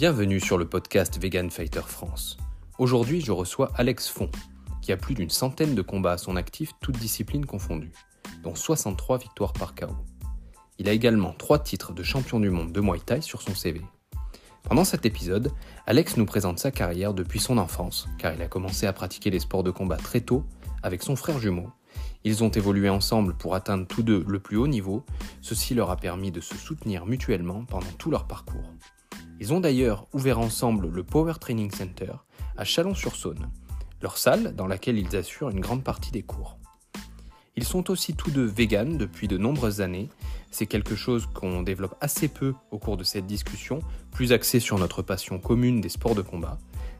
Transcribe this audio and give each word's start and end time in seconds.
Bienvenue 0.00 0.40
sur 0.40 0.56
le 0.56 0.66
podcast 0.66 1.20
Vegan 1.20 1.50
Fighter 1.50 1.82
France. 1.86 2.38
Aujourd'hui, 2.78 3.20
je 3.20 3.32
reçois 3.32 3.70
Alex 3.74 4.08
Font, 4.08 4.30
qui 4.80 4.92
a 4.92 4.96
plus 4.96 5.14
d'une 5.14 5.28
centaine 5.28 5.74
de 5.74 5.82
combats 5.82 6.12
à 6.12 6.16
son 6.16 6.36
actif, 6.36 6.72
toutes 6.80 6.96
disciplines 6.96 7.44
confondues, 7.44 7.92
dont 8.42 8.54
63 8.54 9.18
victoires 9.18 9.52
par 9.52 9.74
KO. 9.74 9.94
Il 10.78 10.88
a 10.88 10.92
également 10.92 11.34
3 11.34 11.58
titres 11.58 11.92
de 11.92 12.02
champion 12.02 12.40
du 12.40 12.48
monde 12.48 12.72
de 12.72 12.80
Muay 12.80 12.98
Thai 13.04 13.20
sur 13.20 13.42
son 13.42 13.54
CV. 13.54 13.82
Pendant 14.62 14.84
cet 14.84 15.04
épisode, 15.04 15.52
Alex 15.86 16.16
nous 16.16 16.24
présente 16.24 16.58
sa 16.58 16.70
carrière 16.70 17.12
depuis 17.12 17.38
son 17.38 17.58
enfance, 17.58 18.08
car 18.16 18.32
il 18.32 18.40
a 18.40 18.48
commencé 18.48 18.86
à 18.86 18.94
pratiquer 18.94 19.28
les 19.28 19.40
sports 19.40 19.64
de 19.64 19.70
combat 19.70 19.98
très 19.98 20.22
tôt 20.22 20.46
avec 20.82 21.02
son 21.02 21.14
frère 21.14 21.40
jumeau. 21.40 21.68
Ils 22.24 22.42
ont 22.42 22.48
évolué 22.48 22.88
ensemble 22.88 23.34
pour 23.34 23.54
atteindre 23.54 23.86
tous 23.86 24.02
deux 24.02 24.24
le 24.26 24.40
plus 24.40 24.56
haut 24.56 24.66
niveau, 24.66 25.04
ceci 25.42 25.74
leur 25.74 25.90
a 25.90 25.96
permis 25.96 26.30
de 26.30 26.40
se 26.40 26.56
soutenir 26.56 27.04
mutuellement 27.04 27.66
pendant 27.66 27.92
tout 27.98 28.10
leur 28.10 28.26
parcours. 28.26 28.72
Ils 29.40 29.54
ont 29.54 29.60
d'ailleurs 29.60 30.06
ouvert 30.12 30.38
ensemble 30.38 30.88
le 30.88 31.02
Power 31.02 31.32
Training 31.40 31.70
Center 31.70 32.12
à 32.58 32.64
Chalon-sur-Saône, 32.64 33.48
leur 34.02 34.18
salle 34.18 34.54
dans 34.54 34.66
laquelle 34.66 34.98
ils 34.98 35.16
assurent 35.16 35.48
une 35.48 35.60
grande 35.60 35.82
partie 35.82 36.10
des 36.10 36.22
cours. 36.22 36.58
Ils 37.56 37.64
sont 37.64 37.90
aussi 37.90 38.14
tous 38.14 38.30
deux 38.30 38.44
véganes 38.44 38.98
depuis 38.98 39.28
de 39.28 39.38
nombreuses 39.38 39.80
années. 39.80 40.10
C'est 40.50 40.66
quelque 40.66 40.94
chose 40.94 41.26
qu'on 41.32 41.62
développe 41.62 41.96
assez 42.02 42.28
peu 42.28 42.52
au 42.70 42.78
cours 42.78 42.98
de 42.98 43.04
cette 43.04 43.26
discussion, 43.26 43.80
plus 44.12 44.32
axée 44.32 44.60
sur 44.60 44.78
notre 44.78 45.00
passion 45.00 45.38
commune 45.38 45.80
des 45.80 45.88
sports 45.88 46.14
de 46.14 46.22
combat. 46.22 46.58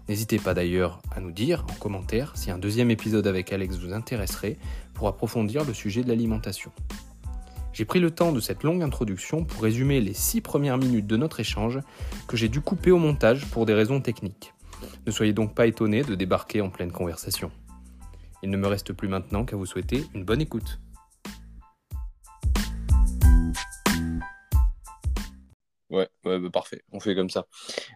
N'hésitez 0.08 0.38
pas 0.38 0.54
d'ailleurs 0.54 1.02
à 1.14 1.20
nous 1.20 1.32
dire 1.32 1.66
en 1.70 1.74
commentaire 1.74 2.32
si 2.36 2.50
un 2.50 2.58
deuxième 2.58 2.90
épisode 2.90 3.26
avec 3.26 3.52
Alex 3.52 3.76
vous 3.76 3.92
intéresserait 3.92 4.56
pour 4.94 5.08
approfondir 5.08 5.66
le 5.66 5.74
sujet 5.74 6.02
de 6.02 6.08
l'alimentation. 6.08 6.72
J'ai 7.80 7.86
pris 7.86 7.98
le 7.98 8.10
temps 8.10 8.30
de 8.30 8.40
cette 8.40 8.62
longue 8.62 8.82
introduction 8.82 9.42
pour 9.42 9.62
résumer 9.62 10.02
les 10.02 10.12
six 10.12 10.42
premières 10.42 10.76
minutes 10.76 11.06
de 11.06 11.16
notre 11.16 11.40
échange 11.40 11.80
que 12.28 12.36
j'ai 12.36 12.50
dû 12.50 12.60
couper 12.60 12.90
au 12.90 12.98
montage 12.98 13.46
pour 13.46 13.64
des 13.64 13.72
raisons 13.72 14.02
techniques. 14.02 14.52
Ne 15.06 15.10
soyez 15.10 15.32
donc 15.32 15.54
pas 15.54 15.66
étonnés 15.66 16.02
de 16.02 16.14
débarquer 16.14 16.60
en 16.60 16.68
pleine 16.68 16.92
conversation. 16.92 17.50
Il 18.42 18.50
ne 18.50 18.58
me 18.58 18.66
reste 18.66 18.92
plus 18.92 19.08
maintenant 19.08 19.46
qu'à 19.46 19.56
vous 19.56 19.64
souhaiter 19.64 20.04
une 20.12 20.26
bonne 20.26 20.42
écoute. 20.42 20.78
Ouais, 25.88 26.10
ouais 26.26 26.38
bah, 26.38 26.50
parfait, 26.52 26.82
on 26.92 27.00
fait 27.00 27.14
comme 27.14 27.30
ça. 27.30 27.46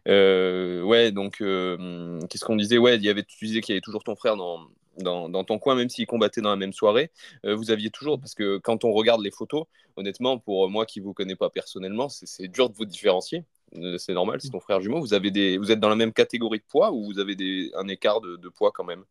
Euh, 0.08 0.82
ouais, 0.82 1.12
donc, 1.12 1.42
euh, 1.42 2.18
qu'est-ce 2.30 2.46
qu'on 2.46 2.56
disait? 2.56 2.78
Ouais, 2.78 2.96
y 2.96 3.10
avait, 3.10 3.22
tu 3.22 3.44
disais 3.44 3.60
qu'il 3.60 3.74
y 3.74 3.76
avait 3.76 3.82
toujours 3.82 4.02
ton 4.02 4.16
frère 4.16 4.38
dans, 4.38 4.66
dans, 4.98 5.44
ton 5.44 5.58
coin, 5.58 5.74
même 5.74 5.88
s'ils 5.88 6.06
combattaient 6.06 6.40
dans 6.40 6.50
la 6.50 6.56
même 6.56 6.72
soirée, 6.72 7.10
euh, 7.44 7.54
vous 7.54 7.70
aviez 7.70 7.90
toujours, 7.90 8.18
parce 8.18 8.34
que 8.34 8.58
quand 8.58 8.84
on 8.84 8.92
regarde 8.92 9.22
les 9.22 9.30
photos, 9.30 9.64
honnêtement, 9.96 10.38
pour 10.38 10.68
moi 10.70 10.86
qui 10.86 11.00
ne 11.00 11.04
vous 11.04 11.14
connais 11.14 11.36
pas 11.36 11.50
personnellement, 11.50 12.08
c'est 12.08 12.48
dur 12.48 12.68
de 12.68 12.74
vous 12.74 12.84
différencier. 12.84 13.44
Euh, 13.76 13.98
c'est 13.98 14.14
normal, 14.14 14.40
c'est 14.40 14.50
ton 14.50 14.60
frère 14.60 14.80
jumeau. 14.80 15.00
Vous, 15.00 15.14
avez 15.14 15.30
des, 15.30 15.58
vous 15.58 15.72
êtes 15.72 15.80
dans 15.80 15.88
la 15.88 15.96
même 15.96 16.12
catégorie 16.12 16.58
de 16.58 16.64
poids 16.64 16.92
ou 16.92 17.04
vous 17.04 17.18
avez 17.18 17.34
des, 17.34 17.70
un 17.74 17.88
écart 17.88 18.20
de, 18.20 18.48
poids 18.48 18.70
quand 18.72 18.84
même? 18.84 19.04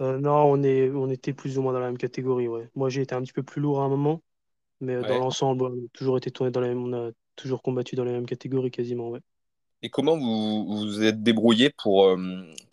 Euh, 0.00 0.18
Non, 0.18 0.44
on, 0.44 0.62
est, 0.62 0.90
on 0.90 1.10
était 1.10 1.32
plus 1.32 1.58
ou 1.58 1.62
moins 1.62 1.72
dans 1.72 1.80
la 1.80 1.86
même 1.86 1.98
catégorie. 1.98 2.48
Ouais. 2.48 2.68
Moi, 2.74 2.88
j'ai 2.88 3.02
été 3.02 3.14
un 3.14 3.22
petit 3.22 3.32
peu 3.32 3.42
plus 3.42 3.60
lourd 3.60 3.80
à 3.80 3.84
un 3.84 3.88
moment, 3.88 4.22
mais 4.80 5.00
dans 5.00 5.18
l'ensemble, 5.18 5.64
on 5.64 5.72
a 5.72 5.88
toujours 5.92 6.16
été 6.16 6.30
tourné 6.30 6.50
dans 6.50 6.60
la 6.60 6.68
même, 6.68 6.82
on 6.82 6.92
a 6.92 7.10
toujours 7.36 7.62
combattu 7.62 7.94
dans 7.94 8.04
la 8.04 8.12
même 8.12 8.26
catégorie 8.26 8.70
quasiment. 8.70 9.10
Ouais. 9.10 9.20
Et 9.84 9.90
comment 9.90 10.16
vous 10.16 10.64
vous 10.64 11.02
êtes 11.02 11.22
débrouillé 11.22 11.68
pour. 11.68 12.06
Euh, 12.06 12.16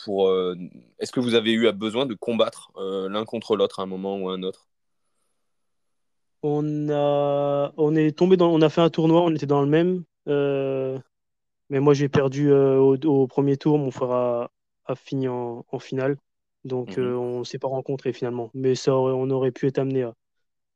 pour 0.05 0.29
euh, 0.29 0.55
Est-ce 0.97 1.11
que 1.11 1.19
vous 1.19 1.35
avez 1.35 1.51
eu 1.51 1.69
besoin 1.73 2.05
de 2.05 2.13
combattre 2.13 2.71
euh, 2.77 3.09
l'un 3.09 3.25
contre 3.25 3.57
l'autre 3.57 3.81
à 3.81 3.83
un 3.83 3.85
moment 3.85 4.17
ou 4.17 4.29
à 4.29 4.33
un 4.33 4.43
autre? 4.43 4.69
On, 6.41 6.87
a, 6.89 7.73
on 7.75 7.95
est 7.97 8.17
tombé 8.17 8.37
dans. 8.37 8.49
On 8.49 8.61
a 8.61 8.69
fait 8.69 8.79
un 8.79 8.89
tournoi, 8.89 9.23
on 9.23 9.35
était 9.35 9.45
dans 9.45 9.61
le 9.61 9.67
même. 9.67 10.05
mais 10.25 11.81
moi, 11.81 11.93
j'ai 11.93 12.07
perdu 12.07 12.49
au, 12.53 13.27
premier 13.27 13.57
tour. 13.57 13.77
Mon 13.77 13.91
frère 13.91 14.11
a, 14.11 14.51
a 14.85 14.95
fini 14.95 15.27
en, 15.27 15.65
en, 15.69 15.79
finale. 15.79 16.15
Donc, 16.63 16.95
mhm. 16.95 17.13
on 17.17 17.39
ne 17.39 17.43
s'est 17.43 17.59
pas 17.59 17.67
rencontrés 17.67 18.13
finalement. 18.13 18.51
Mais 18.53 18.73
ça 18.73 18.95
on 18.95 19.29
aurait 19.31 19.51
pu 19.51 19.67
être 19.67 19.79
amené 19.79 20.03
à. 20.03 20.13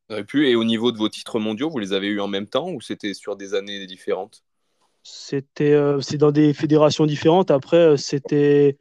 Aurait 0.09 0.25
pu. 0.25 0.49
Et 0.49 0.55
au 0.57 0.65
niveau 0.65 0.91
de 0.91 0.97
vos 0.97 1.07
titres 1.07 1.39
mondiaux, 1.39 1.69
vous 1.69 1.79
les 1.79 1.93
avez 1.93 2.07
eu 2.07 2.19
en 2.19 2.27
même 2.27 2.47
temps 2.47 2.69
ou 2.69 2.81
c'était 2.81 3.13
sur 3.13 3.37
des 3.37 3.53
années 3.53 3.87
différentes? 3.87 4.43
C'était, 5.07 5.73
euh, 5.73 6.01
c'est 6.01 6.17
dans 6.17 6.31
des 6.31 6.51
fédérations 6.55 7.05
différentes. 7.05 7.51
Après, 7.51 7.77
euh, 7.77 7.95
c'était 7.95 8.75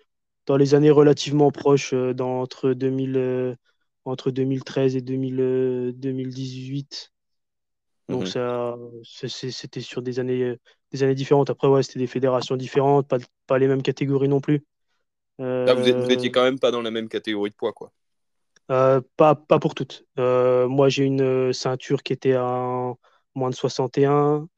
dans 0.47 0.57
les 0.57 0.75
années 0.75 0.91
relativement 0.91 1.51
proches, 1.51 1.93
euh, 1.93 2.15
dans, 2.15 2.41
entre, 2.41 2.73
2000, 2.73 3.59
entre 4.07 4.31
2013 4.31 4.97
et 4.97 5.03
2018. 5.03 7.13
Donc, 8.09 8.23
mhm. 8.23 8.27
ça, 8.27 8.79
c'était 9.03 9.83
sur 9.83 10.01
des 10.01 10.19
années, 10.19 10.57
des 10.93 11.03
années 11.03 11.15
différentes. 11.15 11.51
Après, 11.51 11.69
ouais, 11.69 11.83
c'était 11.83 11.99
des 11.99 12.07
fédérations 12.07 12.57
différentes, 12.57 13.07
pas, 13.07 13.19
pas 13.47 13.59
les 13.59 13.69
mêmes 13.69 13.83
catégories 13.83 14.29
non 14.29 14.41
plus. 14.41 14.65
Là, 15.39 15.75
vous, 15.75 16.11
étiez 16.11 16.31
quand 16.31 16.45
même 16.45 16.59
pas 16.59 16.71
dans 16.71 16.81
la 16.81 16.91
même 16.91 17.11
catégorie 17.11 17.51
de 17.51 17.55
poids, 17.55 17.75
quoi. 17.75 17.93
pas, 18.69 19.35
pas 19.35 19.59
pour 19.59 19.75
toutes. 19.75 20.07
moi, 20.17 20.89
j'ai 20.89 21.05
une 21.05 21.53
ceinture 21.53 22.03
qui 22.03 22.15
était 22.15 22.35
à 22.35 22.95
moins 23.35 23.51
de 23.51 23.55
61. 23.55 24.49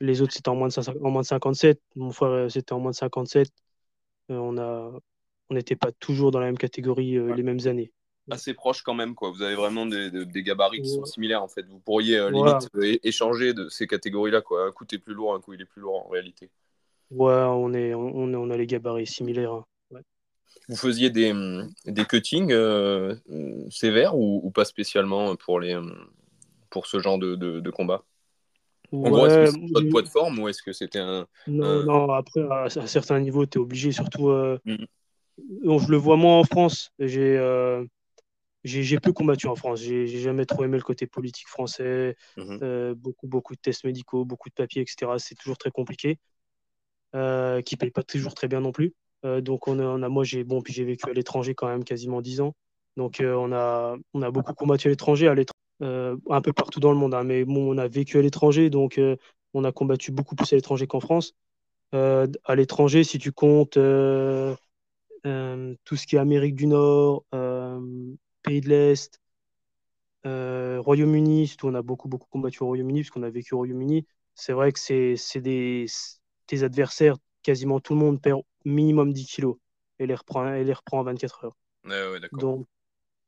Les 0.00 0.20
autres, 0.20 0.32
c'était 0.32 0.48
en, 0.48 0.56
moins 0.56 0.68
de 0.68 1.04
en 1.04 1.10
moins 1.10 1.22
de 1.22 1.26
57. 1.26 1.80
Mon 1.94 2.10
frère, 2.10 2.30
euh, 2.30 2.48
c'était 2.48 2.72
en 2.72 2.80
moins 2.80 2.90
de 2.90 2.96
57. 2.96 3.48
Euh, 4.30 4.34
on 4.34 4.58
a, 4.58 4.92
on 5.50 5.54
n'était 5.54 5.76
pas 5.76 5.92
toujours 5.92 6.30
dans 6.30 6.40
la 6.40 6.46
même 6.46 6.58
catégorie 6.58 7.16
euh, 7.16 7.34
les 7.34 7.42
mêmes 7.42 7.60
années. 7.66 7.92
Assez 8.30 8.54
proche 8.54 8.82
quand 8.82 8.94
même, 8.94 9.14
quoi. 9.14 9.30
Vous 9.30 9.42
avez 9.42 9.54
vraiment 9.54 9.86
des, 9.86 10.10
des 10.10 10.42
gabarits 10.42 10.82
qui 10.82 10.90
sont 10.90 11.04
similaires, 11.04 11.42
en 11.42 11.48
fait. 11.48 11.64
Vous 11.68 11.78
pourriez 11.78 12.28
limite 12.30 12.68
échanger 13.04 13.54
de 13.54 13.68
ces 13.68 13.86
catégories-là, 13.86 14.40
quoi. 14.40 14.66
Un 14.66 14.72
coup, 14.72 14.84
t'es 14.84 14.98
plus 14.98 15.14
lourd, 15.14 15.34
un 15.34 15.40
coup, 15.40 15.54
il 15.54 15.62
est 15.62 15.66
plus 15.66 15.80
lourd, 15.80 16.04
en 16.06 16.08
réalité. 16.08 16.50
Ouais, 17.12 17.32
on, 17.32 17.72
est, 17.72 17.94
on, 17.94 18.14
on 18.14 18.50
a 18.50 18.56
les 18.56 18.66
gabarits 18.66 19.06
similaires. 19.06 19.52
Hein. 19.52 19.64
Vous 20.68 20.74
faisiez 20.74 21.10
des, 21.10 21.32
des 21.84 22.04
cuttings 22.04 22.52
sévères 23.70 24.16
ou, 24.16 24.50
pas 24.50 24.64
spécialement 24.64 25.36
pour, 25.36 25.60
les, 25.60 25.80
pour 26.68 26.88
ce 26.88 26.98
genre 26.98 27.20
de, 27.20 27.36
de, 27.36 27.60
de 27.60 27.70
combat? 27.70 28.02
En 28.92 29.10
gros, 29.10 29.26
est-ce 29.26 29.52
que 29.52 29.58
c'est 29.66 29.72
pas 29.72 29.80
de 29.80 29.88
poids 29.88 30.02
de 30.02 30.08
forme 30.08 30.38
ou 30.38 30.48
est-ce 30.48 30.62
que 30.62 30.72
c'était 30.72 30.98
un. 30.98 31.26
Non, 31.46 31.84
non, 31.84 32.12
après, 32.12 32.42
à, 32.50 32.68
certains 32.68 33.20
niveaux, 33.20 33.46
tu 33.46 33.58
es 33.58 33.60
obligé, 33.60 33.92
surtout. 33.92 34.28
Euh, 34.28 34.58
mm. 34.64 34.84
je 35.38 35.90
le 35.90 35.96
vois 35.96 36.16
moi 36.16 36.34
en 36.34 36.44
France. 36.44 36.92
J'ai 36.98 37.36
euh, 37.36 37.84
j'ai 38.64 38.98
peu 38.98 39.12
combattu 39.12 39.46
en 39.46 39.56
France. 39.56 39.80
J'ai 39.80 40.06
jamais 40.06 40.46
trop 40.46 40.64
aimé 40.64 40.76
le 40.76 40.82
côté 40.82 41.06
politique 41.06 41.48
français. 41.48 42.16
Mm-hmm. 42.36 42.58
Euh, 42.62 42.94
beaucoup, 42.94 43.28
beaucoup 43.28 43.54
de 43.54 43.60
tests 43.60 43.84
médicaux, 43.84 44.24
beaucoup 44.24 44.48
de 44.48 44.54
papiers, 44.54 44.82
etc. 44.82 45.12
C'est 45.18 45.36
toujours 45.36 45.58
très 45.58 45.70
compliqué. 45.70 46.18
Euh, 47.14 47.62
qui 47.62 47.76
ne 47.76 47.78
paye 47.78 47.90
pas 47.90 48.02
toujours 48.02 48.34
très 48.34 48.48
bien 48.48 48.60
non 48.60 48.72
plus. 48.72 48.94
donc, 49.40 49.68
on 49.68 49.78
a, 49.78 49.84
on 49.84 50.02
a 50.02 50.08
moi, 50.08 50.22
j'ai 50.24 50.44
bon, 50.44 50.60
puis 50.60 50.72
j'ai 50.72 50.84
vécu 50.84 51.08
à 51.08 51.12
l'étranger 51.12 51.54
quand 51.54 51.68
même 51.68 51.84
quasiment 51.84 52.20
10 52.20 52.40
ans. 52.42 52.54
Donc, 52.96 53.20
on, 53.20 53.52
a, 53.52 53.96
on 54.14 54.22
a 54.22 54.30
beaucoup 54.30 54.54
combattu 54.54 54.88
à 54.88 54.90
l'étranger. 54.90 55.28
À 55.28 55.34
l'étranger 55.34 55.65
un 55.80 56.40
peu 56.42 56.52
partout 56.52 56.80
dans 56.80 56.92
le 56.92 56.98
monde. 56.98 57.14
Hein. 57.14 57.24
mais 57.24 57.44
bon, 57.44 57.74
on 57.74 57.78
a 57.78 57.88
vécu 57.88 58.18
à 58.18 58.22
l'étranger, 58.22 58.70
donc 58.70 58.98
euh, 58.98 59.16
on 59.54 59.64
a 59.64 59.72
combattu 59.72 60.12
beaucoup 60.12 60.34
plus 60.34 60.52
à 60.52 60.56
l'étranger 60.56 60.86
qu'en 60.86 61.00
France. 61.00 61.34
Euh, 61.94 62.26
à 62.44 62.54
l'étranger, 62.54 63.04
si 63.04 63.18
tu 63.18 63.32
comptes 63.32 63.74
tout 63.74 63.80
ce 65.96 66.06
qui 66.06 66.16
est 66.16 66.18
Amérique 66.18 66.54
du 66.54 66.66
Nord, 66.66 67.24
Pays 68.42 68.60
de 68.60 68.68
l'Est, 68.68 69.20
Royaume-Uni, 70.24 71.46
surtout 71.46 71.68
on 71.68 71.74
a 71.74 71.82
beaucoup, 71.82 72.08
beaucoup 72.08 72.28
combattu 72.30 72.62
au 72.62 72.66
Royaume-Uni, 72.66 73.02
parce 73.02 73.10
qu'on 73.10 73.22
a 73.22 73.30
vécu 73.30 73.54
au 73.54 73.58
Royaume-Uni. 73.58 74.06
C'est 74.34 74.52
vrai 74.52 74.72
que 74.72 74.78
c'est 74.78 75.40
des 75.40 75.86
tes 76.46 76.62
adversaires, 76.62 77.16
quasiment 77.42 77.80
tout 77.80 77.94
le 77.94 78.00
monde 78.00 78.20
perd 78.20 78.42
minimum 78.64 79.12
10 79.12 79.26
kilos 79.26 79.56
et 79.98 80.06
les 80.06 80.14
reprend, 80.14 80.52
et 80.52 80.64
les 80.64 80.72
reprend 80.72 81.00
en 81.00 81.04
24 81.04 81.44
heures. 81.44 81.56
donc, 82.32 82.66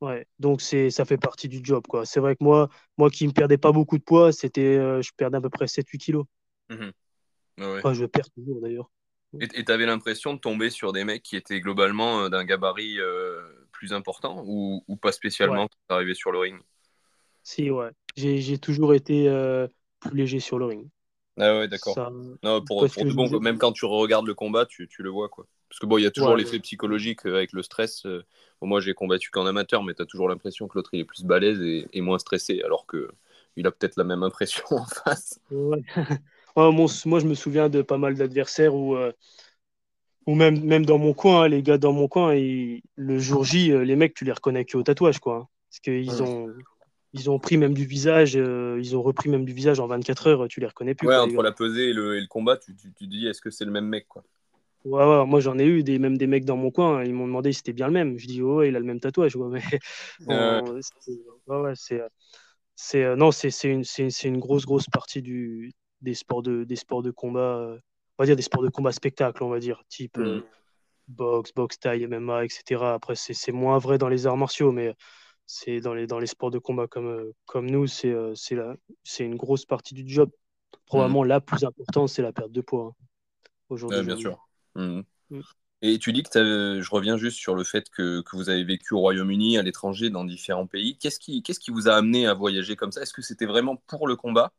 Ouais, 0.01 0.25
donc 0.39 0.61
c'est 0.61 0.89
ça 0.91 1.03
fait 1.03 1.17
partie 1.17 1.49
du 1.49 1.59
job 1.61 1.83
quoi. 1.87 2.05
C'est 2.05 2.21
vrai 2.21 2.35
que 2.35 2.43
moi 2.43 2.69
moi 2.97 3.09
qui 3.09 3.27
ne 3.27 3.33
perdais 3.33 3.57
pas 3.57 3.73
beaucoup 3.73 3.97
de 3.97 4.03
poids, 4.03 4.31
c'était 4.31 4.77
euh, 4.77 5.01
je 5.01 5.11
perdais 5.15 5.37
à 5.37 5.41
peu 5.41 5.49
près 5.49 5.67
7 5.67 5.89
8 5.89 5.97
kilos. 5.97 6.25
Mmh 6.69 6.89
je 7.93 8.05
perds 8.05 8.29
toujours 8.31 8.61
d'ailleurs. 8.61 8.89
Et 9.41 9.63
tu 9.63 9.71
avais 9.71 9.85
l'impression 9.85 10.33
de 10.33 10.39
tomber 10.39 10.69
sur 10.69 10.93
des 10.93 11.03
mecs 11.03 11.23
qui 11.23 11.35
étaient 11.35 11.59
globalement 11.59 12.21
euh, 12.21 12.29
d'un 12.29 12.45
gabarit 12.45 12.99
euh, 12.99 13.41
plus 13.71 13.93
important 13.93 14.43
ou, 14.45 14.83
ou 14.87 14.95
pas 14.95 15.11
spécialement 15.11 15.67
quand 15.87 16.01
tu 16.01 16.15
sur 16.15 16.31
le 16.31 16.39
ring? 16.39 16.59
Si, 17.43 17.69
ouais. 17.69 17.89
J'ai 18.15 18.57
toujours 18.57 18.93
été 18.93 19.29
plus 19.99 20.17
léger 20.17 20.39
sur 20.39 20.59
le 20.59 20.65
ring. 20.65 20.87
Ah 21.37 21.57
ouais, 21.57 21.67
d'accord. 21.67 22.11
pour, 22.65 22.85
pour 22.87 23.41
même 23.41 23.57
quand 23.57 23.71
tu 23.73 23.85
regardes 23.85 24.27
le 24.27 24.33
combat, 24.33 24.65
tu, 24.65 24.87
tu 24.87 25.03
le 25.03 25.09
vois 25.09 25.29
quoi. 25.29 25.45
Parce 25.69 25.79
que 25.79 25.85
bon, 25.85 25.97
il 25.99 26.03
y 26.03 26.07
a 26.07 26.11
toujours 26.11 26.35
l'effet 26.35 26.59
psychologique 26.59 27.25
euh, 27.25 27.35
avec 27.35 27.53
le 27.53 27.61
stress. 27.61 28.05
Euh. 28.05 28.23
moi, 28.61 28.79
j'ai 28.79 28.93
combattu 28.93 29.29
qu'en 29.29 29.45
amateur, 29.45 29.83
mais 29.83 29.93
tu 29.93 30.01
as 30.01 30.05
toujours 30.05 30.27
l'impression 30.27 30.67
que 30.67 30.77
l'autre 30.77 30.89
il 30.93 31.01
est 31.01 31.05
plus 31.05 31.23
balèze 31.23 31.61
et, 31.61 32.01
moins 32.01 32.17
stressé, 32.17 32.61
alors 32.63 32.85
que 32.87 33.09
il 33.55 33.67
a 33.67 33.71
peut-être 33.71 33.95
la 33.97 34.03
même 34.03 34.23
impression 34.23 34.63
en 34.71 34.85
face. 34.85 35.39
moi, 35.51 37.19
je 37.19 37.25
me 37.25 37.35
souviens 37.35 37.69
de 37.69 37.81
pas 37.81 37.97
mal 37.97 38.15
d'adversaires 38.15 38.73
où, 38.73 38.95
euh, 38.95 39.11
ou 40.25 40.33
même, 40.33 40.63
même 40.63 40.85
dans 40.85 40.97
mon 40.97 41.13
coin, 41.13 41.43
hein, 41.43 41.47
les 41.47 41.61
gars 41.61 41.77
dans 41.77 41.93
mon 41.93 42.07
coin, 42.07 42.33
le 42.33 43.19
jour 43.19 43.43
J, 43.43 43.71
les 43.71 43.95
mecs, 43.95 44.15
tu 44.15 44.25
les 44.25 44.31
reconnais 44.31 44.65
qu'au 44.65 44.81
tatouage, 44.81 45.19
quoi. 45.19 45.35
Hein. 45.35 45.47
parce 45.69 45.79
qu'ils 45.81 46.23
ont, 46.23 46.51
ils 47.13 47.29
ont 47.29 47.37
pris 47.37 47.57
même 47.57 47.75
du 47.75 47.85
visage, 47.85 48.33
ils 48.33 48.95
ont 48.95 49.03
repris 49.03 49.29
même 49.29 49.45
du 49.45 49.53
visage 49.53 49.79
en 49.79 49.87
24 49.87 50.27
heures, 50.27 50.47
tu 50.47 50.61
les 50.61 50.67
reconnais 50.67 50.95
plus. 50.95 51.07
Ouais, 51.07 51.15
entre 51.15 51.43
la 51.43 51.51
pesée 51.51 51.89
et 51.89 51.93
le, 51.93 52.25
combat, 52.27 52.57
tu, 52.57 52.75
tu, 52.75 53.07
dis 53.07 53.27
est-ce 53.27 53.41
que 53.41 53.51
c'est 53.51 53.65
le 53.65 53.71
même 53.71 53.87
mec 53.87 54.07
quoi. 54.07 54.23
Ouais, 54.85 55.03
ouais, 55.03 55.25
moi 55.25 55.41
j'en 55.41 55.59
ai 55.59 55.65
eu 55.65 55.83
des, 55.83 55.99
même 55.99 56.17
des 56.17 56.27
mecs 56.27 56.45
dans 56.45 56.55
mon 56.55 56.71
coin, 56.71 57.03
ils 57.03 57.13
m'ont 57.13 57.27
demandé 57.27 57.51
si 57.51 57.57
c'était 57.57 57.73
bien 57.73 57.87
le 57.87 57.93
même. 57.93 58.17
Je 58.17 58.27
dis, 58.27 58.41
ouais, 58.41 58.69
il 58.69 58.75
a 58.75 58.79
le 58.79 58.85
même 58.85 58.99
tatouage. 58.99 59.35
Ouais, 59.35 59.49
mais 59.49 59.61
ouais, 61.47 61.73
c'est, 61.75 62.01
c'est, 62.75 63.15
non, 63.17 63.31
c'est, 63.31 63.49
une, 63.65 63.83
une, 64.23 64.39
grosse, 64.39 64.65
grosse 64.65 64.87
partie 64.87 65.21
du, 65.21 65.73
des, 66.01 66.13
sports 66.13 66.41
de, 66.41 66.63
des 66.63 66.77
sports 66.77 67.03
de 67.03 67.11
combat, 67.11 67.75
on 68.17 68.23
va 68.23 68.25
dire 68.25 68.37
des 68.37 68.41
sports 68.41 68.63
de 68.63 68.69
combat 68.69 68.93
spectacle, 68.93 69.43
on 69.43 69.49
va 69.49 69.59
dire, 69.59 69.83
type 69.89 70.17
mm. 70.17 70.43
boxe, 71.09 71.51
boxe 71.53 71.77
taille, 71.79 72.07
MMA, 72.07 72.45
etc. 72.45 72.81
Après, 72.93 73.15
c'est, 73.15 73.51
moins 73.51 73.79
vrai 73.79 73.97
dans 73.97 74.07
les 74.07 74.27
arts 74.27 74.37
martiaux, 74.37 74.71
mais 74.71 74.95
c'est 75.45 75.81
dans 75.81 75.93
les, 75.93 76.07
dans 76.07 76.19
les 76.19 76.27
sports 76.27 76.51
de 76.51 76.59
combat 76.59 76.87
comme, 76.87 77.33
comme 77.45 77.69
nous, 77.69 77.85
c'est, 77.85 78.15
c'est, 78.33 78.55
c'est 79.03 79.25
une 79.25 79.35
grosse 79.35 79.65
partie 79.65 79.93
du 79.93 80.07
job. 80.07 80.31
Probablement 80.85 81.25
mm. 81.25 81.27
la 81.27 81.41
plus 81.41 81.65
importante, 81.65 82.07
c'est 82.07 82.21
la 82.21 82.31
perte 82.31 82.53
de 82.53 82.61
poids 82.61 82.95
hein, 82.97 83.05
aujourd'hui. 83.67 84.05
bien 84.05 84.15
sûr. 84.15 84.48
Mhm. 84.79 85.03
Mm. 85.29 85.41
Et 85.81 85.97
tu 85.97 86.11
dis 86.11 86.23
que 86.23 86.81
je 86.81 86.89
reviens 86.91 87.15
juste 87.17 87.37
sur 87.37 87.55
le 87.55 87.63
fait 87.63 87.89
que, 87.89 88.21
que 88.21 88.35
vous 88.35 88.49
avez 88.49 88.65
vécu 88.65 88.93
au 88.93 88.99
Royaume-Uni, 88.99 89.57
à 89.57 89.61
l'étranger, 89.61 90.09
dans 90.09 90.25
différents 90.25 90.67
pays. 90.67 90.97
Qu'est-ce 90.97 91.19
qui, 91.19 91.41
qu'est-ce 91.41 91.59
qui 91.59 91.71
vous 91.71 91.87
a 91.87 91.93
amené 91.93 92.27
à 92.27 92.33
voyager 92.33 92.75
comme 92.75 92.91
ça? 92.91 93.01
Est-ce 93.01 93.13
que 93.13 93.21
c'était 93.21 93.45
vraiment 93.45 93.77
pour 93.87 94.07
le 94.07 94.17
combat? 94.17 94.51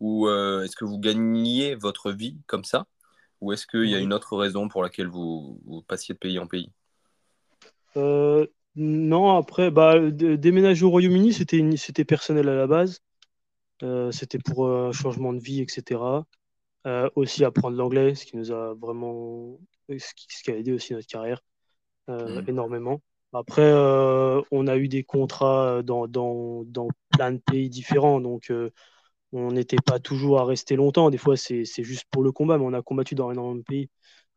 Ou 0.00 0.26
euh, 0.28 0.62
est-ce 0.62 0.76
que 0.76 0.86
vous 0.86 0.98
gagniez 0.98 1.74
votre 1.74 2.12
vie 2.12 2.36
comme 2.46 2.64
ça? 2.64 2.86
Ou 3.40 3.52
est-ce 3.52 3.66
qu'il 3.66 3.88
y 3.90 3.94
a 3.94 3.98
une 3.98 4.12
autre 4.14 4.36
raison 4.36 4.68
pour 4.68 4.82
laquelle 4.82 5.08
vous, 5.08 5.60
vous 5.66 5.82
passiez 5.82 6.14
de 6.14 6.18
pays 6.18 6.38
en 6.38 6.46
pays? 6.46 6.70
Euh, 7.96 8.46
Non, 8.74 9.36
après, 9.36 9.70
bah, 9.70 9.98
déménager 10.10 10.84
au 10.84 10.90
Royaume-Uni, 10.90 11.32
c'était, 11.32 11.62
c'était 11.76 12.04
personnel 12.04 12.48
à 12.48 12.54
la 12.54 12.66
base. 12.66 13.00
Euh, 13.82 14.10
c'était 14.12 14.38
pour 14.38 14.68
un 14.68 14.92
changement 14.92 15.32
de 15.32 15.40
vie, 15.40 15.60
etc. 15.60 16.00
Euh, 16.86 17.10
aussi 17.16 17.44
apprendre 17.44 17.76
l'anglais, 17.76 18.14
ce 18.14 18.24
qui 18.24 18.36
nous 18.36 18.52
a 18.52 18.74
vraiment, 18.74 19.58
ce 19.88 20.14
qui, 20.14 20.50
a 20.50 20.56
aidé 20.56 20.72
aussi 20.72 20.94
notre 20.94 21.08
carrière 21.08 21.42
euh, 22.08 22.40
mmh. 22.40 22.48
énormément. 22.48 23.02
Après, 23.32 23.62
euh, 23.62 24.40
on 24.52 24.66
a 24.68 24.76
eu 24.76 24.88
des 24.88 25.02
contrats 25.02 25.82
dans, 25.82 26.06
dans, 26.06 26.64
dans, 26.64 26.88
plein 27.10 27.32
de 27.32 27.38
pays 27.38 27.68
différents, 27.68 28.20
donc 28.20 28.52
on 29.32 29.50
n'était 29.52 29.82
pas 29.84 29.98
toujours 29.98 30.38
à 30.40 30.44
rester 30.44 30.76
longtemps. 30.76 31.10
Des 31.10 31.18
fois, 31.18 31.36
c'est 31.36 31.64
juste 31.64 32.06
pour 32.10 32.22
le 32.22 32.32
combat, 32.32 32.58
mais 32.58 32.64
on 32.64 32.72
a 32.72 32.82
combattu 32.82 33.14
dans 33.14 33.30
énormément 33.32 33.56
de 33.56 33.62
pays. 33.62 33.90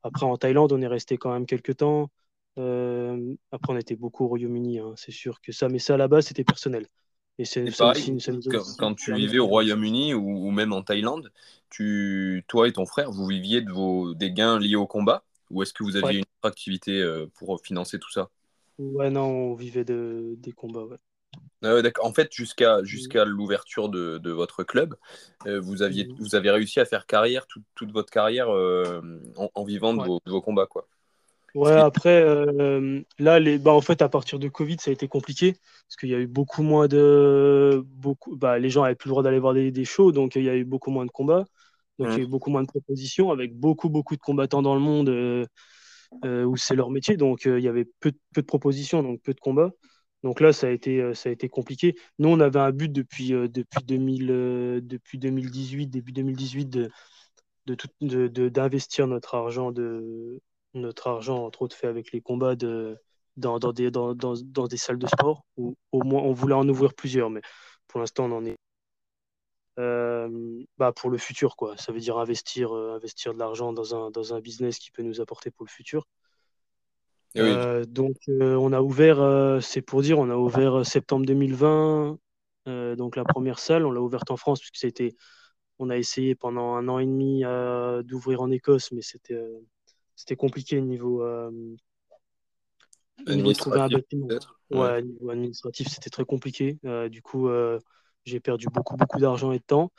Après, 0.03 0.25
en 0.25 0.35
Thaïlande, 0.37 0.73
on 0.73 0.81
est 0.81 0.87
resté 0.87 1.17
quand 1.17 1.31
même 1.31 1.45
quelques 1.45 1.77
temps. 1.77 2.09
après, 2.57 3.73
on 3.73 3.77
était 3.77 3.95
beaucoup 3.95 4.25
au 4.25 4.27
Royaume-Uni, 4.29 4.79
hein, 4.79 4.93
c'est 4.97 5.11
sûr 5.11 5.41
que 5.41 5.51
ça, 5.51 5.69
mais 5.69 5.79
ça 5.79 5.95
là-bas, 5.95 6.21
c'était 6.21 6.43
personnel. 6.43 6.87
Et 7.37 7.45
c'est 7.45 7.65
quand, 8.77 8.93
tu 8.93 9.13
vivais 9.13 9.39
au 9.39 9.47
Royaume-Uni 9.47 10.13
ou, 10.13 10.51
même 10.51 10.73
en 10.73 10.83
Thaïlande, 10.83 11.31
tu, 11.69 12.43
toi 12.47 12.67
et 12.67 12.73
ton 12.73 12.85
frère, 12.85 13.11
vous 13.11 13.25
viviez 13.25 13.61
de 13.61 13.71
vos, 13.71 14.13
des 14.13 14.31
gains 14.31 14.59
liés 14.59 14.75
au 14.75 14.87
combat? 14.87 15.23
Ou 15.49 15.63
est-ce 15.63 15.73
que 15.73 15.83
vous 15.83 15.97
aviez 15.97 16.19
une 16.19 16.23
autre 16.23 16.49
activité 16.49 17.01
euh, 17.01 17.25
pour 17.35 17.59
financer 17.61 17.99
tout 17.99 18.11
ça? 18.11 18.29
Ouais, 18.77 19.09
non, 19.09 19.25
on 19.25 19.53
vivait 19.55 19.83
de, 19.83 20.35
des 20.37 20.51
combats. 20.51 20.83
Ouais. 20.83 20.97
Ah 21.63 21.75
en 22.01 22.11
fait, 22.11 22.33
jusqu'à 22.33 22.83
jusqu'à 22.83 23.23
l'ouverture 23.23 23.89
de, 23.89 24.17
de, 24.17 24.31
votre 24.31 24.63
club, 24.63 24.95
euh, 25.45 25.59
vous, 25.59 25.83
aviez, 25.83 26.05
mhm. 26.05 26.15
vous 26.17 26.35
avez 26.35 26.49
réussi 26.49 26.79
à 26.79 26.85
faire 26.85 27.05
carrière, 27.05 27.45
toute 27.47 27.91
votre 27.91 28.09
carrière 28.09 28.49
euh, 28.49 29.01
en, 29.37 29.63
vivant 29.63 29.93
de, 29.93 30.03
vos, 30.03 30.19
de, 30.25 30.31
vos, 30.31 30.41
combats. 30.41 30.65
Quoi. 30.65 30.87
Ouais, 31.55 31.71
après, 31.71 32.21
euh, 32.21 33.01
là, 33.19 33.39
les, 33.39 33.57
bah, 33.57 33.71
en 33.71 33.81
fait, 33.81 34.01
à 34.01 34.09
partir 34.09 34.39
de 34.39 34.47
Covid, 34.47 34.77
ça 34.79 34.89
a 34.89 34.93
été 34.93 35.07
compliqué 35.07 35.53
parce 35.53 35.97
qu'il 35.99 36.09
y 36.09 36.15
a 36.15 36.19
eu 36.19 36.27
beaucoup 36.27 36.63
moins 36.63 36.87
de. 36.87 37.83
Beaucoup, 37.85 38.35
bah, 38.37 38.57
les 38.59 38.69
gens 38.69 38.83
n'avaient 38.83 38.95
plus 38.95 39.09
le 39.09 39.11
droit 39.11 39.23
d'aller 39.23 39.39
voir 39.39 39.53
des, 39.53 39.71
des, 39.71 39.85
shows, 39.85 40.11
donc 40.11 40.35
il 40.35 40.43
y 40.43 40.49
a 40.49 40.55
eu 40.55 40.63
beaucoup 40.63 40.91
moins 40.91 41.05
de 41.05 41.11
combats. 41.11 41.45
Donc 41.99 42.09
il 42.11 42.17
y 42.17 42.21
a 42.21 42.23
eu 42.23 42.27
beaucoup 42.27 42.49
moins 42.49 42.63
de 42.63 42.67
propositions 42.67 43.31
avec 43.31 43.55
beaucoup, 43.55 43.89
beaucoup 43.89 44.15
de 44.15 44.21
combattants 44.21 44.61
dans 44.61 44.73
le 44.73 44.81
monde 44.81 45.09
euh, 45.09 45.45
euh, 46.25 46.45
où 46.45 46.57
c'est 46.57 46.75
leur 46.75 46.89
métier. 46.89 47.17
Donc 47.17 47.45
il 47.45 47.59
y 47.59 47.67
avait 47.67 47.85
peu, 47.99 48.11
peu, 48.33 48.41
de 48.41 48.47
propositions, 48.47 49.03
donc 49.03 49.21
peu 49.21 49.33
de 49.33 49.39
combats. 49.39 49.71
Donc 50.23 50.39
là, 50.39 50.53
ça 50.53 50.67
a 50.67 50.69
été, 50.69 51.13
ça 51.15 51.29
a 51.29 51.31
été 51.31 51.49
compliqué. 51.49 51.95
Nous, 52.19 52.29
on 52.29 52.39
avait 52.39 52.59
un 52.59 52.71
but 52.71 52.91
depuis, 52.91 53.31
depuis, 53.31 53.83
2000, 53.83 54.27
depuis 54.83 55.17
2018, 55.17 55.87
début 55.87 56.11
2018, 56.11 56.69
de, 56.69 56.89
d'investir 58.49 59.07
de, 59.07 59.11
notre 59.11 59.35
argent 59.35 59.71
de 59.71 60.41
notre 60.73 61.07
argent, 61.07 61.45
entre 61.45 61.63
autres, 61.63 61.75
fait 61.75 61.87
avec 61.87 62.11
les 62.11 62.21
combats 62.21 62.55
de, 62.55 62.97
dans, 63.37 63.59
dans, 63.59 63.73
des, 63.73 63.91
dans, 63.91 64.13
dans, 64.15 64.33
dans, 64.43 64.67
des 64.67 64.77
salles 64.77 64.97
de 64.97 65.07
sport, 65.07 65.45
ou 65.57 65.75
au 65.91 66.03
moins 66.03 66.21
on 66.21 66.33
voulait 66.33 66.53
en 66.53 66.67
ouvrir 66.67 66.93
plusieurs, 66.93 67.29
mais 67.29 67.41
pour 67.87 67.99
l'instant 67.99 68.25
on 68.25 68.37
en 68.37 68.45
est. 68.45 68.57
Euh, 69.79 70.63
bah 70.77 70.91
pour 70.91 71.09
le 71.09 71.17
futur, 71.17 71.55
quoi. 71.55 71.77
Ça 71.77 71.91
veut 71.91 71.99
dire 71.99 72.17
investir, 72.17 72.75
euh, 72.75 72.95
investir 72.95 73.33
de 73.33 73.39
l'argent 73.39 73.71
dans 73.73 73.95
un, 73.95 74.11
dans 74.11 74.33
un 74.33 74.41
business 74.41 74.77
qui 74.77 74.91
peut 74.91 75.01
nous 75.01 75.21
apporter 75.21 75.49
pour 75.49 75.65
le 75.65 75.71
futur. 75.71 76.07
Eh 77.33 77.39
euh, 77.39 77.85
donc 77.85 78.17
on 78.27 78.73
a 78.73 78.81
ouvert, 78.81 79.61
c'est 79.61 79.81
pour 79.81 80.01
dire, 80.01 80.19
on 80.19 80.29
a 80.29 80.35
ouvert 80.35 80.85
septembre 80.85 81.25
2020, 81.25 82.17
donc 82.97 83.15
la 83.15 83.23
première 83.23 83.59
salle, 83.59 83.85
on 83.85 83.91
l'a 83.91 84.01
ouverte 84.01 84.31
en 84.31 84.37
France 84.37 84.59
puisque 84.59 84.75
c'était, 84.75 85.15
on 85.79 85.89
a 85.89 85.97
essayé 85.97 86.35
pendant 86.35 86.75
un 86.75 86.89
an 86.89 86.99
et 86.99 87.05
demi 87.05 87.43
d'ouvrir 88.03 88.41
en 88.41 88.51
Écosse, 88.51 88.91
mais 88.91 89.01
c'était 89.01 89.41
c'était 90.21 90.35
compliqué 90.35 90.79
niveau, 90.81 91.23
euh, 91.23 91.49
niveau 93.27 93.53
trouver 93.53 93.79
un 93.79 93.89
bâtiment. 93.89 94.27
Ouais, 94.69 95.01
niveau 95.01 95.31
administratif, 95.31 95.87
c'était 95.87 96.11
très 96.11 96.25
compliqué. 96.25 96.77
Euh, 96.85 97.09
du 97.09 97.23
coup, 97.23 97.49
euh, 97.49 97.79
j'ai 98.23 98.39
perdu 98.39 98.67
beaucoup, 98.71 98.95
beaucoup 98.97 99.19
d'argent 99.19 99.51
et 99.51 99.57
de 99.57 99.63
temps. 99.63 99.91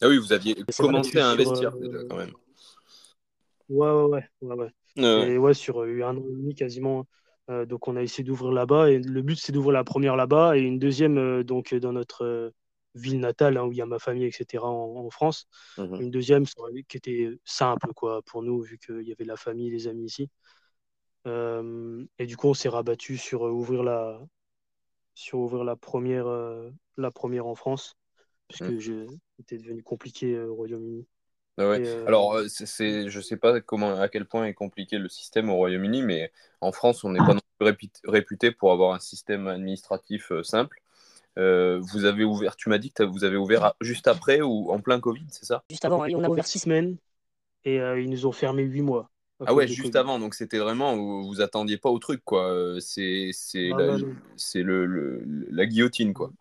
Ah 0.00 0.08
oui, 0.08 0.16
vous 0.16 0.32
aviez 0.32 0.56
commencé 0.78 1.18
à 1.18 1.28
investir 1.28 1.76
déjà 1.76 1.98
quand 2.08 2.16
même. 2.16 2.32
Ouais, 3.68 3.90
ouais, 3.90 4.04
ouais. 4.04 4.24
ouais, 4.40 4.70
ouais. 4.96 5.28
Et 5.28 5.36
ouais, 5.36 5.52
sur 5.52 5.82
un 5.82 6.16
an 6.16 6.24
et 6.26 6.32
demi 6.32 6.54
quasiment. 6.54 7.06
donc 7.66 7.88
on 7.88 7.96
a 7.96 8.02
essayé 8.02 8.24
d'ouvrir 8.24 8.50
là-bas 8.50 8.90
et 8.90 8.98
le 8.98 9.20
but 9.20 9.38
c'est 9.38 9.52
d'ouvrir 9.52 9.72
la 9.72 9.84
première 9.84 10.16
là-bas 10.16 10.56
et 10.56 10.60
une 10.60 10.78
deuxième 10.78 11.42
donc 11.42 11.74
dans 11.74 11.92
notre 11.92 12.50
ville 12.96 13.20
natale, 13.20 13.56
hein, 13.58 13.64
où 13.64 13.72
il 13.72 13.78
y 13.78 13.82
a 13.82 13.86
ma 13.86 13.98
famille, 13.98 14.24
etc., 14.24 14.64
en, 14.64 15.10
France. 15.10 15.46
Mhm. 15.78 16.00
Une 16.00 16.10
deuxième 16.10 16.44
qui 16.88 16.96
était 16.96 17.38
simple 17.44 17.92
quoi, 17.94 18.22
pour 18.22 18.42
nous, 18.42 18.60
vu 18.60 18.78
qu'il 18.78 19.02
y 19.02 19.12
avait 19.12 19.24
la 19.24 19.36
famille, 19.36 19.70
les 19.70 19.86
amis 19.86 20.06
ici. 20.06 20.30
Euh, 21.26 22.04
et 22.18 22.26
du 22.26 22.36
coup, 22.36 22.48
on 22.48 22.54
s'est 22.54 22.68
rabattu 22.68 23.16
sur 23.16 23.46
euh, 23.46 23.50
ouvrir 23.50 23.82
la, 23.82 24.20
sur 25.14 25.38
ouvrir 25.40 25.64
la 25.64 25.76
première, 25.76 26.26
euh, 26.26 26.70
la 26.96 27.10
première 27.10 27.46
en 27.46 27.54
France, 27.54 27.96
puisque 28.48 28.70
mmh. 28.70 29.06
j'étais 29.38 29.58
devenu 29.58 29.82
compliqué 29.82 30.38
au 30.40 30.54
Royaume-Uni. 30.54 31.06
Ah 31.58 31.72
Alors, 32.06 32.38
c'est, 32.48 33.08
je 33.08 33.16
ne 33.16 33.22
sais 33.22 33.38
pas 33.38 33.60
comment, 33.62 33.98
à 33.98 34.08
quel 34.08 34.26
point 34.26 34.44
est 34.44 34.54
compliqué 34.54 34.98
le 34.98 35.08
système 35.08 35.48
au 35.48 35.54
Royaume-Uni, 35.54 36.02
mais 36.02 36.30
en 36.60 36.70
France, 36.70 37.02
on 37.02 37.10
n'est 37.10 37.18
pas 37.18 37.32
non 37.32 37.40
plus 37.58 37.90
réputé 38.04 38.50
pour 38.50 38.72
avoir 38.72 38.94
un 38.94 38.98
système 38.98 39.48
administratif 39.48 40.30
simple. 40.42 40.82
Euh, 41.38 41.78
vous 41.82 42.06
avez 42.06 42.24
ouvert, 42.24 42.56
tu 42.56 42.70
m'as 42.70 42.78
dit 42.78 42.92
que 42.92 43.02
vous 43.02 43.24
avez 43.24 43.36
ouvert 43.36 43.74
juste 43.80 44.08
après 44.08 44.40
ou 44.40 44.70
en 44.70 44.80
plein 44.80 45.00
Covid, 45.00 45.26
c'est 45.30 45.44
ça? 45.44 45.62
Juste 45.70 45.84
avant, 45.84 46.06
on 46.08 46.24
a 46.24 46.28
ouvert 46.28 46.46
six 46.46 46.60
semaines 46.60 46.96
et 47.64 47.78
euh, 47.80 48.00
ils 48.00 48.08
nous 48.08 48.26
ont 48.26 48.32
fermé 48.32 48.62
huit 48.62 48.82
mois. 48.82 49.10
Ah 49.44 49.52
ouais, 49.52 49.68
juste 49.68 49.96
avant, 49.96 50.18
donc 50.18 50.34
c'était 50.34 50.56
vraiment, 50.56 50.96
vous, 50.96 51.26
vous 51.26 51.42
attendiez 51.42 51.76
pas 51.76 51.90
au 51.90 51.98
truc, 51.98 52.22
quoi. 52.24 52.48
Euh, 52.48 52.80
c'est 52.80 53.32
la, 53.54 53.98
le, 54.54 55.22
la 55.50 55.66
guillotine, 55.66 56.14
quoi. 56.14 56.32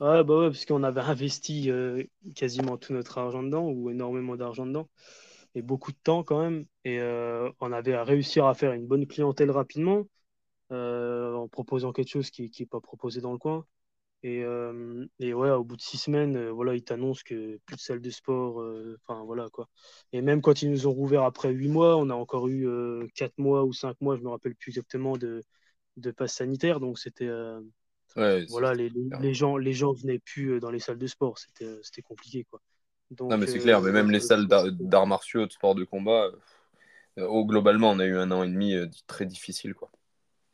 Ouais, 0.00 0.24
bah 0.24 0.38
ouais, 0.40 0.48
parce 0.48 0.64
qu'on 0.64 0.82
avait 0.82 1.02
investi 1.02 1.70
quasiment 2.34 2.76
tout 2.78 2.92
notre 2.92 3.18
argent 3.18 3.44
dedans, 3.44 3.68
ou 3.68 3.90
énormément 3.90 4.34
d'argent 4.34 4.66
dedans, 4.66 4.88
et 5.54 5.62
beaucoup 5.62 5.92
de 5.92 5.98
temps 6.02 6.24
quand 6.24 6.40
même. 6.40 6.64
Et 6.84 6.98
on 7.60 7.70
avait 7.70 7.94
à 7.94 8.02
réussir 8.02 8.46
à 8.46 8.54
faire 8.54 8.72
une 8.72 8.88
bonne 8.88 9.06
clientèle 9.06 9.52
rapidement, 9.52 10.02
en 10.70 11.46
proposant 11.46 11.92
quelque 11.92 12.10
chose 12.10 12.30
qui 12.30 12.50
n'est 12.58 12.66
pas 12.66 12.80
proposé 12.80 13.20
dans 13.20 13.30
le 13.30 13.38
coin. 13.38 13.64
Et, 14.26 14.42
euh, 14.42 15.04
et, 15.20 15.34
ouais, 15.34 15.50
au 15.50 15.64
bout 15.64 15.76
de 15.76 15.82
six 15.82 15.98
semaines, 15.98 16.36
euh, 16.36 16.50
voilà, 16.50 16.74
ils 16.74 16.82
t'annoncent 16.82 17.20
que 17.26 17.58
plus 17.66 17.76
de 17.76 17.80
salle 17.80 18.00
de 18.00 18.08
sport. 18.08 18.62
Euh, 18.62 18.98
enfin, 19.06 19.22
voilà 19.22 19.50
quoi. 19.52 19.68
Et 20.14 20.22
même 20.22 20.40
quand 20.40 20.62
ils 20.62 20.70
nous 20.70 20.86
ont 20.86 20.92
rouvert 20.92 21.24
après 21.24 21.50
huit 21.50 21.68
mois, 21.68 21.98
on 21.98 22.08
a 22.08 22.14
encore 22.14 22.48
eu 22.48 22.66
quatre 23.14 23.36
mois 23.36 23.64
ou 23.64 23.74
cinq 23.74 24.00
mois, 24.00 24.16
je 24.16 24.22
me 24.22 24.30
rappelle 24.30 24.54
plus 24.54 24.70
exactement, 24.70 25.18
de, 25.18 25.42
de 25.98 26.10
passe 26.10 26.36
sanitaire. 26.36 26.80
Donc 26.80 26.98
c'était. 26.98 27.28
voilà, 28.48 28.72
les, 28.72 28.90
les, 29.20 29.34
gens, 29.34 29.58
les 29.58 29.74
gens 29.74 29.92
venaient 29.92 30.20
plus 30.20 30.58
dans 30.58 30.70
les 30.70 30.80
salles 30.80 30.98
de 30.98 31.06
sport. 31.06 31.36
C'était 31.38 32.02
compliqué 32.02 32.44
quoi. 32.44 32.62
Donc, 33.10 33.30
non, 33.30 33.36
mais 33.36 33.46
c'est 33.46 33.58
clair, 33.58 33.82
mais 33.82 33.92
même 33.92 34.10
les 34.10 34.20
salles 34.20 34.46
d'arts 34.46 35.06
martiaux, 35.06 35.44
de 35.44 35.52
sport 35.52 35.74
de 35.74 35.84
combat, 35.84 36.30
au, 37.18 37.44
globalement, 37.44 37.90
on 37.90 37.98
a 37.98 38.06
eu 38.06 38.16
un 38.16 38.30
an 38.30 38.42
et 38.42 38.48
demi 38.48 38.74
très 39.06 39.26
difficile 39.26 39.74
quoi. 39.74 39.90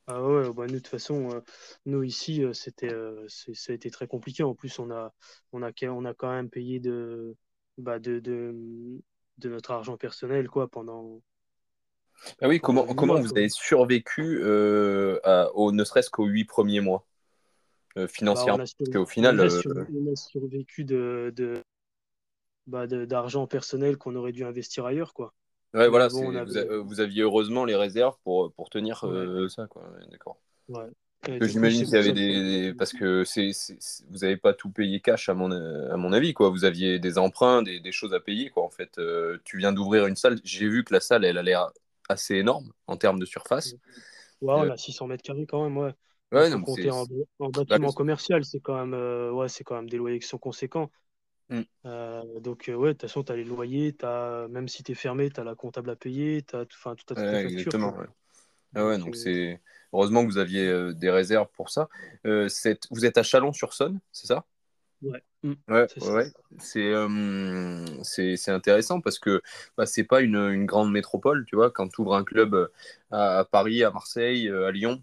Ah 0.06 0.22
ouais, 0.24 0.52
bah 0.52 0.66
nous, 0.66 0.72
de 0.72 0.78
toute 0.78 0.88
façon, 0.88 1.30
euh, 1.30 1.40
nous 1.86 2.02
ici, 2.02 2.42
euh, 2.42 2.52
c'était, 2.52 2.92
euh, 2.92 3.24
ça 3.28 3.72
a 3.72 3.74
été 3.74 3.90
très 3.90 4.08
compliqué. 4.08 4.42
En 4.42 4.54
plus, 4.54 4.78
on 4.78 4.90
a, 4.90 5.12
on 5.52 5.62
a, 5.62 5.70
on 5.84 6.04
a 6.04 6.14
quand 6.14 6.32
même 6.32 6.50
payé 6.50 6.80
de, 6.80 7.36
bah 7.78 8.00
de, 8.00 8.18
de, 8.18 8.52
de 9.38 9.48
notre 9.48 9.70
argent 9.70 9.96
personnel 9.96 10.48
quoi, 10.48 10.68
pendant. 10.68 11.22
Ah 12.40 12.48
oui, 12.48 12.60
comment, 12.60 12.92
comment 12.94 13.20
vous 13.20 13.30
avez 13.36 13.48
survécu 13.48 14.42
au, 14.42 15.72
ne 15.72 15.84
serait-ce 15.84 16.10
qu'aux 16.10 16.26
huit 16.26 16.44
premiers 16.44 16.80
mois 16.80 17.06
financièrement? 18.08 18.58
Bah, 18.58 18.64
parce 18.76 18.90
qu'au 18.90 19.06
final. 19.06 19.40
On 19.40 19.44
a, 20.12 20.16
survécu 20.16 20.84
de, 20.84 21.62
bah, 22.66 22.86
d'argent 22.86 23.46
personnel 23.46 23.96
qu'on 23.96 24.16
aurait 24.16 24.32
dû 24.32 24.44
investir 24.44 24.86
ailleurs. 24.86 25.14
Quoi. 25.14 25.32
Ouais, 25.72 25.88
voilà, 25.88 26.08
vous, 26.08 27.00
aviez 27.00 27.22
heureusement 27.22 27.64
les 27.64 27.76
réserves 27.76 28.16
pour, 28.24 28.52
pour 28.52 28.70
tenir 28.70 29.04
ça. 29.48 29.68
D'accord. 30.10 30.38
Ouais. 30.68 30.88
J'imagine 31.42 31.84
qu'il 31.84 31.94
y 31.94 31.98
avait 31.98 32.12
des, 32.12 32.74
parce 32.74 32.92
que 32.92 33.24
c'est, 33.24 33.50
vous 34.08 34.18
n'avez 34.18 34.38
pas 34.38 34.54
tout 34.54 34.70
payé 34.70 35.00
cash 35.00 35.28
à 35.28 35.34
mon, 35.34 35.50
à 35.50 35.96
mon 35.96 36.12
avis 36.12 36.32
quoi. 36.32 36.48
Vous 36.48 36.64
aviez 36.64 36.98
des 36.98 37.18
emprunts, 37.18 37.62
des, 37.62 37.78
des 37.78 37.92
choses 37.92 38.14
à 38.14 38.20
payer 38.20 38.48
quoi. 38.48 38.64
En 38.64 38.70
fait, 38.70 38.98
euh, 38.98 39.38
tu 39.44 39.58
viens 39.58 39.72
d'ouvrir 39.72 40.06
une 40.06 40.16
salle. 40.16 40.40
J'ai 40.44 40.66
vu 40.66 40.82
que 40.82 40.94
la 40.94 41.00
salle 41.00 41.24
elle 41.24 41.36
a 41.36 41.42
l'air 41.42 41.70
assez 42.08 42.36
énorme 42.36 42.72
en 42.86 42.96
termes 42.96 43.18
de 43.18 43.26
surface. 43.26 43.74
Ouais, 44.40 44.54
on 44.54 44.70
a 44.70 44.76
600 44.76 45.08
mètres 45.08 45.22
carrés 45.22 45.46
quand 45.46 45.62
même 45.64 45.76
ouais. 45.76 45.92
Ouais, 46.32 46.48
non, 46.48 46.62
compter 46.62 46.90
en, 46.90 47.04
bâtiment 47.50 47.92
commercial, 47.92 48.44
c'est 48.44 48.60
quand 48.60 48.76
même 48.76 48.94
euh, 48.94 49.32
ouais, 49.32 49.48
c'est 49.48 49.64
quand 49.64 49.74
même 49.74 49.90
des 49.90 49.96
loyers 49.96 50.20
qui 50.20 50.28
sont 50.28 50.38
conséquents. 50.38 50.90
Mm. 51.50 51.60
Euh, 51.86 52.40
donc 52.40 52.64
ouais, 52.68 52.88
de 52.88 52.92
toute 52.92 53.02
façon, 53.02 53.22
tu 53.22 53.32
as 53.32 53.36
les 53.36 53.44
loyers, 53.44 53.94
as, 54.02 54.46
même 54.48 54.68
si 54.68 54.82
tu 54.82 54.92
es 54.92 54.94
fermé, 54.94 55.30
tu 55.30 55.40
as 55.40 55.44
la 55.44 55.54
comptable 55.54 55.90
à 55.90 55.96
payer, 55.96 56.42
tu 56.42 56.56
as 56.56 56.64
tout, 56.64 56.78
tout 56.78 57.14
à 57.14 57.20
ouais, 57.20 57.44
Exactement. 57.44 57.94
Ah 58.74 58.86
ouais, 58.86 58.98
donc 58.98 59.16
c'est 59.16 59.60
Heureusement 59.92 60.24
que 60.24 60.30
vous 60.30 60.38
aviez 60.38 60.68
euh, 60.68 60.92
des 60.92 61.10
réserves 61.10 61.48
pour 61.54 61.70
ça. 61.70 61.88
Euh, 62.26 62.48
vous 62.90 63.04
êtes 63.04 63.18
à 63.18 63.22
Chalon-sur-Saône, 63.22 64.00
c'est 64.12 64.26
ça? 64.26 64.44
Ouais. 65.02 65.22
Mm. 65.42 65.54
Ouais, 65.68 65.86
euh, 66.76 67.86
c'est 68.02 68.50
intéressant 68.50 69.00
parce 69.00 69.18
que 69.18 69.42
bah, 69.76 69.86
c'est 69.86 70.04
pas 70.04 70.20
une, 70.20 70.36
une, 70.36 70.66
grande 70.66 70.92
métropole, 70.92 71.44
tu 71.46 71.56
vois. 71.56 71.70
Quand 71.70 71.88
tu 71.88 72.02
ouvres 72.02 72.14
un 72.14 72.24
club 72.24 72.70
à, 73.10 73.46
Paris, 73.50 73.82
à 73.82 73.90
Marseille, 73.90 74.48
à 74.48 74.70
Lyon, 74.70 75.02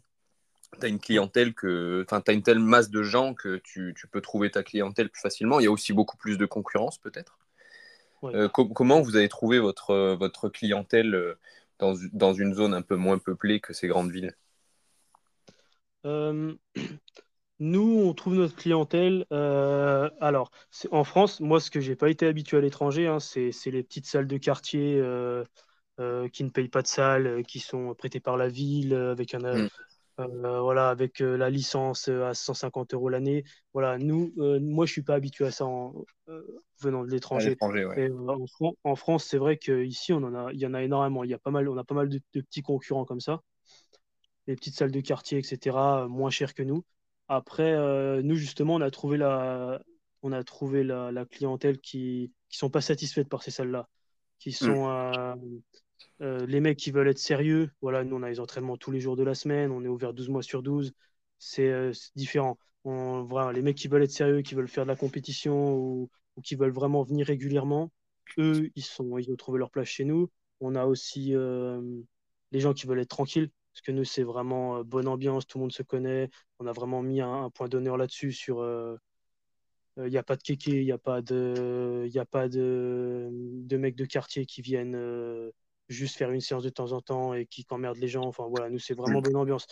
tu 0.80 0.86
as 0.86 0.90
une 0.90 1.00
clientèle 1.00 1.54
que, 1.54 2.04
enfin, 2.08 2.22
tu 2.22 2.32
as 2.32 2.34
une 2.34 2.44
telle 2.44 2.60
masse 2.60 2.90
de 2.90 3.04
gens 3.04 3.34
que 3.34 3.58
tu, 3.64 3.94
tu, 3.98 4.08
peux 4.08 4.22
trouver 4.22 4.52
ta 4.52 4.64
clientèle 4.64 5.10
plus 5.10 5.22
facilement. 5.22 5.60
Il 5.60 5.64
y 5.64 5.68
a 5.68 5.72
aussi 5.72 5.94
beaucoup 5.94 6.18
plus 6.18 6.38
de 6.38 6.46
concurrence, 6.46 6.98
peut-être. 6.98 7.38
comment 8.74 9.02
vous 9.02 9.16
avez 9.16 9.30
trouvé 9.30 9.60
votre, 9.60 10.16
votre 10.16 10.50
clientèle 10.50 11.36
dans, 11.80 11.96
dans, 12.14 12.34
une 12.34 12.54
zone 12.54 12.74
un 12.74 12.82
peu 12.82 12.96
moins 12.96 13.18
peuplée 13.18 13.60
que 13.60 13.74
ces 13.74 13.88
grandes 13.88 14.12
villes? 14.12 14.36
Euh, 16.06 16.54
nous, 17.60 18.04
on 18.06 18.14
trouve 18.14 18.36
notre 18.36 18.56
clientèle. 18.56 19.26
Euh, 19.32 20.10
alors, 20.20 20.52
en 20.92 21.04
France, 21.04 21.40
moi, 21.40 21.60
ce 21.60 21.72
que 21.72 21.80
j'ai 21.80 21.96
pas 21.96 22.10
été 22.10 22.28
habitué 22.28 22.58
à 22.58 22.62
l'étranger, 22.62 23.08
hein, 23.08 23.20
c'est 23.20 23.52
les 23.66 23.84
petites 23.84 24.06
salles 24.06 24.28
de 24.28 24.38
quartier 24.38 25.00
euh, 25.00 25.44
qui 26.30 26.44
ne 26.44 26.50
payent 26.50 26.70
pas 26.70 26.82
de 26.82 26.88
salle, 26.88 27.44
qui 27.44 27.60
sont 27.60 27.94
prêtées 27.96 28.20
par 28.20 28.38
la 28.38 28.48
ville 28.48 28.94
avec 28.94 29.34
un. 29.34 29.68
Mm. 30.18 30.60
voilà, 30.62 30.90
avec 30.90 31.20
la 31.20 31.50
licence 31.50 32.08
à 32.08 32.34
150 32.34 32.94
euros 32.94 33.10
l'année. 33.10 33.44
Voilà, 33.74 33.98
nous, 33.98 34.34
moi, 34.36 34.86
je 34.86 34.92
suis 34.92 35.04
pas 35.04 35.16
habitué 35.16 35.46
à 35.46 35.52
ça 35.52 35.66
en, 35.66 35.94
venant 36.82 37.04
de 37.04 37.12
l'étranger. 37.12 37.56
en, 38.84 38.96
France, 38.96 39.26
c'est 39.26 39.38
vrai 39.38 39.58
qu'ici, 39.58 40.14
on 40.14 40.24
en 40.24 40.34
a, 40.34 40.52
il 40.54 40.60
y 40.60 40.66
en 40.66 40.74
a 40.74 40.82
énormément. 40.82 41.24
Il 41.24 41.30
y 41.30 41.34
a 41.34 41.40
pas 41.40 41.52
mal, 41.52 41.70
on 41.70 41.78
a 41.78 41.84
pas 41.84 41.96
mal 41.96 42.10
de 42.10 42.20
petits 42.32 42.62
concurrents 42.62 43.06
comme 43.06 43.20
ça 43.20 43.42
les 44.48 44.56
petites 44.56 44.76
salles 44.76 44.92
de 44.92 45.02
quartier, 45.02 45.38
etc., 45.38 45.78
moins 46.10 46.30
chères 46.30 46.54
que 46.54 46.64
nous. 46.64 46.84
Après, 47.28 47.74
euh, 47.74 48.22
nous, 48.24 48.36
justement, 48.36 48.76
on 48.76 48.82
a 48.82 48.90
trouvé 48.90 49.18
la, 49.18 49.82
on 50.24 50.32
a 50.32 50.44
trouvé 50.44 50.84
la, 50.84 51.26
clientèle 51.30 51.80
qui 51.80 52.32
ne 52.52 52.56
sont 52.56 52.70
pas 52.70 52.82
satisfaites 52.82 53.30
par 53.30 53.44
ces 53.44 53.52
salles-là, 53.52 53.90
qui 54.40 54.54
sont 54.54 54.88
mm. 54.88 55.62
Euh, 56.22 56.42
euh, 56.42 56.46
les 56.46 56.60
mecs 56.60 56.78
qui 56.78 56.92
veulent 56.92 57.08
être 57.08 57.20
sérieux. 57.20 57.72
Voilà, 57.82 58.04
nous, 58.04 58.16
on 58.16 58.24
a 58.24 58.30
les 58.30 58.40
entraînements 58.40 58.78
tous 58.78 58.92
les 58.92 59.00
jours 59.00 59.16
de 59.16 59.24
la 59.24 59.36
semaine, 59.36 59.72
on 59.72 59.84
est 59.84 59.88
ouvert 59.88 60.14
12 60.14 60.30
mois 60.30 60.44
sur 60.44 60.64
12. 60.64 60.94
C'est 61.40 61.92
différent. 62.16 62.58
Les 62.86 63.62
mecs 63.62 63.78
qui 63.78 63.88
veulent 63.88 64.04
être 64.04 64.12
sérieux, 64.12 64.42
qui 64.42 64.56
veulent 64.56 64.68
faire 64.68 64.86
de 64.86 64.90
la 64.90 64.96
compétition 64.96 65.76
ou, 65.76 66.10
qui 66.44 66.56
veulent 66.56 66.72
vraiment 66.72 67.04
venir 67.04 67.28
régulièrement, 67.28 67.92
eux, 68.38 68.70
ils, 68.76 68.84
sont, 68.84 69.18
ils 69.18 69.32
ont 69.32 69.36
trouvé 69.36 69.60
leur 69.60 69.72
place 69.72 69.88
chez 69.88 70.06
nous. 70.06 70.30
On 70.62 70.76
a 70.76 70.86
aussi 70.86 71.34
les 72.52 72.60
gens 72.60 72.74
qui 72.74 72.88
veulent 72.88 73.00
être 73.00 73.10
tranquilles, 73.10 73.50
parce 73.78 73.86
que 73.86 73.92
nous, 73.92 74.06
c'est 74.06 74.24
vraiment 74.24 74.78
euh, 74.78 74.84
bonne 74.84 75.08
ambiance, 75.08 75.46
tout 75.46 75.60
le 75.60 75.62
monde 75.64 75.72
se 75.72 75.84
connaît. 75.84 76.32
On 76.58 76.66
a 76.66 76.72
vraiment 76.72 77.04
mis 77.04 77.22
un, 77.22 77.52
point 77.52 77.68
d'honneur 77.70 77.96
là-dessus 77.96 78.32
sur. 78.32 78.58
Il 78.58 78.62
euh, 80.02 80.10
n'y 80.10 80.18
euh, 80.18 80.20
a 80.20 80.24
pas 80.24 80.36
de 80.36 80.42
kéké, 80.42 80.80
il 80.82 80.86
n'y 80.86 80.92
a 80.92 80.98
pas 80.98 81.22
de, 81.22 82.08
y 82.12 82.18
a 82.18 82.26
pas 82.26 82.50
de 82.50 83.30
mecs 83.72 83.96
de 83.96 84.06
quartier 84.06 84.48
qui 84.48 84.64
viennent 84.64 84.96
juste 85.90 86.18
faire 86.18 86.32
une 86.32 86.42
séance 86.42 86.64
de 86.64 86.70
temps 86.70 86.92
en 86.92 87.02
temps 87.02 87.34
et 87.34 87.46
qui 87.46 87.66
emmerdent 87.70 87.98
les 87.98 88.08
gens. 88.08 88.26
Enfin 88.26 88.46
voilà, 88.50 88.70
nous 88.70 88.80
c'est 88.80 88.94
vraiment 88.94 89.20
mm. 89.20 89.24
bonne 89.24 89.36
ambiance 89.36 89.66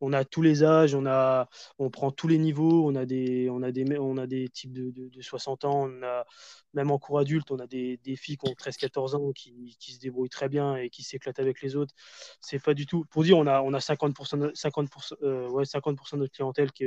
on 0.00 0.12
a 0.12 0.24
tous 0.24 0.42
les 0.42 0.64
âges, 0.64 0.94
on, 0.94 1.06
a, 1.06 1.48
on 1.78 1.90
prend 1.90 2.10
tous 2.10 2.28
les 2.28 2.38
niveaux, 2.38 2.86
on 2.86 2.94
a 2.94 3.06
des, 3.06 3.48
on 3.50 3.62
a 3.62 3.72
des, 3.72 3.98
on 3.98 4.16
a 4.16 4.26
des 4.26 4.48
types 4.48 4.72
de, 4.72 4.90
de, 4.90 5.22
60 5.22 5.64
ans, 5.64 5.88
on 5.88 6.02
a, 6.02 6.24
même 6.74 6.90
en 6.90 6.98
cours 6.98 7.18
adulte, 7.18 7.50
on 7.50 7.58
a 7.58 7.66
des, 7.66 7.98
des 7.98 8.16
filles 8.16 8.36
qui 8.36 8.48
ont 8.48 8.52
13-14 8.52 9.16
ans 9.16 9.32
qui, 9.32 9.76
qui, 9.80 9.92
se 9.92 9.98
débrouillent 9.98 10.28
très 10.28 10.48
bien 10.48 10.76
et 10.76 10.90
qui 10.90 11.02
s'éclatent 11.02 11.38
avec 11.38 11.62
les 11.62 11.76
autres. 11.76 11.94
C'est 12.40 12.62
pas 12.62 12.74
du 12.74 12.86
tout. 12.86 13.04
Pour 13.06 13.22
dire, 13.24 13.38
on 13.38 13.46
a, 13.46 13.62
on 13.62 13.72
a 13.72 13.78
50%, 13.78 14.52
50%, 14.52 15.14
euh, 15.22 15.48
ouais, 15.48 15.64
50 15.64 15.96
de 16.12 16.16
notre 16.18 16.32
clientèle 16.32 16.72
qui, 16.72 16.84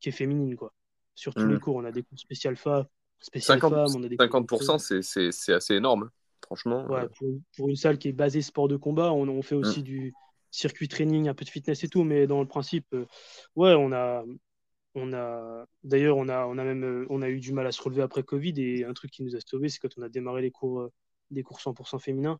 qui 0.00 0.08
est 0.10 0.12
féminine. 0.12 0.56
Quoi. 0.56 0.72
Sur 1.14 1.34
tous 1.34 1.46
les 1.46 1.56
mmh. 1.56 1.60
cours, 1.60 1.76
on 1.76 1.84
a 1.84 1.92
des 1.92 2.02
cours 2.02 2.18
spécial 2.18 2.56
femmes, 2.56 2.86
50, 3.20 3.72
on 3.72 4.02
a 4.02 4.08
des 4.08 4.16
50%, 4.16 5.32
c'est 5.32 5.52
assez 5.52 5.74
énorme, 5.74 6.10
franchement. 6.52 6.86
Ouais, 6.86 7.04
euh. 7.22 7.38
pour, 7.56 7.68
une 7.68 7.76
salle 7.76 7.98
qui 7.98 8.08
est 8.08 8.12
basée 8.12 8.42
sport 8.42 8.68
de 8.68 8.76
combat, 8.76 9.12
on, 9.12 9.28
on 9.28 9.42
fait 9.42 9.54
aussi 9.54 9.80
mmh. 9.80 9.84
du 9.84 10.14
circuit 10.50 10.88
training, 10.88 11.28
un 11.28 11.34
peu 11.34 11.44
de 11.44 11.50
fitness 11.50 11.82
et 11.82 11.88
tout, 11.88 12.04
mais 12.04 12.26
dans 12.26 12.40
le 12.40 12.46
principe, 12.46 12.86
euh, 12.92 13.06
ouais, 13.56 13.74
on 13.74 13.92
a, 13.92 14.22
on 14.94 15.12
a, 15.14 15.64
d'ailleurs, 15.82 16.18
on 16.18 16.28
a, 16.28 16.44
on 16.46 16.58
a 16.58 16.64
même, 16.64 16.84
euh, 16.84 17.06
on 17.08 17.22
a 17.22 17.28
eu 17.30 17.40
du 17.40 17.52
mal 17.52 17.66
à 17.66 17.72
se 17.72 17.80
relever 17.80 18.02
après 18.02 18.22
Covid 18.22 18.54
et 18.58 18.84
un 18.84 18.92
truc 18.92 19.10
qui 19.10 19.22
nous 19.22 19.34
a 19.34 19.40
sauvé, 19.40 19.70
c'est 19.70 19.78
quand 19.78 19.96
on 19.96 20.02
a 20.02 20.10
démarré 20.10 20.42
les 20.42 20.50
cours, 20.50 20.90
des 21.30 21.42
cours 21.42 21.58
100% 21.58 21.98
féminins. 21.98 22.38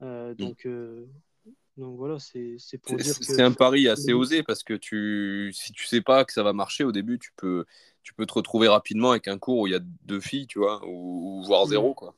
Mm. 0.00 0.34
donc, 0.34 0.66
donc 1.78 1.96
voilà, 1.96 2.18
c'est 2.18 2.58
pour 2.82 2.96
dire 2.96 3.18
que 3.18 3.24
c'est 3.24 3.40
un 3.40 3.52
pari 3.52 3.88
assez 3.88 4.12
osé 4.12 4.42
parce 4.42 4.64
que 4.64 4.74
tu, 4.74 5.52
si 5.54 5.72
tu 5.72 5.86
sais 5.86 6.00
pas 6.00 6.24
que 6.24 6.32
ça 6.32 6.42
va 6.42 6.52
marcher 6.52 6.82
au 6.82 6.90
début, 6.90 7.18
tu 7.20 7.30
peux, 7.36 7.64
tu 8.02 8.14
peux 8.14 8.26
te 8.26 8.34
retrouver 8.34 8.66
rapidement 8.68 9.12
avec 9.12 9.28
un 9.28 9.38
cours 9.38 9.58
où 9.58 9.66
il 9.68 9.72
y 9.72 9.76
a 9.76 9.80
deux 10.04 10.20
filles, 10.20 10.48
tu 10.48 10.58
vois, 10.58 10.84
ou, 10.86 11.42
voire 11.46 11.66
mm. 11.66 11.70
zéro, 11.70 11.94
quoi. 11.94 12.14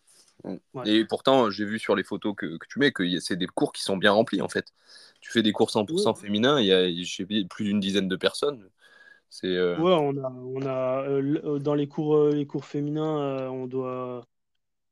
Et 0.85 1.04
pourtant, 1.04 1.50
j'ai 1.50 1.64
vu 1.64 1.78
sur 1.78 1.94
les 1.94 2.04
photos 2.04 2.35
que, 2.37 2.56
que 2.56 2.66
tu 2.68 2.78
mets 2.78 2.92
que 2.92 3.18
c'est 3.20 3.37
des 3.37 3.47
cours 3.47 3.73
qui 3.73 3.82
sont 3.82 3.97
bien 3.97 4.12
remplis 4.12 4.40
en 4.40 4.49
fait. 4.49 4.73
Tu 5.20 5.30
fais 5.30 5.42
des 5.42 5.52
cours 5.52 5.70
100% 5.70 6.14
féminins, 6.14 6.61
il 6.61 6.66
y 6.66 6.73
a 6.73 7.47
plus 7.49 7.64
d'une 7.64 7.80
dizaine 7.80 8.09
de 8.09 8.16
personnes. 8.16 8.68
C'est, 9.30 9.47
euh, 9.47 9.78
Ouais, 9.78 9.92
on 9.92 10.16
a, 10.16 10.30
on 10.30 10.62
a 10.62 11.04
euh, 11.09 11.59
dans 11.61 11.75
les 11.75 11.87
cours, 11.87 12.16
euh, 12.16 12.32
les 12.32 12.47
cours 12.47 12.64
féminins, 12.64 13.49
on, 13.49 13.66
doit, 13.66 14.26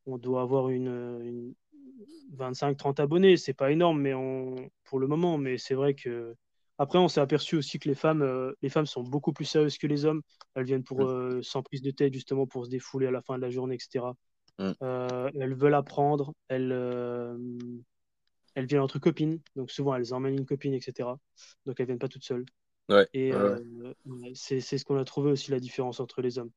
on 0.06 0.16
doit 0.16 0.42
avoir 0.42 0.68
une, 0.68 1.54
25-30 2.36 3.00
abonnés. 3.00 3.36
C'est 3.36 3.54
pas 3.54 3.72
énorme 3.72 4.00
mais 4.00 4.14
on, 4.14 4.54
pour 4.84 5.00
le 5.00 5.06
moment, 5.06 5.36
mais 5.38 5.58
c'est 5.58 5.74
vrai 5.74 5.94
que. 5.94 6.34
Après, 6.80 7.00
on 7.00 7.08
s'est 7.08 7.20
aperçu 7.20 7.56
aussi 7.56 7.80
que 7.80 7.88
les 7.88 7.96
femmes, 7.96 8.54
les 8.62 8.68
femmes 8.68 8.86
sont 8.86 9.02
beaucoup 9.02 9.32
plus 9.32 9.46
sérieuses 9.46 9.78
que 9.78 9.88
les 9.88 10.04
hommes. 10.04 10.22
Elles 10.54 10.62
viennent 10.62 10.84
pour, 10.84 11.12
sans 11.42 11.60
prise 11.60 11.82
de 11.82 11.90
tête, 11.90 12.14
justement, 12.14 12.46
pour 12.46 12.66
se 12.66 12.70
défouler 12.70 13.08
à 13.08 13.10
la 13.10 13.20
fin 13.20 13.34
de 13.34 13.42
la 13.42 13.50
journée, 13.50 13.74
etc. 13.74 14.04
Mm. 14.58 14.72
elles 15.40 15.54
veulent 15.54 15.74
apprendre, 15.74 16.32
elles, 16.48 16.72
elles 18.54 18.66
viennent 18.66 18.82
entre 18.82 18.98
copines, 18.98 19.40
donc 19.54 19.70
souvent 19.70 19.94
elles 19.94 20.12
emmènent 20.12 20.36
une 20.36 20.46
copine, 20.46 20.74
etc. 20.74 21.08
Donc 21.64 21.78
elles 21.78 21.86
viennent 21.86 21.98
pas 21.98 22.08
toutes 22.08 22.24
seules. 22.24 22.44
Et 23.12 23.32
euh, 23.32 23.58
c'est 24.34 24.60
ce 24.60 24.84
qu'on 24.84 24.98
a 24.98 25.04
trouvé 25.04 25.30
aussi 25.30 25.50
la 25.50 25.60
différence 25.60 26.00
entre 26.00 26.22
les 26.22 26.38
hommes. 26.38 26.50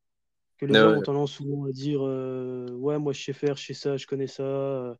Que 0.58 0.66
les 0.66 0.78
hommes 0.78 0.98
ont 0.98 1.02
tendance 1.02 1.32
souvent 1.34 1.66
à 1.66 1.72
dire 1.72 2.02
euh, 2.04 2.70
Ouais, 2.72 2.98
moi 3.00 3.14
je 3.14 3.24
sais 3.24 3.34
faire, 3.34 3.58
je 3.58 3.66
sais 3.66 3.74
ça, 3.74 3.98
je 3.98 4.08
connais 4.08 4.28
ça. 4.28 4.98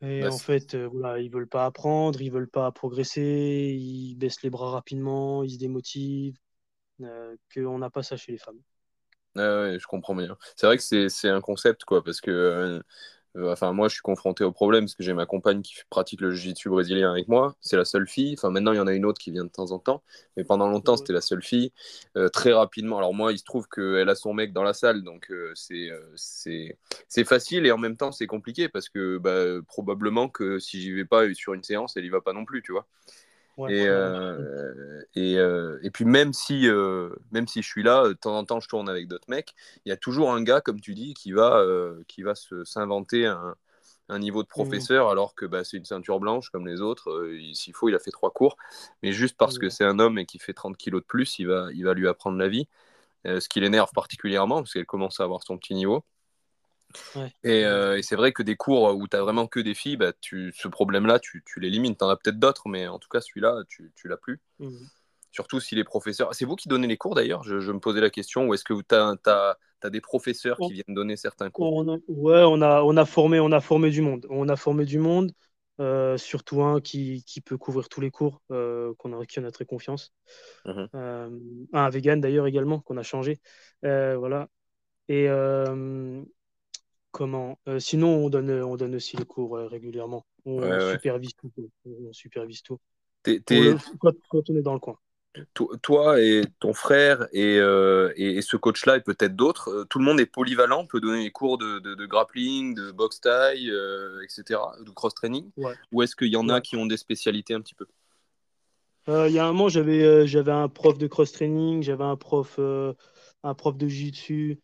Et 0.00 0.24
en 0.26 0.38
fait, 0.38 0.74
euh, 0.74 0.86
voilà, 0.86 1.18
ils 1.18 1.30
veulent 1.30 1.48
pas 1.48 1.66
apprendre, 1.66 2.22
ils 2.22 2.30
veulent 2.30 2.48
pas 2.48 2.70
progresser, 2.70 3.76
ils 3.76 4.14
baissent 4.14 4.42
les 4.42 4.50
bras 4.50 4.70
rapidement, 4.70 5.42
ils 5.42 5.50
se 5.50 5.58
démotivent. 5.58 6.38
qu'on 7.54 7.78
n'a 7.78 7.90
pas 7.90 8.02
ça 8.02 8.16
chez 8.16 8.32
les 8.32 8.38
femmes. 8.38 8.60
Ouais, 9.38 9.78
je 9.80 9.86
comprends 9.86 10.14
bien. 10.14 10.36
C'est 10.56 10.66
vrai 10.66 10.76
que 10.78 11.08
c'est 11.08 11.28
un 11.28 11.40
concept, 11.40 11.84
quoi, 11.84 12.02
parce 12.02 12.20
que 12.20 12.82
euh, 13.36 13.52
enfin, 13.52 13.72
moi, 13.72 13.88
je 13.88 13.94
suis 13.94 14.02
confronté 14.02 14.42
au 14.44 14.52
problème 14.52 14.84
parce 14.84 14.94
que 14.94 15.02
j'ai 15.02 15.12
ma 15.12 15.26
compagne 15.26 15.62
qui 15.62 15.74
pratique 15.90 16.20
le 16.20 16.32
jiu-jitsu 16.32 16.70
brésilien 16.70 17.10
avec 17.10 17.28
moi. 17.28 17.56
C'est 17.60 17.76
la 17.76 17.84
seule 17.84 18.08
fille. 18.08 18.34
Enfin, 18.36 18.50
maintenant, 18.50 18.72
il 18.72 18.76
y 18.76 18.80
en 18.80 18.86
a 18.86 18.94
une 18.94 19.04
autre 19.04 19.20
qui 19.20 19.30
vient 19.30 19.44
de 19.44 19.50
temps 19.50 19.70
en 19.70 19.78
temps. 19.78 20.02
Mais 20.36 20.44
pendant 20.44 20.68
longtemps, 20.68 20.96
c'était 20.96 21.12
la 21.12 21.20
seule 21.20 21.42
fille. 21.42 21.72
Euh, 22.16 22.28
très 22.28 22.52
rapidement. 22.52 22.98
Alors, 22.98 23.14
moi, 23.14 23.32
il 23.32 23.38
se 23.38 23.44
trouve 23.44 23.68
qu'elle 23.68 24.08
a 24.08 24.14
son 24.14 24.34
mec 24.34 24.52
dans 24.52 24.62
la 24.62 24.72
salle. 24.72 25.02
Donc, 25.02 25.30
euh, 25.30 25.52
c'est 25.54 25.90
c'est 26.16 27.24
facile 27.24 27.66
et 27.66 27.72
en 27.72 27.78
même 27.78 27.96
temps, 27.96 28.12
c'est 28.12 28.26
compliqué 28.26 28.68
parce 28.68 28.88
que 28.88 29.18
bah, 29.18 29.62
probablement 29.66 30.28
que 30.28 30.58
si 30.58 30.80
j'y 30.80 30.92
vais 30.92 31.04
pas 31.04 31.32
sur 31.34 31.54
une 31.54 31.62
séance, 31.62 31.96
elle 31.96 32.04
y 32.04 32.08
va 32.08 32.20
pas 32.20 32.32
non 32.32 32.44
plus, 32.44 32.62
tu 32.62 32.72
vois 32.72 32.86
et, 33.66 33.86
euh, 33.86 35.02
et, 35.14 35.36
euh, 35.38 35.78
et, 35.82 35.90
puis 35.90 36.04
même 36.04 36.32
si, 36.32 36.68
euh, 36.68 37.10
même 37.32 37.48
si 37.48 37.62
je 37.62 37.66
suis 37.66 37.82
là, 37.82 38.06
de 38.06 38.12
temps 38.12 38.36
en 38.36 38.44
temps 38.44 38.60
je 38.60 38.68
tourne 38.68 38.88
avec 38.88 39.08
d'autres 39.08 39.28
mecs, 39.28 39.54
il 39.84 39.88
y 39.88 39.92
a 39.92 39.96
toujours 39.96 40.32
un 40.32 40.42
gars, 40.42 40.60
comme 40.60 40.80
tu 40.80 40.94
dis, 40.94 41.14
qui 41.14 41.32
va, 41.32 41.64
qui 42.06 42.22
va 42.22 42.34
s'inventer 42.64 43.26
un, 43.26 43.56
un 44.08 44.18
niveau 44.18 44.42
de 44.42 44.48
professeur, 44.48 45.08
alors 45.08 45.34
que 45.34 45.44
bah, 45.44 45.64
c'est 45.64 45.76
une 45.76 45.84
ceinture 45.84 46.20
blanche 46.20 46.50
comme 46.50 46.66
les 46.66 46.80
autres. 46.80 47.30
S'il 47.52 47.74
faut, 47.74 47.88
il 47.88 47.94
a 47.94 47.98
fait 47.98 48.10
trois 48.12 48.30
cours. 48.30 48.56
Mais 49.02 49.12
juste 49.12 49.36
parce 49.36 49.58
que 49.58 49.68
c'est 49.68 49.84
un 49.84 49.98
homme 49.98 50.18
et 50.18 50.26
qu'il 50.26 50.40
fait 50.40 50.54
30 50.54 50.76
kilos 50.76 51.02
de 51.02 51.06
plus, 51.06 51.38
il 51.38 51.48
va, 51.48 51.68
il 51.74 51.84
va 51.84 51.94
lui 51.94 52.06
apprendre 52.06 52.38
la 52.38 52.48
vie. 52.48 52.68
ce 53.24 53.48
qui 53.48 53.60
l'énerve 53.60 53.90
particulièrement, 53.92 54.56
parce 54.56 54.72
qu'elle 54.72 54.86
commence 54.86 55.20
à 55.20 55.24
avoir 55.24 55.42
son 55.42 55.58
petit 55.58 55.74
niveau. 55.74 56.04
Et, 57.44 57.64
c'est 58.02 58.16
vrai 58.16 58.32
que 58.32 58.42
des 58.42 58.56
cours 58.56 58.96
où 58.96 59.08
tu 59.08 59.16
as 59.16 59.22
vraiment 59.22 59.46
que 59.46 59.60
des 59.60 59.74
filles, 59.74 59.96
bah, 59.96 60.12
tu, 60.20 60.52
ce 60.56 60.68
problème-là, 60.68 61.18
tu, 61.18 61.42
tu 61.46 61.60
l'élimines. 61.60 61.96
Tu 61.96 62.04
en 62.04 62.08
as 62.08 62.16
peut-être 62.16 62.38
d'autres, 62.38 62.68
mais 62.68 62.88
en 62.88 62.98
tout 62.98 63.08
cas, 63.08 63.20
celui-là, 63.20 63.62
tu, 63.68 63.92
tu 63.94 64.08
l'as 64.08 64.16
plus. 64.16 64.40
Mmh. 64.58 64.76
Surtout 65.30 65.60
si 65.60 65.74
les 65.74 65.84
professeurs. 65.84 66.34
C'est 66.34 66.44
vous 66.44 66.56
qui 66.56 66.68
donnez 66.68 66.86
les 66.86 66.96
cours 66.96 67.14
d'ailleurs 67.14 67.42
je, 67.44 67.70
me 67.70 67.78
posais 67.78 68.00
la 68.00 68.10
question. 68.10 68.46
Ou 68.46 68.54
est-ce 68.54 68.64
que 68.64 68.74
tu 68.74 68.94
as, 68.94 69.56
as, 69.82 69.90
des 69.90 70.00
professeurs 70.00 70.56
qui 70.58 70.72
viennent 70.72 70.94
donner 70.94 71.16
certains 71.16 71.50
cours? 71.50 71.74
On 71.74 72.00
Ouais, 72.08 72.42
on 72.46 72.60
a, 72.62 72.82
on, 72.82 72.96
a 72.96 73.04
formé, 73.04 73.38
on 73.40 73.52
a 73.52 73.60
formé 73.60 73.90
du 73.90 74.00
monde. 74.00 74.26
On 74.30 74.48
a 74.48 74.56
formé 74.56 74.84
du 74.84 74.98
monde, 74.98 75.32
euh, 75.80 76.16
surtout 76.16 76.62
un 76.62 76.80
qui, 76.80 77.22
qui, 77.24 77.40
peut 77.40 77.58
couvrir 77.58 77.88
tous 77.88 78.00
les 78.00 78.10
cours, 78.10 78.42
euh, 78.50 78.94
qu'on 78.98 79.18
a, 79.20 79.26
qui 79.26 79.38
en 79.38 79.44
a 79.44 79.50
très 79.50 79.64
confiance. 79.64 80.12
Mmh 80.64 80.86
euh, 80.94 81.30
un 81.72 81.90
vegan 81.90 82.20
d'ailleurs 82.20 82.46
également, 82.46 82.80
qu'on 82.80 82.96
a 82.96 83.02
changé. 83.02 83.40
voilà. 83.82 84.48
Et 85.08 85.28
comment 87.10 87.58
Sinon, 87.78 88.24
on 88.24 88.30
donne, 88.30 88.50
on 88.50 88.76
donne 88.76 88.94
aussi 88.94 89.16
les 89.16 89.24
cours 89.24 89.56
régulièrement. 89.58 90.26
On, 90.44 90.60
supervise 90.92 91.34
Tout, 91.34 91.52
on 91.84 92.12
supervise 92.12 92.62
tout. 92.62 92.78
quand, 93.24 94.50
on 94.50 94.56
est 94.56 94.62
dans 94.62 94.74
le 94.74 94.80
coin. 94.80 94.98
Toi 95.82 96.20
et 96.20 96.42
ton 96.58 96.72
frère 96.72 97.28
euh, 97.34 98.12
et, 98.16 98.38
et, 98.38 98.42
ce 98.42 98.56
coach-là 98.56 98.96
et 98.96 99.00
peut-être 99.00 99.36
d'autres, 99.36 99.70
euh, 99.70 99.84
tout 99.84 99.98
le 99.98 100.04
monde 100.04 100.20
est 100.20 100.26
polyvalent, 100.26 100.86
peut 100.86 101.00
donner 101.00 101.22
des 101.22 101.30
cours 101.30 101.58
de, 101.58 101.78
de, 101.78 102.06
grappling, 102.06 102.74
de 102.74 102.90
boxe 102.90 103.20
taille, 103.20 103.70
euh, 103.70 104.22
etc., 104.22 104.60
de 104.84 104.90
cross-training. 104.90 105.50
Ou 105.92 106.02
est-ce 106.02 106.16
qu'il 106.16 106.28
y 106.28 106.36
en 106.36 106.48
a 106.48 106.60
qui 106.60 106.76
ont 106.76 106.86
des 106.86 106.96
spécialités 106.96 107.54
un 107.54 107.60
petit 107.60 107.74
peu? 107.74 107.86
Il 109.06 109.32
y 109.32 109.38
a 109.38 109.46
un 109.46 109.52
moment, 109.52 109.68
j'avais 109.68 110.26
j'avais 110.26 110.52
un 110.52 110.68
prof 110.68 110.98
de 110.98 111.06
cross-training, 111.06 111.82
j'avais 111.82 112.04
un 112.04 112.16
prof, 112.16 112.58
un 112.58 113.54
prof 113.54 113.76
de 113.76 113.88
jiu-jitsu, 113.88 114.60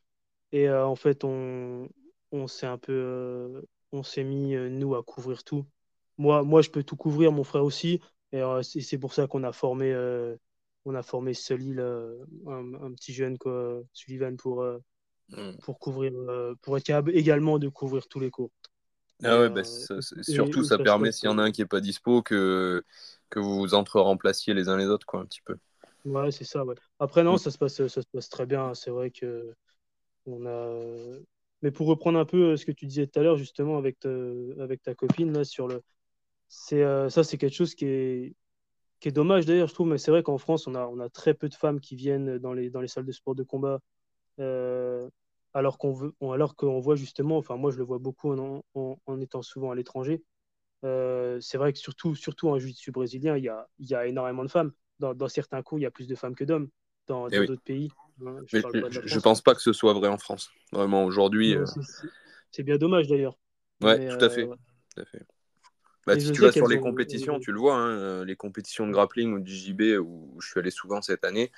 et 0.53 0.71
en 0.71 0.97
fait, 0.97 1.25
on, 1.25 1.89
on 2.37 2.47
s'est 2.49 2.67
un 2.67 2.79
peu 2.79 3.65
on 3.93 4.03
s'est 4.03 4.25
mis, 4.25 4.55
nous, 4.57 4.95
à 4.97 5.03
couvrir 5.05 5.45
tout. 5.45 5.67
Moi, 6.19 6.43
moi, 6.43 6.63
je 6.63 6.71
peux 6.71 6.83
tout 6.83 6.97
couvrir, 6.97 7.33
mon 7.33 7.45
frère 7.45 7.65
aussi. 7.65 8.01
Et 8.33 8.43
c'est 8.63 8.99
pour 8.99 9.15
ça 9.15 9.29
qu'on 9.29 9.45
a 9.45 9.53
formé 9.53 9.95
on 10.85 10.95
a 10.95 11.03
formé 11.03 11.35
Sully, 11.35 11.73
un, 11.73 12.93
petit 12.95 13.13
jeune, 13.13 13.39
quoi, 13.39 13.81
Sullivan, 13.93 14.37
pour, 14.37 14.63
euh, 14.63 14.79
hmm. 15.31 15.57
pour, 15.63 15.79
couvrir, 15.79 16.13
euh, 16.15 16.55
pour 16.63 16.77
être 16.77 16.85
capable 16.85 17.17
également 17.17 17.59
de 17.59 17.69
couvrir 17.69 18.07
tous 18.07 18.21
les 18.21 18.31
cours. 18.31 18.51
Ah 19.23 19.39
ouais, 19.39 19.49
bah, 19.49 19.63
euh, 19.91 20.01
surtout, 20.23 20.65
ça, 20.65 20.77
permet, 20.77 21.13
s'il 21.13 21.27
y 21.27 21.33
en 21.33 21.39
a 21.39 21.45
un 21.45 21.53
qui 21.53 21.63
n'est 21.63 21.67
pas 21.67 21.81
dispo, 21.81 22.23
que, 22.23 22.85
que 23.31 23.39
vous 23.39 23.61
vous 23.61 23.75
entre-remplaciez 23.75 24.53
les 24.53 24.69
uns 24.69 24.77
les 24.77 24.87
autres, 24.87 25.07
quoi, 25.07 25.21
un 25.21 25.25
petit 25.25 25.41
peu. 25.43 25.57
Ouais, 26.05 26.31
c'est 26.31 26.45
ça, 26.45 26.65
ouais. 26.65 26.75
Après, 26.99 27.23
non, 27.23 27.35
hmm. 27.35 27.39
ça, 27.39 27.51
se 27.51 27.59
passe, 27.59 27.87
ça 27.87 28.03
se 28.03 28.09
passe 28.13 28.29
très 28.29 28.45
bien. 28.45 28.75
C'est 28.75 28.91
vrai 28.91 29.11
que 29.11 29.55
on 30.27 30.45
a. 30.47 31.19
Mais 31.63 31.71
pour 31.71 31.87
reprendre 31.87 32.19
un 32.19 32.25
peu 32.25 32.57
ce 32.57 32.67
que 32.67 32.73
tu 32.73 32.87
disais 32.87 33.07
tout 33.07 33.19
à 33.19 33.23
l'heure, 33.23 33.37
justement, 33.37 33.79
avec, 33.79 33.99
ta 34.01 34.95
copine, 34.95 35.33
là, 35.33 35.45
sur 35.45 35.69
le. 35.69 35.83
C'est, 36.49 36.83
ça, 37.11 37.25
c'est 37.25 37.39
quelque 37.39 37.55
chose 37.55 37.75
qui 37.75 37.87
est, 37.87 38.35
dommage 39.11 39.47
d'ailleurs, 39.47 39.69
je 39.69 39.75
trouve, 39.75 39.89
mais 39.89 39.99
c'est 39.99 40.11
vrai 40.11 40.23
qu'en 40.23 40.39
France, 40.39 40.67
on 40.67 40.75
a, 40.75 41.09
très 41.11 41.35
peu 41.35 41.49
de 41.49 41.55
femmes 41.55 41.81
qui 41.81 41.97
viennent 41.97 42.39
dans 42.39 42.53
les, 42.53 42.71
salles 42.89 43.07
de 43.07 43.13
sport 43.13 43.35
de 43.35 43.43
combat, 43.43 43.81
euh, 44.41 45.09
alors 45.53 45.79
qu'on 45.79 46.81
voit 46.81 46.97
justement, 46.97 47.39
enfin 47.39 47.57
moi 47.57 47.71
je 47.71 47.79
le 47.79 47.85
vois 47.85 47.99
beaucoup 47.99 48.33
en, 48.33 49.21
étant 49.21 49.43
souvent 49.43 49.71
à 49.71 49.75
l'étranger. 49.75 50.23
Euh, 50.85 51.41
c'est 51.41 51.57
vrai 51.57 51.73
que 51.73 51.79
surtout, 51.79 52.15
surtout 52.15 52.49
en 52.49 52.59
jiu-jitsu 52.59 52.91
brésilien, 52.93 53.37
il 53.37 53.45
y 53.45 53.49
a, 53.49 53.67
il 53.79 53.89
y 53.89 53.95
a 53.95 54.07
énormément 54.07 54.45
de 54.45 54.51
femmes. 54.51 54.73
Dans, 54.99 55.15
dans 55.15 55.29
certains 55.29 55.63
coups, 55.63 55.81
il 55.81 55.85
y 55.85 55.87
a 55.87 55.91
plus 55.91 56.07
de 56.07 56.15
femmes 56.15 56.35
que 56.35 56.45
d'hommes. 56.45 56.69
Dans 57.07 57.29
eh 57.29 57.47
d'autres 57.47 57.63
pays. 57.63 57.91
Hein, 58.25 58.39
je 58.47 58.59
ne 58.59 59.21
pense 59.21 59.43
pas 59.43 59.55
que 59.55 59.61
ce 59.61 59.73
soit 59.73 59.93
vrai 59.93 60.09
en 60.09 60.19
France. 60.19 60.51
Vraiment, 60.73 61.05
aujourd'hui. 61.05 61.57
Euh, 61.57 61.65
c'est 62.51 62.63
bien 62.63 62.79
dommage 62.79 63.09
d'ailleurs. 63.09 63.37
Ouais, 63.83 64.09
tout 64.09 64.25
à 64.25 64.31
fait. 64.31 64.47
Tout 64.47 65.01
à 65.01 65.05
fait. 65.05 65.27
Bah, 66.07 66.19
si 66.21 66.33
tu 66.33 66.43
vas 66.43 66.53
sur 66.53 66.69
les 66.69 66.79
compétitions, 66.79 67.41
tu 67.41 67.51
le 67.51 67.59
vois, 67.59 67.77
hein, 67.77 67.89
euh, 67.89 68.25
les 68.25 68.37
compétitions 68.37 68.87
de 68.87 68.93
grappling 68.93 69.33
ou 69.33 69.41
du 69.41 69.55
JB 69.55 69.99
où 70.01 70.37
je 70.41 70.49
suis 70.49 70.61
allé 70.61 70.71
souvent 70.71 71.01
cette 71.01 71.25
année, 71.25 71.51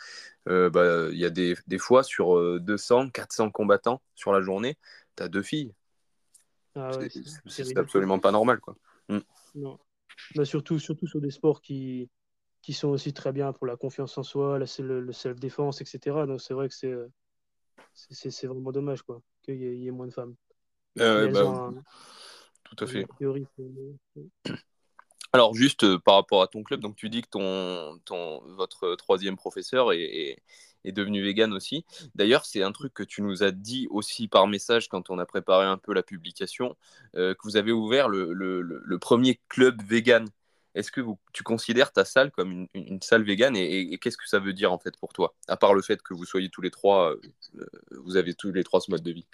euh, 0.49 0.71
bah, 0.71 1.09
il 1.11 1.19
y 1.19 1.25
a 1.25 1.31
des, 1.31 1.57
des, 1.67 1.79
fois 1.79 2.05
sur 2.05 2.61
200, 2.61 3.07
euh, 3.07 3.11
400 3.11 3.51
combattants 3.51 4.01
sur 4.15 4.33
la 4.33 4.41
journée, 4.41 4.77
tu 5.17 5.23
as 5.25 5.29
deux 5.29 5.43
filles. 5.43 5.75
Ah 6.77 6.91
c'est 7.47 7.77
absolument 7.77 8.19
pas 8.19 8.31
normal. 8.31 8.61
Quoi. 8.61 8.77
Mm. 9.09 9.19
Non. 9.57 9.79
Bah, 10.35 10.45
surtout, 10.45 10.79
surtout 10.79 11.07
sur 11.07 11.21
des 11.21 11.31
sports 11.31 11.61
qui, 11.61 12.09
qui 12.67 12.73
sont 12.73 12.89
aussi 12.89 13.13
très 13.13 13.31
bien 13.31 13.53
pour 13.53 13.65
la 13.69 13.77
confiance 13.77 14.19
en 14.19 14.25
soi, 14.25 14.59
le, 14.59 15.01
le 15.01 15.13
self-défense, 15.13 15.81
etc. 15.81 16.27
Donc 16.27 16.41
c'est 16.41 16.53
vrai 16.53 16.69
que 16.69 16.75
c'est 16.75 16.97
c'est 17.95 18.47
vraiment 18.49 18.73
dommage 18.73 19.05
qu'il 19.45 19.55
y, 19.55 19.85
y, 19.85 19.87
ait 19.87 19.93
moins 19.93 20.09
de 20.09 20.13
femmes. 20.13 20.35
Bah, 20.97 21.29
tout 22.65 22.85
à 22.85 22.89
fait. 22.89 23.07
Alors, 25.33 25.55
juste 25.55 25.85
euh, 25.85 25.97
par 26.01 26.17
rapport 26.17 26.43
à 26.43 26.49
ton 26.49 26.65
club, 26.65 26.81
donc 26.81 26.97
tu 26.97 27.09
dis 27.09 27.23
que 27.23 27.29
ton, 27.29 28.01
ton, 28.05 28.41
votre 28.57 28.97
troisième 28.97 29.37
professeur 29.37 29.93
est, 29.93 30.43
est, 30.85 30.93
devenu 30.93 31.23
vegan 31.23 31.53
aussi. 31.53 31.85
D'ailleurs, 32.17 32.47
c'est 32.47 32.65
un 32.65 32.73
truc 32.73 32.93
que 32.93 33.05
tu 33.05 33.23
nous 33.23 33.45
as 33.45 33.53
dit 33.53 33.87
aussi 33.91 34.27
par 34.27 34.49
message 34.49 34.89
quand 34.89 35.09
on 35.09 35.21
a 35.21 35.27
préparé 35.27 35.67
un 35.67 35.79
peu 35.79 35.95
la 35.95 36.03
publication, 36.03 36.77
euh, 37.15 37.33
que 37.35 37.43
vous 37.45 37.57
avez 37.57 37.71
ouvert 37.71 38.09
le, 38.09 38.33
le, 38.33 38.61
le 38.61 38.99
premier 38.99 39.41
club 39.49 39.81
vegan. 39.85 40.29
Est-ce 40.77 40.93
que 40.93 41.01
tu 41.33 41.43
considères 41.43 41.91
ta 41.91 42.05
salle 42.05 42.31
comme 42.31 42.69
une, 42.75 43.01
salle 43.01 43.25
vegan 43.25 43.57
et, 43.57 43.99
qu'est-ce 43.99 44.19
que 44.19 44.29
ça 44.29 44.39
veut 44.39 44.53
dire 44.53 44.73
en 44.73 44.79
fait 44.79 44.95
pour 44.99 45.15
toi 45.15 45.35
À 45.49 45.57
part 45.57 45.73
le 45.73 45.81
fait 45.81 46.03
que 46.03 46.13
vous 46.13 46.27
soyez 46.27 46.51
tous 46.51 46.61
les 46.61 46.71
trois, 46.71 47.13
euh, 47.13 47.67
vous 48.05 48.17
avez 48.17 48.35
tous 48.35 48.53
les 48.53 48.63
trois 48.63 48.81
ce 48.81 48.91
mode 48.91 49.03
de 49.03 49.13
vie? 49.13 49.27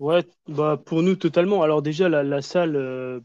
Ouais, 0.00 0.26
bah 0.48 0.76
pour 0.84 1.02
nous 1.02 1.16
totalement. 1.16 1.62
Alors 1.62 1.80
déjà 1.80 2.08
la, 2.08 2.42
salle 2.42 2.76
euh, 2.76 3.20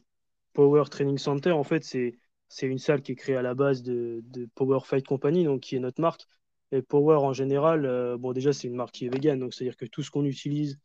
Power 0.53 0.85
Training 0.89 1.17
Center, 1.17 1.51
en 1.51 1.63
fait, 1.63 1.83
c'est 1.83 2.17
c'est 2.47 2.67
une 2.67 2.79
salle 2.79 3.01
qui 3.01 3.11
est 3.11 3.15
créée 3.15 3.35
à 3.35 3.41
la 3.41 3.53
base 3.53 3.83
de, 3.83 4.23
Power 4.55 4.79
Fight 4.83 5.05
Company, 5.05 5.43
donc 5.43 5.61
qui 5.61 5.75
est 5.75 5.79
notre 5.79 6.01
marque. 6.01 6.25
Et 6.71 6.81
Power 6.81 7.17
en 7.17 7.33
général, 7.33 7.85
euh, 7.85 8.17
bon 8.17 8.31
déjà 8.33 8.53
c'est 8.53 8.67
une 8.67 8.75
marque 8.75 8.93
qui 8.93 9.05
est 9.07 9.09
vegan, 9.13 9.39
donc 9.39 9.53
c'est-à-dire 9.53 9.77
que 9.77 9.85
tout 9.85 10.03
ce 10.03 10.11
qu'on 10.11 10.25
utilise, 10.25 10.79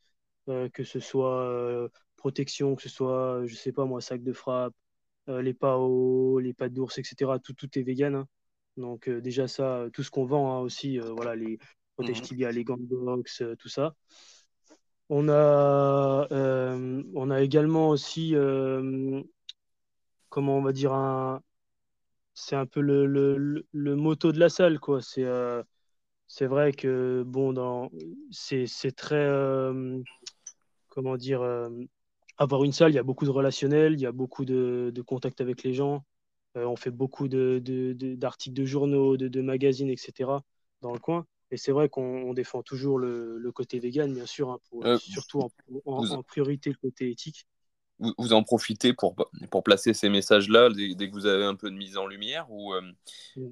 euh, 0.48 0.68
que 0.70 0.84
ce 0.84 1.00
soit 1.00 1.88
protection, 2.16 2.74
que 2.76 2.82
ce 2.82 2.88
soit, 2.88 3.42
je 3.46 3.54
sais 3.54 3.72
pas 3.72 3.84
moi, 3.84 4.00
sac 4.00 4.22
de 4.22 4.32
frappe, 4.32 4.74
les 5.28 5.54
PAO, 5.54 6.38
les 6.38 6.54
pattes 6.54 6.72
d'ours, 6.72 6.98
etc. 6.98 7.32
Tout, 7.42 7.54
tout 7.54 7.78
est 7.78 7.82
vegan. 7.82 8.14
Hein. 8.14 8.28
Donc 8.76 9.08
déjà 9.08 9.48
ça, 9.48 9.86
tout 9.92 10.02
ce 10.02 10.10
qu'on 10.10 10.24
vend 10.24 10.56
hein, 10.56 10.60
aussi, 10.60 10.98
voilà 10.98 11.34
les 11.36 11.58
protège 11.94 12.20
mhm. 12.20 12.24
tibia, 12.24 12.52
les 12.52 12.64
gants 12.64 12.76
de 12.76 12.96
boxe, 12.96 13.42
tout 13.58 13.68
ça. 13.68 13.94
On 15.10 15.28
a, 15.28 16.26
euh, 16.32 17.02
on 17.14 17.30
a 17.30 17.42
également 17.42 17.90
aussi, 17.90 18.34
euh, 18.34 19.22
comment 20.28 20.58
on 20.58 20.62
va 20.62 20.72
dire, 20.72 20.92
un, 20.92 21.42
c'est 22.34 22.56
un 22.56 22.66
peu 22.66 22.80
le, 22.80 23.06
le, 23.06 23.66
le, 23.72 23.96
moto 23.96 24.32
de 24.32 24.40
la 24.40 24.48
salle, 24.48 24.80
quoi. 24.80 25.02
C'est 25.02 25.24
euh, 25.24 25.62
c'est 26.26 26.46
vrai 26.46 26.72
que, 26.72 27.22
bon, 27.26 27.52
dans, 27.52 27.90
c'est, 28.30 28.66
c'est 28.66 28.92
très, 28.92 29.28
comment 30.88 31.16
dire, 31.16 31.42
avoir 32.38 32.64
une 32.64 32.72
salle, 32.72 32.92
il 32.92 32.94
y 32.94 32.98
a 32.98 33.02
beaucoup 33.02 33.24
de 33.24 33.30
relationnel, 33.30 33.94
il 33.94 34.00
y 34.00 34.06
a 34.06 34.12
beaucoup 34.12 34.44
de, 34.44 34.90
de 34.94 35.02
contact 35.02 35.40
avec 35.40 35.62
les 35.62 35.74
gens. 35.74 36.04
on 36.54 36.76
fait 36.76 36.90
beaucoup 36.90 37.28
de, 37.28 37.60
de, 37.62 37.92
d'articles 38.14 38.56
de 38.56 38.64
journaux, 38.64 39.16
de, 39.16 39.28
de 39.28 39.40
magazines, 39.40 39.90
etc. 39.90 40.30
dans 40.80 40.92
le 40.92 40.98
coin. 40.98 41.26
Et 41.50 41.56
c'est 41.56 41.70
vrai 41.70 41.88
qu'on 41.88 42.34
défend 42.34 42.62
toujours 42.62 42.98
le, 42.98 43.50
côté 43.54 43.78
vegan, 43.78 44.12
bien 44.12 44.26
sûr, 44.26 44.50
hein, 44.50 44.58
euh, 44.84 44.98
surtout 44.98 45.48
en, 45.86 46.22
priorité 46.24 46.70
le 46.70 46.76
côté 46.76 47.10
éthique. 47.10 47.46
Vous, 48.00 48.32
en 48.32 48.42
profitez 48.42 48.92
pour, 48.92 49.14
pour 49.50 49.62
placer 49.62 49.94
ces 49.94 50.08
messages-là 50.08 50.68
dès, 50.70 51.08
que 51.08 51.12
vous 51.12 51.26
avez 51.26 51.44
un 51.44 51.54
peu 51.54 51.70
de 51.70 51.76
mise 51.76 51.96
en 51.96 52.06
lumière 52.06 52.50
ou, 52.50 52.74
euh, 52.74 52.82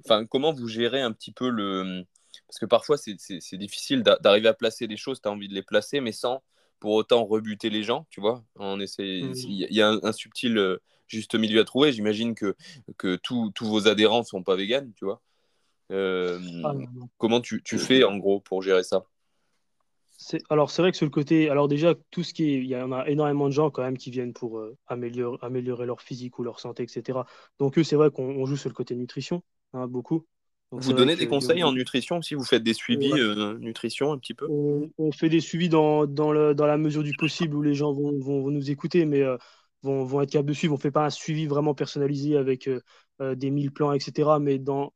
enfin, 0.04 0.26
Comment 0.26 0.52
vous 0.52 0.66
gérez 0.66 1.00
un 1.00 1.12
petit 1.12 1.30
peu 1.30 1.48
le... 1.48 2.02
Parce 2.48 2.58
que 2.58 2.66
parfois, 2.66 2.96
c'est 2.96 3.56
difficile 3.56 4.02
d'arriver 4.02 4.48
à 4.48 4.54
placer 4.54 4.88
des 4.88 4.96
choses, 4.96 5.20
tu 5.20 5.28
as 5.28 5.30
envie 5.30 5.48
de 5.48 5.54
les 5.54 5.62
placer, 5.62 6.00
mais 6.00 6.12
sans 6.12 6.42
pour 6.82 6.94
autant 6.94 7.24
rebuter 7.24 7.70
les 7.70 7.84
gens, 7.84 8.08
tu 8.10 8.20
vois. 8.20 8.42
On 8.56 8.80
essaie, 8.80 9.22
mmh. 9.22 9.34
il 9.36 9.72
y 9.72 9.80
a 9.80 9.96
un, 10.02 10.12
subtil 10.12 10.58
euh, 10.58 10.78
juste 11.06 11.36
milieu 11.36 11.60
à 11.60 11.64
trouver. 11.64 11.92
J'imagine 11.92 12.34
que, 12.34 12.56
que 12.96 13.14
tous 13.14 13.52
vos 13.60 13.86
adhérents 13.86 14.24
sont 14.24 14.42
pas 14.42 14.56
véganes, 14.56 14.92
tu 14.96 15.04
vois. 15.04 15.22
Euh, 15.92 16.40
ah, 16.64 16.74
comment 17.18 17.40
tu, 17.40 17.62
tu, 17.62 17.78
fais 17.78 18.02
en 18.02 18.16
gros 18.16 18.40
pour 18.40 18.62
gérer 18.62 18.82
ça? 18.82 19.04
Alors 20.50 20.72
c'est 20.72 20.82
vrai 20.82 20.90
que 20.90 20.96
sur 20.96 21.06
le 21.06 21.12
côté, 21.12 21.48
alors 21.50 21.68
déjà 21.68 21.94
tout 22.10 22.24
ce 22.24 22.34
qui 22.34 22.50
est, 22.50 22.58
il 22.58 22.66
y 22.66 22.76
en 22.76 22.90
a 22.90 23.06
énormément 23.08 23.46
de 23.46 23.52
gens 23.52 23.70
quand 23.70 23.82
même 23.82 23.96
qui 23.96 24.10
viennent 24.10 24.32
pour 24.32 24.58
euh, 24.58 24.76
améliorer, 24.88 25.38
améliorer 25.40 25.86
leur 25.86 26.02
physique 26.02 26.40
ou 26.40 26.42
leur 26.42 26.58
santé, 26.58 26.82
etc. 26.82 27.20
Donc 27.60 27.78
eux 27.78 27.84
c'est 27.84 27.96
vrai 27.96 28.10
qu'on 28.10 28.44
joue 28.44 28.56
sur 28.56 28.70
le 28.70 28.74
côté 28.74 28.96
nutrition, 28.96 29.44
hein, 29.72 29.86
beaucoup. 29.86 30.26
Vous 30.72 30.92
donnez 30.92 31.16
des 31.16 31.28
conseils 31.28 31.62
en 31.62 31.72
nutrition 31.72 32.22
si 32.22 32.34
vous 32.34 32.44
faites 32.44 32.62
des 32.62 32.74
suivis 32.74 33.12
euh, 33.12 33.58
nutrition 33.58 34.12
un 34.12 34.18
petit 34.18 34.34
peu? 34.34 34.46
On, 34.48 35.12
fait 35.12 35.28
des 35.28 35.40
suivis 35.40 35.68
dans, 35.68 36.06
dans, 36.06 36.32
le, 36.32 36.54
dans, 36.54 36.66
la 36.66 36.78
mesure 36.78 37.02
du 37.02 37.12
possible 37.12 37.54
où 37.54 37.62
les 37.62 37.74
gens 37.74 37.92
vont, 37.92 38.18
vont, 38.18 38.50
nous 38.50 38.70
écouter, 38.70 39.04
mais 39.04 39.22
vont, 39.82 40.04
vont 40.04 40.20
être 40.22 40.30
capables 40.30 40.48
de 40.48 40.54
suivre. 40.54 40.74
On 40.74 40.76
ne 40.76 40.80
fait 40.82 40.90
pas 40.90 41.06
un 41.06 41.10
suivi 41.10 41.46
vraiment 41.46 41.74
personnalisé 41.74 42.36
avec 42.36 42.68
des 43.20 43.50
mille 43.50 43.70
plans, 43.70 43.92
etc. 43.92 44.30
Mais 44.40 44.58
dans, 44.58 44.92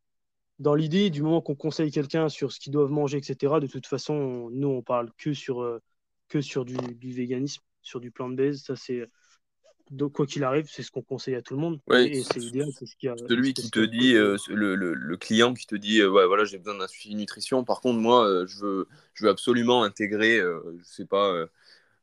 dans 0.58 0.74
l'idée, 0.74 1.10
du 1.10 1.22
moment 1.22 1.42
qu'on 1.42 1.54
conseille 1.54 1.90
quelqu'un 1.90 2.28
sur 2.28 2.52
ce 2.52 2.58
qu'ils 2.58 2.72
doivent 2.72 2.90
manger, 2.90 3.18
etc., 3.18 3.54
de 3.60 3.66
toute 3.66 3.86
façon, 3.86 4.48
nous, 4.50 4.68
on 4.68 4.82
parle 4.82 5.10
que 5.18 5.34
sur, 5.34 5.80
que 6.28 6.40
sur 6.40 6.64
du, 6.64 6.76
du 6.94 7.12
véganisme, 7.12 7.62
sur 7.82 8.00
du 8.00 8.10
plan 8.10 8.28
de 8.28 8.36
base. 8.36 8.62
Ça, 8.62 8.76
c'est 8.76 9.06
donc, 9.90 10.12
quoi 10.12 10.26
qu'il 10.26 10.42
arrive, 10.42 10.66
c'est 10.68 10.82
ce 10.82 10.90
qu'on 10.90 11.02
conseille 11.02 11.36
à 11.36 11.42
tout 11.42 11.54
le 11.54 11.60
monde. 11.60 11.80
et 11.92 12.22
c'est 12.22 12.40
idéal. 12.42 12.68
C'est 12.76 12.86
ce 12.86 12.96
qui 12.96 13.08
a, 13.08 13.14
Celui 13.28 13.54
qui 13.54 13.70
te 13.70 13.80
dit, 13.80 14.16
euh, 14.16 14.36
le, 14.48 14.74
le, 14.74 14.94
le, 14.94 15.16
client 15.16 15.54
qui 15.54 15.66
te 15.66 15.76
dit, 15.76 16.00
euh, 16.00 16.10
ouais, 16.10 16.26
voilà, 16.26 16.44
j'ai 16.44 16.58
besoin 16.58 16.76
d'un 16.76 16.88
suivi 16.88 17.14
nutrition. 17.14 17.62
Par 17.62 17.80
contre, 17.80 18.00
moi, 18.00 18.26
euh, 18.26 18.46
je, 18.46 18.58
veux, 18.58 18.88
je 19.14 19.24
veux 19.24 19.30
absolument 19.30 19.84
intégrer, 19.84 20.38
je 20.38 20.84
sais 20.84 21.04
pas, 21.04 21.46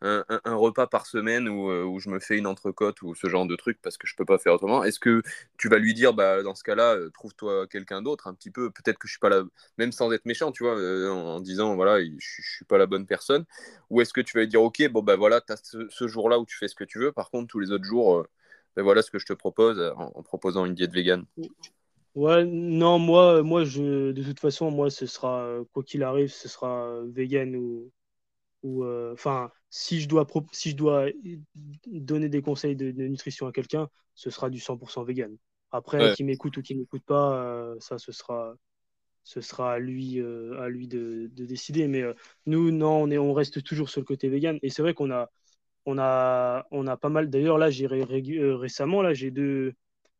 un, 0.04 0.56
repas 0.56 0.88
par 0.88 1.06
semaine 1.06 1.48
euh, 1.48 1.84
où, 1.84 2.00
je 2.00 2.10
me 2.10 2.20
fais 2.20 2.38
une 2.38 2.48
entrecôte 2.48 3.02
ou 3.02 3.16
ce 3.16 3.28
genre 3.28 3.46
de 3.46 3.56
truc 3.56 3.80
parce 3.82 3.98
que 3.98 4.06
je 4.06 4.16
peux 4.16 4.26
pas 4.26 4.38
faire 4.38 4.54
autrement. 4.54 4.84
Est-ce 4.84 5.00
que 5.00 5.22
tu 5.58 5.70
vas 5.70 5.78
lui 5.78 5.94
dire, 5.94 6.14
bah, 6.14 6.44
dans 6.44 6.56
ce 6.56 6.64
cas-là, 6.64 6.96
euh, 6.96 7.10
trouve-toi 7.10 7.68
quelqu'un 7.68 8.02
d'autre 8.02 8.28
un 8.28 8.34
petit 8.34 8.52
peu, 8.52 8.70
peut-être 8.70 8.98
que 8.98 9.08
je 9.08 9.14
suis 9.14 9.20
pas 9.20 9.30
là, 9.30 9.44
même 9.78 9.92
sans 9.92 10.12
être 10.12 10.26
méchant, 10.26 10.52
tu 10.52 10.64
vois, 10.64 10.78
euh, 10.78 11.10
en, 11.10 11.40
disant, 11.40 11.76
voilà, 11.76 12.04
je, 12.04 12.42
suis 12.42 12.66
pas 12.66 12.78
la 12.78 12.86
bonne 12.86 13.06
personne. 13.06 13.46
Ou 13.90 14.02
est-ce 14.02 14.14
que 14.14 14.22
tu 14.22 14.38
vas 14.38 14.42
lui 14.42 14.50
dire, 14.50 14.62
ok, 14.62 14.90
bon, 14.90 15.02
ben 15.02 15.16
voilà, 15.16 15.42
tu 15.42 15.54
ce, 15.90 16.08
jour-là 16.08 16.38
où 16.40 16.46
tu 16.46 16.58
fais 16.58 16.68
ce 16.68 16.76
que 16.76 16.84
tu 16.84 17.00
veux, 17.00 17.12
par 17.12 17.32
contre, 17.32 17.48
tous 17.48 17.60
les 17.60 17.72
autres 17.72 17.86
jours, 17.86 18.26
ben 18.76 18.84
voilà 18.84 19.02
ce 19.02 19.12
que 19.12 19.20
je 19.20 19.26
te 19.26 19.34
propose 19.34 19.80
en, 19.96 20.24
proposant 20.24 20.66
une 20.66 20.74
diète 20.74 20.92
végane. 20.92 21.26
Ouais, 22.16 22.46
non, 22.46 23.00
moi, 23.00 23.42
moi 23.42 23.64
je, 23.64 24.12
de 24.12 24.24
toute 24.24 24.40
façon, 24.40 24.70
moi, 24.70 24.90
ce 24.90 25.06
sera, 25.06 25.60
quoi 25.72 25.84
qu'il 25.84 26.04
arrive, 26.04 26.30
ce 26.30 26.48
sera 26.50 27.02
vegan 27.06 27.56
ou, 27.56 27.92
ou 28.64 28.86
enfin, 29.14 29.52
si 29.70 30.02
je 30.02 30.08
dois, 30.08 30.26
si 30.52 30.72
je 30.72 30.76
dois 30.76 31.08
donner 31.86 32.30
des 32.30 32.42
conseils 32.42 32.76
de, 32.76 32.92
nutrition 32.92 33.48
à 33.48 33.52
quelqu'un, 33.52 33.90
ce 34.16 34.30
sera 34.30 34.50
du 34.50 34.60
100% 34.60 35.06
vegan. 35.06 35.36
Après, 35.72 36.14
qui 36.14 36.24
m'écoute 36.24 36.56
ou 36.58 36.62
qui 36.62 36.76
m'écoute 36.76 37.04
pas, 37.04 37.44
euh, 37.44 37.76
ça, 37.80 37.98
ce 37.98 38.12
sera, 38.12 38.56
ce 39.24 39.42
sera 39.42 39.74
à 39.74 39.80
lui, 39.80 40.20
euh, 40.20 40.62
à 40.62 40.70
lui 40.70 40.88
de, 40.88 41.28
décider. 41.34 41.88
Mais 41.88 42.04
euh, 42.04 42.14
nous, 42.46 42.70
non, 42.70 43.04
on, 43.04 43.10
est, 43.10 43.18
on 43.18 43.34
reste 43.34 43.64
toujours 43.64 43.90
sur 43.90 44.00
le 44.00 44.06
côté 44.06 44.30
vegan. 44.30 44.60
Et 44.62 44.70
c'est 44.70 44.84
vrai 44.84 44.94
qu'on 44.94 45.12
a, 45.12 45.32
on 45.88 45.98
a, 45.98 46.68
on 46.70 46.86
a 46.86 46.96
pas 46.96 47.10
mal. 47.10 47.32
D'ailleurs, 47.32 47.58
là, 47.58 47.72
j'ai 47.72 47.88
récemment, 47.88 49.02
là, 49.02 49.16
j'ai 49.16 49.32
deux, 49.32 49.74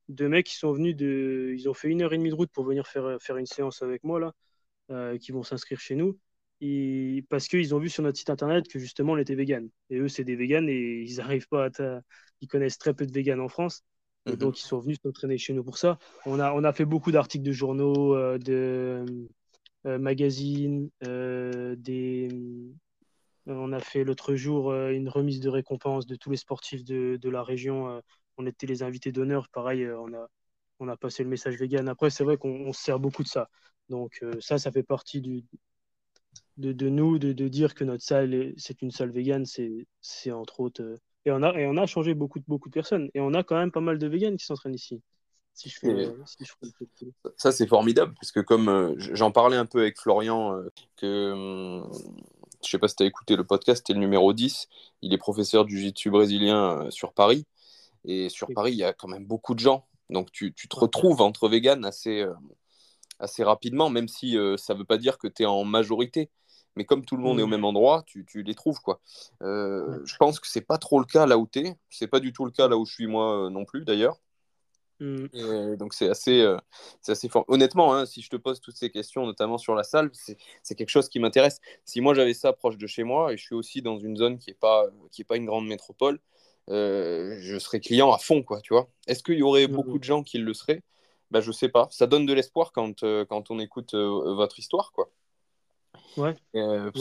deux 0.10 0.28
mecs 0.28 0.48
qui 0.48 0.56
sont 0.56 0.74
venus 0.74 0.96
de. 0.96 1.54
Ils 1.56 1.70
ont 1.70 1.76
fait 1.76 1.90
une 1.90 2.02
heure 2.02 2.14
et 2.14 2.18
demie 2.18 2.32
de 2.32 2.36
route 2.36 2.52
pour 2.52 2.66
venir 2.66 2.88
faire, 2.88 3.18
faire 3.22 3.38
une 3.38 3.46
séance 3.46 3.84
avec 3.84 4.04
moi, 4.04 4.20
là, 4.20 5.18
qui 5.20 5.32
vont 5.32 5.44
s'inscrire 5.44 5.80
chez 5.80 5.96
nous 5.96 6.18
parce 7.30 7.48
qu'ils 7.48 7.76
ont 7.76 7.80
vu 7.80 7.90
sur 7.90 8.04
notre 8.04 8.18
site 8.18 8.30
internet 8.30 8.68
que 8.68 8.80
justement 8.80 9.14
on 9.14 9.18
était 9.18 9.36
vegan. 9.36 9.70
Et 9.90 9.98
eux, 9.98 10.08
c'est 10.08 10.24
des 10.24 10.36
véganes 10.36 10.70
et 10.70 11.02
ils 11.02 11.20
arrivent 11.20 11.48
pas 11.48 11.66
à. 11.66 12.02
Ils 12.42 12.48
connaissent 12.48 12.78
très 12.78 12.94
peu 12.94 13.06
de 13.06 13.12
véganes 13.12 13.40
en 13.40 13.50
France. 13.50 13.84
Mhm. 14.26 14.36
donc, 14.36 14.60
ils 14.60 14.64
sont 14.64 14.80
venus 14.80 14.98
s'entraîner 15.04 15.38
chez 15.38 15.54
nous 15.54 15.64
pour 15.64 15.78
ça. 15.78 15.98
On 16.26 16.40
a, 16.40 16.54
on 16.54 16.64
a 16.64 16.74
fait 16.74 16.86
beaucoup 16.86 17.12
d'articles 17.12 17.44
de 17.44 17.52
journaux, 17.52 18.16
euh, 18.16 18.38
de 18.38 19.06
euh, 19.86 19.98
magazines, 19.98 20.90
euh, 21.06 21.76
des. 21.78 22.30
On 23.46 23.74
a 23.74 23.80
fait 23.82 24.06
l'autre 24.06 24.36
jour 24.36 24.74
une 24.74 25.10
remise 25.10 25.42
de 25.42 25.50
récompense 25.50 26.06
de 26.06 26.16
tous 26.16 26.32
les 26.32 26.38
sportifs 26.38 26.86
de, 26.86 27.18
de 27.22 27.30
la 27.30 27.44
région. 27.44 28.02
on 28.38 28.46
était 28.46 28.68
les 28.68 28.84
invités 28.84 29.12
d'honneur. 29.12 29.50
Pareil, 29.50 29.86
on 29.86 30.14
a, 30.14 30.28
on 30.80 30.88
a 30.88 30.96
passé 30.96 31.24
le 31.24 31.30
message 31.30 31.58
vegan. 31.58 31.90
Après, 31.90 32.10
c'est 32.10 32.24
vrai 32.24 32.38
qu'on 32.38 32.72
se 32.72 32.82
sert 32.82 33.00
beaucoup 33.02 33.22
de 33.22 33.28
ça. 33.28 33.50
Donc, 33.90 34.24
ça, 34.40 34.58
ça 34.60 34.72
fait 34.72 34.84
partie 34.84 35.20
du, 35.20 35.44
de, 36.58 36.90
nous 36.90 37.18
de, 37.20 37.48
dire 37.48 37.74
que 37.74 37.84
notre 37.84 38.04
salle 38.04 38.54
c'est 38.58 38.82
une 38.82 38.92
salle 38.92 39.12
végane, 39.12 39.46
c'est 39.46 40.32
entre 40.32 40.60
autres. 40.60 40.82
Euh, 40.82 41.00
et, 41.26 41.32
on 41.32 41.42
a, 41.42 41.54
et 41.54 41.66
on 41.66 41.78
a 41.78 41.86
changé 41.86 42.14
beaucoup, 42.14 42.40
beaucoup 42.48 42.70
de 42.70 42.74
personnes. 42.74 43.10
Et 43.14 43.22
on 43.22 43.34
a 43.34 43.44
quand 43.44 43.56
même 43.56 43.72
pas 43.72 43.82
mal 43.82 43.98
de 43.98 44.08
véganes 44.08 44.38
qui 44.38 44.46
s'entraînent 44.46 44.76
ici. 44.76 45.02
Si 45.56 45.70
je 45.70 45.80
fais, 45.80 46.10
ça, 47.38 47.52
c'est 47.52 47.68
formidable, 47.68 48.16
parce 48.16 48.32
que 48.32 48.40
comme 48.40 48.70
euh, 48.70 48.96
j'en 48.98 49.32
parlais 49.32 49.56
un 49.56 49.68
peu 49.68 49.82
avec 49.82 50.00
Florian, 50.00 50.56
euh, 50.56 50.72
que 50.98 51.32
hum, 51.32 51.92
je 52.64 52.70
sais 52.70 52.80
pas 52.80 52.88
si 52.88 52.96
tu 52.96 53.04
as 53.04 53.06
écouté 53.06 53.36
le 53.36 53.44
podcast, 53.44 53.84
c'était 53.86 53.94
le 53.94 54.00
numéro 54.00 54.34
10. 54.34 54.68
Il 55.04 55.14
est 55.14 55.18
professeur 55.20 55.66
du 55.66 55.78
jiu-jitsu 55.78 56.10
brésilien 56.10 56.90
sur 56.90 57.14
Paris. 57.14 57.46
Et 58.06 58.30
sur 58.30 58.48
Paris, 58.54 58.72
il 58.72 58.78
y 58.78 58.84
a 58.84 58.94
quand 58.94 59.08
même 59.08 59.26
beaucoup 59.26 59.54
de 59.54 59.60
gens. 59.60 59.86
Donc 60.10 60.32
tu, 60.32 60.54
tu 60.54 60.68
te 60.68 60.76
retrouves 60.76 61.22
entre 61.22 61.48
véganes 61.48 61.86
assez, 61.86 62.26
assez 63.20 63.44
rapidement, 63.44 63.90
même 63.90 64.08
si 64.08 64.38
ça 64.58 64.74
ne 64.74 64.80
veut 64.80 64.86
pas 64.86 64.98
dire 64.98 65.18
que 65.18 65.28
tu 65.28 65.44
es 65.44 65.46
en 65.46 65.64
majorité 65.64 66.30
mais 66.76 66.86
comme 66.86 67.06
tout 67.06 67.18
le 67.18 67.24
monde 67.24 67.40
est 67.40 67.44
au 67.44 67.48
mmh. 67.48 67.52
même 67.52 67.66
endroit, 67.66 68.04
tu, 68.06 68.26
les 68.36 68.56
trouves 68.56 68.80
quoi. 68.80 69.00
Euh, 69.42 70.00
je 70.06 70.16
pense 70.18 70.40
que 70.40 70.48
c'est 70.48 70.62
pas 70.62 70.78
trop 70.78 71.00
le 71.00 71.06
cas 71.06 71.26
là 71.26 71.38
où 71.38 71.48
tu 71.48 71.60
es, 71.60 71.76
c'est 71.90 72.08
pas 72.08 72.20
du 72.20 72.34
tout 72.34 72.46
le 72.46 72.52
cas 72.52 72.68
là 72.68 72.78
où 72.78 72.86
je 72.86 72.94
suis 72.94 73.08
moi 73.08 73.46
euh, 73.46 73.50
non 73.50 73.66
plus 73.66 73.86
d'ailleurs. 73.86 74.20
Mmh. 75.00 75.26
Euh, 75.36 75.76
donc 75.76 75.94
c'est 75.94 76.10
assez, 76.10 76.46
assez 77.08 77.30
fort. 77.30 77.46
Honnêtement, 77.48 77.94
hein, 77.94 78.06
si 78.06 78.22
je 78.22 78.30
te 78.30 78.36
pose 78.36 78.62
toutes 78.62 78.78
ces 78.78 78.90
questions, 78.90 79.26
notamment 79.26 79.58
sur 79.58 79.76
la 79.76 79.84
salle, 79.84 80.12
c'est 80.14 80.76
quelque 80.76 80.90
chose 80.90 81.10
qui 81.10 81.20
m'intéresse. 81.20 81.60
Si 81.84 82.02
moi 82.02 82.14
j'avais 82.14 82.34
ça 82.34 82.54
proche 82.54 82.78
de 82.78 82.88
chez 82.88 83.04
moi 83.04 83.34
et 83.34 83.38
je 83.38 83.44
suis 83.44 83.56
aussi 83.56 83.82
dans 83.82 84.00
une 84.00 84.18
zone 84.18 84.38
qui 84.38 84.52
n'est 84.52 84.56
pas, 84.56 84.86
qui 85.12 85.22
est 85.22 85.26
pas 85.26 85.38
une 85.38 85.46
grande 85.46 85.68
métropole, 85.68 86.20
je 86.70 87.58
serais 87.60 87.80
client 87.82 88.14
à 88.14 88.18
fond, 88.18 88.44
quoi, 88.44 88.62
tu 88.62 88.74
vois. 88.74 88.88
Est-ce 89.08 89.24
qu'il 89.24 89.38
y 89.38 89.44
aurait 89.44 89.68
mmh. 89.68 89.72
beaucoup 89.72 90.00
de 90.00 90.04
gens 90.04 90.24
qui 90.24 90.38
le 90.38 90.54
seraient? 90.54 90.82
Bah, 91.32 91.42
Je 91.42 91.52
sais 91.52 91.70
pas. 91.70 91.88
Ça 91.92 92.08
donne 92.08 92.26
de 92.26 92.34
l'espoir 92.34 92.72
quand, 92.72 93.02
quand 93.02 93.52
on 93.52 93.60
écoute 93.60 93.96
votre 93.96 94.60
histoire, 94.60 94.92
quoi. 94.94 95.10
Ouais. 96.18 96.36
Euh, 96.56 96.92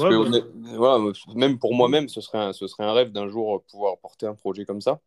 même 1.34 1.58
pour 1.58 1.74
moi-même, 1.74 2.08
ce 2.08 2.20
serait 2.20 2.38
un, 2.38 2.52
ce 2.52 2.66
serait 2.66 2.84
un 2.84 2.92
rêve 2.92 3.12
d'un 3.12 3.28
jour 3.28 3.62
pouvoir 3.64 3.98
porter 3.98 4.26
un 4.26 4.34
projet 4.34 4.64
comme 4.64 4.80
ça. 4.80 5.00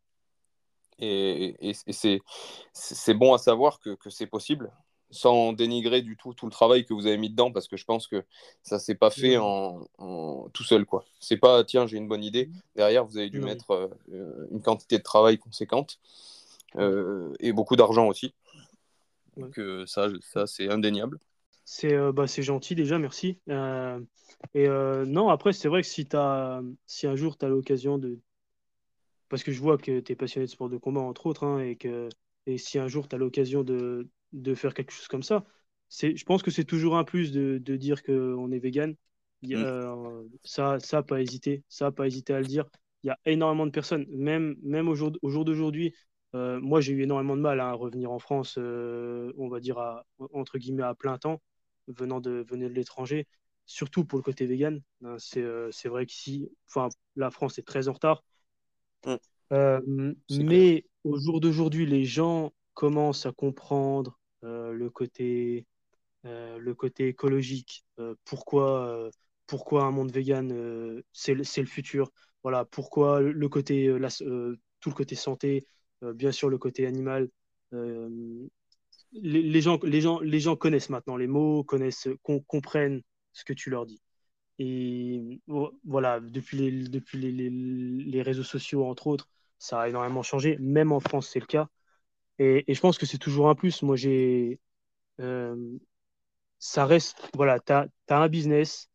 Et, 0.99 1.55
et, 1.69 1.73
c'est 2.73 3.13
bon 3.13 3.33
à 3.33 3.37
savoir 3.37 3.79
que, 3.79 3.95
que 3.95 4.09
c'est 4.09 4.27
possible, 4.27 4.71
sans 5.09 5.51
dénigrer 5.51 6.01
du 6.01 6.15
tout 6.15 6.33
tout 6.33 6.45
le 6.45 6.51
travail 6.51 6.85
que 6.85 6.93
vous 6.93 7.05
avez 7.05 7.17
mis 7.17 7.29
dedans, 7.29 7.51
parce 7.51 7.67
que 7.67 7.75
je 7.75 7.85
pense 7.85 8.07
que 8.07 8.23
ça 8.63 8.79
s'est 8.79 8.95
pas 8.95 9.09
fait 9.09 9.37
en, 9.37 9.85
tout 10.53 10.63
seul. 10.63 10.85
quoi. 10.85 11.03
C'est 11.19 11.37
pas, 11.37 11.63
tiens, 11.63 11.85
j'ai 11.85 11.97
une 11.97 12.07
bonne 12.07 12.23
idée. 12.23 12.49
Derrière, 12.75 13.05
vous 13.05 13.17
avez 13.17 13.29
dû 13.29 13.41
mettre 13.41 13.71
euh, 14.11 14.47
une 14.51 14.61
quantité 14.61 14.97
de 14.97 15.03
travail 15.03 15.37
conséquente 15.37 15.99
euh, 16.77 17.33
et 17.39 17.51
beaucoup 17.51 17.75
d'argent 17.75 18.07
aussi. 18.07 18.33
Donc 19.35 19.59
ça, 19.85 20.07
ça 20.21 20.47
c'est 20.47 20.69
indéniable. 20.69 21.19
C'est 21.65 21.93
euh, 21.93 22.11
bah, 22.11 22.27
gentil 22.27 22.75
déjà, 22.75 22.99
merci. 22.99 23.39
Euh, 23.49 23.99
et 24.53 24.67
euh, 24.67 25.03
non, 25.05 25.29
après, 25.29 25.51
c'est 25.51 25.67
vrai 25.67 25.81
que 25.81 25.87
si, 25.87 26.07
as, 26.13 26.61
si 26.85 27.07
un 27.07 27.15
jour 27.15 27.37
tu 27.37 27.45
as 27.45 27.49
l'occasion 27.49 27.97
de. 27.97 28.19
Parce 29.29 29.43
que 29.43 29.51
je 29.51 29.59
vois 29.59 29.79
que 29.79 29.99
tu 29.99 30.11
es 30.11 30.15
passionné 30.15 30.45
de 30.45 30.51
sport 30.51 30.69
de 30.69 30.77
combat, 30.77 31.01
entre 31.01 31.25
autres, 31.25 31.43
hein, 31.43 31.59
et, 31.59 31.75
que, 31.75 32.07
et 32.45 32.59
si 32.59 32.77
un 32.77 32.87
jour 32.87 33.07
tu 33.07 33.15
as 33.15 33.17
l'occasion 33.17 33.63
de, 33.63 34.07
de, 34.31 34.53
faire 34.53 34.75
quelque 34.75 34.91
chose 34.91 35.07
comme 35.07 35.23
ça, 35.23 35.43
je 35.89 36.23
pense 36.23 36.43
que 36.43 36.51
c'est 36.51 36.63
toujours 36.63 36.95
un 36.97 37.03
plus 37.03 37.31
de, 37.31 37.57
de 37.57 37.75
dire 37.75 38.03
qu'on 38.03 38.51
est 38.51 38.59
vegan. 38.59 38.95
Mm. 39.41 40.27
ça, 40.43 40.79
ça, 40.79 41.01
pas 41.01 41.19
hésiter. 41.21 41.63
Ça, 41.67 41.91
pas 41.91 42.05
hésiter 42.05 42.33
à 42.33 42.39
le 42.39 42.45
dire. 42.45 42.65
Il 43.03 43.07
y 43.07 43.09
a 43.09 43.19
énormément 43.25 43.65
de 43.65 43.71
personnes, 43.71 44.05
même, 44.11 44.55
même 44.61 44.87
au 44.87 44.93
jour, 44.93 45.11
au 45.23 45.29
jour 45.29 45.45
d'aujourd'hui, 45.45 45.95
moi, 46.33 46.81
j'ai 46.81 46.93
eu 46.93 47.01
énormément 47.01 47.35
de 47.35 47.41
mal 47.41 47.59
à 47.59 47.73
revenir 47.73 48.11
en 48.11 48.19
France, 48.19 48.57
on 48.57 49.47
va 49.47 49.59
dire, 49.59 49.79
à, 49.79 50.05
entre 50.33 50.59
guillemets, 50.59 50.83
à 50.83 50.93
plein 50.93 51.17
temps 51.17 51.41
venant 51.87 52.19
de, 52.19 52.45
venant 52.47 52.67
de 52.67 52.73
l'étranger, 52.73 53.27
surtout 53.65 54.05
pour 54.05 54.19
le 54.19 54.23
côté 54.23 54.45
vegan. 54.45 54.81
Hein, 55.03 55.17
euh, 55.37 55.69
c'est 55.71 55.89
vrai 55.89 56.05
qu'ici, 56.05 56.49
enfin, 56.67 56.89
la 57.15 57.31
France 57.31 57.57
est 57.57 57.67
très 57.67 57.87
en 57.87 57.93
retard. 57.93 58.23
Mm. 59.05 59.15
Euh, 59.53 60.13
mais 60.31 60.85
au 61.03 61.17
jour 61.19 61.39
d'aujourd'hui, 61.39 61.85
les 61.85 62.03
gens 62.03 62.53
commencent 62.73 63.25
à 63.25 63.31
comprendre 63.31 64.19
euh, 64.43 64.71
le, 64.71 64.89
côté, 64.89 65.65
le 66.23 66.73
côté 66.73 67.07
écologique. 67.07 67.85
pourquoi, 68.25 69.09
pourquoi 69.45 69.83
un 69.83 69.91
monde 69.91 70.11
vegan, 70.11 71.03
c'est 71.13 71.33
le, 71.33 71.43
le 71.43 71.67
futur. 71.67 72.11
Voilà, 72.43 72.65
pourquoi 72.65 73.21
le 73.21 73.49
côté, 73.49 73.87
tout 74.79 74.89
le 74.89 74.95
côté 74.95 75.15
santé, 75.15 75.67
bien 76.01 76.31
sûr 76.31 76.49
le 76.49 76.57
côté 76.57 76.85
animal, 76.87 77.29
les, 79.21 79.61
gens, 79.61 79.79
les, 79.83 80.01
gens, 80.01 80.19
les 80.19 80.39
gens 80.39 80.55
connaissent 80.55 80.89
maintenant 80.89 81.17
les 81.17 81.27
mots, 81.27 81.63
connaissent, 81.63 82.07
comprennent 82.47 83.01
ce 83.33 83.43
que 83.43 83.53
tu 83.53 83.69
leur 83.69 83.85
dis. 83.85 84.01
Et 84.59 85.41
voilà, 85.83 86.19
depuis 86.19 86.57
les, 86.57 86.87
depuis 86.87 87.17
les, 87.17 87.49
les, 87.49 88.21
réseaux 88.21 88.43
sociaux, 88.43 88.85
entre 88.85 89.07
autres, 89.07 89.29
ça 89.59 89.81
a 89.81 89.89
énormément 89.89 90.23
changé. 90.23 90.57
Même 90.59 90.91
en 90.91 90.99
France, 90.99 91.29
c'est 91.29 91.39
le 91.39 91.45
cas. 91.45 91.67
Et, 92.39 92.63
je 92.67 92.79
pense 92.79 92.97
que 92.97 93.05
c'est 93.05 93.17
toujours 93.17 93.49
un 93.49 93.55
plus. 93.55 93.81
Moi, 93.81 93.95
j'ai. 93.95 94.59
Euh, 95.19 95.77
ça 96.59 96.85
reste. 96.85 97.29
Voilà, 97.33 97.59
tu 97.59 97.73
as, 97.73 97.89
un 98.09 98.29
business 98.29 98.89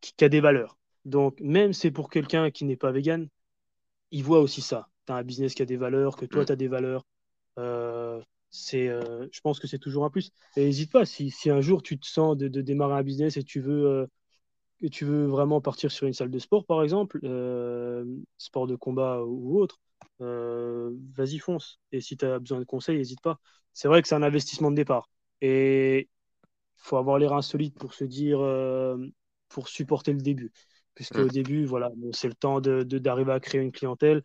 qui, 0.00 0.24
a 0.24 0.28
des 0.28 0.40
valeurs. 0.40 0.78
Donc, 1.04 1.40
même 1.40 1.72
c'est 1.72 1.90
pour 1.90 2.10
quelqu'un 2.10 2.50
qui 2.50 2.64
n'est 2.64 2.76
pas 2.76 2.92
vegan, 2.92 3.28
il 4.10 4.24
voit 4.24 4.40
aussi 4.40 4.60
ça. 4.60 4.88
Tu 5.06 5.12
as 5.12 5.16
un 5.16 5.22
business 5.22 5.54
qui 5.54 5.62
a 5.62 5.66
des 5.66 5.76
valeurs, 5.76 6.16
que 6.16 6.26
toi, 6.26 6.42
mm. 6.42 6.46
tu 6.46 6.52
as 6.52 6.56
des 6.56 6.68
valeurs. 6.68 7.06
Euh, 7.58 8.20
c'est, 8.56 8.88
euh, 8.88 9.26
je 9.30 9.40
pense 9.40 9.58
que 9.58 9.66
c'est 9.66 9.78
toujours 9.78 10.04
un 10.04 10.10
plus. 10.10 10.30
Et 10.56 10.64
n'hésite 10.64 10.90
pas, 10.92 11.04
si, 11.04 11.30
si, 11.30 11.50
un 11.50 11.60
jour 11.60 11.82
tu 11.82 11.98
te 11.98 12.06
sens 12.06 12.36
de, 12.36 12.48
démarrer 12.48 12.94
un 12.94 13.02
business 13.02 13.36
et 13.36 13.44
tu 13.44 13.60
veux, 13.60 13.86
euh, 14.82 14.88
tu 14.90 15.04
veux 15.04 15.26
vraiment 15.26 15.60
partir 15.60 15.90
sur 15.90 16.06
une 16.06 16.12
salle 16.12 16.30
de 16.30 16.38
sport, 16.38 16.64
par 16.64 16.82
exemple, 16.82 17.20
euh, 17.24 18.04
sport 18.38 18.66
de 18.66 18.76
combat 18.76 19.22
ou 19.22 19.58
autre, 19.60 19.80
euh, 20.20 20.92
vas-y, 21.14 21.38
fonce. 21.38 21.80
Et 21.92 22.00
si 22.00 22.16
tu 22.16 22.24
as 22.24 22.38
besoin 22.38 22.58
de 22.58 22.64
conseils, 22.64 22.98
n'hésite 22.98 23.20
pas. 23.20 23.38
C'est 23.72 23.88
vrai 23.88 24.02
que 24.02 24.08
c'est 24.08 24.14
un 24.14 24.22
investissement 24.22 24.70
de 24.70 24.76
départ. 24.76 25.10
Et 25.40 26.08
il 26.08 26.82
faut 26.82 26.96
avoir 26.96 27.18
l'air 27.18 27.32
insolite 27.32 27.78
pour 27.78 27.94
se 27.94 28.04
dire, 28.04 28.38
pour 29.48 29.68
supporter 29.68 30.12
le 30.12 30.20
début. 30.20 30.52
Puisque 30.94 31.18
au 31.18 31.28
début, 31.28 31.66
voilà, 31.66 31.90
c'est 32.12 32.28
le 32.28 32.34
temps 32.34 32.60
d'arriver 32.60 32.84
de, 32.86 32.98
d'arriver 32.98 33.32
à 33.32 33.40
créer 33.40 33.60
une 33.60 33.72
clientèle. 33.72 34.22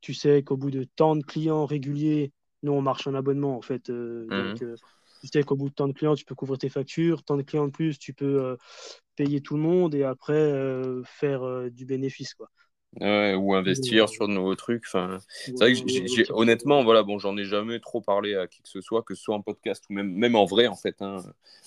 Tu 0.00 0.14
sais 0.14 0.42
qu'au 0.42 0.56
bout 0.56 0.70
de 0.70 0.84
tant 0.84 1.16
de 1.16 1.22
clients 1.22 1.66
réguliers, 1.66 2.32
nous, 2.64 2.72
on 2.72 2.82
marche 2.82 3.06
en 3.06 3.14
abonnement, 3.14 3.56
en 3.56 3.62
fait. 3.62 3.88
Mmh. 3.88 4.26
Donc, 4.28 4.58
tu 4.58 5.28
sais 5.32 5.42
qu'au 5.42 5.56
bout 5.56 5.70
de 5.70 5.74
tant 5.74 5.88
de 5.88 5.92
clients, 5.92 6.14
tu 6.14 6.24
peux 6.24 6.34
couvrir 6.34 6.58
tes 6.58 6.68
factures. 6.68 7.22
Tant 7.22 7.36
de 7.36 7.42
clients 7.42 7.66
de 7.66 7.72
plus, 7.72 7.98
tu 7.98 8.12
peux 8.12 8.56
payer 9.16 9.40
tout 9.40 9.56
le 9.56 9.62
monde 9.62 9.94
et 9.94 10.04
après 10.04 10.34
euh, 10.34 11.02
faire 11.04 11.42
euh, 11.42 11.70
du 11.70 11.84
bénéfice. 11.84 12.34
Quoi. 12.34 12.48
ou 13.00 13.54
investir 13.54 14.08
sur 14.08 14.28
de 14.28 14.32
nouveaux 14.32 14.54
trucs. 14.54 14.84
Enfin, 14.86 15.18
c'est 15.28 15.52
vrai 15.54 15.72
que 15.74 16.32
honnêtement, 16.32 16.84
voilà, 16.84 17.02
bon, 17.02 17.18
j'en 17.18 17.36
ai 17.36 17.44
jamais 17.44 17.80
trop 17.80 18.00
parlé 18.00 18.34
à 18.34 18.46
qui 18.46 18.62
que 18.62 18.68
ce 18.68 18.80
soit, 18.80 19.02
que 19.02 19.14
ce 19.14 19.22
soit 19.22 19.34
en 19.34 19.42
podcast 19.42 19.84
ou 19.88 19.94
même, 19.94 20.10
même 20.12 20.36
en 20.36 20.44
vrai, 20.44 20.66
en 20.66 20.76
fait. 20.76 21.00
Hein. 21.00 21.18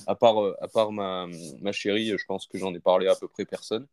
À 0.06 0.16
part, 0.16 0.44
euh, 0.44 0.56
à 0.62 0.68
part 0.68 0.92
ma, 0.92 1.28
ma 1.62 1.72
chérie, 1.72 2.14
je 2.18 2.26
pense 2.28 2.48
que 2.48 2.58
j'en 2.58 2.74
ai 2.74 2.80
parlé 2.80 3.08
à 3.08 3.16
peu 3.16 3.28
près 3.28 3.46
personne. 3.46 3.88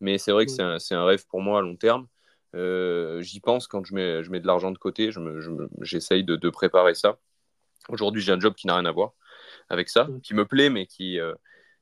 Mais 0.00 0.18
c'est 0.18 0.32
vrai 0.32 0.46
que 0.46 0.52
c'est 0.52 0.62
un, 0.62 0.78
un, 0.90 1.04
rêve 1.04 1.26
pour 1.26 1.40
moi 1.40 1.58
à 1.58 1.62
long 1.62 1.76
terme. 1.76 2.06
J'y 2.54 3.40
pense 3.40 3.66
quand 3.66 3.84
je 3.84 3.94
mets, 3.94 4.22
je 4.22 4.30
mets 4.30 4.40
de 4.40 4.46
l'argent 4.46 4.70
de 4.70 4.78
côté, 4.78 5.10
j'essaye 5.80 6.20
je 6.22 6.26
de, 6.26 6.36
de, 6.36 6.50
préparer 6.50 6.94
ça. 6.94 7.18
Aujourd'hui, 7.88 8.22
j'ai 8.22 8.32
un 8.32 8.40
job 8.40 8.54
qui 8.54 8.66
n'a 8.66 8.76
rien 8.76 8.86
à 8.86 8.92
voir 8.92 9.12
avec 9.68 9.88
ça, 9.88 10.08
qui 10.22 10.34
me 10.34 10.44
plaît, 10.44 10.70
mais 10.70 10.86
qui, 10.86 11.18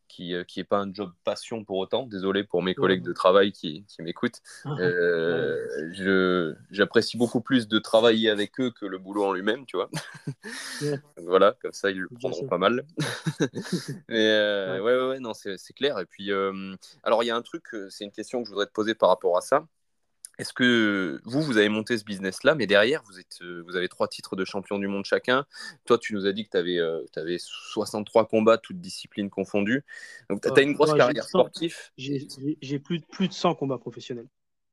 qui 0.09 0.31
n'est 0.31 0.37
euh, 0.37 0.65
pas 0.69 0.79
un 0.79 0.93
job 0.93 1.13
passion 1.25 1.65
pour 1.65 1.79
autant. 1.79 2.07
Désolé 2.07 2.45
pour 2.45 2.63
mes 2.63 2.75
collègues 2.75 3.03
de 3.03 3.13
travail 3.13 3.53
qui, 3.53 3.85
qui 3.89 4.03
m'écoutent. 4.03 4.41
Ah, 4.65 4.77
euh, 4.79 6.55
J'apprécie 6.71 7.17
beaucoup 7.17 7.41
plus 7.41 7.69
de 7.69 7.79
travailler 7.79 8.31
avec 8.31 8.59
eux 8.61 8.71
que 8.71 8.87
le 8.87 8.99
boulot 8.99 9.25
en 9.25 9.33
lui-même, 9.33 9.67
tu 9.67 9.77
vois. 9.77 9.91
voilà, 11.17 11.57
comme 11.61 11.73
ça, 11.73 11.91
ils 11.91 12.01
le 12.01 12.09
prendront 12.09 12.47
pas 12.47 12.59
mal. 12.59 12.85
Mais 14.09 14.29
euh, 14.31 14.81
ouais. 14.81 14.97
ouais, 14.97 15.09
ouais, 15.09 15.19
non, 15.21 15.33
c'est 15.35 15.73
clair. 15.75 15.99
Et 15.99 16.07
puis, 16.07 16.31
euh, 16.31 16.75
alors, 17.03 17.23
il 17.23 17.27
y 17.27 17.31
a 17.31 17.37
un 17.37 17.43
truc, 17.43 17.65
c'est 17.91 18.05
une 18.05 18.13
question 18.13 18.41
que 18.43 18.47
je 18.47 18.51
voudrais 18.51 18.67
te 18.67 18.73
poser 18.73 18.95
par 18.95 19.09
rapport 19.09 19.37
à 19.37 19.41
ça. 19.41 19.67
Est-ce 20.39 20.53
que 20.53 21.21
vous, 21.25 21.43
vous 21.43 21.57
avez 21.57 21.69
monté 21.69 21.97
ce 21.97 22.05
business-là, 22.05 22.55
mais 22.55 22.67
derrière, 22.67 23.03
vous, 23.05 23.19
êtes, 23.19 23.39
euh, 23.41 23.63
vous 23.67 23.77
avez 23.77 23.89
trois 23.89 24.07
titres 24.07 24.37
de 24.37 24.45
champion 24.45 24.79
du 24.79 24.87
monde 24.87 25.05
chacun. 25.05 25.47
Toi, 25.87 25.99
tu 25.99 26.15
nous 26.15 26.27
as 26.27 26.33
dit 26.33 26.45
que 26.45 26.51
tu 26.51 26.57
avais, 26.59 26.79
avais, 27.17 27.39
63 27.39 28.29
combats, 28.29 28.59
toutes 28.59 28.81
disciplines 28.81 29.31
confondues. 29.31 29.85
Donc, 30.29 30.43
tu 30.43 30.49
as, 30.49 30.63
une 30.63 30.75
grosse 30.75 30.95
carrière 30.95 31.25
sportive. 31.25 31.77
J'ai 31.97 32.79
plus, 32.79 33.01
plus 33.01 33.29
de 33.29 33.33
100 33.33 33.55
combats 33.55 33.79
professionnels. 33.79 34.29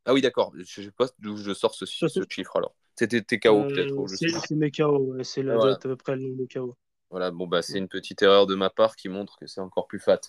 Ah 0.06 0.13
oui, 0.13 0.21
d'accord. 0.21 0.52
Je 0.56 0.82
ne 0.82 0.86
sais 0.86 0.91
pas 0.91 1.08
d'où 1.19 1.38
je 1.38 1.54
sors 1.54 1.73
ce, 1.73 1.86
chiffre 1.86 2.58
alors. 2.58 2.76
C'était 2.95 3.21
tes 3.21 3.39
KO 3.39 3.63
peut-être 3.63 4.08
C'est 4.08 4.56
mes 4.56 4.69
KO, 4.69 5.15
c'est 5.23 5.43
la 5.43 5.58
date 5.58 5.86
à 5.86 5.89
peu 5.89 5.95
près 5.95 6.15
le 6.15 6.23
nombre 6.23 6.38
de 6.38 6.45
KO. 6.45 6.76
Voilà, 7.13 7.30
bon, 7.30 7.45
bah, 7.45 7.62
c'est 7.62 7.78
une 7.78 7.88
petite 7.88 8.23
erreur 8.23 8.47
de 8.47 8.56
ma 8.56 8.71
part 8.71 8.95
qui 8.95 9.08
montre 9.08 9.38
que 9.38 9.45
c'est 9.45 9.62
encore 9.62 9.86
plus 9.86 9.99
fat. 9.99 10.19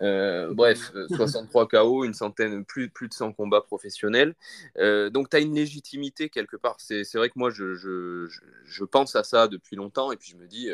Euh, 0.00 0.54
bref, 0.54 0.90
63 1.14 1.64
euh, 1.64 1.66
KO, 1.66 2.04
une 2.04 2.14
centaine, 2.14 2.64
plus, 2.64 2.88
plus 2.88 3.06
de 3.06 3.12
100 3.12 3.34
combats 3.34 3.60
professionnels. 3.60 4.34
Euh, 4.78 5.10
donc, 5.10 5.28
tu 5.28 5.36
as 5.36 5.40
une 5.40 5.54
légitimité 5.54 6.30
quelque 6.30 6.56
part. 6.56 6.76
C'est 6.78 7.04
vrai 7.16 7.28
que 7.28 7.34
moi, 7.38 7.50
je, 7.50 7.74
je, 7.74 8.28
je, 8.64 8.84
pense 8.84 9.14
à 9.14 9.24
ça 9.24 9.46
depuis 9.46 9.76
longtemps 9.76 10.10
et 10.10 10.16
puis 10.16 10.30
je 10.30 10.38
me 10.38 10.46
dis, 10.46 10.70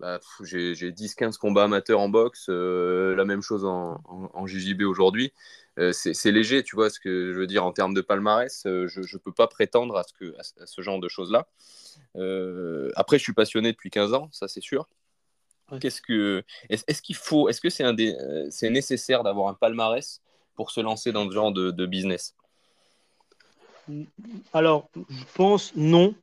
bah, 0.00 0.18
j'ai 0.42 0.74
10-15 0.74 1.36
combats 1.36 1.64
amateurs 1.64 2.00
en 2.00 2.08
boxe, 2.08 2.48
la 2.48 3.24
même 3.24 3.42
chose 3.42 3.64
en, 3.64 4.00
en, 4.04 4.46
JJB 4.46 4.82
aujourd'hui. 4.82 5.32
c'est 5.92 6.32
léger, 6.32 6.62
tu 6.62 6.74
vois 6.76 6.90
ce 6.90 6.98
que 6.98 7.32
je 7.32 7.38
veux 7.38 7.46
dire 7.46 7.64
en 7.64 7.72
termes 7.72 7.94
de 7.94 8.00
palmarès. 8.00 8.62
je 8.64 9.00
ne 9.00 9.18
peux 9.18 9.32
pas 9.32 9.46
prétendre 9.46 9.96
à 9.96 10.02
ce, 10.02 10.12
que, 10.12 10.34
à 10.38 10.66
ce 10.66 10.82
genre 10.82 10.98
de 10.98 11.08
choses-là. 11.08 11.46
Euh, 12.16 12.90
après, 12.96 13.18
je 13.18 13.22
suis 13.22 13.32
passionné 13.32 13.72
depuis 13.72 13.90
15 13.90 14.14
ans, 14.14 14.28
ça 14.32 14.48
c'est 14.48 14.62
sûr. 14.62 14.88
Qu'est-ce 15.80 16.02
que 16.02 16.42
est-ce 16.68 17.00
qu'il 17.00 17.14
faut 17.14 17.48
est-ce 17.48 17.60
que 17.60 17.70
c'est 17.70 17.84
un 17.84 17.96
euh, 17.96 18.48
c'est 18.50 18.70
nécessaire 18.70 19.22
d'avoir 19.22 19.46
un 19.48 19.54
palmarès 19.54 20.20
pour 20.56 20.72
se 20.72 20.80
lancer 20.80 21.12
dans 21.12 21.28
ce 21.28 21.32
genre 21.32 21.52
de, 21.52 21.86
business? 21.86 22.34
Alors, 24.52 24.90
je 24.96 25.24
pense 25.34 25.72
non. 25.76 26.14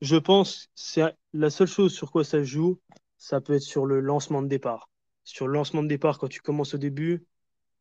Je 0.00 0.16
pense 0.16 0.68
c'est 0.74 1.02
la 1.32 1.50
seule 1.50 1.68
chose 1.68 1.94
sur 1.94 2.10
quoi 2.10 2.24
ça 2.24 2.42
joue, 2.42 2.78
ça 3.18 3.40
peut 3.40 3.54
être 3.54 3.62
sur 3.62 3.84
le 3.84 4.00
lancement 4.00 4.42
de 4.42 4.48
départ. 4.48 4.88
Sur 5.24 5.46
le 5.46 5.52
lancement 5.52 5.82
de 5.82 5.88
départ, 5.88 6.18
quand 6.18 6.28
tu 6.28 6.40
commences 6.40 6.74
au 6.74 6.78
début, 6.78 7.26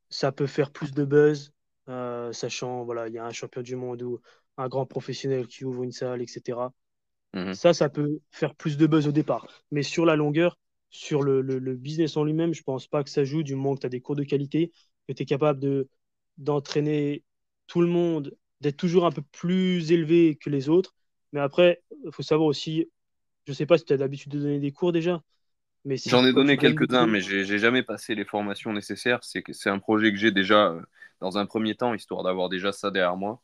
ça 0.09 0.31
peut 0.31 0.47
faire 0.47 0.71
plus 0.71 0.91
de 0.91 1.05
buzz, 1.05 1.53
euh, 1.87 2.33
sachant 2.33 2.83
voilà, 2.83 3.07
il 3.07 3.13
y 3.13 3.17
a 3.17 3.25
un 3.25 3.31
champion 3.31 3.61
du 3.61 3.75
monde 3.75 4.01
ou 4.01 4.19
un 4.57 4.67
grand 4.67 4.85
professionnel 4.85 5.47
qui 5.47 5.63
ouvre 5.63 5.83
une 5.83 5.91
salle, 5.91 6.21
etc. 6.21 6.73
Mhm. 7.33 7.53
Ça, 7.53 7.73
ça 7.73 7.89
peut 7.89 8.19
faire 8.31 8.55
plus 8.55 8.77
de 8.77 8.87
buzz 8.87 9.07
au 9.07 9.11
départ. 9.11 9.47
Mais 9.71 9.83
sur 9.83 10.05
la 10.05 10.15
longueur, 10.15 10.57
sur 10.89 11.21
le, 11.21 11.41
business 11.75 12.17
en 12.17 12.23
lui-même, 12.23 12.53
je 12.53 12.63
pense 12.63 12.87
pas 12.87 13.03
que 13.03 13.09
ça 13.09 13.23
joue 13.23 13.43
du 13.43 13.55
moment 13.55 13.75
que 13.75 13.81
tu 13.81 13.85
as 13.85 13.89
des 13.89 14.01
cours 14.01 14.15
de 14.15 14.23
qualité, 14.23 14.71
que 15.07 15.13
tu 15.13 15.23
es 15.23 15.25
capable 15.25 15.59
de, 15.59 15.89
d'entraîner 16.37 17.23
tout 17.67 17.81
le 17.81 17.87
monde, 17.87 18.35
d'être 18.61 18.77
toujours 18.77 19.05
un 19.05 19.11
peu 19.11 19.21
plus 19.21 19.91
élevé 19.91 20.35
que 20.35 20.49
les 20.49 20.69
autres. 20.69 20.95
Mais 21.33 21.39
après, 21.39 21.83
il 22.05 22.11
faut 22.11 22.23
savoir 22.23 22.47
aussi, 22.47 22.89
je 23.47 23.53
sais 23.53 23.65
pas 23.65 23.77
si 23.77 23.85
tu 23.85 23.93
as 23.93 23.97
l'habitude 23.97 24.31
de 24.33 24.39
donner 24.39 24.59
des 24.59 24.71
cours 24.71 24.91
déjà. 24.91 25.23
Mais 25.85 25.95
J'en 25.97 26.25
ai 26.25 26.33
donné 26.33 26.57
quelques-uns, 26.57 27.07
mais 27.07 27.21
j'ai, 27.21 27.59
jamais 27.59 27.81
passé 27.81 28.13
les 28.13 28.25
formations 28.25 28.73
nécessaires. 28.73 29.19
C'est, 29.23 29.69
un 29.69 29.79
projet 29.79 30.11
que 30.11 30.17
j'ai 30.17 30.31
déjà 30.31 30.67
euh, 30.67 30.81
dans 31.21 31.37
un 31.37 31.45
premier 31.45 31.75
temps, 31.75 31.93
histoire 31.93 32.23
d'avoir 32.23 32.49
déjà 32.49 32.71
ça 32.71 32.91
derrière 32.91 33.15
moi. 33.15 33.41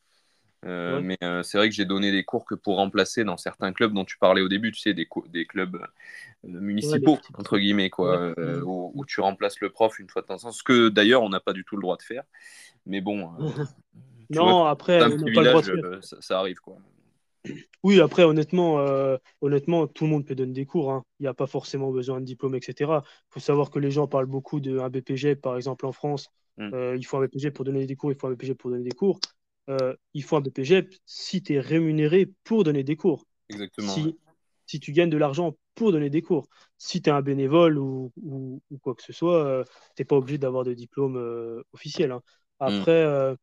Euh, 0.66 1.00
mais 1.02 1.18
euh, 1.22 1.42
c'est 1.42 1.58
vrai 1.58 1.68
que 1.68 1.74
j'ai 1.74 1.84
donné 1.84 2.10
des 2.10 2.24
cours 2.24 2.44
que 2.44 2.54
pour 2.54 2.76
remplacer 2.76 3.24
dans 3.24 3.36
certains 3.36 3.72
clubs 3.72 3.92
dont 3.92 4.04
tu 4.04 4.16
parlais 4.18 4.40
au 4.40 4.48
début, 4.48 4.72
tu 4.72 4.80
sais, 4.80 4.94
des, 4.94 5.06
des 5.28 5.44
clubs 5.44 5.76
euh, 5.76 6.48
municipaux, 6.48 7.18
entre 7.36 7.58
guillemets, 7.58 7.90
quoi, 7.90 8.32
où, 8.64 9.04
tu 9.06 9.20
remplaces 9.20 9.60
le 9.60 9.70
prof 9.70 9.98
une 9.98 10.08
fois 10.08 10.22
de 10.22 10.26
temps 10.26 10.34
en 10.34 10.38
temps, 10.38 10.52
ce 10.52 10.62
que 10.62 10.88
d'ailleurs 10.88 11.22
on 11.22 11.28
n'a 11.28 11.40
pas 11.40 11.52
du 11.52 11.64
tout 11.64 11.76
le 11.76 11.82
droit 11.82 11.96
de 11.96 12.02
faire. 12.02 12.22
Mais 12.86 13.00
bon, 13.00 13.30
non, 14.30 14.64
après, 14.64 15.02
on 15.02 15.10
pas 15.10 15.42
le 15.42 15.48
droit 15.48 15.62
de 15.62 16.00
faire. 16.00 16.22
Ça, 16.22 16.38
arrive, 16.38 16.60
quoi. 16.60 16.78
Oui, 17.82 18.00
après, 18.00 18.24
honnêtement, 18.24 18.82
honnêtement, 19.42 19.86
tout 19.86 20.04
le 20.04 20.10
monde 20.10 20.24
peut 20.24 20.34
donner 20.34 20.54
des 20.54 20.64
cours. 20.64 20.90
Hein. 20.90 21.04
Il 21.20 21.24
n'y 21.24 21.28
a 21.28 21.34
pas 21.34 21.46
forcément 21.46 21.90
besoin 21.90 22.20
de 22.20 22.24
diplôme, 22.24 22.54
etc. 22.54 22.74
Il 22.80 23.34
faut 23.34 23.40
savoir 23.40 23.70
que 23.70 23.78
les 23.78 23.90
gens 23.90 24.06
parlent 24.06 24.26
beaucoup 24.26 24.60
d'un 24.60 24.88
BPG, 24.88 25.36
par 25.36 25.56
exemple 25.56 25.84
en 25.84 25.92
France. 25.92 26.28
Mmh. 26.56 26.94
il 26.96 27.04
faut 27.04 27.16
un 27.16 27.26
BPG 27.26 27.50
pour 27.50 27.64
donner 27.64 27.84
des 27.84 27.96
cours, 27.96 28.12
il 28.12 28.18
faut 28.18 28.28
un 28.28 28.30
BPG 28.30 28.54
pour 28.54 28.70
donner 28.70 28.84
des 28.84 28.94
cours 28.94 29.18
euh, 29.70 29.94
il 30.12 30.22
faut 30.22 30.36
un 30.36 30.40
BPG 30.40 30.88
si 31.06 31.42
tu 31.42 31.54
es 31.54 31.60
rémunéré 31.60 32.30
pour 32.44 32.64
donner 32.64 32.84
des 32.84 32.96
cours. 32.96 33.26
Exactement. 33.48 33.92
Si, 33.92 34.18
si 34.66 34.80
tu 34.80 34.92
gagnes 34.92 35.10
de 35.10 35.16
l'argent 35.16 35.56
pour 35.74 35.92
donner 35.92 36.10
des 36.10 36.22
cours. 36.22 36.48
Si 36.78 37.02
tu 37.02 37.10
es 37.10 37.12
un 37.12 37.22
bénévole 37.22 37.78
ou, 37.78 38.12
ou, 38.22 38.60
quoi 38.82 38.94
que 38.94 39.02
ce 39.02 39.12
soit, 39.12 39.44
euh, 39.44 39.64
tu 39.96 40.02
n'es 40.02 40.04
pas 40.04 40.16
obligé 40.16 40.38
d'avoir 40.38 40.64
de 40.64 40.74
diplôme 40.74 41.16
euh, 41.16 41.62
officiel. 41.72 42.12
Hein. 42.12 42.22
Mm. 42.60 42.64
Après, 42.64 42.92
euh, 42.92 43.34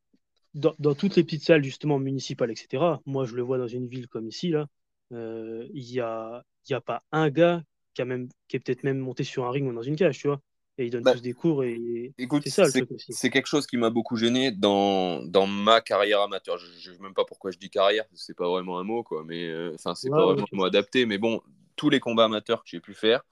dans, 0.53 0.73
dans, 0.79 0.95
toutes 0.95 1.15
les 1.15 1.23
petites 1.23 1.43
salles 1.43 1.63
justement 1.63 1.99
municipales, 1.99 2.51
etc., 2.51 2.83
moi 3.05 3.25
je 3.25 3.35
le 3.35 3.41
vois 3.41 3.57
dans 3.57 3.67
une 3.67 3.87
ville 3.87 4.07
comme 4.07 4.27
ici, 4.27 4.49
là, 4.49 4.67
il 5.11 5.69
n'y 5.73 5.99
a, 5.99 6.43
y 6.69 6.73
a 6.73 6.81
pas 6.81 7.03
un 7.11 7.29
gars 7.29 7.63
qui, 7.93 8.01
a 8.01 8.05
même, 8.05 8.29
qui 8.47 8.57
est 8.57 8.59
peut-être 8.59 8.83
même 8.83 8.99
monté 8.99 9.23
sur 9.23 9.45
un 9.45 9.51
ring 9.51 9.67
ou 9.67 9.73
dans 9.73 9.81
une 9.81 9.95
cage, 9.95 10.19
tu 10.19 10.27
vois 10.27 10.41
et 10.77 10.85
ils 10.85 10.89
donnent 10.89 11.03
bah, 11.03 11.13
tous 11.13 11.21
des 11.21 11.33
cours 11.33 11.63
et 11.63 12.13
écoute, 12.17 12.43
c'est 12.47 12.85
C'est 13.09 13.29
quelque 13.29 13.47
chose 13.47 13.67
qui 13.67 13.77
m'a 13.77 13.89
beaucoup 13.89 14.15
gêné 14.15 14.51
dans, 14.51 15.21
dans 15.23 15.45
ma 15.47 15.81
carrière 15.81 16.21
amateur. 16.21 16.57
Je 16.57 16.89
ne 16.89 16.95
sais 16.95 17.01
même 17.01 17.13
pas 17.13 17.25
pourquoi 17.25 17.51
je 17.51 17.57
dis 17.57 17.69
carrière, 17.69 18.05
c'est 18.13 18.35
pas 18.35 18.49
vraiment 18.49 18.79
un 18.79 18.83
mot, 18.83 19.03
quoi, 19.03 19.23
mais 19.25 19.47
euh, 19.47 19.73
enfin, 19.75 19.95
c'est 19.95 20.09
pas 20.09 20.25
vraiment 20.25 20.45
un 20.51 20.55
mot 20.55 20.65
adapté, 20.65 21.05
mais 21.05 21.17
bon, 21.17 21.41
tous 21.81 21.89
les 21.89 21.99
combats 21.99 22.25
amateurs 22.25 22.63
que 22.63 22.69
j'ai 22.69 22.79
pu 22.79 22.93
faire, 22.93 23.23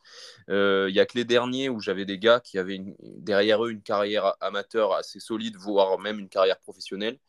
euh, 0.49 0.87
il 0.89 0.95
y 0.95 0.99
a 0.99 1.05
que 1.05 1.15
les 1.15 1.23
derniers 1.23 1.69
où 1.69 1.79
j'avais 1.79 2.03
des 2.03 2.17
gars 2.17 2.39
qui 2.39 2.57
avaient 2.57 2.81
derrière 2.99 3.63
eux 3.63 3.69
une 3.69 3.83
carrière 3.83 4.33
amateur 4.41 4.93
assez 4.93 5.19
solide, 5.19 5.55
voire 5.55 5.99
même 5.99 6.17
une 6.17 6.29
carrière 6.29 6.57
professionnelle. 6.57 7.19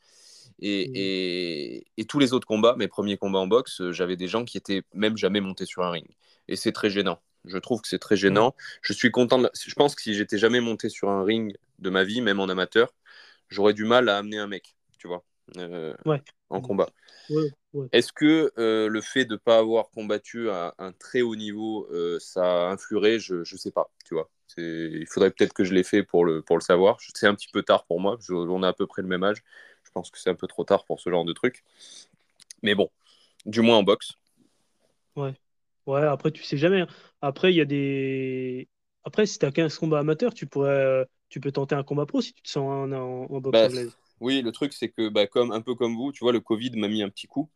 Et, 0.61 0.88
mmh. 0.88 0.92
et, 0.94 1.87
et, 1.98 2.04
tous 2.06 2.18
les 2.20 2.33
autres 2.33 2.46
combats, 2.46 2.74
mes 2.78 2.88
premiers 2.88 3.18
combats 3.18 3.38
en 3.38 3.46
boxe, 3.46 3.83
euh, 3.83 3.92
j'avais 3.92 4.16
des 4.16 4.28
gens 4.28 4.46
qui 4.46 4.56
étaient 4.56 4.83
même 4.94 5.18
jamais 5.18 5.42
montés 5.42 5.66
sur 5.66 5.83
un 5.83 5.90
ring. 5.90 6.06
Et 6.48 6.56
c'est 6.56 6.72
très 6.72 6.88
gênant. 6.88 7.20
Je 7.44 7.59
trouve 7.59 7.83
que 7.83 7.88
c'est 7.88 7.98
très 7.98 8.16
gênant. 8.16 8.54
Je 8.80 8.94
suis 8.94 9.11
content. 9.11 9.42
Je 9.54 9.74
pense 9.74 9.94
que 9.94 10.00
si 10.00 10.14
j'étais 10.14 10.38
jamais 10.38 10.61
monté 10.61 10.88
sur 10.88 11.11
un 11.11 11.22
ring 11.22 11.54
de 11.80 11.90
ma 11.90 12.02
vie, 12.02 12.22
même 12.22 12.40
en 12.40 12.48
amateur, 12.48 12.94
j'aurais 13.50 13.74
du 13.74 13.85
mal 13.85 14.09
à 14.09 14.16
amener 14.16 14.38
un 14.38 14.46
mec, 14.46 14.74
tu 14.96 15.06
vois, 15.06 15.22
euh, 15.59 15.92
en 16.48 16.62
combat. 16.62 16.88
Est-ce 17.92 18.12
que 18.12 18.52
euh, 18.59 18.88
le 18.88 19.00
fait 19.00 19.24
de 19.24 19.35
ne 19.35 19.38
pas 19.38 19.59
avoir 19.59 19.90
combattu 19.90 20.50
à 20.50 20.74
un 20.78 20.92
très 20.92 21.22
haut 21.22 21.37
niveau, 21.37 21.87
euh, 21.92 22.18
ça 22.18 22.68
influerait 22.68 23.18
Je 23.18 23.37
ne 23.37 23.44
sais 23.44 23.70
pas, 23.70 23.90
tu 24.04 24.14
vois. 24.14 24.28
Il 24.56 25.06
faudrait 25.06 25.30
peut-être 25.30 25.52
que 25.52 25.62
je 25.62 25.72
l'ai 25.72 25.85
fait 25.85 26.02
pour 26.02 26.24
le, 26.24 26.42
pour 26.42 26.56
le 26.56 26.62
savoir. 26.62 26.98
C'est 27.14 27.26
un 27.26 27.35
petit 27.35 27.48
peu 27.52 27.62
tard 27.62 27.85
pour 27.85 28.00
moi. 28.00 28.18
on 28.28 28.62
a 28.62 28.68
à 28.68 28.72
peu 28.72 28.87
près 28.87 29.02
le 29.02 29.09
même 29.09 29.22
âge. 29.22 29.42
Je 29.85 29.90
pense 29.92 30.11
que 30.11 30.18
c'est 30.18 30.30
un 30.30 30.35
peu 30.35 30.48
trop 30.48 30.64
tard 30.64 30.85
pour 30.85 31.00
ce 31.00 31.09
genre 31.11 31.24
de 31.24 31.33
truc. 31.33 31.62
Mais 32.62 32.74
bon, 32.74 32.90
du 33.46 33.61
moins 33.61 33.76
en 33.76 33.83
boxe. 33.85 34.14
Ouais. 35.16 35.35
Ouais, 35.87 36.02
après, 36.02 36.30
tu 36.30 36.42
sais 36.42 36.56
jamais. 36.56 36.83
Hein. 36.83 36.88
Après, 37.22 37.52
il 37.52 37.56
y 37.56 37.61
a 37.61 37.64
des. 37.64 38.68
après, 39.04 39.26
si 39.26 39.38
tu 39.38 39.46
as 39.46 39.52
15 39.52 39.78
combats 39.78 40.00
amateurs, 40.00 40.35
tu 40.35 40.46
pourrais, 40.46 41.06
tu 41.28 41.40
peux 41.40 41.52
tenter 41.52 41.74
un 41.74 41.83
combat 41.83 42.06
pro 42.06 42.20
si 42.20 42.35
tu 42.35 42.42
te 42.42 42.48
sens 42.48 42.64
en, 42.64 42.92
en, 42.92 43.40
boxe 43.40 43.52
bah, 43.52 43.66
anglaise. 43.66 43.96
Oui, 44.20 44.42
le 44.42 44.52
truc, 44.52 44.72
c'est 44.72 44.88
que, 44.88 45.09
bah, 45.09 45.26
comme, 45.26 45.52
un 45.52 45.62
peu 45.62 45.74
comme 45.74 45.96
vous, 45.96 46.12
tu 46.12 46.20
vois, 46.20 46.33
le 46.33 46.40
Covid 46.40 46.72
m'a 46.76 46.88
mis 46.88 47.02
un 47.02 47.09
petit 47.09 47.26
coup. 47.26 47.48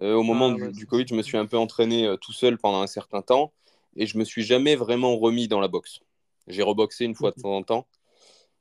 Au 0.00 0.22
moment 0.22 0.54
ah, 0.60 0.68
du, 0.68 0.86
Covid, 0.86 1.06
je 1.08 1.14
me 1.14 1.22
suis 1.22 1.36
un 1.36 1.46
peu 1.46 1.56
entraîné 1.56 2.14
tout 2.20 2.32
seul 2.32 2.58
pendant 2.58 2.80
un 2.80 2.86
certain 2.86 3.22
temps 3.22 3.52
et 3.96 4.06
je 4.06 4.16
me 4.18 4.24
suis 4.24 4.42
jamais 4.42 4.76
vraiment 4.76 5.16
remis 5.16 5.48
dans 5.48 5.60
la 5.60 5.68
boxe. 5.68 6.00
J'ai 6.46 6.62
reboxé 6.62 7.04
une 7.04 7.14
fois 7.14 7.32
de 7.32 7.40
temps 7.40 7.56
en 7.56 7.62
temps 7.62 7.86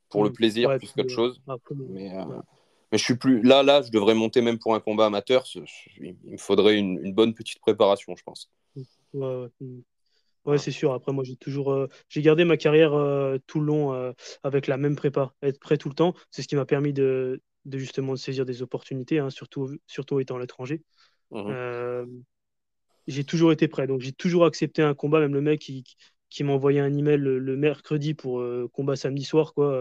pour 0.09 0.23
le 0.23 0.31
plaisir 0.31 0.77
plus 0.77 0.91
qu'autre 0.91 1.09
chose. 1.09 1.41
mais, 1.89 2.11
mais 2.91 2.97
je 2.97 3.03
suis 3.03 3.15
plus 3.15 3.41
là, 3.41 3.63
là, 3.63 3.81
je 3.81 3.91
devrais 3.91 4.13
monter 4.13 4.41
même 4.41 4.59
pour 4.59 4.73
un 4.73 4.79
combat 4.79 5.07
amateur. 5.07 5.45
Il 5.99 6.15
me 6.25 6.37
faudrait 6.37 6.77
une, 6.77 7.13
bonne 7.13 7.33
petite 7.33 7.59
préparation, 7.59 8.15
je 8.15 8.23
pense. 8.23 8.49
Ouais, 9.13 9.47
ouais. 10.45 10.57
c'est 10.57 10.71
sûr. 10.71 10.93
Après, 10.93 11.11
moi, 11.11 11.23
j'ai 11.25 11.35
toujours, 11.35 11.73
euh, 11.73 11.87
j'ai 12.07 12.21
gardé 12.21 12.45
ma 12.45 12.55
carrière 12.55 12.93
euh, 12.93 13.37
tout 13.45 13.59
le 13.59 13.65
long 13.65 13.93
euh, 13.93 14.13
avec 14.43 14.67
la 14.67 14.77
même 14.77 14.95
prépa, 14.95 15.33
être 15.41 15.59
prêt 15.59 15.77
tout 15.77 15.89
le 15.89 15.95
temps. 15.95 16.13
C'est 16.31 16.41
ce 16.41 16.47
qui 16.47 16.55
m'a 16.55 16.65
permis 16.65 16.93
de, 16.93 17.41
de, 17.65 17.77
justement 17.77 18.13
de 18.13 18.17
saisir 18.17 18.45
des 18.45 18.61
opportunités, 18.61 19.19
hein, 19.19 19.29
surtout, 19.29 19.69
surtout 19.85 20.19
étant 20.21 20.37
à 20.37 20.39
l'étranger. 20.39 20.81
Mmh. 21.31 22.21
j'ai 23.07 23.23
toujours 23.23 23.51
été 23.51 23.67
prêt, 23.67 23.87
donc 23.87 24.01
j'ai 24.01 24.13
toujours 24.13 24.45
accepté 24.45 24.81
un 24.81 24.93
combat. 24.93 25.19
Même 25.19 25.33
le 25.33 25.41
mec 25.41 25.59
qui, 25.61 25.83
qui 26.29 26.43
m'a 26.43 26.53
envoyé 26.53 26.79
un 26.79 26.93
email 26.93 27.17
le, 27.17 27.39
le 27.39 27.57
mercredi 27.57 28.13
pour 28.13 28.43
combat 28.73 28.95
samedi 28.95 29.23
soir, 29.23 29.53
quoi, 29.53 29.79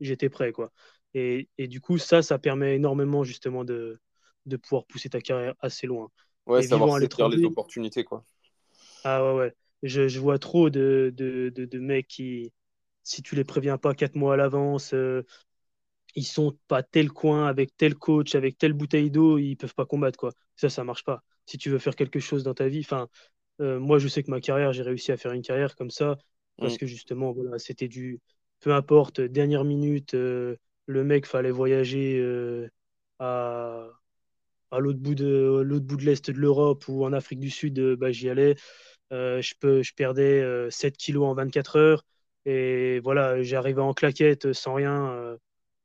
j'étais 0.00 0.28
prêt, 0.28 0.52
quoi. 0.52 0.72
Et, 1.14 1.48
du 1.58 1.80
coup, 1.80 1.98
ça, 1.98 2.22
ça 2.22 2.38
permet 2.38 2.76
énormément 2.76 3.24
justement 3.24 3.64
de, 3.64 4.00
de 4.46 4.56
pouvoir 4.56 4.86
pousser 4.86 5.08
ta 5.10 5.20
carrière 5.20 5.54
assez 5.60 5.86
loin. 5.86 6.10
Ouais, 6.46 6.62
savoir 6.62 6.98
saisir 6.98 7.28
les 7.28 7.44
opportunités, 7.44 8.04
quoi. 8.04 8.24
Ah 9.04 9.24
ouais, 9.24 9.38
ouais. 9.38 9.54
Je, 9.82 10.08
je 10.08 10.20
vois 10.20 10.38
trop 10.38 10.70
de, 10.70 11.12
de, 11.16 11.50
de, 11.50 11.78
mecs 11.78 12.06
qui, 12.06 12.52
si 13.02 13.22
tu 13.22 13.34
les 13.34 13.44
préviens 13.44 13.76
pas 13.78 13.94
quatre 13.94 14.14
mois 14.14 14.34
à 14.34 14.36
l'avance, 14.36 14.94
euh, 14.94 15.24
ils 16.14 16.26
sont 16.26 16.56
pas 16.68 16.82
tel 16.82 17.10
coin 17.10 17.46
avec 17.46 17.76
tel 17.76 17.94
coach, 17.94 18.34
avec 18.34 18.58
telle 18.58 18.72
bouteille 18.72 19.10
d'eau, 19.10 19.38
ils 19.38 19.56
peuvent 19.56 19.74
pas 19.74 19.86
combattre, 19.86 20.18
quoi. 20.18 20.32
Ça, 20.56 20.68
ça 20.68 20.84
marche 20.84 21.04
pas. 21.04 21.22
Si 21.46 21.58
tu 21.58 21.70
veux 21.70 21.78
faire 21.78 21.96
quelque 21.96 22.20
chose 22.20 22.44
dans 22.44 22.54
ta 22.54 22.68
vie, 22.68 22.80
enfin, 22.80 23.08
euh, 23.60 23.78
moi, 23.78 23.98
je 23.98 24.08
sais 24.08 24.22
que 24.22 24.30
ma 24.30 24.40
carrière, 24.40 24.72
j'ai 24.72 24.82
réussi 24.82 25.12
à 25.12 25.16
faire 25.16 25.32
une 25.32 25.42
carrière 25.42 25.76
comme 25.76 25.90
ça 25.90 26.18
parce 26.58 26.74
mm. 26.74 26.78
que 26.78 26.86
justement, 26.86 27.32
voilà, 27.32 27.58
c'était 27.58 27.88
du 27.88 28.20
peu 28.60 28.72
importe, 28.72 29.20
dernière 29.20 29.64
minute, 29.64 30.14
euh, 30.14 30.56
le 30.86 31.04
mec 31.04 31.26
fallait 31.26 31.50
voyager 31.50 32.18
euh, 32.18 32.68
à, 33.18 33.88
à 34.70 34.78
l'autre 34.78 35.00
bout 35.00 35.14
de 35.16 35.62
l'autre 35.64 35.84
bout 35.84 35.96
de 35.96 36.04
l'est 36.04 36.30
de 36.30 36.38
l'Europe 36.38 36.84
ou 36.88 37.04
en 37.04 37.12
Afrique 37.12 37.40
du 37.40 37.50
Sud, 37.50 37.80
bah, 37.96 38.12
j'y 38.12 38.28
allais. 38.28 38.54
Je, 39.10 39.54
peux, 39.60 39.82
je 39.82 39.92
perdais 39.94 40.70
7 40.70 40.96
kilos 40.96 41.24
en 41.24 41.34
24 41.34 41.76
heures. 41.76 42.04
Et 42.46 43.00
voilà, 43.00 43.42
j'arrivais 43.42 43.82
en 43.82 43.92
claquette 43.92 44.52
sans 44.52 44.74
rien 44.74 45.36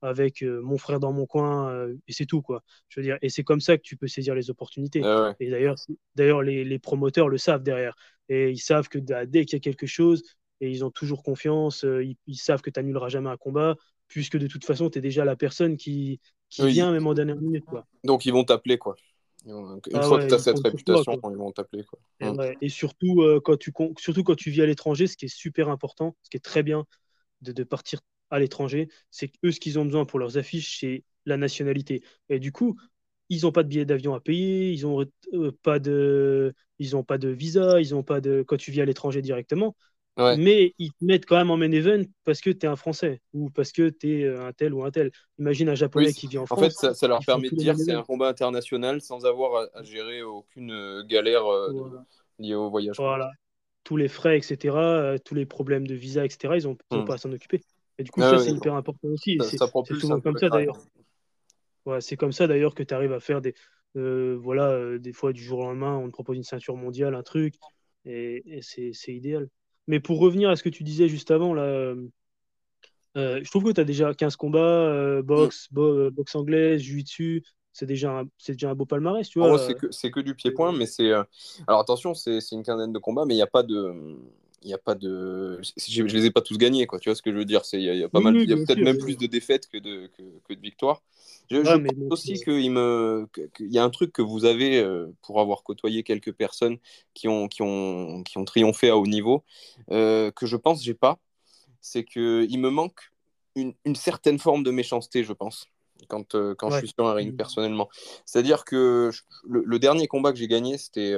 avec 0.01 0.43
mon 0.43 0.77
frère 0.77 0.99
dans 0.99 1.11
mon 1.11 1.25
coin 1.25 1.87
et 2.07 2.13
c'est 2.13 2.25
tout 2.25 2.41
quoi. 2.41 2.63
Je 2.89 2.99
veux 2.99 3.03
dire 3.03 3.17
et 3.21 3.29
c'est 3.29 3.43
comme 3.43 3.61
ça 3.61 3.77
que 3.77 3.81
tu 3.81 3.97
peux 3.97 4.07
saisir 4.07 4.35
les 4.35 4.49
opportunités. 4.49 5.01
Ah 5.03 5.33
et 5.39 5.49
d'ailleurs 5.49 5.75
d'ailleurs 6.15 6.41
les, 6.43 6.63
les, 6.63 6.79
promoteurs 6.79 7.29
le 7.29 7.37
savent 7.37 7.63
derrière 7.63 7.95
et 8.29 8.51
ils 8.51 8.59
savent 8.59 8.89
que 8.89 8.99
dès 8.99 9.45
qu'il 9.45 9.57
y 9.57 9.59
a 9.59 9.59
quelque 9.59 9.87
chose 9.87 10.23
et 10.61 10.69
ils 10.69 10.83
ont 10.83 10.91
toujours 10.91 11.23
confiance, 11.23 11.83
ils, 11.83 12.17
ils 12.25 12.35
savent 12.35 12.61
que 12.61 12.69
tu 12.69 12.79
n'annuleras 12.79 13.09
jamais 13.09 13.29
un 13.29 13.37
combat, 13.37 13.75
puisque 14.07 14.37
de 14.37 14.47
toute 14.47 14.65
façon, 14.65 14.89
tu 14.89 14.99
es 14.99 15.01
déjà 15.01 15.25
la 15.25 15.35
personne 15.35 15.77
qui, 15.77 16.19
qui 16.49 16.67
vient 16.67 16.91
même 16.91 17.07
en 17.07 17.13
dernière 17.13 17.37
minute. 17.37 17.65
Quoi. 17.65 17.85
Donc, 18.03 18.25
ils 18.25 18.33
vont 18.33 18.43
t'appeler, 18.43 18.77
quoi. 18.77 18.95
Une 19.45 19.79
ah 19.93 20.01
fois 20.01 20.19
que 20.19 20.27
tu 20.27 20.33
as 20.33 20.39
cette 20.39 20.59
réputation, 20.59 21.19
ils 21.29 21.37
vont 21.37 21.51
t'appeler. 21.51 21.83
Quoi. 21.83 21.99
Et, 22.19 22.27
hum. 22.27 22.53
et, 22.59 22.69
surtout, 22.69 23.21
euh, 23.21 23.39
quand 23.39 23.57
tu, 23.57 23.71
surtout 23.97 24.23
quand 24.23 24.35
tu 24.35 24.49
vis 24.49 24.61
à 24.61 24.65
l'étranger, 24.65 25.07
ce 25.07 25.15
qui 25.15 25.25
est 25.25 25.33
super 25.33 25.69
important, 25.69 26.15
ce 26.23 26.29
qui 26.29 26.37
est 26.37 26.41
très 26.41 26.63
bien 26.63 26.85
de, 27.41 27.51
de 27.51 27.63
partir 27.63 28.01
à 28.29 28.39
l'étranger, 28.39 28.89
c'est 29.11 29.31
eux, 29.43 29.51
ce 29.51 29.59
qu'ils 29.59 29.79
ont 29.79 29.85
besoin 29.85 30.05
pour 30.05 30.19
leurs 30.19 30.37
affiches, 30.37 30.79
c'est 30.79 31.03
la 31.25 31.37
nationalité. 31.37 32.03
Et 32.29 32.39
du 32.39 32.51
coup, 32.51 32.77
ils 33.29 33.41
n'ont 33.43 33.51
pas 33.51 33.63
de 33.63 33.69
billet 33.69 33.85
d'avion 33.85 34.13
à 34.13 34.19
payer, 34.19 34.71
ils 34.71 34.83
n'ont 34.83 35.05
euh, 35.33 35.51
pas 35.63 35.79
de, 35.79 36.53
ils 36.79 36.95
ont 36.95 37.03
pas 37.03 37.17
de 37.17 37.29
visa, 37.29 37.81
ils 37.81 37.95
ont 37.95 38.03
pas 38.03 38.21
de. 38.21 38.43
Quand 38.47 38.57
tu 38.57 38.71
vis 38.71 38.81
à 38.81 38.85
l'étranger 38.85 39.21
directement, 39.21 39.75
mais 40.17 40.73
ils 40.77 40.91
te 40.91 41.05
mettent 41.05 41.25
quand 41.25 41.37
même 41.37 41.51
en 41.51 41.57
main 41.57 41.71
event 41.71 42.03
parce 42.23 42.41
que 42.41 42.49
tu 42.49 42.65
es 42.65 42.69
un 42.69 42.75
Français 42.75 43.21
ou 43.33 43.49
parce 43.49 43.71
que 43.71 43.89
tu 43.89 44.19
es 44.19 44.23
euh, 44.23 44.47
un 44.47 44.53
tel 44.53 44.73
ou 44.73 44.83
un 44.83 44.91
tel. 44.91 45.11
Imagine 45.37 45.69
un 45.69 45.75
Japonais 45.75 46.13
qui 46.13 46.27
vit 46.27 46.37
en 46.37 46.45
France. 46.45 46.59
En 46.59 46.63
fait, 46.63 46.93
ça, 46.93 47.07
leur 47.07 47.23
permet 47.25 47.49
de 47.49 47.55
dire 47.55 47.75
que 47.75 47.81
c'est 47.83 47.93
un 47.93 48.03
combat 48.03 48.29
international 48.29 49.01
sans 49.01 49.25
avoir 49.25 49.67
à, 49.73 49.83
gérer 49.83 50.23
aucune 50.23 50.71
euh, 50.71 51.03
galère 51.03 51.45
euh, 51.45 52.01
liée 52.39 52.55
au 52.55 52.69
voyage. 52.69 52.95
Voilà. 52.97 53.31
Tous 53.83 53.97
les 53.97 54.09
frais, 54.09 54.37
etc., 54.37 55.17
tous 55.23 55.33
les 55.33 55.45
problèmes 55.45 55.87
de 55.87 55.95
visa, 55.95 56.25
etc., 56.25 56.55
ils 56.57 56.63
n'ont 56.63 56.77
hmm. 56.91 57.05
pas 57.05 57.13
à 57.13 57.17
s'en 57.17 57.31
occuper. 57.31 57.61
Et 57.99 58.03
du 58.03 58.11
coup, 58.11 58.21
ça, 58.21 58.37
c'est 58.37 58.51
hyper 58.51 58.75
important 58.75 59.07
aussi. 59.09 59.37
C'est 59.41 59.57
souvent 59.95 60.21
comme 60.21 60.37
ça 60.37 60.49
d'ailleurs. 60.49 60.77
Ouais, 61.85 62.01
c'est 62.01 62.17
comme 62.17 62.33
ça 62.33 62.47
d'ailleurs 62.47 62.75
que 62.75 62.83
tu 62.83 62.93
arrives 62.93 63.13
à 63.13 63.19
faire 63.19 63.41
des. 63.41 63.55
voilà, 63.95 64.97
des 64.97 65.13
fois, 65.13 65.33
du 65.33 65.43
jour 65.43 65.59
au 65.59 65.63
lendemain, 65.63 65.97
on 65.97 66.07
te 66.07 66.13
propose 66.13 66.37
une 66.37 66.43
ceinture 66.43 66.75
mondiale, 66.75 67.15
un 67.15 67.23
truc, 67.23 67.55
et 68.05 68.59
c'est 68.61 69.13
idéal. 69.13 69.49
Mais 69.87 69.99
pour 69.99 70.19
revenir 70.19 70.49
à 70.49 70.55
ce 70.55 70.63
que 70.63 70.69
tu 70.69 70.83
disais 70.83 71.07
juste 71.07 71.31
avant, 71.31 71.53
là, 71.53 71.63
euh, 71.63 71.95
euh, 73.15 73.39
je 73.41 73.49
trouve 73.49 73.63
que 73.63 73.71
tu 73.71 73.81
as 73.81 73.85
déjà 73.85 74.13
15 74.13 74.35
combats, 74.35 74.59
euh, 74.59 75.21
boxe, 75.21 75.69
boxe 75.71 76.35
anglaise, 76.35 76.81
jiu-jitsu. 76.81 77.43
C'est 77.71 77.85
déjà, 77.85 78.11
un, 78.11 78.23
déjà 78.47 78.71
un 78.71 78.75
beau 78.75 78.85
palmarès, 78.85 79.27
tu 79.29 79.39
vois. 79.39 79.57
c'est 79.59 79.75
que, 79.75 80.09
que, 80.09 80.19
du 80.19 80.35
pied-point, 80.35 80.71
mais 80.71 80.85
c'est. 80.85 81.11
Alors 81.67 81.79
attention, 81.79 82.13
c'est 82.13 82.39
une 82.51 82.63
quinzaine 82.63 82.91
de 82.91 82.99
combats, 82.99 83.25
mais 83.25 83.35
il 83.35 83.37
n'y 83.37 83.43
a 83.43 83.47
pas 83.47 83.63
de 83.63 84.17
il 84.63 84.69
y 84.69 84.73
a 84.73 84.77
pas 84.77 84.95
de 84.95 85.59
je, 85.77 86.03
ne 86.03 86.07
les 86.07 86.25
ai 86.25 86.31
pas 86.31 86.41
tous 86.41 86.57
gagnés 86.57 86.87
quoi. 86.87 86.99
Tu 86.99 87.09
vois 87.09 87.15
ce 87.15 87.21
que 87.21 87.31
je 87.31 87.37
veux 87.37 87.45
dire? 87.45 87.65
C'est 87.65 87.79
il 87.79 87.83
y, 87.83 88.03
a 88.03 88.09
pas 88.09 88.19
mal 88.19 88.35
il 88.35 88.49
y 88.49 88.53
a 88.53 88.55
peut-être 88.55 88.79
même 88.79 88.97
plus 88.97 89.17
de 89.17 89.27
défaites 89.27 89.67
que 89.67 89.77
de 89.77 90.09
que, 90.17 90.53
de 90.53 90.59
victoires. 90.59 91.01
Je, 91.49 91.61
pense 91.61 92.11
aussi 92.11 92.33
qu'il 92.33 92.71
me 92.71 93.27
qu'il 93.33 93.71
y 93.71 93.77
a 93.77 93.83
un 93.83 93.89
truc 93.89 94.11
que 94.11 94.21
vous 94.21 94.45
avez 94.45 94.79
euh, 94.79 95.07
pour 95.21 95.39
avoir 95.39 95.63
côtoyé 95.63 96.03
quelques 96.03 96.33
personnes 96.33 96.77
qui 97.13 97.27
ont 97.27 97.47
qui 97.47 97.61
ont 97.61 98.23
qui 98.23 98.37
ont 98.37 98.45
triomphé 98.45 98.89
à 98.89 98.97
haut 98.97 99.07
niveau 99.07 99.43
euh, 99.91 100.31
que 100.31 100.45
je 100.45 100.57
pense 100.57 100.83
j'ai 100.83 100.93
pas 100.93 101.19
c'est 101.79 102.03
que 102.03 102.45
il 102.49 102.59
me 102.59 102.69
manque 102.69 103.11
une, 103.55 103.73
une, 103.85 103.95
certaine 103.95 104.39
forme 104.39 104.63
de 104.63 104.71
méchanceté 104.71 105.23
je 105.23 105.33
pense 105.33 105.67
quand, 106.09 106.35
euh, 106.35 106.53
quand 106.53 106.69
je 106.69 106.79
suis 106.79 106.89
sur 106.89 107.07
un 107.07 107.13
ring 107.13 107.35
personnellement. 107.35 107.89
C'est 108.25 108.39
à 108.39 108.41
dire 108.41 108.65
que 108.65 109.11
le, 109.47 109.79
dernier 109.79 110.07
combat 110.07 110.31
que 110.31 110.37
j'ai 110.37 110.47
gagné 110.47 110.77
c'était 110.77 111.15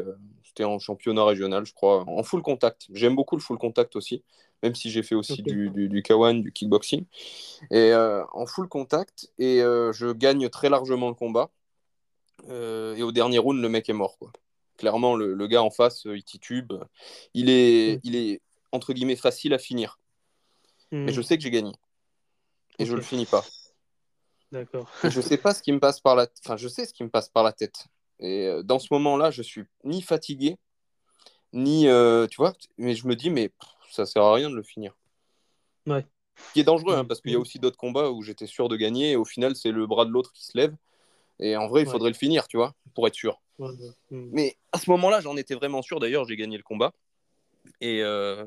c'était 0.49 0.63
en 0.63 0.79
championnat 0.79 1.23
régional, 1.25 1.63
je 1.65 1.73
crois, 1.73 2.03
en 2.07 2.23
full 2.23 2.41
contact. 2.41 2.87
J'aime 2.91 3.15
beaucoup 3.15 3.35
le 3.35 3.41
full 3.41 3.59
contact 3.59 3.95
aussi, 3.95 4.23
même 4.63 4.73
si 4.73 4.89
j'ai 4.89 5.03
fait 5.03 5.13
aussi 5.13 5.43
du, 5.43 5.69
du, 5.69 5.89
du 5.89 6.01
K1, 6.01 6.41
du 6.41 6.51
kickboxing. 6.51 7.05
Et 7.69 7.93
euh, 7.93 8.23
en 8.33 8.47
full 8.47 8.67
contact, 8.67 9.31
et 9.37 9.61
euh, 9.61 9.93
je 9.93 10.11
gagne 10.11 10.49
très 10.49 10.69
largement 10.69 11.07
le 11.07 11.13
combat. 11.13 11.51
Euh, 12.49 12.95
et 12.95 13.03
au 13.03 13.11
dernier 13.11 13.37
round, 13.37 13.61
le 13.61 13.69
mec 13.69 13.89
est 13.89 13.93
mort. 13.93 14.17
Quoi. 14.17 14.31
Clairement, 14.77 15.15
le, 15.15 15.35
le 15.35 15.47
gars 15.47 15.61
en 15.61 15.69
face, 15.69 16.05
il 16.05 16.23
titube. 16.23 16.73
Il 17.35 17.51
est, 17.51 17.99
il 18.03 18.15
est, 18.15 18.41
entre 18.71 18.93
guillemets, 18.93 19.15
facile 19.15 19.53
à 19.53 19.59
finir. 19.59 19.99
Mais 20.91 21.13
je 21.13 21.19
hmm. 21.19 21.23
sais 21.23 21.37
que 21.37 21.43
j'ai 21.43 21.51
gagné. 21.51 21.73
Et 22.79 22.85
je 22.85 22.91
je 22.91 22.95
le 22.95 23.03
finis 23.03 23.27
pas. 23.27 23.45
D'accord. 24.51 24.89
je 25.03 25.21
sais 25.21 25.37
pas 25.37 25.53
ce 25.53 25.61
qui 25.61 25.71
me 25.71 25.79
passe 25.79 25.99
par 25.99 26.15
la, 26.15 26.25
enfin, 26.43 26.57
je 26.57 26.67
sais 26.67 26.87
ce 26.87 26.93
qui 26.93 27.03
me 27.03 27.09
passe 27.09 27.29
par 27.29 27.43
la 27.43 27.53
tête. 27.53 27.85
Et 28.19 28.47
euh, 28.47 28.63
dans 28.63 28.79
ce 28.79 28.87
moment-là, 28.91 29.31
je 29.31 29.41
suis 29.41 29.63
ni 29.83 30.01
fatigué, 30.01 30.57
ni. 31.53 31.87
Euh, 31.87 32.27
tu 32.27 32.37
vois, 32.37 32.53
mais 32.77 32.95
je 32.95 33.07
me 33.07 33.15
dis, 33.15 33.29
mais 33.29 33.51
ça 33.89 34.05
sert 34.05 34.23
à 34.23 34.33
rien 34.33 34.49
de 34.49 34.55
le 34.55 34.63
finir. 34.63 34.95
Ouais. 35.87 36.05
Ce 36.35 36.53
qui 36.53 36.59
est 36.61 36.63
dangereux, 36.63 36.95
hein, 36.95 37.05
parce 37.05 37.21
qu'il 37.21 37.31
y 37.31 37.35
a 37.35 37.39
aussi 37.39 37.59
d'autres 37.59 37.77
combats 37.77 38.11
où 38.11 38.21
j'étais 38.21 38.47
sûr 38.47 38.69
de 38.69 38.77
gagner, 38.77 39.11
et 39.11 39.15
au 39.15 39.25
final, 39.25 39.55
c'est 39.55 39.71
le 39.71 39.85
bras 39.87 40.05
de 40.05 40.11
l'autre 40.11 40.31
qui 40.33 40.45
se 40.45 40.57
lève. 40.57 40.75
Et 41.39 41.55
en 41.55 41.67
vrai, 41.67 41.81
il 41.81 41.87
faudrait 41.87 42.09
le 42.09 42.15
finir, 42.15 42.47
tu 42.47 42.57
vois, 42.57 42.75
pour 42.93 43.07
être 43.07 43.15
sûr. 43.15 43.41
Hmm. 43.57 44.29
Mais 44.31 44.57
à 44.71 44.79
ce 44.79 44.89
moment-là, 44.89 45.21
j'en 45.21 45.35
étais 45.35 45.55
vraiment 45.55 45.81
sûr. 45.81 45.99
D'ailleurs, 45.99 46.25
j'ai 46.25 46.35
gagné 46.35 46.57
le 46.57 46.63
combat. 46.63 46.93
Et, 47.81 48.01
euh, 48.03 48.45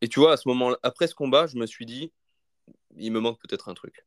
et 0.00 0.08
tu 0.08 0.20
vois, 0.20 0.32
à 0.32 0.36
ce 0.36 0.48
moment 0.48 0.76
après 0.82 1.06
ce 1.06 1.14
combat, 1.14 1.46
je 1.46 1.56
me 1.56 1.66
suis 1.66 1.86
dit, 1.86 2.12
il 2.96 3.12
me 3.12 3.20
manque 3.20 3.40
peut-être 3.40 3.68
un 3.68 3.74
truc. 3.74 4.04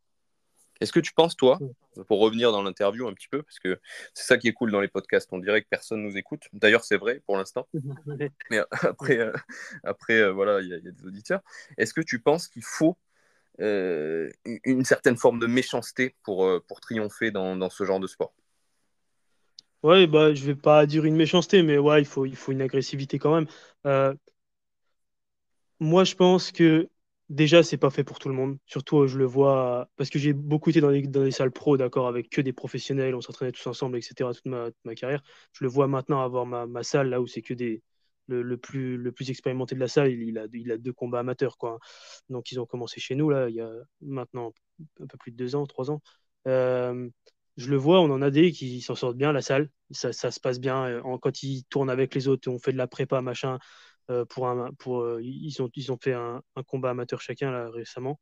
Est-ce 0.82 0.92
que 0.92 1.00
tu 1.00 1.13
penses, 1.13 1.36
toi, 1.36 1.60
pour 2.08 2.20
revenir 2.20 2.52
dans 2.52 2.62
l'interview 2.62 3.08
un 3.08 3.13
petit 3.13 3.28
peu, 3.28 3.42
parce 3.42 3.60
que 3.60 3.80
c'est 4.13 4.26
ça 4.26 4.38
qui 4.38 4.48
est 4.48 4.54
cool 4.54 4.72
dans 4.72 4.82
les 4.82 4.88
podcasts, 4.88 5.32
on 5.32 5.40
dirait 5.40 5.62
que 5.62 5.68
personne 5.70 6.02
nous 6.02 6.18
écoute. 6.18 6.44
D'ailleurs, 6.54 6.84
c'est 6.84 6.98
vrai 6.98 7.22
pour 7.26 7.38
l'instant. 7.38 7.68
Mais 8.50 8.62
après, 8.71 9.17
euh, 9.17 9.34
après 9.84 10.19
euh, 10.19 10.32
voilà, 10.32 10.62
il 10.62 10.67
y, 10.67 10.73
a 10.73 10.80
des 10.80 11.06
auditeurs. 11.06 11.42
Est-ce 11.78 11.94
que 11.94 12.02
tu 12.02 12.19
penses 12.19 12.48
qu'il 12.48 12.63
faut 12.63 12.98
euh, 13.60 14.30
une 14.63 14.86
certaine 14.86 15.17
forme 15.17 15.40
de 15.40 15.48
méchanceté 15.48 16.15
pour, 16.23 16.50
pour 16.67 16.80
triompher 16.80 17.32
dans, 17.32 17.56
dans, 17.56 17.69
ce 17.69 17.84
genre 17.84 18.00
de 18.00 18.08
sport? 18.08 18.34
Ouais, 19.84 20.08
bah, 20.08 20.34
je 20.34 20.46
vais 20.46 20.56
pas 20.56 20.86
dire 20.86 21.06
une 21.06 21.15
méchanceté, 21.15 21.62
mais 21.63 21.78
ouais, 21.78 22.02
il 22.02 22.06
faut, 22.06 22.25
il 22.25 22.36
faut 22.36 22.52
une 22.52 22.62
agressivité 22.62 23.19
quand 23.19 23.34
même. 23.34 24.17
moi, 25.80 26.04
je 26.04 26.15
pense 26.15 26.52
que 26.52 26.90
déjà, 27.30 27.63
c'est 27.63 27.78
pas 27.78 27.90
fait 27.90 28.04
pour 28.04 28.19
tout 28.19 28.30
le 28.30 28.36
monde. 28.36 28.58
Surtout, 28.65 29.08
je 29.08 29.17
le 29.17 29.25
vois 29.25 29.90
parce 29.98 30.10
que 30.10 30.19
j'ai 30.19 30.34
beaucoup 30.34 30.69
été 30.69 30.82
dans 30.82 30.90
les, 30.90 31.02
dans 31.04 31.23
les 31.23 31.32
salles 31.32 31.52
pro, 31.52 31.78
d'accord, 31.78 32.08
avec 32.08 32.30
que 32.30 32.42
des 32.42 32.54
professionnels, 32.54 33.15
on 33.15 33.21
s'entraînait 33.21 33.52
tous 33.52 33.67
ensemble, 33.67 33.98
etc. 33.98 34.34
toute 34.34 34.46
ma, 34.46 34.69
ma, 34.86 34.96
carrière. 34.96 35.23
Je 35.54 35.63
le 35.63 35.69
vois 35.69 35.88
maintenant 35.88 36.21
avoir 36.21 36.46
ma, 36.46 36.65
ma 36.67 36.84
salle 36.84 37.10
là 37.10 37.21
où 37.21 37.28
c'est 37.28 37.42
que 37.42 37.54
des, 37.54 37.82
le, 38.28 38.58
plus, 38.58 38.98
le 38.98 39.12
plus 39.12 39.30
expérimenté 39.30 39.75
de 39.75 39.80
la 39.80 39.88
salle, 39.88 40.12
il, 40.12 40.38
a, 40.38 40.46
il 40.54 40.71
a 40.71 40.78
deux 40.78 40.94
combats 40.94 41.19
amateurs. 41.19 41.58
Quoi. 41.58 41.80
Donc, 42.30 42.52
ils 42.52 42.60
ont 42.60 42.65
commencé 42.65 43.00
chez 43.00 43.15
nous, 43.15 43.30
là, 43.30 43.50
il 43.50 43.56
y 43.56 43.62
a 43.62 43.71
maintenant 44.02 44.54
un 45.00 45.08
peu 45.08 45.17
plus 45.17 45.32
de 45.32 45.38
deux 45.38 45.56
ans, 45.56 45.65
trois 45.65 45.92
ans. 45.92 46.02
Euh, 46.48 47.10
je 47.58 47.69
le 47.69 47.78
vois, 47.78 48.02
on 48.02 48.12
en 48.12 48.21
a 48.21 48.30
des 48.30 48.52
qui 48.52 48.82
s'en 48.82 48.96
sortent 48.96 49.17
bien, 49.17 49.32
la 49.32 49.42
salle. 49.42 49.69
Ça, 49.92 50.13
ça 50.13 50.32
se 50.32 50.40
passe 50.40 50.60
bien. 50.60 50.86
Euh, 50.86 51.17
quand 51.19 51.44
ils 51.44 51.63
tournent 51.65 51.90
avec 51.90 52.13
les 52.13 52.28
autres, 52.28 52.50
on 52.50 52.60
fait 52.60 52.71
de 52.71 52.78
la 52.78 52.88
prépa, 52.88 53.21
machin. 53.21 53.58
Euh, 54.10 54.24
pour 54.26 54.48
un, 54.48 54.72
pour, 54.80 55.20
ils, 55.20 55.62
ont, 55.62 55.70
ils 55.76 55.92
ont 55.92 55.98
fait 56.02 56.14
un, 56.14 56.42
un, 56.56 56.64
combat 56.64 56.92
amateur 56.92 57.20
chacun 57.20 57.52
là, 57.52 57.70
récemment. 57.70 58.20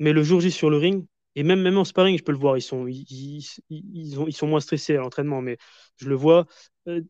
Mais 0.00 0.12
le 0.12 0.22
jour 0.24 0.40
J 0.40 0.50
sur 0.50 0.70
le 0.70 0.76
ring, 0.76 1.06
et 1.36 1.42
même, 1.42 1.60
même 1.62 1.78
en 1.78 1.84
sparring, 1.84 2.18
je 2.18 2.22
peux 2.22 2.32
le 2.32 2.38
voir, 2.38 2.56
ils 2.56 2.62
sont, 2.62 2.86
ils, 2.86 3.44
ils, 3.70 4.20
ont, 4.20 4.26
ils 4.26 4.32
sont 4.32 4.46
moins 4.46 4.60
stressés 4.60 4.96
à 4.96 5.00
l'entraînement, 5.00 5.40
mais 5.40 5.56
je 5.96 6.08
le 6.08 6.14
vois, 6.14 6.46
il, 6.86 7.04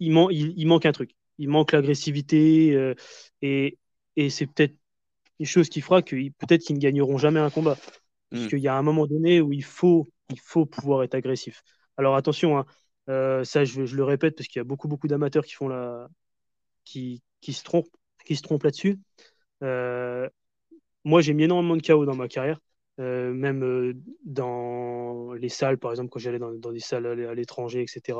il, 0.00 0.66
manque 0.66 0.86
un 0.86 0.92
truc. 0.92 1.12
Il 1.38 1.48
manque 1.48 1.72
l'agressivité 1.72 2.74
euh, 2.74 2.94
et, 3.42 3.78
et 4.16 4.30
c'est 4.30 4.46
peut-être 4.46 4.74
une 5.38 5.46
chose 5.46 5.68
qui 5.68 5.80
fera 5.80 6.02
que 6.02 6.16
peut-être 6.38 6.62
qu'ils 6.62 6.76
ne 6.76 6.80
gagneront 6.80 7.18
jamais 7.18 7.40
un 7.40 7.50
combat. 7.50 7.76
Parce 8.30 8.44
hmm. 8.44 8.48
qu'il 8.48 8.58
y 8.58 8.68
a 8.68 8.76
un 8.76 8.82
moment 8.82 9.06
donné 9.06 9.40
où 9.40 9.52
il 9.52 9.64
faut, 9.64 10.06
il 10.30 10.40
faut 10.40 10.66
pouvoir 10.66 11.02
être 11.02 11.14
agressif. 11.14 11.62
Alors 11.96 12.16
attention, 12.16 12.58
hein, 12.58 12.66
euh, 13.08 13.42
ça 13.44 13.64
je, 13.64 13.86
je, 13.86 13.96
le 13.96 14.04
répète 14.04 14.36
parce 14.36 14.48
qu'il 14.48 14.60
y 14.60 14.62
a 14.62 14.64
beaucoup, 14.64 14.88
beaucoup 14.88 15.08
d'amateurs 15.08 15.44
qui 15.44 15.54
font 15.54 15.68
la, 15.68 16.08
qui, 16.88 17.22
qui 17.40 17.52
se 17.52 17.62
trompent, 17.62 17.88
qui 18.24 18.36
se 18.36 18.42
trompent 18.42 18.64
là-dessus. 18.64 18.98
Euh, 19.62 20.28
moi, 21.04 21.20
j'ai 21.20 21.34
mis 21.34 21.44
énormément 21.44 21.76
de 21.76 21.82
chaos 21.82 22.06
dans 22.06 22.16
ma 22.16 22.28
carrière. 22.28 22.58
Euh, 23.00 23.32
même 23.32 23.62
euh, 23.62 23.94
dans 24.24 25.32
les 25.34 25.48
salles, 25.48 25.78
par 25.78 25.92
exemple, 25.92 26.10
quand 26.10 26.18
j'allais 26.18 26.40
dans, 26.40 26.72
des 26.72 26.80
salles 26.80 27.06
à 27.06 27.34
l'étranger, 27.34 27.82
etc., 27.82 28.18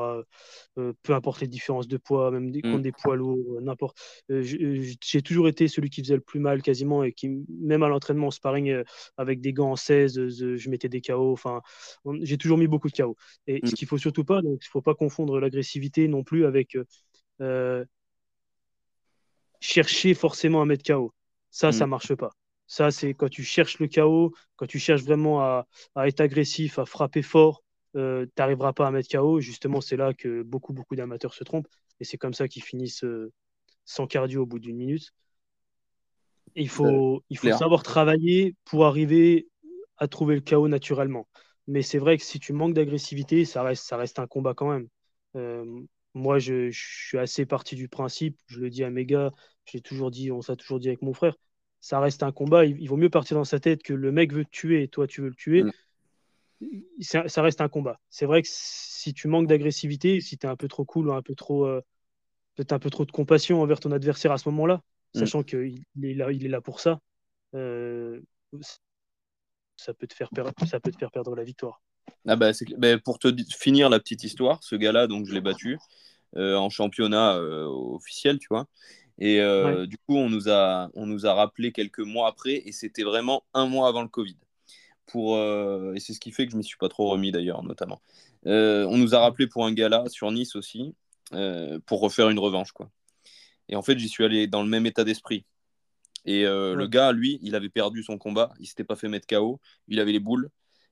euh, 0.77 0.93
peu 1.03 1.13
importe 1.13 1.41
les 1.41 1.47
différences 1.47 1.89
de 1.89 1.97
poids, 1.97 2.31
même 2.31 2.49
des, 2.49 2.61
contre 2.61 2.77
mm. 2.77 2.81
des 2.81 2.91
poids 2.93 3.17
lourds, 3.17 3.59
n'importe. 3.61 3.97
j'ai 4.29 5.21
toujours 5.21 5.49
été 5.49 5.67
celui 5.67 5.89
qui 5.89 6.01
faisait 6.01 6.15
le 6.15 6.21
plus 6.21 6.39
mal 6.39 6.61
quasiment 6.61 7.03
et 7.03 7.11
qui, 7.11 7.29
même 7.49 7.83
à 7.83 7.89
l'entraînement 7.89 8.27
en 8.27 8.31
sparring 8.31 8.83
avec 9.17 9.41
des 9.41 9.51
gants 9.51 9.71
en 9.71 9.75
16, 9.75 10.29
je 10.29 10.69
mettais 10.69 10.87
des 10.87 11.01
KO. 11.01 11.33
Enfin, 11.33 11.61
j'ai 12.21 12.37
toujours 12.37 12.57
mis 12.57 12.67
beaucoup 12.67 12.87
de 12.87 12.95
KO. 12.95 13.17
Et 13.47 13.59
ce 13.65 13.71
mm. 13.71 13.73
qu'il 13.73 13.87
faut 13.87 13.97
surtout 13.97 14.23
pas, 14.23 14.41
donc 14.41 14.59
il 14.63 14.69
faut 14.69 14.81
pas 14.81 14.95
confondre 14.95 15.41
l'agressivité 15.41 16.07
non 16.07 16.23
plus 16.23 16.45
avec 16.45 16.77
chercher 19.59 20.13
forcément 20.13 20.61
à 20.61 20.65
mettre 20.65 20.83
KO. 20.83 21.13
Ça, 21.49 21.71
ça 21.71 21.85
mm. 21.85 21.89
marche 21.89 22.15
pas. 22.15 22.31
Ça, 22.67 22.91
c'est 22.91 23.13
quand 23.13 23.29
tu 23.29 23.43
cherches 23.43 23.79
le 23.79 23.87
chaos, 23.87 24.33
quand 24.55 24.67
tu 24.67 24.77
cherches 24.77 25.01
vraiment 25.01 25.41
à, 25.41 25.65
être 26.05 26.21
agressif, 26.21 26.77
à 26.77 26.85
frapper 26.85 27.23
fort, 27.23 27.63
euh, 27.95 28.25
tu 28.25 28.31
n'arriveras 28.37 28.73
pas 28.73 28.87
à 28.87 28.91
mettre 28.91 29.09
KO. 29.09 29.39
Justement, 29.39 29.81
c'est 29.81 29.97
là 29.97 30.13
que 30.13 30.43
beaucoup, 30.43 30.73
beaucoup 30.73 30.95
d'amateurs 30.95 31.33
se 31.33 31.43
trompent. 31.43 31.67
Et 31.99 32.03
c'est 32.03 32.17
comme 32.17 32.35
ça 32.35 32.47
qu'ils 32.47 32.63
finissent 32.63 33.03
euh, 33.03 33.31
sans 33.85 34.05
cardio 34.05 34.43
au 34.43 34.45
bout 34.45 34.59
d'une 34.59 34.77
minute. 34.77 35.11
il 36.55 36.69
faut, 36.69 37.23
il 37.29 37.37
faut 37.37 37.51
savoir 37.51 37.81
travailler 37.81 38.55
pour 38.65 38.85
arriver 38.85 39.47
à 39.97 40.07
trouver 40.07 40.35
le 40.35 40.41
chaos 40.41 40.67
naturellement. 40.67 41.27
Mais 41.67 41.81
c'est 41.81 41.99
vrai 41.99 42.17
que 42.17 42.23
si 42.23 42.39
tu 42.39 42.53
manques 42.53 42.73
d'agressivité, 42.73 43.45
ça 43.45 43.63
reste, 43.63 43.85
ça 43.85 43.97
reste 43.97 44.19
un 44.19 44.27
combat 44.27 44.53
quand 44.53 44.71
même. 44.71 44.87
Moi, 46.19 46.37
je, 46.39 46.69
je, 46.69 47.07
suis 47.07 47.17
assez 47.17 47.45
parti 47.45 47.75
du 47.75 47.87
principe, 47.87 48.37
je 48.47 48.59
le 48.59 48.69
dis 48.69 48.83
à 48.83 48.89
mes 48.89 49.05
gars, 49.05 49.31
j'ai 49.65 49.81
toujours 49.81 50.11
dit, 50.11 50.31
on 50.31 50.41
s'est 50.41 50.55
toujours 50.55 50.79
dit 50.79 50.89
avec 50.89 51.01
mon 51.01 51.13
frère, 51.13 51.35
ça 51.79 51.99
reste 51.99 52.23
un 52.23 52.31
combat. 52.31 52.65
Il, 52.65 52.87
vaut 52.87 52.97
mieux 52.97 53.09
partir 53.09 53.37
dans 53.37 53.45
sa 53.45 53.59
tête 53.59 53.83
que 53.83 53.93
le 53.93 54.11
mec 54.11 54.33
veut 54.33 54.45
te 54.45 54.49
tuer 54.49 54.83
et 54.83 54.87
toi 54.87 55.07
tu 55.07 55.21
veux 55.21 55.29
le 55.29 55.35
tuer. 55.35 55.63
Mm. 55.63 55.71
Ça, 56.99 57.41
reste 57.41 57.61
un 57.61 57.69
combat. 57.69 57.99
C'est 58.09 58.25
vrai 58.25 58.41
que 58.41 58.49
si 58.51 59.13
tu 59.13 59.29
manques 59.29 59.47
d'agressivité, 59.47 60.19
si 60.19 60.37
tu 60.37 60.45
es 60.45 60.49
un 60.49 60.57
peu 60.57 60.67
trop 60.67 60.83
cool 60.83 61.07
ou 61.07 61.13
un 61.13 61.21
peu 61.21 61.35
trop, 61.35 61.65
euh, 61.65 61.81
peut-être 62.55 62.73
un 62.73 62.79
peu 62.79 62.89
trop 62.89 63.05
de 63.05 63.11
compassion 63.11 63.61
envers 63.61 63.79
ton 63.79 63.93
adversaire 63.93 64.33
à 64.33 64.37
ce 64.37 64.49
moment-là, 64.49 64.81
mm. 65.15 65.19
sachant 65.19 65.43
qu'il 65.43 65.85
est 66.03 66.13
là, 66.13 66.31
il 66.31 66.45
est 66.45 66.49
là 66.49 66.59
pour 66.59 66.81
ça, 66.81 66.99
euh, 67.55 68.19
ça 69.77 69.93
peut 69.93 70.07
te 70.07 70.13
faire 70.13 70.29
perdre, 70.31 70.51
ça 70.67 70.81
peut 70.81 70.91
te 70.91 70.97
faire 70.97 71.11
perdre 71.11 71.33
la 71.33 71.43
victoire. 71.45 71.81
Ah 72.27 72.35
bah, 72.35 72.51
bah, 72.77 72.97
pour 72.99 73.19
te 73.19 73.33
finir 73.57 73.89
la 73.89 73.99
petite 73.99 74.23
histoire, 74.23 74.63
ce 74.63 74.75
gars-là, 74.75 75.07
donc 75.07 75.25
je 75.25 75.33
l'ai 75.33 75.41
battu 75.41 75.77
euh, 76.35 76.55
en 76.55 76.69
championnat 76.69 77.39
officiel, 77.39 78.39
tu 78.39 78.47
vois. 78.49 78.67
Et 79.19 79.41
euh, 79.41 79.85
du 79.85 79.97
coup, 79.97 80.15
on 80.15 80.29
nous, 80.29 80.49
a, 80.49 80.89
on 80.93 81.05
nous 81.05 81.25
a 81.25 81.33
rappelé 81.33 81.71
quelques 81.73 81.99
mois 81.99 82.29
après, 82.29 82.63
et 82.65 82.71
c'était 82.71 83.03
vraiment 83.03 83.43
un 83.53 83.67
mois 83.67 83.89
avant 83.89 84.01
le 84.01 84.07
Covid. 84.07 84.37
Pour, 85.07 85.35
euh, 85.35 85.93
et 85.93 85.99
c'est 85.99 86.13
ce 86.13 86.19
qui 86.19 86.31
fait 86.31 86.45
que 86.45 86.51
je 86.51 86.55
ne 86.55 86.59
m'y 86.59 86.63
suis 86.63 86.77
pas 86.77 86.87
trop 86.87 87.09
remis 87.09 87.31
d'ailleurs, 87.31 87.63
notamment. 87.63 88.01
Euh, 88.45 88.85
on 88.85 88.97
nous 88.97 89.15
a 89.15 89.19
rappelé 89.19 89.47
pour 89.47 89.65
un 89.65 89.73
gala 89.73 90.05
sur 90.07 90.31
Nice 90.31 90.55
aussi, 90.55 90.95
pour 91.85 91.99
refaire 91.99 92.29
une 92.29 92.39
revanche. 92.39 92.71
Quoi. 92.71 92.89
Et 93.67 93.75
en 93.75 93.81
fait, 93.81 93.99
j'y 93.99 94.07
suis 94.07 94.23
allé 94.23 94.47
dans 94.47 94.63
le 94.63 94.69
même 94.69 94.85
état 94.85 95.03
d'esprit. 95.03 95.45
Et 96.25 96.43
le 96.43 96.87
gars, 96.87 97.11
lui, 97.11 97.39
il 97.41 97.55
avait 97.55 97.69
perdu 97.69 98.03
son 98.03 98.17
combat, 98.17 98.53
il 98.59 98.67
s'était 98.67 98.83
pas 98.83 98.95
fait 98.95 99.09
mettre 99.09 99.27
KO, 99.27 99.59
il 99.87 99.99
avait 99.99 100.11
les 100.11 100.19
boules, 100.19 100.49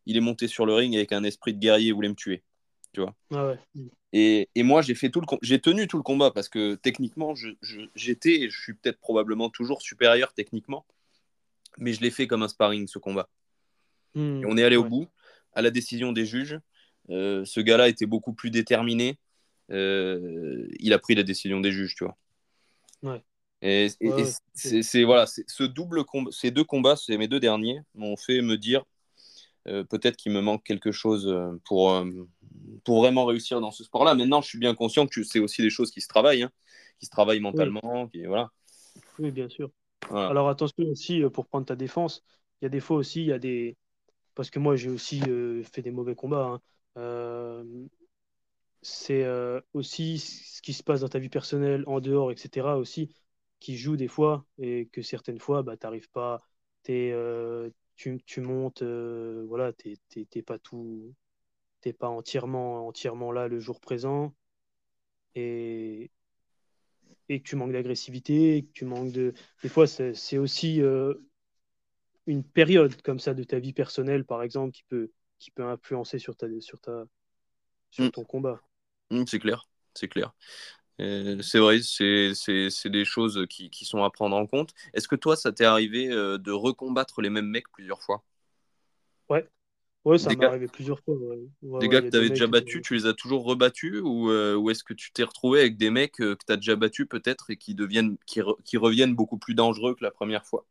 il 0.07 0.17
est 0.17 0.21
monté 0.21 0.47
sur 0.47 0.65
le 0.65 0.73
ring 0.73 0.95
avec 0.95 1.11
un 1.11 1.23
esprit 1.23 1.53
de 1.53 1.59
guerrier, 1.59 1.89
il 1.89 1.93
voulait 1.93 2.09
me 2.09 2.15
tuer. 2.15 2.41
Tu 2.93 3.01
vois 3.01 3.13
ah 3.31 3.47
ouais. 3.47 3.59
Et, 4.13 4.63
moi, 4.63 4.81
j'ai 4.81 4.95
fait 4.95 5.09
tout 5.09 5.19
le 5.19 5.27
j'ai 5.41 5.59
tenu 5.59 5.87
tout 5.87 5.97
le 5.97 6.03
combat 6.03 6.31
parce 6.31 6.49
que 6.49 6.75
techniquement, 6.75 7.35
j'étais, 7.93 8.43
je, 8.43 8.49
je 8.49 8.61
suis 8.61 8.73
peut-être 8.73 8.99
probablement 8.99 9.49
toujours 9.49 9.81
supérieur 9.81 10.33
techniquement, 10.33 10.85
mais 11.77 11.93
je 11.93 12.01
l'ai 12.01 12.09
fait 12.09 12.25
comme 12.25 12.41
un 12.41 12.47
sparring 12.47 12.87
ce 12.87 12.97
combat. 12.97 13.29
Hmm. 14.15 14.41
on 14.47 14.57
est 14.57 14.63
allé 14.63 14.77
au 14.77 14.85
bout, 14.85 15.07
à 15.53 15.61
la 15.61 15.69
décision 15.69 16.13
des 16.13 16.25
juges. 16.25 16.57
Euh, 17.09 17.43
ce 17.45 17.59
gars-là 17.59 17.89
était 17.89 18.07
beaucoup 18.07 18.33
plus 18.33 18.49
déterminé. 18.49 19.19
Euh, 19.69 20.67
il 20.79 20.93
a 20.93 20.99
pris 20.99 21.13
la 21.13 21.23
décision 21.23 21.59
des 21.59 21.71
juges, 21.71 21.95
tu 21.95 22.05
vois. 22.05 22.17
Ouais. 23.03 23.21
Et, 23.61 23.89
c'est 24.53 25.03
voilà, 25.03 25.25
ce 25.27 25.63
double 25.63 26.05
combat, 26.05 26.31
ces 26.31 26.49
deux 26.49 26.63
combats, 26.63 26.95
c'est 26.95 27.17
mes 27.17 27.27
deux 27.27 27.41
derniers, 27.41 27.81
m'ont 27.93 28.15
fait 28.15 28.41
me 28.41 28.55
dire 28.55 28.85
euh, 29.67 29.83
peut-être 29.83 30.15
qu'il 30.17 30.31
me 30.31 30.41
manque 30.41 30.63
quelque 30.63 30.91
chose 30.91 31.33
pour 31.65 32.03
pour 32.83 33.01
vraiment 33.01 33.25
réussir 33.25 33.59
dans 33.61 33.71
ce 33.71 33.83
sport-là. 33.83 34.15
Maintenant, 34.15 34.41
je 34.41 34.47
suis 34.47 34.59
bien 34.59 34.75
conscient 34.75 35.07
que 35.07 35.23
c'est 35.23 35.39
aussi 35.39 35.61
des 35.61 35.69
choses 35.69 35.91
qui 35.91 36.01
se 36.01 36.07
travaillent, 36.07 36.43
hein, 36.43 36.51
qui 36.99 37.05
se 37.05 37.11
travaillent 37.11 37.39
mentalement. 37.39 38.03
Oui, 38.03 38.09
qui, 38.11 38.25
voilà. 38.25 38.49
oui 39.19 39.31
bien 39.31 39.49
sûr. 39.49 39.69
Alors 40.09 40.49
attention 40.49 40.85
aussi, 40.85 41.23
euh, 41.23 41.29
pour 41.29 41.47
prendre 41.47 41.65
ta 41.65 41.75
défense, 41.75 42.23
il 42.61 42.65
y 42.65 42.67
a 42.67 42.69
des 42.69 42.79
fois 42.79 42.97
aussi, 42.97 43.21
il 43.21 43.27
y 43.27 43.33
a 43.33 43.39
des... 43.39 43.75
Parce 44.35 44.49
que 44.49 44.59
moi, 44.59 44.75
j'ai 44.75 44.89
aussi 44.89 45.21
euh, 45.27 45.63
fait 45.63 45.81
des 45.81 45.91
mauvais 45.91 46.15
combats. 46.15 46.45
Hein. 46.45 46.61
Euh, 46.97 47.63
c'est 48.81 49.25
aussi 49.73 50.19
ce 50.19 50.61
qui 50.61 50.73
se 50.73 50.83
passe 50.83 51.01
dans 51.01 51.09
ta 51.09 51.19
vie 51.19 51.29
personnelle, 51.29 51.83
en 51.87 51.99
dehors, 51.99 52.31
etc. 52.31 52.77
aussi, 52.77 53.09
qui 53.59 53.75
joue 53.75 53.97
des 53.97 54.07
fois 54.07 54.45
et 54.59 54.87
que 54.93 55.01
certaines 55.01 55.39
fois, 55.39 55.63
bah, 55.63 55.75
tu 55.75 55.85
n'arrives 55.85 56.09
pas, 56.09 56.41
tu, 57.97 58.21
tu, 58.25 58.41
montes, 58.41 58.83
voilà, 58.83 59.73
tu 59.73 59.97
n'es 60.15 60.41
pas 60.41 60.59
tout 60.59 61.13
t'es 61.81 61.93
pas 61.93 62.07
entièrement, 62.07 62.87
entièrement 62.87 63.31
là 63.31 63.47
le 63.47 63.59
jour 63.59 63.79
présent 63.79 64.33
et, 65.35 66.11
et 67.29 67.39
que 67.41 67.47
tu 67.47 67.55
manques 67.55 67.71
d'agressivité, 67.71 68.63
que 68.63 68.71
tu 68.71 68.85
manques 68.85 69.11
de. 69.11 69.33
Des 69.63 69.69
fois, 69.69 69.87
c'est 69.87 70.37
aussi 70.37 70.81
euh, 70.81 71.13
une 72.25 72.43
période 72.43 72.99
comme 73.01 73.19
ça 73.19 73.33
de 73.33 73.43
ta 73.43 73.59
vie 73.59 73.73
personnelle, 73.73 74.25
par 74.25 74.41
exemple, 74.41 74.71
qui 74.71 74.83
peut, 74.83 75.11
qui 75.39 75.51
peut 75.51 75.63
influencer 75.63 76.19
sur, 76.19 76.35
ta, 76.35 76.47
sur, 76.59 76.79
ta, 76.79 77.05
sur 77.91 78.05
mm. 78.05 78.11
ton 78.11 78.23
combat. 78.23 78.61
Mm, 79.11 79.25
c'est 79.27 79.39
clair, 79.39 79.67
c'est 79.93 80.07
clair. 80.07 80.33
C'est 80.99 81.59
vrai, 81.59 81.79
c'est 81.81 82.89
des 82.89 83.05
choses 83.05 83.45
qui, 83.49 83.69
qui, 83.69 83.85
sont 83.85 84.03
à 84.03 84.09
prendre 84.09 84.35
en 84.35 84.47
compte. 84.47 84.73
Est-ce 84.93 85.07
que 85.07 85.15
toi, 85.15 85.35
ça 85.35 85.51
t'est 85.51 85.65
arrivé 85.65 86.09
euh, 86.11 86.37
de 86.39 86.51
recombattre 86.51 87.21
les 87.21 87.29
mêmes 87.29 87.47
mecs 87.47 87.69
plusieurs 87.71 88.01
fois? 88.01 88.23
Ouais, 89.29 89.47
Ouais, 90.05 90.17
ça 90.17 90.33
m'est 90.33 90.45
arrivé 90.45 90.67
plusieurs 90.67 90.99
fois. 91.01 91.15
des 91.81 91.89
gars 91.89 92.01
que 92.01 92.09
tu 92.09 92.15
avais 92.17 92.29
déjà 92.29 92.47
battus, 92.47 92.81
tu 92.81 92.95
les 92.95 93.05
as 93.05 93.13
toujours 93.13 93.43
rebattus 93.43 94.01
ou, 94.03 94.29
euh, 94.31 94.55
ou 94.55 94.69
est-ce 94.69 94.83
que 94.83 94.93
tu 94.93 95.11
t'es 95.11 95.23
retrouvé 95.23 95.59
avec 95.59 95.77
des 95.77 95.89
mecs 95.89 96.19
euh, 96.21 96.35
que 96.35 96.45
tu 96.45 96.53
as 96.53 96.55
déjà 96.55 96.75
battus 96.75 97.07
peut-être 97.07 97.49
et 97.51 97.57
qui, 97.57 97.75
deviennent, 97.75 98.17
qui, 98.25 98.41
qui, 98.63 98.77
reviennent 98.77 99.13
beaucoup 99.15 99.37
plus 99.37 99.53
dangereux 99.53 99.93
que 99.95 100.03
la 100.03 100.11
première 100.11 100.45
fois? 100.45 100.65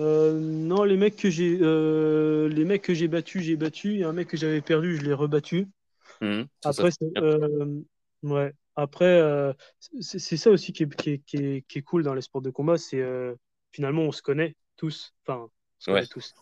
Euh, 0.00 0.38
Non, 0.38 0.84
les 0.84 0.96
mecs 0.96 1.16
que 1.16 1.30
j'ai 1.30 1.56
les 1.56 2.64
mecs 2.64 2.82
que 2.82 2.94
j'ai 2.94 3.08
battus, 3.08 3.42
j'ai 3.42 3.56
battu. 3.56 3.98
Et 3.98 4.04
un 4.04 4.12
mec 4.12 4.28
que 4.28 4.36
j'avais 4.36 4.60
perdu, 4.60 4.96
je 4.96 5.02
l'ai 5.02 5.14
rebattu. 5.14 5.68
Mmh, 6.20 6.42
Après, 6.64 6.90
ouais. 8.22 8.52
Après, 8.76 9.54
c'est 10.00 10.36
ça 10.36 10.50
aussi 10.50 10.72
qui 10.72 10.82
est, 10.82 10.96
qui, 10.96 11.10
est, 11.10 11.18
qui, 11.18 11.36
est, 11.36 11.62
qui 11.68 11.78
est, 11.78 11.82
cool 11.82 12.02
dans 12.02 12.14
les 12.14 12.22
sports 12.22 12.42
de 12.42 12.50
combat, 12.50 12.76
c'est 12.76 13.02
finalement 13.72 14.02
on 14.02 14.12
se 14.12 14.22
connaît 14.22 14.56
tous. 14.76 15.14
Enfin, 15.24 15.42
on 15.42 15.80
se 15.80 15.90
connaît 15.90 16.06
tous 16.06 16.34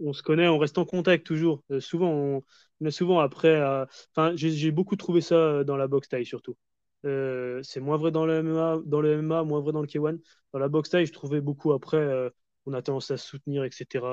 on, 0.00 0.12
se 0.12 0.22
connaît, 0.22 0.48
on 0.48 0.58
reste 0.58 0.78
en 0.78 0.84
contact 0.84 1.26
toujours. 1.26 1.62
Euh, 1.70 1.80
souvent, 1.80 2.42
on, 2.80 2.90
souvent 2.90 3.20
après. 3.20 3.48
Euh, 3.48 3.84
enfin, 4.14 4.32
j'ai 4.36 4.70
beaucoup 4.70 4.96
trouvé 4.96 5.20
ça 5.20 5.34
euh, 5.34 5.64
dans 5.64 5.76
la 5.76 5.88
boxe 5.88 6.08
taille 6.08 6.26
surtout. 6.26 6.56
c'est 7.02 7.80
moins 7.80 7.96
vrai 7.96 8.10
dans 8.10 8.26
le 8.26 8.42
MMA, 8.42 8.80
dans 8.84 9.00
le 9.00 9.22
MMA, 9.22 9.44
moins 9.44 9.60
vrai 9.60 9.72
dans 9.72 9.80
le 9.80 9.86
K1. 9.86 10.18
Dans 10.52 10.58
la 10.58 10.68
boxe 10.68 10.90
taille, 10.90 11.06
je 11.06 11.12
trouvais 11.12 11.40
beaucoup 11.40 11.72
après. 11.72 12.30
on 12.66 12.72
a 12.74 12.82
tendance 12.82 13.10
à 13.10 13.16
se 13.16 13.26
soutenir, 13.26 13.64
etc. 13.64 14.04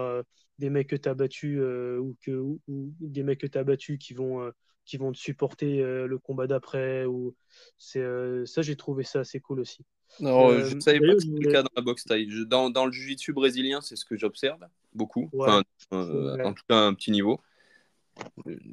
Des 0.59 0.69
mecs 0.69 0.89
que 0.89 0.95
tu 0.95 1.09
as 1.09 1.13
battus 1.13 1.59
ou, 1.59 2.15
que, 2.21 2.57
des 2.67 3.23
mecs 3.23 3.39
que 3.41 3.47
tu 3.47 3.57
as 3.57 3.63
battus 3.63 3.97
qui 3.99 4.13
vont 4.13 4.51
qui 4.85 4.97
vont 4.97 5.11
te 5.11 5.17
supporter 5.17 5.81
le 5.81 6.17
combat 6.17 6.47
d'après. 6.47 7.05
Ou 7.05 7.35
c'est 7.77 8.05
ça, 8.45 8.61
j'ai 8.61 8.75
trouvé 8.75 9.03
ça 9.03 9.19
assez 9.21 9.39
cool 9.39 9.59
aussi. 9.59 9.83
Non, 10.19 10.57
je 10.59 10.75
ne 10.75 10.79
savais 10.79 10.99
pas 10.99 11.13
que 11.13 11.19
c'était 11.19 11.43
le 11.43 11.51
cas 11.51 11.63
dans 11.63 11.71
la 11.75 11.81
boxe 11.81 12.05
taille. 12.05 12.27
Dans, 12.47 12.69
dans, 12.69 12.85
le 12.85 12.91
jiu-jitsu 12.91 13.33
brésilien, 13.33 13.81
c'est 13.81 13.95
ce 13.95 14.05
que 14.05 14.15
j'observe 14.15 14.61
beaucoup. 14.93 15.29
en 15.33 15.63
tout 16.53 16.63
cas, 16.69 16.77
un 16.77 16.93
petit 16.93 17.11
niveau. 17.11 17.41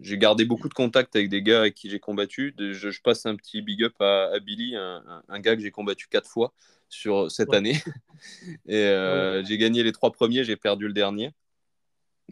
J'ai 0.01 0.19
gardé 0.19 0.45
beaucoup 0.45 0.69
de 0.69 0.75
contacts 0.75 1.17
avec 1.17 1.29
des 1.29 1.43
gars 1.43 1.61
avec 1.61 1.75
qui 1.75 1.91
j'ai 1.91 1.99
combattu. 1.99 2.55
Je, 2.59 3.01
passe 3.03 3.27
un 3.27 3.37
petit 3.37 3.61
big 3.61 3.83
up 3.83 4.01
à, 4.01 4.39
Billy, 4.41 4.77
un, 4.77 5.41
gars 5.41 5.57
que 5.57 5.63
j'ai 5.63 5.71
combattu 5.71 6.09
quatre 6.09 6.29
fois 6.29 6.53
sur 6.89 7.31
cette 7.31 7.53
année. 7.53 7.77
Et 8.67 8.77
euh, 8.77 9.43
j'ai 9.45 9.59
gagné 9.59 9.83
les 9.83 9.93
trois 9.93 10.13
premiers, 10.13 10.45
j'ai 10.45 10.57
perdu 10.57 10.87
le 10.87 10.93
dernier. 10.93 11.33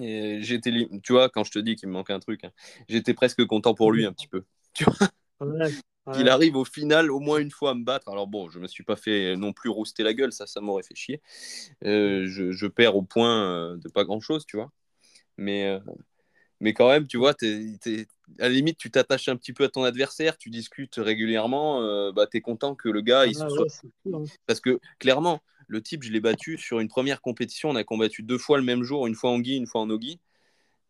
Et 0.01 0.43
j'étais, 0.43 0.73
tu 1.03 1.13
vois, 1.13 1.29
quand 1.29 1.45
je 1.45 1.53
te 1.53 1.59
dis 1.59 1.77
qu'il 1.77 1.89
me 1.89 1.95
manquait 1.95 2.13
un 2.13 2.21
truc, 2.21 2.45
hein, 2.45 2.51
j'étais 2.89 3.15
presque 3.15 3.45
content 3.47 3.75
pour 3.75 3.93
lui 3.93 4.07
un 4.07 4.13
petit 4.13 4.29
peu. 4.29 4.45
Tu 4.73 4.85
vois? 4.85 5.09
Qu'il 6.13 6.29
arrive 6.29 6.55
au 6.55 6.65
final 6.65 7.11
au 7.11 7.19
moins 7.19 7.39
une 7.39 7.51
fois 7.51 7.73
à 7.73 7.75
me 7.75 7.83
battre. 7.83 8.09
Alors 8.09 8.29
bon, 8.29 8.49
je 8.49 8.61
me 8.61 8.69
suis 8.69 8.85
pas 8.85 8.95
fait 8.95 9.37
non 9.37 9.53
plus 9.53 9.69
rouster 9.69 10.05
la 10.05 10.15
gueule, 10.15 10.33
ça, 10.33 10.47
ça 10.47 10.61
m'aurait 10.61 10.85
fait 10.85 10.95
chier. 10.95 11.21
Euh, 11.85 12.27
je, 12.27 12.67
perds 12.69 12.95
au 12.95 13.03
point 13.03 13.51
euh, 13.51 13.77
de 13.77 13.89
pas 13.89 14.05
grand 14.05 14.21
chose, 14.21 14.47
tu 14.47 14.57
vois. 14.57 14.71
Mais 15.39 15.81
mais 16.61 16.75
quand 16.75 16.89
même, 16.89 17.07
tu 17.07 17.17
vois, 17.17 17.31
à 17.33 17.35
la 18.39 18.49
limite, 18.51 18.77
tu 18.77 18.91
t'attaches 18.91 19.29
un 19.29 19.37
petit 19.37 19.55
peu 19.55 19.65
à 19.65 19.69
ton 19.69 19.83
adversaire, 19.83 20.37
tu 20.37 20.51
discutes 20.51 20.97
régulièrement, 20.97 21.83
euh, 21.83 22.13
bah, 22.13 22.27
tu 22.27 22.37
es 22.37 22.41
content 22.43 22.75
que 22.75 22.89
le 22.89 23.01
gars, 23.01 23.27
il 23.27 23.35
ah 23.41 23.49
soit... 23.49 23.67
Hein. 24.13 24.25
Parce 24.47 24.61
que 24.61 24.79
clairement, 24.99 25.41
le 25.71 25.81
type, 25.81 26.03
je 26.03 26.11
l'ai 26.11 26.21
battu 26.21 26.59
sur 26.59 26.81
une 26.81 26.89
première 26.89 27.21
compétition, 27.21 27.71
on 27.71 27.77
a 27.77 27.85
combattu 27.85 28.23
deux 28.23 28.39
fois 28.39 28.59
le 28.59 28.65
même 28.65 28.83
jour, 28.83 29.07
une 29.07 29.15
fois 29.15 29.31
en 29.31 29.39
gui, 29.39 29.57
une 29.57 29.69
fois 29.69 29.81
en 29.81 29.87
nogi, 29.87 30.19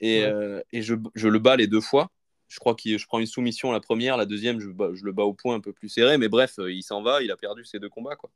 et, 0.01 0.25
euh, 0.25 0.63
et 0.73 0.81
je, 0.81 0.95
je, 1.15 1.29
le 1.29 1.39
bats 1.39 1.57
les 1.57 1.67
deux 1.67 1.83
fois. 1.83 2.11
Je 2.49 2.59
crois 2.59 2.75
que 2.75 2.97
je 2.97 3.07
prends 3.07 3.21
une 3.21 3.27
soumission 3.27 3.71
la 3.71 3.81
première, 3.81 4.17
la 4.17 4.25
deuxième, 4.25 4.59
je, 4.59 4.71
je, 4.95 5.05
le 5.05 5.13
bats 5.13 5.25
au 5.25 5.35
point 5.35 5.55
un 5.55 5.61
peu 5.61 5.75
plus 5.75 5.91
serré, 5.91 6.17
mais 6.17 6.29
bref, 6.29 6.59
euh, 6.59 6.73
il 6.73 6.83
s'en 6.83 7.03
va, 7.03 7.23
il 7.23 7.31
a 7.31 7.37
perdu 7.37 7.65
ses 7.65 7.79
deux 7.79 7.91
combats. 7.91 8.17
Quoi. 8.17 8.31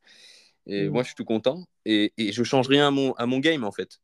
Et 0.67 0.87
mmh. 0.87 0.93
moi, 0.93 1.03
je 1.03 1.09
suis 1.09 1.15
tout 1.15 1.25
content, 1.25 1.65
et, 1.87 2.13
et 2.19 2.31
je 2.31 2.45
change 2.45 2.69
rien 2.69 2.89
à 2.89 2.91
mon, 2.91 3.15
à 3.15 3.25
mon 3.25 3.39
game, 3.39 3.65
en 3.65 3.73
fait. 3.73 4.01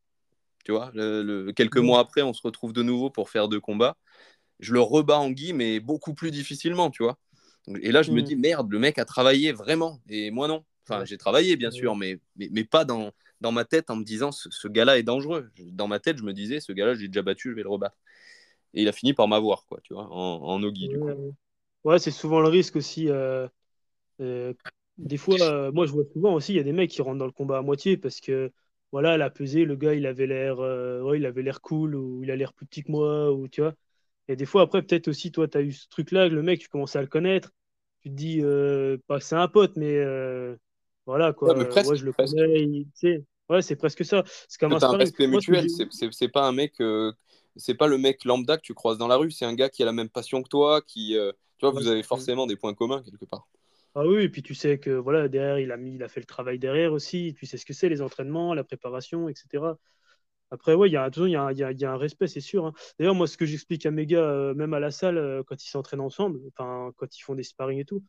Tu 0.64 0.72
vois, 0.72 0.90
le, 0.94 1.52
quelques 1.52 1.76
mois 1.76 2.00
après, 2.00 2.22
on 2.22 2.32
se 2.32 2.42
retrouve 2.42 2.72
de 2.72 2.82
nouveau 2.82 3.10
pour 3.10 3.28
faire 3.28 3.48
deux 3.48 3.60
combats. 3.60 3.96
Je 4.60 4.72
le 4.72 4.80
rebats 4.80 5.18
en 5.18 5.30
gui, 5.30 5.52
mais 5.52 5.78
beaucoup 5.78 6.14
plus 6.14 6.30
difficilement, 6.30 6.90
tu 6.90 7.02
vois. 7.02 7.18
Et 7.82 7.92
là, 7.92 8.02
je 8.02 8.12
me 8.12 8.20
mm. 8.20 8.24
dis, 8.24 8.36
merde, 8.36 8.72
le 8.72 8.78
mec 8.78 8.98
a 8.98 9.04
travaillé 9.04 9.52
vraiment, 9.52 10.00
et 10.08 10.30
moi 10.30 10.48
non. 10.48 10.64
Enfin, 10.90 11.04
j'ai 11.04 11.18
travaillé, 11.18 11.56
bien 11.56 11.70
sûr, 11.70 11.96
mais, 11.96 12.18
mais, 12.36 12.64
pas 12.64 12.84
dans, 12.84 13.12
dans 13.40 13.52
ma 13.52 13.64
tête 13.64 13.90
en 13.90 13.96
me 13.96 14.04
disant, 14.04 14.32
ce, 14.32 14.68
gars-là 14.68 14.98
est 14.98 15.02
dangereux. 15.02 15.50
Dans 15.72 15.88
ma 15.88 15.98
tête, 16.00 16.18
je 16.18 16.24
me 16.24 16.32
disais, 16.32 16.60
ce 16.60 16.72
gars-là, 16.72 16.94
je 16.94 17.00
l'ai 17.00 17.08
déjà 17.08 17.22
battu, 17.22 17.50
je 17.50 17.54
vais 17.54 17.62
le 17.62 17.68
rebattre. 17.68 17.96
Et 18.74 18.82
il 18.82 18.88
a 18.88 18.92
fini 18.92 19.14
par 19.14 19.28
m'avoir, 19.28 19.64
quoi, 19.66 19.80
tu 19.82 19.94
vois, 19.94 20.06
en, 20.10 20.42
en 20.42 20.62
Ogi, 20.62 20.88
du 20.88 20.98
coup. 20.98 21.10
Ouais, 21.84 21.98
c'est 21.98 22.10
souvent 22.10 22.40
le 22.40 22.48
risque 22.48 22.76
aussi. 22.76 23.08
Euh, 23.08 23.48
euh, 24.20 24.52
des 24.98 25.16
fois, 25.16 25.36
euh, 25.40 25.72
moi, 25.72 25.86
je 25.86 25.92
vois 25.92 26.04
souvent 26.12 26.34
aussi, 26.34 26.52
il 26.52 26.56
y 26.56 26.60
a 26.60 26.64
des 26.64 26.72
mecs 26.72 26.90
qui 26.90 27.02
rentrent 27.02 27.18
dans 27.18 27.26
le 27.26 27.32
combat 27.32 27.58
à 27.58 27.62
moitié 27.62 27.96
parce 27.96 28.20
que 28.20 28.52
voilà, 28.92 29.16
la 29.16 29.30
pesée, 29.30 29.64
le 29.64 29.76
gars, 29.76 29.94
il 29.94 30.06
avait 30.06 30.26
l'air 30.26 30.60
euh, 30.60 31.16
il 31.16 31.24
avait 31.26 31.42
l'air 31.42 31.60
cool 31.60 31.94
ou 31.94 32.22
il 32.22 32.30
a 32.30 32.36
l'air 32.36 32.52
plus 32.52 32.66
petit 32.66 32.82
que 32.82 32.90
moi 32.90 33.32
ou 33.32 33.48
tu 33.48 33.62
vois. 33.62 33.74
Et 34.28 34.36
des 34.36 34.46
fois 34.46 34.62
après 34.62 34.82
peut-être 34.82 35.08
aussi 35.08 35.32
toi 35.32 35.48
tu 35.48 35.58
as 35.58 35.62
eu 35.62 35.72
ce 35.72 35.88
truc 35.88 36.12
là, 36.12 36.28
le 36.28 36.42
mec 36.42 36.60
tu 36.60 36.68
commences 36.68 36.96
à 36.96 37.00
le 37.00 37.08
connaître, 37.08 37.50
tu 38.02 38.10
te 38.10 38.14
dis 38.14 38.42
pas 39.06 39.18
que 39.18 39.24
c'est 39.24 39.36
un 39.36 39.48
pote 39.48 39.76
mais 39.76 39.98
voilà 41.10 41.32
quoi. 41.32 41.56
Ouais, 41.56 41.96
je 41.96 42.04
le 42.04 42.12
connais, 42.12 43.24
ouais, 43.48 43.62
c'est 43.62 43.76
presque 43.76 44.04
ça. 44.04 44.24
C'est 44.48 44.58
comme 44.58 44.72
un, 44.72 44.96
respect 44.96 45.26
mutuel, 45.26 45.66
c'est 45.68 46.28
pas 46.28 46.46
un 46.46 46.52
mec 46.52 46.74
c'est 47.56 47.74
pas 47.74 47.88
le 47.88 47.98
mec 47.98 48.24
lambda 48.24 48.56
que 48.56 48.62
tu 48.62 48.74
croises 48.74 48.96
dans 48.96 49.08
la 49.08 49.16
rue, 49.16 49.30
c'est 49.30 49.44
un 49.44 49.54
gars 49.54 49.68
qui 49.68 49.82
a 49.82 49.86
la 49.86 49.92
même 49.92 50.08
passion 50.08 50.42
que 50.42 50.48
toi, 50.48 50.80
qui 50.82 51.16
tu 51.58 51.66
vois, 51.66 51.70
vous 51.70 51.88
avez 51.88 52.02
forcément 52.02 52.46
des 52.46 52.56
points 52.56 52.74
communs 52.74 53.02
quelque 53.02 53.26
part. 53.26 53.46
Ah 53.94 54.06
oui, 54.06 54.22
et 54.22 54.28
puis 54.28 54.42
tu 54.42 54.54
sais 54.54 54.78
que 54.78 54.90
voilà, 54.90 55.28
derrière, 55.28 55.58
il 55.58 55.72
a, 55.72 55.76
mis, 55.76 55.94
il 55.96 56.02
a 56.02 56.08
fait 56.08 56.20
le 56.20 56.26
travail 56.26 56.58
derrière 56.58 56.92
aussi. 56.92 57.34
Tu 57.36 57.44
sais 57.44 57.56
ce 57.56 57.66
que 57.66 57.72
c'est, 57.72 57.88
les 57.88 58.02
entraînements, 58.02 58.54
la 58.54 58.62
préparation, 58.62 59.28
etc. 59.28 59.74
Après, 60.52 60.74
ouais, 60.74 60.88
il 60.88 60.92
y 60.92 60.96
a, 60.96 61.10
il 61.14 61.30
y 61.30 61.36
a, 61.36 61.72
y 61.72 61.84
a 61.84 61.92
un 61.92 61.96
respect, 61.96 62.28
c'est 62.28 62.40
sûr. 62.40 62.66
Hein. 62.66 62.72
D'ailleurs, 62.98 63.14
moi, 63.14 63.26
ce 63.26 63.36
que 63.36 63.46
j'explique 63.46 63.86
à 63.86 63.90
mes 63.90 64.06
gars, 64.06 64.18
euh, 64.20 64.54
même 64.54 64.74
à 64.74 64.80
la 64.80 64.90
salle, 64.90 65.18
euh, 65.18 65.42
quand 65.44 65.62
ils 65.64 65.68
s'entraînent 65.68 66.00
ensemble, 66.00 66.40
enfin, 66.48 66.92
quand 66.96 67.16
ils 67.16 67.20
font 67.22 67.34
des 67.34 67.42
sparring 67.42 67.80
et 67.80 67.84
tout, 67.84 67.96
euh, 67.96 68.02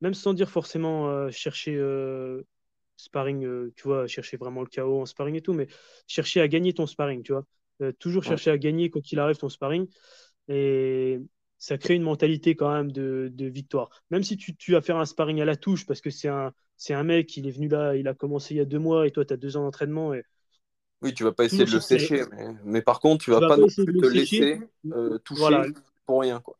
même 0.00 0.14
sans 0.14 0.34
dire 0.34 0.50
forcément 0.50 1.30
chercher 1.30 1.78
sparring, 2.96 3.72
tu 3.76 3.84
vois, 3.84 4.06
chercher 4.06 4.36
vraiment 4.36 4.60
le 4.60 4.68
chaos 4.68 5.00
en 5.00 5.06
sparring 5.06 5.36
et 5.36 5.40
tout, 5.40 5.52
mais 5.52 5.68
chercher 6.06 6.40
à 6.40 6.48
gagner 6.48 6.72
ton 6.72 6.86
sparring, 6.86 7.22
tu 7.22 7.32
vois. 7.32 7.44
toujours 7.98 8.24
chercher 8.24 8.50
à 8.50 8.58
gagner, 8.58 8.90
quand 8.90 9.12
il 9.12 9.18
arrive, 9.18 9.36
ton 9.36 9.48
sparring. 9.48 9.86
Et 10.48 11.20
ça 11.58 11.76
crée 11.76 11.94
une 11.94 12.02
mentalité 12.02 12.54
quand 12.54 12.72
même 12.72 12.92
de, 12.92 13.32
victoire. 13.38 13.90
Même 14.10 14.22
si 14.22 14.36
tu, 14.36 14.56
tu, 14.56 14.72
vas 14.72 14.80
faire 14.80 14.96
un 14.96 15.06
sparring 15.06 15.40
à 15.40 15.44
la 15.44 15.56
touche, 15.56 15.86
parce 15.86 16.00
que 16.00 16.10
c'est 16.10 16.28
un, 16.28 16.52
c'est 16.76 16.94
un 16.94 17.04
mec, 17.04 17.36
il 17.36 17.46
est 17.46 17.50
venu 17.50 17.68
là, 17.68 17.96
il 17.96 18.08
a 18.08 18.14
commencé 18.14 18.54
il 18.54 18.58
y 18.58 18.60
a 18.60 18.64
deux 18.64 18.78
mois, 18.78 19.06
et 19.06 19.10
toi, 19.10 19.24
tu 19.24 19.34
as 19.34 19.36
deux 19.36 19.56
ans 19.56 19.64
d'entraînement. 19.64 20.14
Et... 20.14 20.22
Oui, 21.02 21.14
tu 21.14 21.24
vas 21.24 21.32
pas 21.32 21.44
essayer 21.44 21.64
de 21.64 21.70
le 21.70 21.80
sécher, 21.80 22.24
mais, 22.64 22.82
par 22.82 23.00
contre, 23.00 23.24
tu 23.24 23.30
vas, 23.30 23.40
vas 23.40 23.48
pas, 23.48 23.56
non 23.56 23.66
plus 23.66 23.98
te 23.98 24.06
laisser 24.06 24.60
euh, 24.92 25.18
toucher 25.18 25.72
pour 26.06 26.20
rien. 26.22 26.40
Quoi. 26.40 26.57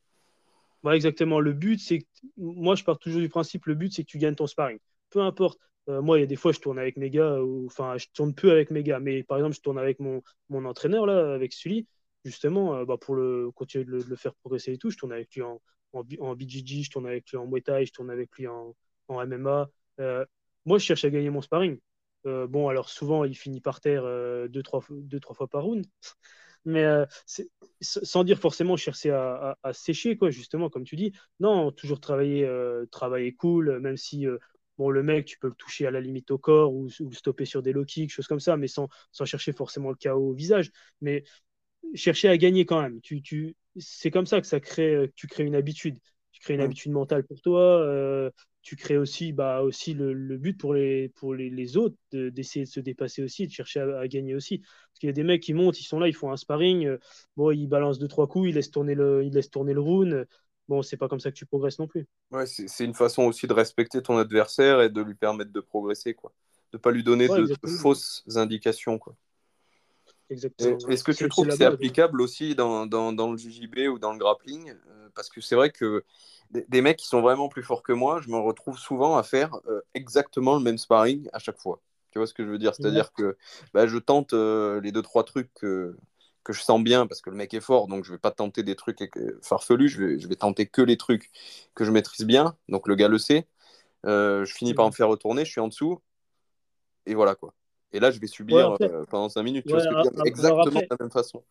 Voilà, 0.83 0.97
exactement. 0.97 1.41
Le 1.41 1.53
but, 1.53 1.81
c'est 1.81 2.07
moi, 2.37 2.75
je 2.75 2.85
pars 2.85 2.99
toujours 2.99 3.21
du 3.21 3.29
principe, 3.29 3.67
le 3.67 3.75
but, 3.75 3.93
c'est 3.93 4.03
que 4.05 4.09
tu 4.09 4.19
gagnes 4.19 4.35
ton 4.35 4.47
sparring. 4.47 4.79
Peu 5.11 5.21
importe. 5.21 5.59
Euh, 5.89 6.03
moi, 6.03 6.19
il 6.19 6.21
y 6.21 6.25
a 6.25 6.27
des 6.27 6.37
fois, 6.37 6.53
je 6.53 6.59
tourne 6.61 6.79
avec 6.79 6.97
mes 6.97 7.11
gars, 7.11 7.41
ou 7.41 7.67
enfin, 7.67 7.97
je 7.97 8.07
tourne 8.13 8.35
peu 8.35 8.51
avec 8.51 8.71
mes 8.71 8.83
gars, 8.83 9.01
mais 9.01 9.23
par 9.23 9.39
exemple, 9.39 9.57
je 9.57 9.61
tourne 9.63 9.79
avec 9.79 10.01
mon, 10.01 10.23
mon 10.51 10.65
entraîneur, 10.67 11.07
là, 11.07 11.33
avec 11.35 11.53
Sully 11.53 11.87
justement, 12.25 12.75
euh, 12.75 12.85
bah, 12.85 12.97
pour 13.01 13.15
le, 13.15 13.51
continuer 13.53 13.85
de 13.85 14.05
le, 14.07 14.17
faire 14.17 14.35
progresser 14.35 14.73
et 14.73 14.79
tout, 14.79 14.91
je 14.91 14.99
tourne 14.99 15.13
avec 15.13 15.35
lui 15.35 15.43
en, 15.43 15.61
en, 15.93 16.03
je 16.09 16.91
tourne 16.91 17.07
avec 17.07 17.31
lui 17.31 17.39
en 17.39 17.47
Muay 17.47 17.63
Thai, 17.63 17.87
je 17.87 17.93
tourne 17.93 18.11
avec 18.11 18.37
lui 18.37 18.47
en, 18.47 18.75
en 19.09 19.27
MMA. 19.27 19.71
Euh, 20.01 20.27
moi, 20.67 20.79
je 20.79 20.85
cherche 20.85 21.05
à 21.05 21.11
gagner 21.11 21.31
mon 21.31 21.43
sparring. 21.43 21.79
Bon, 22.25 22.69
alors 22.69 22.91
souvent, 22.91 23.25
il 23.25 23.35
finit 23.35 23.63
par 23.63 23.81
terre 23.81 24.03
deux, 24.51 24.63
trois, 24.63 24.85
deux, 24.91 25.19
trois 25.19 25.35
fois 25.35 25.49
par 25.49 25.65
round. 25.65 25.87
Mais 26.65 26.85
sans 27.81 28.25
dire 28.25 28.39
forcément 28.39 28.77
chercher 28.77 29.11
à, 29.11 29.57
à, 29.63 29.73
sécher, 29.73 30.17
quoi, 30.17 30.31
justement, 30.31 30.69
comme 30.69 30.85
tu 30.85 30.97
dis. 30.97 31.13
Non, 31.41 31.73
toujours 31.73 32.01
travailler, 32.01 32.49
travailler 32.91 33.35
cool, 33.35 33.79
même 33.81 33.97
si 33.97 34.27
bon, 34.79 34.91
le 34.91 35.03
mec, 35.03 35.27
tu 35.27 35.39
peux 35.39 35.49
le 35.49 35.55
toucher 35.55 35.87
à 35.87 35.91
la 35.91 36.01
limite 36.01 36.31
au 36.31 36.39
corps 36.39 36.73
ou, 36.73 36.89
ou 37.01 37.13
stopper 37.13 37.45
sur 37.45 37.63
des 37.63 37.73
low 37.73 37.85
kicks, 37.85 38.11
choses 38.11 38.29
comme 38.29 38.41
ça, 38.41 38.57
mais 38.57 38.69
sans, 38.69 38.89
sans 39.13 39.25
chercher 39.25 39.53
forcément 39.53 39.91
le 39.91 39.97
chaos 39.97 40.31
au 40.31 40.33
visage. 40.33 40.71
Mais 41.01 41.25
chercher 41.95 42.29
à 42.29 42.37
gagner 42.37 42.67
quand 42.67 42.81
même. 42.81 43.01
Tu, 43.01 43.23
tu, 43.23 43.57
c'est 43.77 44.11
comme 44.11 44.27
ça 44.27 44.41
que 44.41 44.47
ça 44.47 44.61
crée, 44.61 44.95
euh, 44.95 45.13
tu 45.17 45.27
crées 45.27 45.45
une 45.45 45.55
habitude. 45.55 45.99
Tu 46.33 46.41
crées 46.41 46.55
une 46.55 46.61
habitude 46.61 46.93
mentale 46.93 47.25
pour 47.25 47.41
toi. 47.41 47.81
Tu 48.69 48.77
crées 48.77 48.99
aussi, 48.99 49.33
bah, 49.33 49.63
aussi 49.63 49.95
le, 49.95 50.13
le, 50.13 50.37
but 50.37 50.53
pour 50.53 50.75
les, 50.75 51.09
pour 51.09 51.33
les, 51.33 51.49
les 51.49 51.79
autres 51.79 51.97
d'essayer 52.13 52.67
de, 52.67 52.71
se 52.71 52.81
dépasser 52.81 53.23
aussi, 53.23 53.47
de 53.47 53.51
chercher 53.51 53.81
à, 53.81 54.07
gagner 54.09 54.35
aussi. 54.35 54.59
Parce 54.59 54.99
qu'il 55.01 55.07
y 55.07 55.09
a 55.09 55.15
des 55.15 55.23
mecs 55.23 55.43
qui 55.43 55.55
montent, 55.55 55.81
ils 55.81 55.85
sont 55.85 55.99
là, 55.99 56.07
ils 56.07 56.15
font 56.15 56.31
un 56.31 56.37
sparring. 56.37 56.85
Euh, 56.85 56.99
bon, 57.35 57.51
ils 57.51 57.67
balancent 57.67 57.99
deux, 57.99 58.09
trois 58.09 58.27
coups, 58.27 58.51
ils 58.51 58.55
laissent 58.55 58.71
tourner 58.71 58.95
le, 58.95 59.25
ils 59.25 59.33
laissent 59.33 59.49
tourner 59.49 59.73
le 59.73 59.81
round. 59.81 60.29
Bon, 60.69 60.83
c'est 60.83 60.99
pas 60.99 61.09
comme 61.09 61.19
ça 61.19 61.31
que 61.31 61.37
tu 61.39 61.47
progresses 61.47 61.79
non 61.79 61.87
plus. 61.87 62.07
Ouais, 62.31 62.45
c'est 62.45 62.85
une 62.85 62.93
façon 62.93 63.23
aussi 63.23 63.47
de 63.47 63.55
respecter 63.55 64.03
ton 64.03 64.19
adversaire 64.19 64.83
et 64.83 64.91
de 64.91 65.01
lui 65.01 65.15
permettre 65.15 65.51
de 65.51 65.61
progresser, 65.61 66.13
quoi. 66.13 66.35
De 66.75 66.77
pas 66.77 66.91
lui 66.91 67.03
donner 67.03 67.27
de, 67.27 67.47
de, 67.47 67.69
fausses 67.71 68.23
indications, 68.37 68.99
quoi. 68.99 69.17
Est-ce 70.31 71.05
que 71.05 71.13
tu 71.13 71.29
trouves 71.29 71.49
que 71.49 71.55
c'est 71.55 71.65
applicable 71.65 72.21
aussi 72.21 72.55
dans, 72.55 72.87
dans, 72.87 73.13
dans, 73.13 73.33
le 73.33 73.39
JJB 73.39 73.89
ou 73.91 73.99
dans 73.99 74.13
le 74.13 74.19
grappling? 74.19 74.71
Euh, 74.71 75.09
Parce 75.15 75.29
que 75.29 75.41
c'est 75.41 75.55
vrai 75.55 75.71
que 75.71 76.05
des, 76.51 76.83
mecs 76.83 76.99
qui 76.99 77.07
sont 77.07 77.21
vraiment 77.21 77.49
plus 77.49 77.63
forts 77.63 77.83
que 77.83 77.93
moi, 77.93 78.21
je 78.21 78.29
me 78.29 78.37
retrouve 78.37 78.79
souvent 78.79 79.17
à 79.17 79.23
faire 79.23 79.57
euh, 79.67 79.81
exactement 79.95 80.57
le 80.57 80.63
même 80.63 80.79
sparring 80.79 81.29
à 81.33 81.39
chaque 81.39 81.59
fois. 81.59 81.81
Tu 82.11 82.19
vois 82.19 82.27
ce 82.27 82.35
que 82.35 82.45
je 82.45 82.51
veux 82.51 82.59
dire? 82.59 82.75
C'est-à-dire 82.75 83.13
que 83.13 83.37
bah, 83.75 83.87
je 83.87 83.99
tente 83.99 84.33
euh, 84.33 84.81
les 84.81 84.93
deux, 84.93 85.03
trois 85.03 85.25
trucs 85.25 85.53
que, 85.55 85.97
que 86.45 86.53
je 86.53 86.63
sens 86.63 86.83
bien 86.83 87.07
parce 87.07 87.21
que 87.21 87.31
le 87.31 87.37
mec 87.37 87.53
est 87.55 87.61
fort, 87.61 87.87
donc 87.87 88.05
je 88.05 88.13
vais 88.13 88.19
pas 88.19 88.31
tenter 88.31 88.63
des 88.63 88.77
trucs 88.77 88.99
farfelus, 89.43 89.89
je 89.89 90.03
vais, 90.03 90.19
je 90.19 90.29
vais 90.29 90.37
tenter 90.37 90.67
que 90.67 90.83
les 90.83 90.97
trucs 90.97 91.31
que 91.75 91.85
je 91.85 91.91
maîtrise 91.91 92.27
bien, 92.27 92.57
donc 92.69 92.89
le 92.89 92.95
gars 92.97 93.09
le 93.09 93.19
sait. 93.19 93.47
je 94.05 94.53
finis 94.55 94.75
par 94.75 94.87
me 94.87 94.93
faire 94.93 95.09
retourner, 95.09 95.45
je 95.45 95.51
suis 95.51 95.61
en 95.61 95.69
dessous, 95.69 96.01
et 97.05 97.15
voilà 97.15 97.35
quoi. 97.35 97.55
Et 97.93 98.01
là, 98.01 98.11
je 98.11 98.21
vais 98.21 98.27
subir 98.27 98.77
euh, 98.81 99.05
pendant 99.11 99.29
5 99.29 99.43
minutes. 99.43 99.67
exactement 100.25 100.65
de 100.65 100.87
la 100.91 100.97
même 101.01 101.11
façon. 101.11 101.43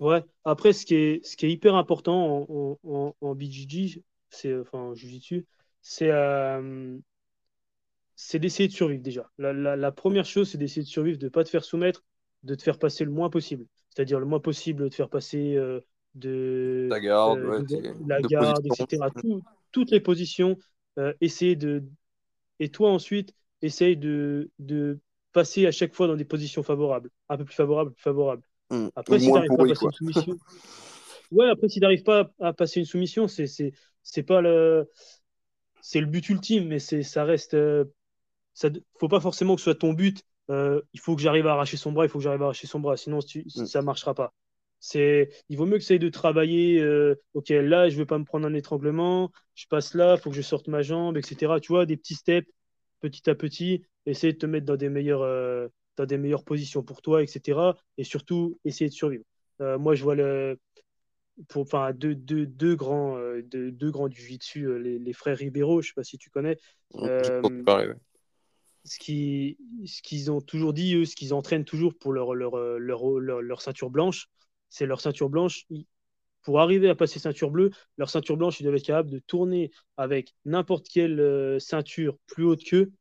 Ouais, 0.00 0.22
après, 0.44 0.72
ce 0.72 0.84
qui 0.84 0.94
est, 0.94 1.24
ce 1.24 1.36
qui 1.36 1.46
est 1.46 1.50
hyper 1.50 1.74
important 1.76 2.46
en, 2.48 2.78
en, 2.82 3.14
en 3.20 3.34
BJJ, 3.34 4.00
c'est, 4.28 4.54
enfin, 4.58 4.92
Jiu-Jitsu, 4.94 5.46
c'est 5.80 6.10
euh, 6.10 6.96
c'est 8.16 8.38
d'essayer 8.38 8.68
de 8.68 8.72
survivre 8.72 9.02
déjà. 9.02 9.30
La, 9.38 9.52
la, 9.52 9.92
première 9.92 10.24
chose, 10.24 10.50
c'est 10.50 10.58
d'essayer 10.58 10.82
de 10.82 10.88
survivre, 10.88 11.18
de 11.18 11.26
ne 11.26 11.30
pas 11.30 11.44
te 11.44 11.48
faire 11.48 11.64
soumettre, 11.64 12.04
de 12.42 12.54
te 12.54 12.62
faire 12.62 12.78
passer 12.78 13.04
le 13.04 13.10
moins 13.10 13.30
possible. 13.30 13.66
C'est-à-dire 13.90 14.18
le 14.18 14.26
moins 14.26 14.40
possible 14.40 14.82
de 14.82 14.88
te 14.88 14.94
faire 14.94 15.08
passer 15.08 15.54
euh, 15.54 15.80
de 16.14 16.88
la 16.90 17.00
garde, 17.00 17.40
la 18.06 18.20
garde 18.20 18.66
etc. 18.66 19.08
toutes 19.72 19.90
les 19.90 20.00
positions. 20.00 20.58
essayer 21.20 21.56
de. 21.56 21.84
Et 22.60 22.68
toi, 22.68 22.90
ensuite, 22.90 23.34
essaye 23.62 23.96
de, 23.96 24.50
de 24.58 24.98
passer 25.34 25.66
à 25.66 25.72
chaque 25.72 25.92
fois 25.92 26.06
dans 26.06 26.16
des 26.16 26.24
positions 26.24 26.62
favorables, 26.62 27.10
un 27.28 27.36
peu 27.36 27.44
plus 27.44 27.54
favorables, 27.54 27.92
plus 27.92 28.02
favorables. 28.02 28.42
Hmm. 28.70 28.88
Après, 28.96 29.18
si 29.18 29.26
tu 29.26 29.32
n'arrives 29.32 29.50
pas 29.50 29.64
à 29.64 29.66
passer 29.66 29.84
une 29.84 29.92
soumission. 29.92 30.38
Ouais, 31.30 31.50
après, 31.50 31.68
s'il 31.68 31.82
n'arrive 31.82 32.02
pas 32.04 32.30
à, 32.40 32.52
passer 32.52 32.80
une 32.80 32.86
soumission, 32.86 33.28
c'est 33.28 33.46
c'est 34.02 34.22
pas 34.22 34.40
le 34.40 34.88
c'est 35.82 36.00
le 36.00 36.06
but 36.06 36.28
ultime, 36.30 36.68
mais 36.68 36.78
c'est 36.78 37.02
ça 37.02 37.24
reste. 37.24 37.54
Euh, 37.54 37.84
ça 38.54 38.70
faut 39.00 39.08
pas 39.08 39.20
forcément 39.20 39.54
que 39.56 39.60
ce 39.60 39.64
soit 39.64 39.74
ton 39.74 39.92
but. 39.92 40.22
Euh, 40.50 40.80
il 40.92 41.00
faut 41.00 41.16
que 41.16 41.22
j'arrive 41.22 41.46
à 41.46 41.52
arracher 41.52 41.76
son 41.76 41.92
bras, 41.92 42.04
il 42.04 42.08
faut 42.08 42.18
que 42.18 42.24
j'arrive 42.24 42.42
à 42.42 42.46
arracher 42.46 42.66
son 42.66 42.78
bras, 42.78 42.96
sinon 42.96 43.20
tu, 43.20 43.44
mm. 43.56 43.66
ça 43.66 43.82
marchera 43.82 44.14
pas. 44.14 44.32
C'est, 44.78 45.30
il 45.48 45.56
vaut 45.56 45.66
mieux 45.66 45.78
que 45.78 45.84
ça 45.84 45.94
ait 45.94 45.98
de 45.98 46.10
travailler. 46.10 46.80
Euh, 46.80 47.14
ok, 47.32 47.48
là, 47.48 47.88
je 47.88 47.96
veux 47.96 48.06
pas 48.06 48.18
me 48.18 48.24
prendre 48.24 48.46
un 48.46 48.54
étranglement. 48.54 49.32
Je 49.54 49.66
passe 49.66 49.94
là, 49.94 50.14
il 50.16 50.20
faut 50.20 50.30
que 50.30 50.36
je 50.36 50.42
sorte 50.42 50.68
ma 50.68 50.82
jambe, 50.82 51.16
etc. 51.16 51.54
Tu 51.60 51.72
vois, 51.72 51.86
des 51.86 51.96
petits 51.96 52.14
steps, 52.14 52.48
petit 53.00 53.28
à 53.30 53.34
petit. 53.34 53.84
Essayer 54.06 54.32
de 54.32 54.38
te 54.38 54.46
mettre 54.46 54.66
dans 54.66 54.76
des 54.76 54.88
meilleures, 54.88 55.70
dans 55.96 56.06
des 56.06 56.18
meilleures 56.18 56.44
positions 56.44 56.82
pour 56.82 57.02
toi, 57.02 57.22
etc. 57.22 57.58
Et 57.96 58.04
surtout, 58.04 58.58
essayer 58.64 58.90
de 58.90 58.94
survivre. 58.94 59.24
moi, 59.60 59.94
je 59.94 60.02
vois 60.02 60.14
le, 60.14 60.58
pour 61.48 61.62
enfin 61.62 61.92
deux, 61.92 62.14
deux, 62.14 62.46
deux 62.46 62.76
grands 62.76 63.16
euh, 63.16 63.42
deux, 63.42 63.70
deux, 63.70 63.90
grands 63.90 64.08
du 64.08 64.38
euh, 64.56 64.78
les, 64.78 64.98
les, 64.98 65.12
frères 65.12 65.36
Ribeiro 65.36 65.82
je 65.82 65.88
sais 65.88 65.94
pas 65.94 66.04
si 66.04 66.18
tu 66.18 66.30
connais 66.30 66.56
euh, 66.96 67.42
ce 68.84 68.98
qui 68.98 69.56
ce 69.86 70.02
qu'ils 70.02 70.30
ont 70.30 70.40
toujours 70.40 70.72
dit 70.72 70.94
eux 70.94 71.04
ce 71.04 71.16
qu'ils 71.16 71.34
entraînent 71.34 71.64
toujours 71.64 71.94
pour 71.96 72.12
leur 72.12 72.34
leur, 72.34 72.56
leur, 72.78 73.18
leur, 73.18 73.62
ceinture 73.62 73.90
blanche 73.90 74.28
c'est 74.68 74.86
leur 74.86 75.00
ceinture 75.00 75.28
blanche 75.28 75.66
pour 76.42 76.60
arriver 76.60 76.88
à 76.88 76.94
passer 76.94 77.18
ceinture 77.18 77.50
bleue 77.50 77.70
leur 77.96 78.10
ceinture 78.10 78.36
blanche 78.36 78.60
ils 78.60 78.64
doivent 78.64 78.76
être 78.76 78.84
capables 78.84 79.10
de 79.10 79.18
tourner 79.18 79.70
avec 79.96 80.34
n'importe 80.44 80.86
quelle 80.88 81.56
ceinture 81.60 82.16
plus 82.26 82.44
haute 82.44 82.62
qu'eux 82.64 82.92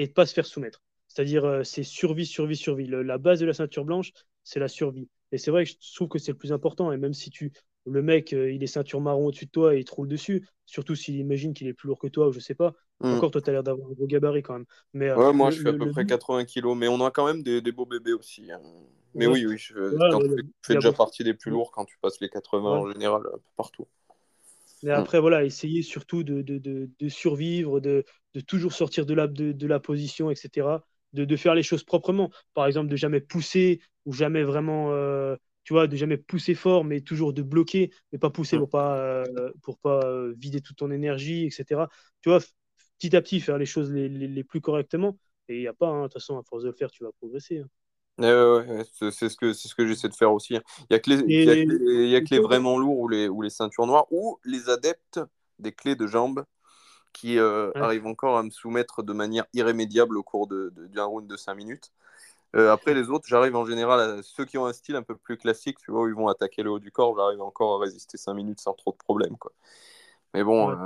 et 0.00 0.06
de 0.06 0.12
pas 0.12 0.26
se 0.26 0.34
faire 0.34 0.46
soumettre 0.46 0.82
c'est-à-dire 1.08 1.60
c'est 1.64 1.82
survie 1.82 2.26
survie 2.26 2.56
survie 2.56 2.86
la 2.86 3.18
base 3.18 3.40
de 3.40 3.46
la 3.46 3.54
ceinture 3.54 3.84
blanche 3.84 4.12
c'est 4.44 4.60
la 4.60 4.68
survie 4.68 5.08
et 5.32 5.38
c'est 5.38 5.50
vrai 5.50 5.64
que 5.64 5.70
je 5.70 5.94
trouve 5.94 6.08
que 6.08 6.18
c'est 6.18 6.32
le 6.32 6.38
plus 6.38 6.52
important. 6.52 6.92
Et 6.92 6.96
même 6.96 7.14
si 7.14 7.30
tu 7.30 7.52
le 7.86 8.02
mec, 8.02 8.32
euh, 8.32 8.52
il 8.52 8.62
est 8.62 8.66
ceinture 8.66 9.00
marron 9.00 9.26
au-dessus 9.26 9.46
de 9.46 9.50
toi 9.50 9.74
et 9.74 9.78
il 9.78 9.84
te 9.84 9.94
roule 9.94 10.08
dessus, 10.08 10.46
surtout 10.66 10.94
s'il 10.94 11.16
imagine 11.16 11.54
qu'il 11.54 11.66
est 11.66 11.72
plus 11.72 11.88
lourd 11.88 11.98
que 11.98 12.08
toi 12.08 12.28
ou 12.28 12.32
je 12.32 12.40
sais 12.40 12.54
pas. 12.54 12.74
Hmm. 13.00 13.14
Encore, 13.14 13.30
toi, 13.30 13.40
tu 13.40 13.48
as 13.48 13.52
l'air 13.54 13.62
d'avoir 13.62 13.88
un 13.88 13.92
gros 13.92 14.06
gabarit 14.06 14.42
quand 14.42 14.52
même. 14.54 14.66
Mais, 14.92 15.08
euh, 15.08 15.32
moi, 15.32 15.50
je 15.50 15.62
fais 15.62 15.70
à 15.70 15.72
peu 15.72 15.90
près 15.90 16.04
80 16.04 16.44
kilos, 16.44 16.76
mais 16.76 16.88
on 16.88 17.02
a 17.04 17.10
quand 17.10 17.26
même 17.26 17.42
des, 17.42 17.72
beaux 17.72 17.86
bébés 17.86 18.12
aussi. 18.12 18.52
Hein. 18.52 18.60
Mais 19.14 19.26
oui, 19.26 19.46
oui, 19.46 19.56
je, 19.56 19.74
fais 20.62 20.74
déjà 20.74 20.92
partie 20.92 21.24
des 21.24 21.34
plus 21.34 21.50
lourds 21.50 21.72
quand 21.72 21.84
tu 21.84 21.96
passes 22.00 22.20
les 22.20 22.28
80 22.28 22.70
en 22.70 22.92
général, 22.92 23.22
un 23.26 23.38
peu 23.38 23.52
partout. 23.56 23.86
Mais 24.82 24.92
hmm. 24.92 25.00
après, 25.00 25.20
voilà, 25.20 25.44
essayer 25.44 25.82
surtout 25.82 26.22
de, 26.22 26.42
de, 26.42 26.58
de, 26.98 27.08
survivre, 27.08 27.80
de, 27.80 28.04
toujours 28.46 28.72
sortir 28.72 29.06
de 29.06 29.14
la, 29.14 29.26
de, 29.26 29.66
la 29.66 29.80
position, 29.80 30.30
etc 30.30 30.78
de, 31.12 31.36
faire 31.36 31.54
les 31.54 31.62
choses 31.62 31.84
proprement. 31.84 32.30
Par 32.54 32.66
exemple, 32.66 32.88
de 32.88 32.96
jamais 32.96 33.20
pousser 33.20 33.80
ou 34.04 34.12
jamais 34.12 34.42
vraiment, 34.42 34.92
euh, 34.92 35.36
tu 35.64 35.72
vois, 35.72 35.86
de 35.86 35.96
jamais 35.96 36.16
pousser 36.16 36.54
fort, 36.54 36.84
mais 36.84 37.00
toujours 37.00 37.32
de 37.32 37.42
bloquer, 37.42 37.90
mais 38.12 38.18
pas 38.18 38.30
pousser 38.30 38.58
pour 38.58 38.70
pas, 38.70 38.96
euh, 38.98 39.52
pour 39.62 39.78
pas 39.78 40.00
euh, 40.04 40.34
vider 40.38 40.60
toute 40.60 40.76
ton 40.76 40.90
énergie, 40.90 41.46
etc. 41.46 41.88
Tu 42.22 42.28
vois, 42.28 42.40
petit 42.98 43.16
à 43.16 43.22
petit, 43.22 43.40
faire 43.40 43.58
les 43.58 43.66
choses 43.66 43.92
les, 43.92 44.44
plus 44.44 44.60
correctement. 44.60 45.18
Et 45.48 45.56
il 45.56 45.60
n'y 45.60 45.66
a 45.66 45.74
pas, 45.74 45.88
hein, 45.88 46.02
de 46.02 46.06
toute 46.06 46.14
façon, 46.14 46.38
à 46.38 46.42
force 46.42 46.62
de 46.62 46.68
le 46.68 46.74
faire, 46.74 46.90
tu 46.90 47.04
vas 47.04 47.10
progresser. 47.12 47.58
Hein. 47.58 47.66
C'est 48.20 49.28
ce 49.28 49.36
que, 49.36 49.52
ce 49.52 49.74
que 49.74 49.86
j'essaie 49.86 50.08
de 50.08 50.14
faire 50.14 50.32
aussi. 50.32 50.54
Il 50.54 50.62
n'y 50.90 50.96
a 50.96 50.98
que 50.98 51.10
les, 51.10 52.08
y 52.08 52.16
a 52.16 52.20
que 52.20 52.34
les, 52.34 52.40
vraiment 52.40 52.78
lourds 52.78 52.98
ou 52.98 53.08
les, 53.08 53.28
ou 53.28 53.42
les 53.42 53.50
ceintures 53.50 53.86
noires 53.86 54.06
ou 54.10 54.38
les 54.44 54.68
adeptes 54.68 55.20
des 55.58 55.72
clés 55.72 55.96
de 55.96 56.06
jambes 56.06 56.44
qui 57.12 57.38
euh, 57.38 57.72
arrive 57.74 58.06
encore 58.06 58.38
à 58.38 58.42
me 58.42 58.50
soumettre 58.50 59.02
de 59.02 59.12
manière 59.12 59.44
irrémédiable 59.52 60.16
au 60.16 60.22
cours 60.22 60.46
d'un 60.46 60.56
de, 60.56 60.88
de, 60.88 61.00
round 61.00 61.26
de 61.26 61.36
5 61.36 61.54
minutes. 61.54 61.92
Euh, 62.56 62.72
après, 62.72 62.94
les 62.94 63.10
autres, 63.10 63.26
j'arrive 63.28 63.54
en 63.56 63.64
général 63.64 64.00
à 64.00 64.22
ceux 64.22 64.44
qui 64.44 64.58
ont 64.58 64.66
un 64.66 64.72
style 64.72 64.96
un 64.96 65.02
peu 65.02 65.16
plus 65.16 65.36
classique, 65.36 65.78
tu 65.78 65.90
vois, 65.92 66.02
où 66.02 66.08
ils 66.08 66.14
vont 66.14 66.28
attaquer 66.28 66.62
le 66.62 66.70
haut 66.70 66.78
du 66.78 66.90
corps, 66.90 67.14
j'arrive 67.16 67.40
encore 67.42 67.76
à 67.76 67.84
résister 67.84 68.16
5 68.16 68.34
minutes 68.34 68.60
sans 68.60 68.74
trop 68.74 68.92
de 68.92 68.96
problèmes, 68.96 69.36
quoi. 69.36 69.52
Mais 70.34 70.44
bon, 70.44 70.70
euh, 70.70 70.76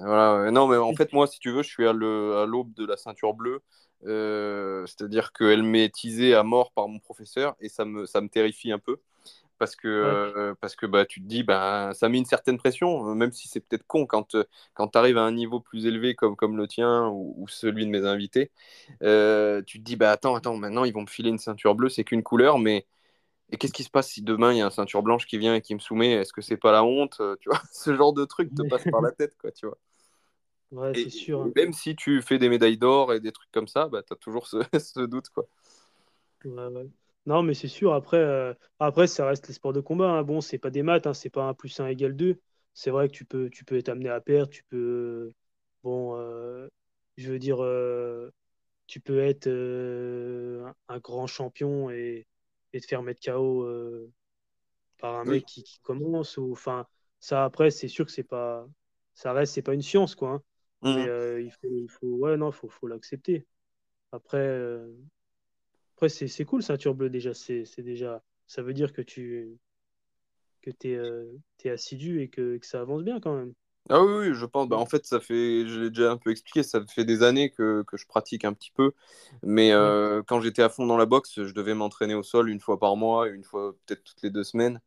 voilà. 0.00 0.50
Non, 0.50 0.66
mais 0.66 0.76
en 0.76 0.94
fait, 0.94 1.12
moi, 1.12 1.26
si 1.26 1.38
tu 1.38 1.50
veux, 1.50 1.62
je 1.62 1.68
suis 1.68 1.86
à 1.86 1.92
l'aube 1.92 2.72
de 2.74 2.86
la 2.86 2.96
ceinture 2.96 3.34
bleue. 3.34 3.62
C'est-à-dire 4.02 5.32
qu'elle 5.32 5.62
m'est 5.62 5.88
teasée 5.88 6.34
à 6.34 6.42
mort 6.42 6.72
par 6.72 6.88
mon 6.88 6.98
professeur 6.98 7.56
et 7.60 7.68
ça 7.68 7.84
me, 7.84 8.06
ça 8.06 8.20
me 8.20 8.28
terrifie 8.28 8.72
un 8.72 8.78
peu 8.78 9.00
parce 9.58 9.76
que, 9.76 9.88
euh, 9.88 10.54
parce 10.60 10.76
que 10.76 10.86
bah, 10.86 11.04
tu 11.04 11.20
te 11.20 11.26
dis, 11.26 11.42
bah, 11.42 11.90
ça 11.94 12.08
met 12.08 12.18
une 12.18 12.24
certaine 12.24 12.58
pression, 12.58 13.10
euh, 13.10 13.14
même 13.14 13.32
si 13.32 13.48
c'est 13.48 13.60
peut-être 13.60 13.86
con 13.86 14.06
quand, 14.06 14.34
euh, 14.34 14.44
quand 14.74 14.88
tu 14.88 14.98
arrives 14.98 15.18
à 15.18 15.22
un 15.22 15.32
niveau 15.32 15.60
plus 15.60 15.86
élevé 15.86 16.14
comme, 16.14 16.36
comme 16.36 16.56
le 16.56 16.66
tien 16.66 17.08
ou, 17.08 17.46
celui 17.48 17.84
de 17.84 17.90
mes 17.90 18.04
invités. 18.06 18.50
tu 19.00 19.78
te 19.78 19.84
dis, 19.84 19.96
bah, 19.96 20.12
attends, 20.12 20.34
attends, 20.34 20.56
maintenant 20.56 20.84
ils 20.84 20.92
vont 20.92 21.02
me 21.02 21.06
filer 21.06 21.30
une 21.30 21.38
ceinture 21.38 21.74
bleue, 21.74 21.88
c'est 21.88 22.04
qu'une 22.04 22.22
couleur, 22.22 22.58
mais 22.58 22.86
et 23.50 23.56
qu'est-ce 23.56 23.72
qui 23.72 23.84
se 23.84 23.90
passe 23.90 24.10
si 24.10 24.22
demain 24.22 24.52
il 24.52 24.58
y 24.58 24.62
a 24.62 24.64
une 24.64 24.70
ceinture 24.70 25.02
blanche 25.02 25.26
qui 25.26 25.38
vient 25.38 25.54
et 25.54 25.60
qui 25.60 25.74
me 25.74 25.80
soumet? 25.80 26.12
Est-ce 26.12 26.32
que 26.32 26.42
c'est 26.42 26.56
pas 26.56 26.72
la 26.72 26.84
honte 26.84 27.20
Tu 27.40 27.48
vois, 27.48 27.60
ce 27.72 27.94
genre 27.94 28.12
de 28.12 28.24
truc 28.24 28.54
te 28.54 28.62
passe 28.68 28.84
par 28.90 29.00
la 29.00 29.12
tête, 29.12 29.36
quoi, 29.38 29.50
tu 29.52 29.66
vois. 29.66 29.78
Ouais, 30.70 30.92
c'est 30.94 31.08
sûr. 31.08 31.40
Hein. 31.40 31.50
Même 31.56 31.72
si 31.72 31.96
tu 31.96 32.20
fais 32.20 32.38
des 32.38 32.48
médailles 32.50 32.76
d'or 32.76 33.14
et 33.14 33.20
des 33.20 33.32
trucs 33.32 33.50
comme 33.50 33.68
ça, 33.68 33.88
bah, 33.88 34.02
tu 34.02 34.12
as 34.12 34.16
toujours 34.16 34.46
ce, 34.46 34.58
ce 34.78 35.00
doute, 35.00 35.30
quoi. 35.30 35.48
Ouais, 36.44 36.66
ouais. 36.66 36.86
Non, 37.26 37.42
mais 37.42 37.54
c'est 37.54 37.68
sûr, 37.68 37.94
après, 37.94 38.18
euh, 38.18 38.52
après, 38.78 39.06
ça 39.06 39.26
reste 39.26 39.48
les 39.48 39.54
sports 39.54 39.72
de 39.72 39.80
combat. 39.80 40.10
Hein. 40.10 40.22
Bon, 40.22 40.40
c'est 40.40 40.58
pas 40.58 40.70
des 40.70 40.82
maths, 40.82 41.06
hein, 41.06 41.14
c'est 41.14 41.30
pas 41.30 41.44
1 41.44 41.54
plus 41.54 41.80
1 41.80 41.86
égale 41.86 42.16
2. 42.16 42.38
C'est 42.74 42.90
vrai 42.90 43.08
que 43.08 43.12
tu 43.14 43.24
peux, 43.24 43.50
tu 43.50 43.64
peux 43.64 43.76
être 43.76 43.88
amené 43.88 44.08
à 44.08 44.20
perdre, 44.20 44.50
tu 44.50 44.62
peux. 44.64 45.32
Bon, 45.82 46.16
euh, 46.16 46.68
je 47.16 47.32
veux 47.32 47.38
dire, 47.38 47.62
euh, 47.62 48.30
tu 48.86 49.00
peux 49.00 49.20
être 49.20 49.48
un 49.48 50.98
grand 50.98 51.26
champion 51.26 51.90
et, 51.90 52.26
et 52.72 52.80
te 52.80 52.86
faire 52.86 53.02
mettre 53.02 53.20
KO 53.24 53.66
par 54.98 55.16
un 55.16 55.24
mec 55.24 55.44
qui, 55.46 55.64
commence. 55.82 56.36
Ou, 56.36 56.52
enfin, 56.52 56.86
ça, 57.20 57.44
après, 57.44 57.70
c'est 57.70 57.88
sûr 57.88 58.06
que 58.06 58.12
c'est 58.12 58.22
pas. 58.22 58.66
Ça 59.14 59.32
reste, 59.32 59.54
c'est 59.54 59.62
pas 59.62 59.74
une 59.74 59.82
science, 59.82 60.14
quoi. 60.14 60.30
Hein. 60.30 60.42
Mmh. 60.82 60.94
Mais 60.94 61.44
il 61.44 61.50
faut, 61.50 61.68
il 61.70 61.88
faut, 61.88 62.16
ouais, 62.18 62.36
non, 62.36 62.52
faut, 62.52 62.68
faut 62.68 62.86
l'accepter. 62.86 63.46
Après, 64.12 64.78
après, 65.94 66.08
c'est 66.08 66.44
cool, 66.44 66.62
ceinture 66.62 66.94
bleue, 66.94 67.10
déjà. 67.10 67.34
C'est 67.34 67.80
déjà. 67.80 68.22
Ça 68.46 68.62
veut 68.62 68.74
dire 68.74 68.92
que 68.92 69.02
tu 69.02 69.58
que 70.62 70.70
es, 70.88 70.94
euh, 70.94 71.38
es, 71.64 71.70
assidu 71.70 72.20
et 72.20 72.28
que, 72.28 72.58
que, 72.58 72.66
ça 72.66 72.80
avance 72.80 73.02
bien 73.02 73.20
quand 73.20 73.34
même. 73.34 73.54
Ah 73.90 74.02
oui, 74.02 74.28
oui 74.28 74.34
je 74.34 74.44
pense. 74.46 74.68
Bah, 74.68 74.76
en 74.76 74.86
fait, 74.86 75.06
ça 75.06 75.20
fait, 75.20 75.66
je 75.66 75.80
l'ai 75.80 75.90
déjà 75.90 76.12
un 76.12 76.16
peu 76.16 76.30
expliqué, 76.30 76.62
ça 76.62 76.84
fait 76.86 77.04
des 77.04 77.22
années 77.22 77.50
que, 77.50 77.82
que 77.86 77.96
je 77.96 78.06
pratique 78.06 78.44
un 78.44 78.52
petit 78.52 78.70
peu. 78.70 78.92
Mais 79.42 79.72
euh, 79.72 80.22
quand 80.26 80.40
j'étais 80.40 80.62
à 80.62 80.68
fond 80.68 80.86
dans 80.86 80.96
la 80.96 81.06
boxe, 81.06 81.42
je 81.42 81.52
devais 81.52 81.74
m'entraîner 81.74 82.14
au 82.14 82.22
sol 82.22 82.50
une 82.50 82.60
fois 82.60 82.78
par 82.78 82.96
mois, 82.96 83.28
une 83.28 83.44
fois 83.44 83.74
peut-être 83.86 84.04
toutes 84.04 84.22
les 84.22 84.30
deux 84.30 84.44
semaines. 84.44 84.80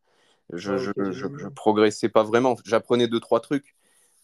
Je, 0.53 0.77
je, 0.77 0.91
je, 1.11 1.47
progressais 1.47 2.09
pas 2.09 2.23
vraiment. 2.23 2.55
J'apprenais 2.65 3.07
deux, 3.07 3.21
trois 3.21 3.39
trucs, 3.39 3.75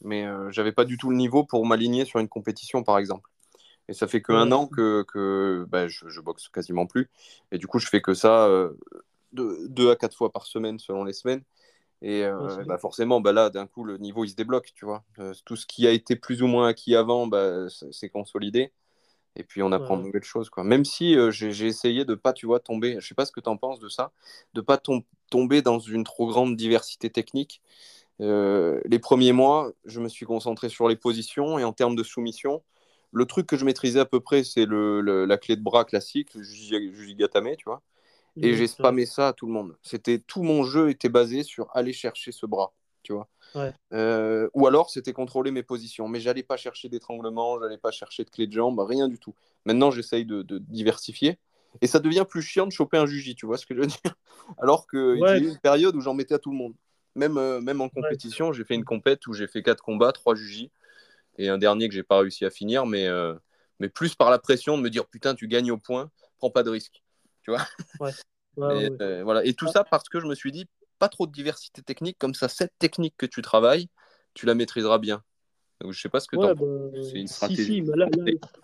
mais 0.02 0.26
euh, 0.26 0.52
j'avais 0.52 0.74
pas 0.74 0.84
du 0.84 0.98
tout 0.98 1.10
le 1.10 1.16
niveau 1.16 1.46
pour 1.46 1.66
m'aligner 1.66 2.06
sur 2.06 2.20
une 2.20 2.28
compétition, 2.28 2.84
par 2.84 2.98
exemple. 2.98 3.30
Et 3.90 3.94
ça 3.94 4.08
fait 4.08 4.22
qu'un 4.22 4.52
an 4.52 4.68
que, 4.68 5.04
que 5.04 5.66
bah, 5.70 5.88
je, 5.88 6.10
je, 6.10 6.20
boxe 6.20 6.50
quasiment 6.50 6.86
plus. 6.86 7.10
Et 7.54 7.58
du 7.58 7.68
coup, 7.68 7.80
je 7.80 7.88
fais 7.88 8.02
que 8.02 8.14
ça 8.14 8.48
euh, 8.48 8.74
deux, 9.32 9.92
à 9.92 9.96
quatre 9.96 10.16
fois 10.16 10.32
par 10.32 10.46
semaine 10.46 10.80
selon 10.80 11.04
les 11.04 11.14
semaines. 11.14 11.44
Et 12.02 12.24
euh, 12.24 12.64
bah, 12.66 12.78
forcément, 12.78 13.22
bah, 13.22 13.34
là, 13.34 13.50
d'un 13.50 13.68
coup, 13.68 13.84
le 13.84 13.98
niveau, 13.98 14.24
il 14.24 14.30
se 14.30 14.36
débloque, 14.36 14.72
tu 14.76 14.86
vois. 14.86 15.04
Euh, 15.20 15.34
tout 15.46 15.56
ce 15.56 15.66
qui 15.66 15.88
a 15.88 15.92
été 15.92 16.16
plus 16.16 16.42
ou 16.44 16.48
moins 16.48 16.68
acquis 16.68 16.96
avant, 16.96 17.28
bah, 17.28 17.68
c'est 17.92 18.10
consolidé. 18.10 18.72
Et 19.36 19.44
puis, 19.44 19.62
on 19.64 19.72
apprend 19.72 19.98
de 19.98 20.04
nouvelles 20.04 20.24
choses, 20.24 20.50
quoi. 20.50 20.64
Même 20.64 20.86
si 20.86 21.16
j'ai 21.32 21.68
essayé 21.68 22.06
de 22.06 22.16
pas, 22.16 22.34
tu 22.34 22.46
vois, 22.46 22.60
tomber, 22.60 22.98
je 23.00 23.08
sais 23.08 23.16
pas 23.16 23.26
ce 23.26 23.32
que 23.32 23.40
tu 23.40 23.50
en 23.50 23.58
penses 23.58 23.80
de 23.80 23.90
ça, 23.90 24.12
de 24.54 24.62
pas 24.62 24.80
tomber 25.30 25.62
dans 25.62 25.80
une 25.80 26.04
trop 26.04 26.28
grande 26.28 26.56
diversité 26.56 27.10
technique. 27.10 27.62
les 28.20 29.00
premiers 29.00 29.34
mois, 29.34 29.72
je 29.86 30.00
me 30.02 30.10
suis 30.10 30.26
concentré 30.26 30.70
sur 30.70 30.88
les 30.88 30.96
positions 30.96 31.60
et 31.60 31.64
en 31.64 31.74
termes 31.74 31.96
de 31.96 32.04
soumission, 32.04 32.64
le 33.12 33.26
truc 33.26 33.48
que 33.48 33.58
je 33.58 33.66
maîtrisais 33.66 34.00
à 34.00 34.06
peu 34.06 34.20
près, 34.20 34.44
c'est 34.44 34.66
le, 34.66 35.02
la 35.26 35.38
clé 35.38 35.56
de 35.56 35.62
bras 35.62 35.86
classique, 35.86 36.34
le 36.34 36.44
Jujigatame, 36.44 37.56
tu 37.58 37.66
vois. 37.66 37.82
Et 38.42 38.54
j'ai 38.56 38.68
spammé 38.68 39.06
ça 39.06 39.30
à 39.30 39.34
tout 39.34 39.48
le 39.48 39.54
monde. 39.54 39.76
C'était 39.82 40.20
tout 40.20 40.44
mon 40.44 40.64
jeu 40.64 40.90
était 40.90 41.10
basé 41.10 41.44
sur 41.44 41.70
aller 41.76 41.94
chercher 41.94 42.32
ce 42.32 42.46
bras, 42.46 42.74
tu 43.04 43.14
vois. 43.14 43.28
Euh, 43.94 44.50
ou 44.54 44.68
alors 44.68 44.90
c'était 44.90 45.14
contrôler 45.14 45.52
mes 45.52 45.64
positions, 45.64 46.08
mais 46.08 46.20
j'allais 46.20 46.44
pas 46.44 46.58
chercher 46.58 46.90
d'étranglement, 46.90 47.60
j'allais 47.60 47.78
pas 47.78 47.92
chercher 47.92 48.24
de 48.24 48.30
clé 48.30 48.46
de 48.46 48.52
jambe, 48.52 48.80
rien 48.80 49.08
du 49.08 49.18
tout. 49.18 49.34
Maintenant 49.66 49.90
j'essaye 49.90 50.26
de, 50.26 50.44
diversifier 50.60 51.40
et 51.82 51.88
ça 51.88 52.00
devient 52.00 52.26
plus 52.28 52.42
chiant 52.42 52.68
de 52.68 52.72
choper 52.72 52.98
un 52.98 53.06
juji, 53.06 53.36
tu 53.36 53.46
vois 53.46 53.58
ce 53.58 53.66
que 53.66 53.74
je 53.74 53.80
veux 53.80 53.88
dire? 53.88 54.00
Alors 54.60 54.88
qu'il 54.88 55.20
y 55.20 55.26
a 55.26 55.38
eu 55.38 55.48
une 55.48 55.60
période 55.60 55.96
où 55.96 56.02
j'en 56.02 56.14
mettais 56.14 56.36
à 56.36 56.40
tout 56.40 56.52
le 56.52 56.58
monde. 56.58 56.74
Même, 57.16 57.38
euh, 57.38 57.60
même 57.62 57.82
en 57.82 57.90
compétition, 57.90 58.54
j'ai 58.54 58.64
fait 58.64 58.76
une 58.76 58.86
compète 58.86 59.26
où 59.26 59.34
j'ai 59.34 59.48
fait 59.48 59.64
quatre 59.64 59.84
combats, 59.84 60.12
trois 60.12 60.36
jujis 60.36 60.72
et 61.38 61.50
un 61.50 61.58
dernier 61.58 61.88
que 61.88 61.94
j'ai 61.94 62.04
pas 62.04 62.20
réussi 62.20 62.46
à 62.46 62.50
finir, 62.50 62.86
mais, 62.86 63.08
euh, 63.08 63.34
mais 63.80 63.90
plus 63.90 64.16
par 64.16 64.30
la 64.30 64.40
pression 64.40 64.78
de 64.78 64.84
me 64.84 64.90
dire 64.90 65.06
putain, 65.06 65.36
tu 65.36 65.48
gagnes 65.48 65.72
au 65.72 65.78
point, 65.78 66.12
prends 66.38 66.50
pas 66.50 66.64
de 66.64 66.70
risque. 66.70 67.04
Tu 67.48 67.52
vois 67.52 68.12
et, 68.76 68.90
euh, 69.02 69.24
voilà. 69.24 69.46
et 69.46 69.54
tout 69.54 69.68
ça 69.68 69.84
parce 69.84 70.10
que 70.10 70.20
je 70.20 70.26
me 70.26 70.36
suis 70.36 70.52
dit, 70.52 70.68
pas 71.00 71.10
trop 71.10 71.28
de 71.28 71.32
diversité 71.32 71.82
technique, 71.82 72.18
comme 72.18 72.34
ça, 72.34 72.50
cette 72.50 72.74
technique 72.80 73.16
que 73.18 73.26
tu 73.26 73.42
travailles, 73.42 73.88
tu 74.34 74.46
la 74.46 74.56
maîtriseras 74.56 74.98
bien. 74.98 75.24
Donc, 75.80 75.92
je 75.94 76.02
sais 76.02 76.10
pas 76.10 76.20
ce 76.20 76.28
que 76.28 76.36
tu 76.36 76.42
bah, 76.42 77.04
C'est 77.04 77.20
une 77.20 77.28
stratégie. 77.28 77.84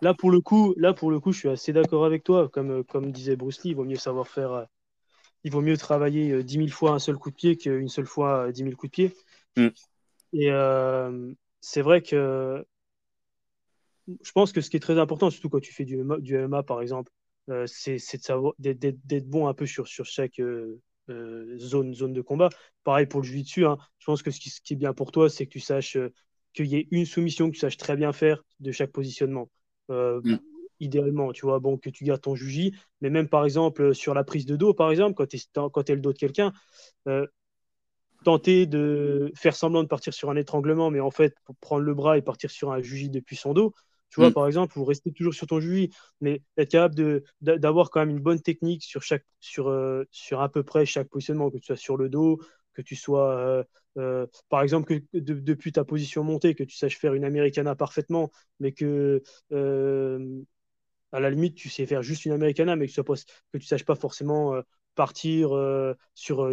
là, 0.01 0.13
pour 0.15 0.31
le 0.31 0.41
coup, 0.41 0.73
là, 0.77 0.93
pour 0.93 1.11
le 1.11 1.19
coup, 1.19 1.31
je 1.31 1.39
suis 1.39 1.49
assez 1.49 1.71
d'accord 1.71 2.05
avec 2.05 2.23
toi. 2.23 2.49
Comme, 2.49 2.83
comme 2.83 3.11
disait 3.11 3.35
Bruce 3.35 3.63
Lee, 3.63 3.69
il 3.69 3.75
vaut 3.75 3.85
mieux 3.85 3.97
savoir 3.97 4.27
faire, 4.27 4.65
il 5.43 5.51
vaut 5.51 5.61
mieux 5.61 5.77
travailler 5.77 6.43
10 6.43 6.53
000 6.55 6.67
fois 6.69 6.91
un 6.91 6.99
seul 6.99 7.17
coup 7.17 7.29
de 7.29 7.35
pied 7.35 7.55
qu'une 7.55 7.87
seule 7.87 8.07
fois 8.07 8.51
10 8.51 8.63
000 8.63 8.75
coups 8.75 8.89
de 8.89 8.95
pied. 8.95 9.15
Mm. 9.57 9.67
Et 10.33 10.49
c'est 11.61 11.81
vrai 11.83 12.01
que 12.01 12.65
je 14.21 14.31
pense 14.31 14.51
que 14.51 14.59
ce 14.59 14.71
qui 14.71 14.77
est 14.77 14.81
très 14.81 14.97
important, 14.97 15.29
surtout 15.29 15.49
quand 15.49 15.61
tu 15.61 15.71
fais 15.71 15.85
du, 15.85 16.03
du 16.19 16.35
MMA 16.35 16.63
par 16.63 16.81
exemple, 16.81 17.11
c'est 17.65 17.97
d'être 18.59 19.29
bon 19.29 19.47
un 19.47 19.53
peu 19.53 19.65
sur, 19.65 19.87
sur 19.87 20.05
chaque 20.05 20.41
zone, 21.09 21.93
zone 21.93 22.13
de 22.13 22.21
combat. 22.21 22.49
Pareil 22.83 23.05
pour 23.05 23.21
le 23.21 23.25
jiu-jitsu. 23.25 23.65
Hein. 23.65 23.77
Je 23.99 24.05
pense 24.05 24.23
que 24.23 24.31
ce 24.31 24.39
qui, 24.39 24.49
ce 24.49 24.61
qui, 24.61 24.73
est 24.73 24.77
bien 24.77 24.93
pour 24.93 25.11
toi, 25.11 25.29
c'est 25.29 25.45
que 25.45 25.51
tu 25.51 25.59
saches 25.59 25.97
qu'il 26.53 26.67
y 26.67 26.75
ait 26.75 26.87
une 26.91 27.05
soumission 27.05 27.47
que 27.47 27.55
tu 27.55 27.59
saches 27.59 27.77
très 27.77 27.95
bien 27.95 28.13
faire 28.13 28.43
de 28.59 28.71
chaque 28.71 28.91
positionnement. 28.91 29.49
Mm 29.89 30.37
idéalement, 30.83 31.31
tu 31.31 31.45
vois, 31.45 31.59
bon, 31.59 31.77
que 31.77 31.89
tu 31.89 32.03
gardes 32.03 32.21
ton 32.21 32.35
juji, 32.35 32.75
mais 33.01 33.09
même 33.09 33.27
par 33.27 33.45
exemple 33.45 33.95
sur 33.95 34.13
la 34.13 34.23
prise 34.23 34.45
de 34.45 34.55
dos, 34.55 34.73
par 34.73 34.91
exemple, 34.91 35.15
quand 35.15 35.27
tu 35.27 35.37
es, 35.37 35.91
es 35.91 35.95
le 35.95 36.01
dos 36.01 36.13
de 36.13 36.17
quelqu'un, 36.17 36.53
euh, 37.07 37.25
tenter 38.23 38.65
de 38.65 39.31
faire 39.35 39.55
semblant 39.55 39.83
de 39.83 39.87
partir 39.87 40.13
sur 40.13 40.29
un 40.29 40.35
étranglement, 40.35 40.91
mais 40.91 40.99
en 40.99 41.11
fait, 41.11 41.35
pour 41.45 41.55
prendre 41.57 41.83
le 41.83 41.93
bras 41.93 42.17
et 42.17 42.21
partir 42.21 42.51
sur 42.51 42.71
un 42.71 42.81
juji 42.81 43.09
depuis 43.09 43.35
son 43.35 43.53
dos, 43.53 43.73
tu 44.13 44.19
vois, 44.19 44.29
mm. 44.29 44.33
par 44.33 44.45
exemple, 44.45 44.73
vous 44.75 44.85
restez 44.85 45.11
toujours 45.11 45.33
sur 45.33 45.47
ton 45.47 45.59
juji, 45.59 45.89
mais 46.21 46.43
être 46.57 46.69
capable 46.69 47.23
d'avoir 47.41 47.89
quand 47.89 48.01
même 48.01 48.11
une 48.11 48.21
bonne 48.21 48.41
technique 48.41 48.83
sur, 48.83 49.01
chaque, 49.01 49.25
sur, 49.39 49.69
euh, 49.69 50.03
sur 50.11 50.41
à 50.41 50.49
peu 50.49 50.61
près 50.61 50.85
chaque 50.85 51.09
positionnement, 51.09 51.49
que 51.49 51.57
tu 51.57 51.65
sois 51.65 51.75
sur 51.75 51.97
le 51.97 52.09
dos, 52.09 52.39
que 52.73 52.81
tu 52.81 52.95
sois, 52.95 53.65
euh, 53.97 54.27
par 54.49 54.61
exemple, 54.61 54.99
que 54.99 55.17
depuis 55.17 55.71
ta 55.71 55.83
position 55.83 56.23
montée, 56.23 56.53
que 56.53 56.63
tu 56.63 56.75
saches 56.75 56.99
faire 56.99 57.15
une 57.15 57.25
Americana 57.25 57.75
parfaitement, 57.75 58.31
mais 58.59 58.71
que 58.71 59.23
à 61.13 61.19
la 61.19 61.29
limite, 61.29 61.55
tu 61.55 61.69
sais 61.69 61.85
faire 61.85 62.01
juste 62.01 62.25
une 62.25 62.33
Americana, 62.33 62.75
mais 62.75 62.87
que, 62.87 62.91
tu 62.91 63.01
que 63.01 63.57
tu 63.57 63.65
saches 63.65 63.85
pas 63.85 63.95
forcément 63.95 64.55
euh, 64.55 64.61
partir 64.95 65.55
euh, 65.55 65.93
sur 66.15 66.51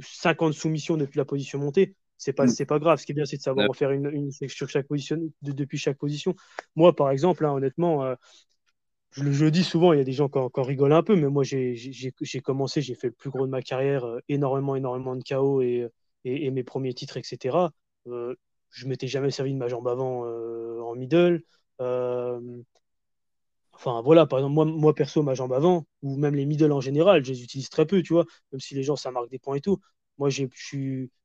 50 0.00 0.50
euh, 0.50 0.52
soumissions 0.52 0.96
depuis 0.96 1.18
la 1.18 1.24
position 1.24 1.58
montée. 1.58 1.94
C'est 2.18 2.32
pas, 2.32 2.44
mm. 2.44 2.48
c'est 2.48 2.66
pas 2.66 2.78
grave. 2.78 2.98
Ce 2.98 3.06
qui 3.06 3.12
est 3.12 3.14
bien, 3.14 3.24
c'est 3.24 3.38
de 3.38 3.42
savoir 3.42 3.74
faire 3.74 3.90
une, 3.90 4.10
une, 4.12 4.30
sur 4.30 4.68
chaque 4.68 4.86
position, 4.86 5.18
depuis 5.42 5.78
chaque 5.78 5.96
position. 5.96 6.34
Moi, 6.76 6.94
par 6.94 7.10
exemple, 7.10 7.46
hein, 7.46 7.52
honnêtement, 7.52 8.14
je, 9.12 9.22
le 9.22 9.50
dis 9.50 9.64
souvent, 9.64 9.92
il 9.92 9.98
y 9.98 10.02
a 10.02 10.04
des 10.04 10.12
gens 10.12 10.28
qui, 10.28 10.38
qui 10.54 10.60
rigolent 10.60 10.92
un 10.92 11.02
peu, 11.02 11.16
mais 11.16 11.28
moi, 11.28 11.44
j'ai, 11.44 12.12
commencé, 12.42 12.82
j'ai 12.82 12.94
fait 12.94 13.08
le 13.08 13.14
plus 13.14 13.30
gros 13.30 13.46
de 13.46 13.50
ma 13.50 13.62
carrière, 13.62 14.04
énormément, 14.28 14.76
énormément 14.76 15.16
de 15.16 15.22
chaos 15.22 15.62
et, 15.62 15.88
et, 16.24 16.50
mes 16.50 16.64
premiers 16.64 16.92
titres, 16.92 17.16
etc. 17.16 17.70
je 18.06 18.86
m'étais 18.86 19.06
jamais 19.06 19.30
servi 19.30 19.52
de 19.52 19.58
ma 19.58 19.68
jambe 19.68 19.88
avant 19.88 20.26
en 20.26 20.94
middle. 20.96 21.42
Enfin, 23.78 24.02
voilà, 24.02 24.26
par 24.26 24.40
exemple, 24.40 24.54
moi, 24.54 24.64
moi 24.64 24.92
perso, 24.92 25.22
ma 25.22 25.34
jambe 25.34 25.52
avant, 25.52 25.86
ou 26.02 26.16
même 26.16 26.34
les 26.34 26.46
middle 26.46 26.72
en 26.72 26.80
général, 26.80 27.24
je 27.24 27.30
les 27.32 27.44
utilise 27.44 27.68
très 27.70 27.86
peu, 27.86 28.02
tu 28.02 28.12
vois, 28.12 28.24
même 28.50 28.60
si 28.60 28.74
les 28.74 28.82
gens, 28.82 28.96
ça 28.96 29.12
marque 29.12 29.30
des 29.30 29.38
points 29.38 29.54
et 29.54 29.60
tout. 29.60 29.78
Moi, 30.18 30.28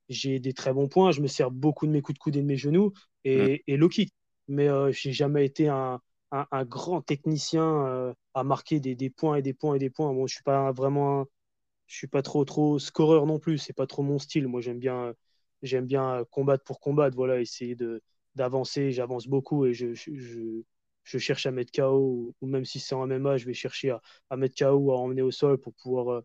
j'ai 0.10 0.40
des 0.40 0.54
très 0.54 0.74
bons 0.74 0.88
points, 0.88 1.12
je 1.12 1.22
me 1.22 1.28
sers 1.28 1.52
beaucoup 1.52 1.88
de 1.88 1.92
mes 1.92 2.02
coups 2.02 2.18
de 2.18 2.20
coude 2.20 2.36
et 2.36 2.42
de 2.42 2.46
mes 2.46 2.58
genoux 2.58 2.94
et, 3.24 3.64
et 3.68 3.78
low 3.78 3.90
kick. 3.90 4.14
Mais 4.48 4.68
euh, 4.68 4.92
je 4.92 5.08
n'ai 5.08 5.14
jamais 5.14 5.46
été 5.46 5.68
un, 5.70 6.02
un, 6.32 6.66
grand 6.66 7.02
technicien 7.02 7.86
euh, 7.86 8.14
à 8.34 8.44
marquer 8.44 8.80
des, 8.80 8.96
des, 8.96 9.10
points 9.10 9.38
et 9.38 9.42
des 9.42 9.54
points 9.54 9.76
et 9.76 9.80
des 9.80 9.90
points. 9.90 10.14
Bon, 10.14 10.28
je 10.28 10.36
suis 10.36 10.44
pas 10.44 10.72
vraiment, 10.72 11.26
je 11.88 11.98
suis 11.98 12.08
pas 12.08 12.22
trop 12.22 12.46
trop 12.46 12.80
scoreur 12.80 13.26
non 13.26 13.40
plus. 13.40 13.58
C'est 13.58 13.74
pas 13.74 13.88
trop 13.88 14.04
mon 14.04 14.20
style. 14.20 14.48
Moi, 14.48 14.62
j'aime 14.62 14.80
bien, 14.80 15.14
j'aime 15.62 15.86
bien 15.86 16.26
combattre 16.32 16.64
pour 16.64 16.80
combattre. 16.80 17.16
Voilà, 17.16 17.40
essayer 17.42 17.76
de 17.76 18.02
d'avancer. 18.36 18.92
J'avance 18.92 19.28
beaucoup 19.28 19.66
et 19.66 19.74
je, 19.74 19.94
je, 19.94 20.64
je 21.04 21.18
cherche 21.18 21.46
à 21.46 21.52
mettre 21.52 21.72
KO, 21.72 22.34
ou, 22.42 22.48
même 22.48 22.66
si 22.66 22.80
c'est 22.80 22.96
en 22.96 23.10
MMA, 23.10 23.38
je 23.38 23.46
vais 23.46 23.54
chercher 23.54 23.92
à, 23.92 24.02
à, 24.30 24.38
mettre 24.38 24.56
KO 24.58 24.92
à 24.92 24.98
emmener 24.98 25.22
au 25.22 25.32
sol 25.32 25.58
pour 25.58 25.74
pouvoir, 25.76 26.10
euh, 26.12 26.22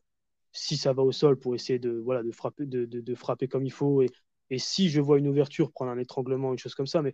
si 0.53 0.77
ça 0.77 0.93
va 0.93 1.03
au 1.03 1.13
sol, 1.13 1.39
pour 1.39 1.55
essayer 1.55 1.79
de, 1.79 1.91
voilà, 1.91 2.23
de, 2.23 2.31
frapper, 2.31 2.67
de, 2.67 2.85
de, 2.85 3.15
frapper 3.15 3.49
comme 3.49 3.65
il 3.65 3.73
faut. 3.73 4.03
Et, 4.03 4.11
et, 4.51 4.59
si 4.59 4.89
je 4.89 5.01
vois 5.01 5.19
une 5.19 5.29
ouverture, 5.29 5.71
prendre 5.73 5.91
un 5.91 5.99
étranglement, 5.99 6.53
une 6.53 6.59
chose 6.59 6.75
comme 6.75 6.87
ça. 6.87 7.03
Mais 7.03 7.13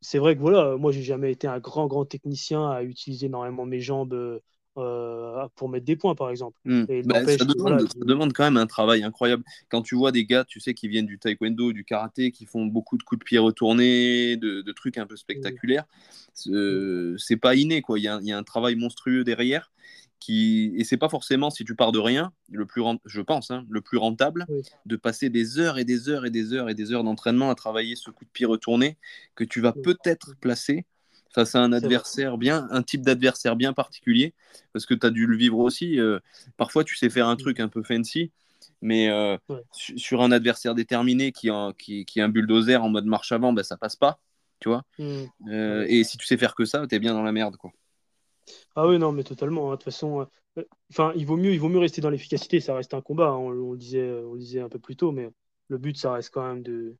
c'est 0.00 0.18
vrai 0.18 0.36
que 0.36 0.40
voilà, 0.40 0.76
moi, 0.76 0.92
j'ai 0.92 1.02
jamais 1.02 1.32
été 1.32 1.46
un 1.46 1.58
grand, 1.58 1.86
grand 1.86 2.04
technicien 2.04 2.70
à 2.70 2.82
utiliser 2.82 3.26
énormément 3.26 3.66
mes 3.66 3.80
jambes. 3.80 4.12
Euh, 4.12 4.40
euh, 4.78 5.48
pour 5.54 5.70
mettre 5.70 5.86
des 5.86 5.96
points, 5.96 6.14
par 6.14 6.28
exemple. 6.28 6.60
Hmm. 6.66 6.84
Bah, 7.06 7.24
ça, 7.24 7.44
demande, 7.46 8.34
quand 8.34 8.44
même 8.44 8.58
un 8.58 8.66
travail 8.66 9.04
incroyable. 9.04 9.42
Quand 9.70 9.80
tu 9.80 9.94
vois 9.94 10.12
des 10.12 10.26
gars, 10.26 10.44
tu 10.44 10.60
sais, 10.60 10.74
qui 10.74 10.88
viennent 10.88 11.06
du 11.06 11.18
taekwondo, 11.18 11.72
du 11.72 11.82
karaté, 11.82 12.30
qui 12.30 12.44
font 12.44 12.66
beaucoup 12.66 12.98
de 12.98 13.02
coups 13.02 13.20
de 13.20 13.24
pied 13.24 13.38
retournés, 13.38 14.36
de, 14.36 14.72
trucs 14.72 14.98
un 14.98 15.06
peu 15.06 15.16
spectaculaires, 15.16 15.84
c'est 16.34 17.38
pas 17.40 17.54
inné, 17.54 17.80
quoi. 17.80 17.98
Il 17.98 18.02
y, 18.02 18.08
a, 18.08 18.20
y, 18.20 18.32
a, 18.32 18.36
un 18.36 18.42
travail 18.42 18.76
monstrueux 18.76 19.24
derrière. 19.24 19.72
Qui... 20.26 20.72
Et 20.76 20.82
c'est 20.82 20.96
pas 20.96 21.08
forcément, 21.08 21.50
si 21.50 21.64
tu 21.64 21.76
pars 21.76 21.92
de 21.92 22.00
rien, 22.00 22.32
le 22.50 22.66
plus 22.66 22.82
je 23.04 23.20
pense, 23.20 23.52
hein, 23.52 23.64
le 23.70 23.80
plus 23.80 23.96
rentable, 23.96 24.44
de 24.84 24.96
passer 24.96 25.30
des 25.30 25.60
heures 25.60 25.78
et 25.78 25.84
des 25.84 26.08
heures 26.08 26.26
et 26.26 26.30
des 26.30 26.52
heures 26.52 26.68
et 26.68 26.74
des 26.74 26.92
heures 26.92 27.04
d'entraînement 27.04 27.48
à 27.48 27.54
travailler 27.54 27.94
ce 27.94 28.10
coup 28.10 28.24
de 28.24 28.30
pied 28.30 28.44
retourné 28.44 28.96
que 29.36 29.44
tu 29.44 29.60
vas 29.60 29.72
peut-être 29.72 30.34
placer 30.40 30.84
face 31.32 31.54
à 31.54 31.60
un 31.60 31.72
adversaire 31.72 32.38
bien, 32.38 32.66
un 32.72 32.82
type 32.82 33.02
d'adversaire 33.02 33.54
bien 33.54 33.72
particulier, 33.72 34.34
parce 34.72 34.84
que 34.84 34.94
tu 34.94 35.06
as 35.06 35.10
dû 35.10 35.26
le 35.26 35.36
vivre 35.36 35.58
aussi. 35.58 36.00
Euh, 36.00 36.18
parfois, 36.56 36.82
tu 36.82 36.96
sais 36.96 37.08
faire 37.08 37.28
un 37.28 37.34
mm. 37.34 37.38
truc 37.38 37.60
un 37.60 37.68
peu 37.68 37.84
fancy, 37.84 38.32
mais 38.82 39.08
euh, 39.10 39.36
sur 39.70 40.22
un 40.22 40.32
adversaire 40.32 40.74
déterminé 40.74 41.30
qui, 41.30 41.50
a, 41.50 41.72
qui, 41.78 42.04
qui 42.04 42.20
un 42.20 42.28
bulldozer 42.28 42.82
en 42.82 42.88
mode 42.88 43.06
marche 43.06 43.30
avant, 43.30 43.52
ben, 43.52 43.62
ça 43.62 43.76
passe 43.76 43.94
pas, 43.94 44.18
tu 44.58 44.70
vois. 44.70 44.82
Mm. 44.98 45.22
Euh, 45.50 45.86
et 45.88 46.02
si 46.02 46.16
tu 46.16 46.26
sais 46.26 46.36
faire 46.36 46.56
que 46.56 46.64
ça, 46.64 46.84
tu 46.88 46.96
es 46.96 46.98
bien 46.98 47.12
dans 47.12 47.22
la 47.22 47.32
merde, 47.32 47.56
quoi. 47.58 47.70
Ah 48.76 48.86
oui, 48.86 48.98
non, 48.98 49.10
mais 49.12 49.24
totalement. 49.24 49.68
Hein. 49.68 49.72
De 49.72 49.76
toute 49.76 49.84
façon, 49.84 50.26
enfin, 50.90 51.12
il 51.16 51.26
vaut 51.26 51.36
mieux, 51.36 51.52
il 51.52 51.58
vaut 51.58 51.68
mieux 51.68 51.78
rester 51.78 52.00
dans 52.02 52.10
l'efficacité. 52.10 52.60
Ça 52.60 52.74
reste 52.74 52.94
un 52.94 53.00
combat. 53.00 53.28
Hein. 53.28 53.36
On, 53.36 53.50
le 53.50 53.76
disait, 53.76 54.10
on 54.10 54.36
disait 54.36 54.60
un 54.60 54.68
peu 54.68 54.78
plus 54.78 54.96
tôt, 54.96 55.12
mais 55.12 55.30
le 55.68 55.78
but, 55.78 55.96
ça 55.96 56.12
reste 56.12 56.30
quand 56.30 56.46
même 56.46 56.62
de, 56.62 56.96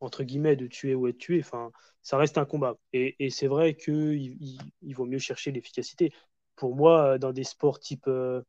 entre 0.00 0.24
guillemets, 0.24 0.56
de 0.56 0.66
tuer 0.66 0.94
ou 0.94 1.08
être 1.08 1.18
tué. 1.18 1.40
Enfin, 1.40 1.72
ça 2.02 2.16
reste 2.18 2.38
un 2.38 2.44
combat. 2.46 2.78
Et, 2.92 3.30
c'est 3.30 3.46
vrai 3.48 3.74
qu'il 3.76 4.38
il, 4.82 4.94
vaut 4.94 5.06
mieux 5.06 5.18
chercher 5.18 5.52
l'efficacité. 5.52 6.12
Pour 6.56 6.76
moi, 6.76 7.18
dans 7.18 7.32
des 7.32 7.44
sports 7.44 7.80
type, 7.80 8.06
euh, 8.08 8.42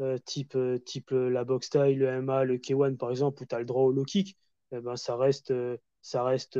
euh, 0.00 0.18
type, 0.18 0.56
euh, 0.56 0.78
type 0.78 1.10
la 1.12 1.44
boxe 1.44 1.66
style, 1.66 1.98
le 1.98 2.08
MMA, 2.08 2.44
le 2.44 2.58
K1, 2.58 2.96
par 2.96 3.10
exemple, 3.10 3.42
où 3.42 3.46
tu 3.46 3.54
as 3.54 3.58
le 3.60 3.64
droit 3.66 3.84
au 3.84 3.92
low 3.92 4.04
kick, 4.04 4.36
eh 4.72 4.80
ben, 4.80 4.96
ça 4.96 5.16
reste, 5.16 5.52
ça 6.02 6.24
reste 6.24 6.58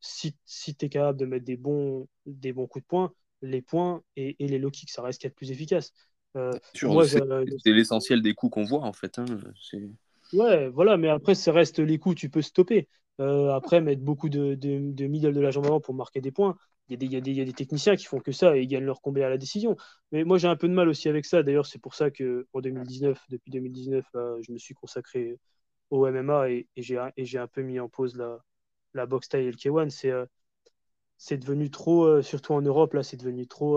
si, 0.00 0.36
si 0.46 0.74
tu 0.76 0.86
es 0.86 0.88
capable 0.88 1.18
de 1.18 1.26
mettre 1.26 1.44
des 1.44 1.56
bons, 1.56 2.08
des 2.26 2.52
bons 2.52 2.66
coups 2.66 2.84
de 2.84 2.88
poing, 2.88 3.12
les 3.42 3.62
points 3.62 4.02
et, 4.16 4.36
les 4.38 4.58
low 4.58 4.70
kicks, 4.70 4.90
ça 4.90 5.02
reste 5.02 5.20
qu'il 5.20 5.26
y 5.26 5.30
a 5.30 5.30
de 5.30 5.34
plus 5.34 5.50
efficace. 5.50 5.92
c'est 6.34 7.72
l'essentiel 7.72 8.22
des 8.22 8.34
coups 8.34 8.54
qu'on 8.54 8.64
voit, 8.64 8.82
en 8.82 8.92
fait. 8.92 9.18
Hein. 9.18 9.26
Ouais, 10.32 10.68
voilà, 10.68 10.96
mais 10.96 11.08
après, 11.08 11.34
ça 11.34 11.52
reste 11.52 11.78
les 11.78 11.98
coups, 11.98 12.16
tu 12.16 12.30
peux 12.30 12.42
stopper. 12.42 12.88
Euh, 13.20 13.50
après, 13.52 13.80
mettre 13.80 14.02
beaucoup 14.02 14.28
de, 14.28 14.54
de, 14.54 15.06
middle 15.06 15.34
de 15.34 15.40
la 15.40 15.50
jambe 15.50 15.66
avant 15.66 15.80
pour 15.80 15.94
marquer 15.94 16.20
des 16.20 16.30
points. 16.30 16.56
Il 16.88 17.00
y, 17.02 17.16
a 17.16 17.20
des, 17.20 17.32
y, 17.32 17.40
a 17.40 17.44
des 17.44 17.52
techniciens 17.52 17.94
qui 17.94 18.06
font 18.06 18.18
que 18.18 18.32
ça 18.32 18.56
et 18.56 18.62
ils 18.62 18.66
gagnent 18.66 18.84
leur 18.84 19.00
combat 19.00 19.26
à 19.26 19.28
la 19.28 19.38
décision. 19.38 19.76
Mais 20.10 20.24
moi, 20.24 20.38
j'ai 20.38 20.48
un 20.48 20.56
peu 20.56 20.66
de 20.66 20.72
mal 20.72 20.88
aussi 20.88 21.08
avec 21.08 21.24
ça. 21.24 21.42
D'ailleurs, 21.42 21.66
c'est 21.66 21.78
pour 21.78 21.94
ça 21.94 22.10
qu'en 22.10 22.60
2019, 22.60 23.16
depuis 23.30 23.50
2019, 23.52 24.04
je 24.14 24.52
me 24.52 24.58
suis 24.58 24.74
consacré 24.74 25.38
au 25.90 26.06
MMA 26.06 26.50
et, 26.50 26.68
et 26.76 27.24
j'ai 27.24 27.38
un 27.38 27.46
peu 27.46 27.62
mis 27.62 27.78
en 27.78 27.88
pause 27.88 28.16
la, 28.16 28.40
la 28.94 29.06
box 29.06 29.26
style 29.26 29.40
et 29.40 29.50
le 29.50 29.56
K1. 29.56 29.90
C'est 29.90 30.10
euh, 30.10 30.26
c'est 31.22 31.38
devenu 31.38 31.70
trop, 31.70 32.04
euh, 32.04 32.22
surtout 32.22 32.54
en 32.54 32.62
Europe, 32.62 32.94
là, 32.94 33.02
c'est 33.02 33.16
devenu 33.16 33.46
trop 33.46 33.76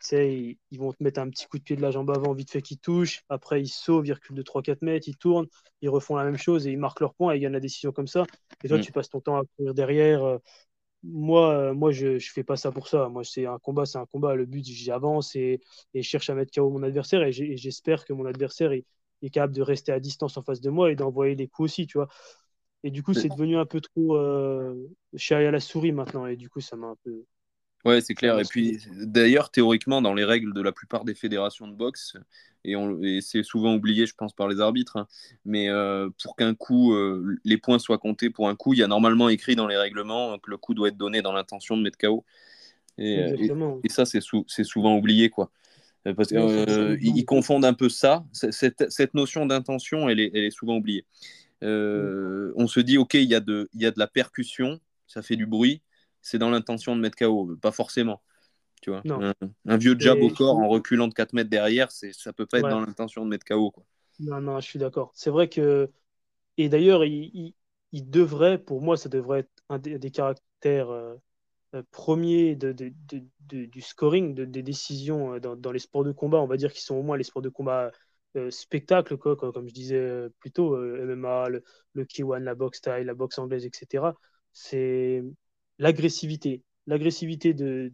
sais, 0.00 0.56
ils, 0.70 0.78
vont 0.78 0.92
te 0.92 1.02
mettre 1.02 1.20
un 1.20 1.28
petit 1.30 1.46
coup 1.46 1.58
de 1.58 1.62
pied 1.62 1.76
de 1.76 1.82
la 1.82 1.90
jambe 1.90 2.10
avant, 2.10 2.32
vite 2.32 2.50
fait 2.50 2.62
qu'ils 2.62 2.78
touchent. 2.78 3.24
Après, 3.28 3.60
ils 3.60 3.68
sauvent, 3.68 4.06
ils 4.06 4.12
reculent 4.12 4.36
de 4.36 4.42
3-4 4.42 4.82
mètres, 4.82 5.08
ils 5.08 5.16
tournent, 5.16 5.48
ils 5.82 5.88
refont 5.88 6.16
la 6.16 6.24
même 6.24 6.36
chose 6.36 6.66
et 6.66 6.72
ils 6.72 6.78
marquent 6.78 7.00
leur 7.00 7.14
point 7.14 7.32
et 7.32 7.36
ils 7.36 7.40
gagnent 7.40 7.52
la 7.52 7.60
décision 7.60 7.92
comme 7.92 8.06
ça. 8.06 8.24
Et 8.62 8.68
toi, 8.68 8.78
mm. 8.78 8.82
tu 8.82 8.92
passes 8.92 9.10
ton 9.10 9.20
temps 9.20 9.38
à 9.38 9.42
courir 9.56 9.74
derrière. 9.74 10.24
Euh, 10.24 10.38
moi, 11.04 11.52
euh, 11.54 11.74
moi 11.74 11.92
je 11.92 12.06
ne 12.14 12.18
fais 12.18 12.44
pas 12.44 12.56
ça 12.56 12.72
pour 12.72 12.88
ça. 12.88 13.08
Moi, 13.08 13.24
c'est 13.24 13.46
un 13.46 13.58
combat, 13.58 13.86
c'est 13.86 13.98
un 13.98 14.06
combat. 14.06 14.34
Le 14.34 14.46
but, 14.46 14.64
j'avance 14.66 15.36
et, 15.36 15.60
et, 15.94 16.02
je 16.02 16.08
cherche 16.08 16.30
à 16.30 16.34
mettre 16.34 16.52
KO 16.52 16.70
mon 16.70 16.82
adversaire 16.82 17.22
et 17.22 17.32
j'espère 17.32 18.04
que 18.04 18.12
mon 18.12 18.26
adversaire 18.26 18.72
est, 18.72 18.84
capable 19.32 19.54
de 19.54 19.62
rester 19.62 19.90
à 19.90 19.98
distance 19.98 20.36
en 20.36 20.42
face 20.42 20.60
de 20.60 20.70
moi 20.70 20.92
et 20.92 20.96
d'envoyer 20.96 21.34
les 21.34 21.48
coups 21.48 21.72
aussi, 21.72 21.86
tu 21.86 21.98
vois. 21.98 22.08
Et 22.84 22.90
du 22.90 23.02
coup, 23.02 23.12
c'est 23.14 23.28
devenu 23.28 23.56
un 23.56 23.66
peu 23.66 23.80
trop 23.80 24.16
euh, 24.16 24.74
chat 25.16 25.38
à 25.38 25.50
la 25.50 25.60
souris 25.60 25.92
maintenant. 25.92 26.26
Et 26.26 26.36
du 26.36 26.48
coup, 26.48 26.60
ça 26.60 26.76
m'a 26.76 26.88
un 26.88 26.96
peu, 27.04 27.24
Ouais, 27.84 28.00
c'est 28.00 28.14
clair. 28.14 28.38
Et 28.38 28.44
puis, 28.44 28.78
d'ailleurs, 28.96 29.50
théoriquement, 29.50 30.02
dans 30.02 30.12
les 30.12 30.24
règles 30.24 30.52
de 30.52 30.60
la 30.60 30.72
plupart 30.72 31.04
des 31.04 31.14
fédérations 31.14 31.68
de 31.68 31.74
boxe, 31.74 32.16
et, 32.64 32.74
c'est 33.22 33.42
souvent 33.44 33.74
oublié, 33.74 34.04
je 34.04 34.14
pense, 34.14 34.32
par 34.34 34.48
les 34.48 34.60
arbitres, 34.60 34.96
hein, 34.96 35.06
mais 35.44 35.68
euh, 35.68 36.10
pour 36.22 36.34
qu'un 36.34 36.54
coup, 36.54 36.92
euh, 36.92 37.36
les 37.44 37.56
points 37.56 37.78
soient 37.78 37.98
comptés 37.98 38.30
pour 38.30 38.48
un 38.48 38.56
coup, 38.56 38.74
il 38.74 38.80
y 38.80 38.82
a 38.82 38.88
normalement 38.88 39.28
écrit 39.28 39.54
dans 39.54 39.68
les 39.68 39.76
règlements 39.76 40.38
que 40.38 40.50
le 40.50 40.56
coup 40.56 40.74
doit 40.74 40.88
être 40.88 40.96
donné 40.96 41.22
dans 41.22 41.32
l'intention 41.32 41.76
de 41.76 41.82
mettre 41.82 41.98
KO. 41.98 42.24
Et, 42.98 43.20
euh, 43.20 43.80
et, 43.84 43.88
ça, 43.88 44.04
c'est 44.04 44.64
souvent 44.64 44.96
oublié, 44.96 45.30
quoi. 45.30 45.52
Parce 46.16 46.28
qu'ils 46.28 47.24
confondent 47.26 47.64
un 47.64 47.74
peu 47.74 47.88
ça. 47.88 48.24
Cette, 48.32 48.90
cette 48.90 49.14
notion 49.14 49.46
d'intention, 49.46 50.08
elle 50.08 50.18
est, 50.20 50.30
elle 50.34 50.44
est, 50.44 50.50
souvent 50.50 50.76
oubliée. 50.76 51.04
On 51.62 52.66
se 52.66 52.80
dit, 52.80 52.98
OK, 52.98 53.14
il 53.14 53.28
y, 53.28 53.34
a 53.34 53.40
de, 53.40 53.68
il 53.74 53.82
y 53.82 53.86
a 53.86 53.90
de 53.90 53.98
la 53.98 54.06
percussion, 54.06 54.80
ça 55.06 55.22
fait 55.22 55.36
du 55.36 55.46
bruit, 55.46 55.82
c'est 56.22 56.38
dans 56.38 56.50
l'intention 56.50 56.94
de 56.96 57.00
mettre 57.00 57.16
KO, 57.16 57.56
pas 57.60 57.72
forcément. 57.72 58.22
Tu 58.80 58.90
vois, 58.90 59.02
un, 59.66 59.76
vieux 59.76 59.96
jab 59.98 60.20
au 60.20 60.30
corps 60.30 60.56
en 60.56 60.68
reculant 60.68 61.08
de 61.08 61.14
4 61.14 61.32
mètres 61.32 61.50
derrière, 61.50 61.90
ça 61.90 62.32
peut 62.32 62.46
pas 62.46 62.58
être 62.58 62.68
dans 62.68 62.80
l'intention 62.80 63.24
de 63.24 63.30
mettre 63.30 63.44
KO. 63.44 63.70
Quoi. 63.70 63.84
Non, 64.20 64.40
non, 64.40 64.60
je 64.60 64.66
suis 64.66 64.78
d'accord. 64.78 65.10
C'est 65.14 65.30
vrai 65.30 65.48
que. 65.48 65.90
Et 66.56 66.68
d'ailleurs, 66.68 67.04
il, 67.04 67.54
il, 67.92 68.10
devrait, 68.10 68.58
pour 68.58 68.82
moi, 68.82 68.96
ça 68.96 69.08
devrait 69.08 69.40
être 69.40 69.62
un 69.68 69.78
des, 69.78 70.10
caractères 70.10 70.90
euh, 70.90 71.14
euh, 71.74 71.82
premiers 71.92 72.56
de, 72.56 72.72
de, 72.72 72.92
de, 73.40 73.64
du 73.66 73.80
scoring, 73.80 74.34
des 74.34 74.62
décisions 74.62 75.34
euh, 75.34 75.40
dans, 75.40 75.54
dans, 75.54 75.70
les 75.70 75.78
sports 75.78 76.04
de 76.04 76.10
combat. 76.10 76.38
On 76.38 76.46
va 76.46 76.56
dire 76.56 76.72
qu'ils 76.72 76.82
sont 76.82 76.96
au 76.96 77.02
moins 77.02 77.16
les 77.16 77.22
sports 77.22 77.42
de 77.42 77.48
combat 77.48 77.92
spectacle, 78.50 79.16
quoi, 79.16 79.36
comme 79.36 79.68
je 79.68 79.74
disais 79.74 80.28
plus 80.38 80.52
tôt, 80.52 80.76
MMA, 80.76 81.48
le, 81.48 82.04
K1, 82.04 82.40
la 82.40 82.54
boxe 82.54 82.78
style, 82.78 83.04
la 83.04 83.14
boxe 83.14 83.38
anglaise, 83.38 83.66
etc. 83.66 84.14
C'est 84.52 85.22
l'agressivité. 85.78 86.62
L'agressivité 86.86 87.54
de, 87.54 87.92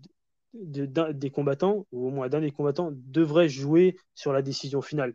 des 0.55 1.31
combattants, 1.31 1.87
ou 1.93 2.09
au 2.09 2.11
moins 2.11 2.29
d'un 2.29 2.41
des 2.41 2.51
combattants, 2.51 2.91
devrait 2.93 3.49
jouer 3.49 3.97
sur 4.15 4.33
la 4.33 4.43
décision 4.43 4.83
finale. 4.83 5.15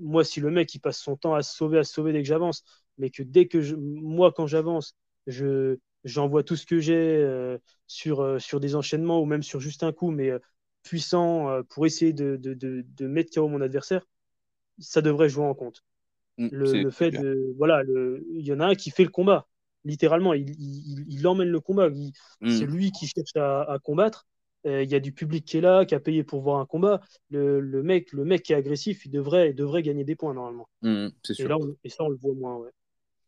Moi, 0.00 0.24
si 0.24 0.40
le 0.40 0.50
mec 0.50 0.74
il 0.74 0.80
passe 0.80 0.98
son 0.98 1.16
temps 1.16 1.34
à 1.34 1.42
se 1.42 1.54
sauver, 1.54 1.78
à 1.78 1.84
se 1.84 1.92
sauver 1.92 2.12
dès 2.12 2.22
que 2.22 2.28
j'avance, 2.28 2.64
mais 2.98 3.10
que 3.10 3.22
dès 3.22 3.46
que 3.48 3.74
moi, 3.76 4.32
quand 4.32 4.46
j'avance, 4.46 4.96
je, 5.26 5.78
j'envoie 6.04 6.42
tout 6.42 6.56
ce 6.56 6.66
que 6.66 6.80
j'ai 6.80 6.94
euh, 6.94 7.58
sur, 7.86 8.20
euh, 8.20 8.38
sur 8.38 8.60
des 8.60 8.74
enchaînements 8.76 9.20
ou 9.20 9.26
même 9.26 9.42
sur 9.42 9.60
juste 9.60 9.82
un 9.82 9.92
coup, 9.92 10.10
mais 10.10 10.30
euh, 10.30 10.38
puissant 10.82 11.62
pour 11.70 11.86
essayer 11.86 12.12
de, 12.12 12.36
de, 12.36 12.52
de, 12.54 13.06
mettre 13.06 13.34
KO 13.34 13.48
mon 13.48 13.62
adversaire, 13.62 14.04
ça 14.78 15.02
devrait 15.02 15.28
jouer 15.28 15.44
en 15.44 15.54
compte. 15.54 15.84
Mm, 16.38 16.48
le, 16.50 16.90
fait 16.90 17.10
de. 17.10 17.54
Voilà, 17.56 17.82
il 17.84 18.44
y 18.44 18.52
en 18.52 18.60
a 18.60 18.66
un 18.66 18.74
qui 18.74 18.90
fait 18.90 19.04
le 19.04 19.10
combat, 19.10 19.46
littéralement. 19.84 20.34
Il, 20.34 20.50
il, 20.58 21.04
il 21.08 21.26
emmène 21.26 21.48
le 21.48 21.60
combat. 21.60 21.90
Mm. 21.90 22.10
C'est 22.48 22.66
lui 22.66 22.90
qui 22.92 23.06
cherche 23.06 23.36
à, 23.36 23.62
à 23.62 23.78
combattre. 23.78 24.26
Il 24.66 24.90
y 24.90 24.94
a 24.94 25.00
du 25.00 25.12
public 25.12 25.44
qui 25.44 25.58
est 25.58 25.60
là, 25.60 25.84
qui 25.84 25.94
a 25.94 26.00
payé 26.00 26.24
pour 26.24 26.40
voir 26.40 26.58
un 26.58 26.64
combat. 26.64 27.02
Le, 27.28 27.60
le, 27.60 27.82
mec, 27.82 28.12
le 28.12 28.24
mec 28.24 28.44
qui 28.44 28.54
est 28.54 28.56
agressif, 28.56 29.04
il 29.04 29.10
devrait, 29.10 29.52
devrait 29.52 29.82
gagner 29.82 30.04
des 30.04 30.16
points 30.16 30.32
normalement. 30.32 30.68
Mm, 30.80 31.08
c'est 31.22 31.34
sûr. 31.34 31.58
Et, 31.84 31.90
ça, 31.90 32.04
on 32.04 32.08
le 32.08 32.16
voit 32.16 32.34
moins. 32.34 32.56
Ouais. 32.56 32.70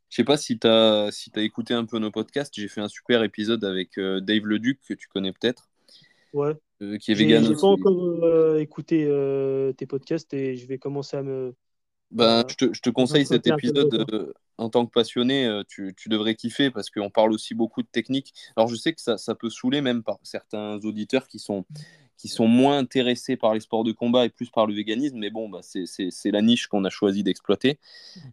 Je 0.09 0.17
sais 0.17 0.25
pas 0.25 0.37
si 0.37 0.59
tu 0.59 0.67
as, 0.67 1.11
si 1.13 1.31
as 1.35 1.43
écouté 1.43 1.75
un 1.75 1.85
peu 1.85 1.99
nos 1.99 2.11
podcasts. 2.11 2.55
J'ai 2.55 2.69
fait 2.69 2.81
un 2.81 2.89
super 2.89 3.23
épisode 3.23 3.65
avec 3.65 3.99
euh, 3.99 4.21
Dave 4.21 4.47
Leduc, 4.47 4.81
que 4.89 4.95
tu 4.95 5.09
connais 5.09 5.33
peut-être. 5.33 5.69
Ouais. 6.37 6.55
Euh, 6.83 6.99
qui 6.99 7.13
est 7.13 7.15
vegan. 7.15 7.45
J'ai 7.45 7.55
pas 7.55 7.67
encore 7.67 8.25
euh, 8.25 8.59
écouté 8.59 9.09
tes 9.77 9.87
podcasts 9.87 10.33
et 10.35 10.57
je 10.57 10.67
vais 10.67 10.79
commencer 10.79 11.17
à 11.17 11.23
me. 11.23 11.55
Ben, 12.11 12.45
je, 12.49 12.55
te, 12.55 12.73
je 12.73 12.81
te 12.81 12.91
conseille 12.91 13.27
cet 13.27 13.47
épisode 13.47 14.35
en 14.59 14.69
tant 14.69 14.87
que 14.87 14.93
passionné. 14.93 15.63
Tu, 15.69 15.95
tu 15.97 16.09
devrais 16.09 16.35
kiffer 16.35 16.71
parce 16.71 16.91
qu'on 16.91 17.11
parle 17.11 17.33
aussi 17.33 17.55
beaucoup 17.55 17.83
de 17.83 17.89
technique. 17.89 18.33
Alors, 18.57 18.69
je 18.69 18.77
sais 18.77 18.93
que 18.93 19.01
ça, 19.01 19.17
ça 19.19 19.35
peut 19.35 19.51
saouler 19.51 19.81
même 19.81 20.03
par 20.03 20.19
certains 20.23 20.79
auditeurs 20.85 21.27
qui 21.27 21.39
sont 21.39 21.65
qui 22.17 22.29
sont 22.29 22.49
moins 22.49 22.79
intéressés 22.79 23.37
par 23.37 23.55
les 23.55 23.61
sports 23.61 23.85
de 23.85 23.93
combat 23.93 24.25
et 24.25 24.31
plus 24.31 24.51
par 24.51 24.67
le 24.67 24.75
véganisme. 24.75 25.19
Mais 25.19 25.31
bon, 25.31 25.49
bah, 25.49 25.61
c'est 25.63 26.31
la 26.31 26.43
niche 26.43 26.67
qu'on 26.67 26.85
a 26.85 26.91
choisi 26.91 27.23
d'exploiter. 27.23 27.79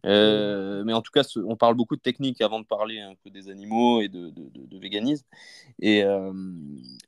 Euh, 0.05 0.83
mais 0.85 0.93
en 0.93 1.01
tout 1.01 1.11
cas, 1.11 1.23
on 1.45 1.55
parle 1.55 1.75
beaucoup 1.75 1.95
de 1.95 2.01
technique 2.01 2.41
avant 2.41 2.59
de 2.59 2.65
parler 2.65 2.99
un 2.99 3.15
peu 3.23 3.29
des 3.29 3.49
animaux 3.49 4.01
et 4.01 4.07
de, 4.07 4.31
de, 4.31 4.77
véganisme. 4.77 5.25
Et, 5.79 6.03
euh, 6.03 6.33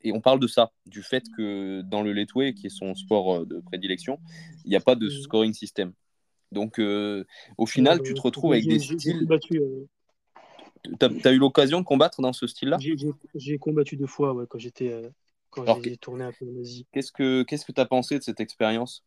et, 0.02 0.12
on 0.12 0.20
parle 0.20 0.40
de 0.40 0.46
ça, 0.46 0.72
du 0.86 1.02
fait 1.02 1.24
que 1.36 1.82
dans 1.82 2.02
le 2.02 2.12
letway, 2.12 2.54
qui 2.54 2.66
est 2.66 2.70
son 2.70 2.94
sport 2.94 3.34
euh, 3.34 3.44
de 3.44 3.60
prédilection, 3.60 4.18
il 4.64 4.70
n'y 4.70 4.76
a 4.76 4.80
pas 4.80 4.94
de 4.94 5.08
scoring 5.08 5.52
system. 5.52 5.92
Donc, 6.52 6.78
au 6.78 7.66
final, 7.66 8.00
tu 8.02 8.14
te 8.14 8.20
retrouves 8.20 8.52
avec 8.52 8.68
des 8.68 8.78
styles. 8.78 9.26
Tu 11.00 11.26
as, 11.26 11.32
eu 11.32 11.38
l'occasion 11.38 11.80
de 11.80 11.84
combattre 11.84 12.22
dans 12.22 12.32
ce 12.32 12.46
style-là? 12.46 12.78
J'ai 13.34 13.58
combattu 13.58 13.96
deux 13.96 14.06
fois 14.06 14.32
ouais, 14.32 14.44
quand 14.48 14.58
j'étais 14.58 14.92
quand 15.64 15.82
j'ai 15.82 15.96
tourné 15.96 16.24
un 16.24 16.32
peu 16.32 16.44
en 16.46 16.60
Asie. 16.60 16.86
Qu'est-ce 16.92 17.12
que 17.12 17.42
qu'est-ce 17.42 17.64
que 17.64 17.72
tu 17.72 17.80
as 17.80 17.86
pensé 17.86 18.18
de 18.18 18.22
cette 18.22 18.40
expérience? 18.40 19.04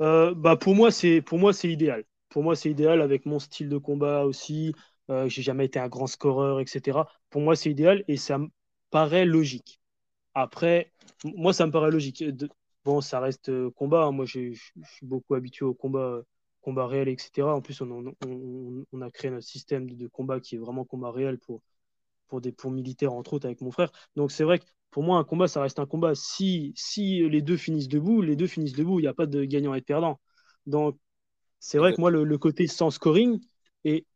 Euh, 0.00 0.32
bah 0.34 0.56
pour 0.56 0.74
moi 0.74 0.90
c'est 0.90 1.22
pour 1.22 1.38
moi 1.38 1.52
c'est 1.52 1.70
idéal. 1.70 2.04
Pour 2.28 2.42
moi 2.42 2.56
c'est 2.56 2.70
idéal 2.70 3.00
avec 3.00 3.26
mon 3.26 3.38
style 3.38 3.68
de 3.68 3.78
combat 3.78 4.24
aussi. 4.24 4.74
Euh, 5.10 5.28
j'ai 5.28 5.42
jamais 5.42 5.64
été 5.64 5.78
un 5.78 5.88
grand 5.88 6.06
scoreur, 6.06 6.60
etc. 6.60 6.98
Pour 7.30 7.40
moi 7.40 7.56
c'est 7.56 7.70
idéal 7.70 8.04
et 8.08 8.16
ça 8.16 8.38
me 8.38 8.48
paraît 8.90 9.24
logique. 9.24 9.80
Après, 10.34 10.92
moi 11.24 11.52
ça 11.52 11.66
me 11.66 11.72
paraît 11.72 11.90
logique. 11.90 12.24
Bon, 12.84 13.00
ça 13.00 13.20
reste 13.20 13.48
euh, 13.48 13.70
combat. 13.70 14.04
Hein. 14.04 14.12
Moi 14.12 14.24
je 14.26 14.52
suis 14.52 15.06
beaucoup 15.06 15.34
habitué 15.34 15.64
au 15.64 15.74
combat 15.74 16.22
combat 16.68 16.86
réel, 16.86 17.08
etc. 17.08 17.48
En 17.48 17.62
plus, 17.62 17.80
on, 17.80 18.14
on, 18.26 18.84
on, 18.92 19.00
a 19.00 19.10
créé 19.10 19.30
un 19.30 19.40
système 19.40 19.88
de, 19.88 20.06
combat 20.06 20.38
qui 20.40 20.56
est 20.56 20.58
vraiment 20.58 20.84
combat 20.84 21.10
réel 21.10 21.38
pour, 21.38 21.62
pour 22.28 22.40
des 22.40 22.52
pour 22.52 22.70
militaires, 22.70 23.14
entre 23.14 23.34
autres, 23.34 23.46
avec 23.46 23.60
mon 23.60 23.70
frère. 23.70 23.90
Donc, 24.16 24.30
c'est 24.32 24.44
vrai 24.44 24.58
que 24.58 24.66
pour 24.90 25.02
moi, 25.02 25.18
un 25.18 25.24
combat, 25.24 25.48
ça 25.48 25.62
reste 25.62 25.78
un 25.78 25.86
combat. 25.86 26.14
Si, 26.14 26.72
si 26.76 27.28
les 27.28 27.42
deux 27.42 27.56
finissent 27.56 27.88
debout, 27.88 28.22
les 28.22 28.36
deux 28.36 28.46
finissent 28.46 28.72
debout. 28.72 29.00
Il 29.00 29.02
n'y 29.02 29.08
a 29.08 29.14
pas 29.14 29.26
de 29.26 29.44
gagnant 29.44 29.74
et 29.74 29.80
de 29.80 29.84
perdant. 29.84 30.18
Donc, 30.66 30.96
c'est 31.60 31.78
vrai 31.78 31.94
que 31.94 32.00
moi, 32.00 32.10
le, 32.10 32.38
côté 32.38 32.66
sans 32.66 32.90
scoring 32.90 33.40
et 33.84 34.06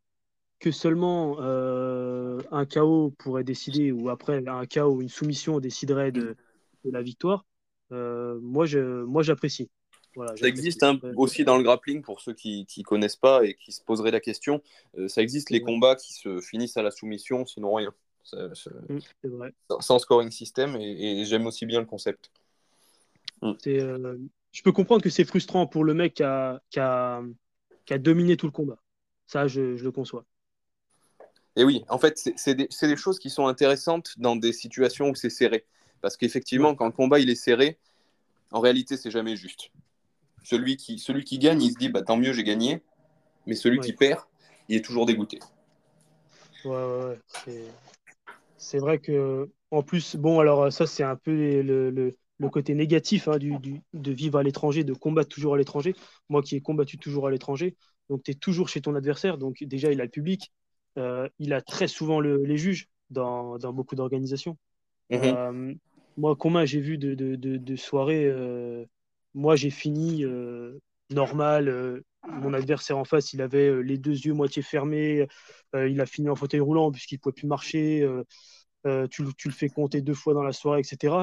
que 0.61 0.70
seulement 0.70 1.39
euh, 1.41 2.41
un 2.51 2.66
KO 2.66 3.14
pourrait 3.18 3.45
décider, 3.45 3.91
ou 3.93 4.09
après 4.09 4.47
un 4.47 4.66
KO, 4.66 5.01
une 5.01 5.09
soumission 5.09 5.61
déciderait 5.61 6.12
de, 6.12 6.37
la 6.85 7.03
victoire, 7.03 7.45
euh, 7.91 8.39
moi, 8.41 8.64
je, 8.66 9.03
moi, 9.05 9.23
j'apprécie. 9.23 9.70
Voilà, 10.14 10.37
ça 10.37 10.47
existe 10.47 10.85
aussi 11.16 11.43
dans 11.43 11.57
le 11.57 11.62
grappling 11.62 12.03
pour 12.03 12.20
ceux 12.20 12.35
qui 12.35 12.66
ne 12.77 12.83
connaissent 12.83 13.16
pas 13.16 13.45
et 13.45 13.55
qui 13.55 13.73
se 13.73 13.83
poseraient 13.83 14.11
la 14.11 14.20
question. 14.20 14.62
Euh, 14.99 15.09
ça 15.09 15.23
existe 15.23 15.51
les 15.51 15.62
combats 15.62 15.97
qui 15.97 16.12
se 16.12 16.41
finissent 16.41 16.77
à 16.77 16.83
la 16.83 16.91
soumission, 16.91 17.47
sinon 17.47 17.75
rien. 17.75 17.95
Mm, 18.33 18.99
vrai. 19.25 19.53
Sans 19.81 19.99
scoring 19.99 20.31
system, 20.31 20.77
et, 20.77 21.25
j'aime 21.25 21.47
aussi 21.47 21.66
bien 21.66 21.81
le 21.81 21.87
concept. 21.87 22.31
Mm. 23.43 23.53
Euh, 23.66 24.18
je 24.53 24.62
peux 24.62 24.73
comprendre 24.73 25.03
que 25.03 25.11
c'est 25.11 25.25
frustrant 25.25 25.66
pour 25.66 25.85
le 25.85 25.95
mec 25.95 26.14
qui 26.14 26.23
a, 26.23 26.62
qui, 26.70 26.79
a, 26.79 27.23
qui 27.85 27.95
a, 27.95 27.99
dominé 27.99 28.37
tout 28.37 28.47
le 28.47 28.53
combat. 28.53 28.79
Ça, 29.27 29.47
je, 29.47 29.77
je 29.77 29.85
le 29.85 29.91
conçois. 29.91 30.25
Et 31.57 31.64
oui, 31.64 31.85
en 31.89 31.99
fait, 31.99 32.18
c'est 32.37 32.55
des, 32.55 32.68
des, 32.68 32.97
choses 32.97 33.18
qui 33.18 33.29
sont 33.29 33.47
intéressantes 33.47 34.14
dans 34.18 34.37
des 34.37 34.53
situations 34.53 35.11
où 35.11 35.14
c'est 35.14 35.31
serré. 35.31 35.66
Parce 36.01 36.16
qu'effectivement, 36.16 36.75
quand 36.75 36.87
le 36.87 36.93
combat 36.93 37.18
il 37.18 37.29
est 37.29 37.35
serré, 37.35 37.79
en 38.53 38.61
réalité, 38.61 38.97
c'est 38.97 39.11
jamais 39.11 39.37
juste. 39.37 39.70
Celui 40.45 40.77
qui, 40.77 40.99
celui 40.99 41.25
qui 41.25 41.39
gagne, 41.39 41.62
il 41.62 41.73
se 41.73 41.79
dit 41.79 41.89
bah, 41.89 42.03
tant 42.03 42.16
mieux, 42.16 42.33
j'ai 42.33 42.45
gagné. 42.45 42.83
Mais 43.47 43.55
celui 43.55 43.81
qui 43.81 43.93
perd, 43.93 44.20
il 44.68 44.77
est 44.77 44.85
toujours 44.85 45.05
dégoûté. 45.05 45.41
Ouais, 46.64 46.70
ouais, 46.70 47.18
ouais. 47.47 47.68
C'est 48.62 48.78
vrai 48.78 48.98
que, 49.00 49.50
en 49.72 49.82
plus, 49.82 50.14
bon, 50.14 50.38
alors 50.38 50.72
ça, 50.72 50.86
c'est 50.86 51.02
un 51.02 51.16
peu 51.16 51.32
le, 51.32 51.90
le, 51.90 52.12
le 52.38 52.48
côté 52.48 52.74
négatif 52.74 53.26
hein, 53.26 53.36
du, 53.36 53.58
du, 53.58 53.82
de 53.92 54.12
vivre 54.12 54.38
à 54.38 54.44
l'étranger, 54.44 54.84
de 54.84 54.94
combattre 54.94 55.28
toujours 55.30 55.54
à 55.54 55.58
l'étranger. 55.58 55.94
Moi 56.28 56.42
qui 56.42 56.54
ai 56.54 56.60
combattu 56.60 56.96
toujours 56.96 57.26
à 57.26 57.30
l'étranger, 57.32 57.74
donc 58.08 58.22
tu 58.22 58.30
es 58.30 58.34
toujours 58.34 58.68
chez 58.68 58.80
ton 58.80 58.94
adversaire. 58.94 59.36
Donc 59.36 59.64
déjà, 59.64 59.90
il 59.90 60.00
a 60.00 60.04
le 60.04 60.10
public, 60.10 60.52
euh, 60.96 61.28
il 61.40 61.52
a 61.52 61.60
très 61.60 61.88
souvent 61.88 62.20
le, 62.20 62.44
les 62.44 62.56
juges 62.56 62.88
dans, 63.10 63.58
dans 63.58 63.72
beaucoup 63.72 63.96
d'organisations. 63.96 64.56
Mhm. 65.10 65.18
Euh, 65.24 65.74
moi, 66.16 66.36
combien 66.36 66.64
j'ai 66.64 66.80
vu 66.80 66.98
de, 66.98 67.14
de, 67.14 67.34
de, 67.36 67.76
soirées, 67.76 68.26
euh, 68.26 68.84
moi 69.34 69.56
j'ai 69.56 69.70
fini 69.70 70.24
normal. 71.10 72.02
Mon 72.25 72.55
adversaire 72.55 72.99
en 72.99 73.05
face, 73.05 73.33
il 73.33 73.43
avait 73.43 73.83
les 73.83 73.99
deux 73.99 74.12
yeux 74.12 74.33
moitié 74.33 74.62
fermés. 74.62 75.27
il 75.75 76.01
a 76.01 76.07
fini 76.07 76.29
en 76.29 76.37
fauteuil 76.37 76.61
roulant 76.61 76.91
puisqu'il 76.91 77.16
ne 77.16 77.20
pouvait 77.20 77.33
plus 77.33 77.47
marcher. 77.47 78.09
Euh, 78.87 79.07
tu, 79.09 79.23
le 79.23 79.53
fais 79.53 79.68
compter 79.68 80.03
deux 80.03 80.14
fois 80.14 80.35
dans 80.35 80.43
la 80.43 80.53
soirée, 80.53 80.81
etc. 80.81 81.14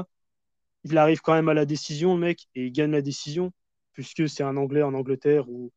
Il 0.86 0.98
arrive 0.98 1.22
quand 1.22 1.34
même 1.34 1.50
à 1.50 1.54
la 1.54 1.66
décision, 1.66 2.14
le 2.14 2.22
mec, 2.22 2.48
et 2.56 2.68
il 2.68 2.72
gagne 2.72 2.92
la 2.92 3.02
décision, 3.02 3.52
puisque 3.94 4.30
c'est 4.30 4.44
un 4.44 4.56
Anglais 4.56 4.82
en 4.82 4.94
Angleterre 4.94 5.50
ou, 5.50 5.72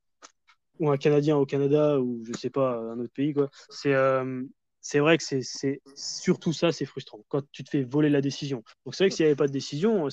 ou 0.79 0.91
un 0.91 0.97
Canadien 0.97 1.37
au 1.37 1.47
Canada 1.47 2.01
ou 2.01 2.23
je 2.25 2.39
sais 2.39 2.51
pas, 2.51 2.77
un 2.77 2.99
autre 3.01 3.13
pays. 3.13 3.33
Quoi. 3.33 3.51
C'est, 3.69 3.95
euh, 3.95 4.43
c'est 4.81 5.01
vrai 5.01 5.19
que 5.19 5.25
c'est, 5.25 5.83
surtout 5.97 6.53
ça, 6.53 6.71
c'est 6.71 6.87
frustrant, 6.87 7.25
quand 7.29 7.43
tu 7.51 7.65
te 7.65 7.71
fais 7.71 7.83
voler 7.83 8.11
la 8.11 8.21
décision. 8.21 8.63
Donc 8.85 8.95
c'est 8.95 9.05
vrai 9.05 9.11
que 9.11 9.17
s'il 9.17 9.25
n'y 9.25 9.31
avait 9.31 9.37
pas 9.37 9.49
de 9.49 9.53
décision, 9.53 10.09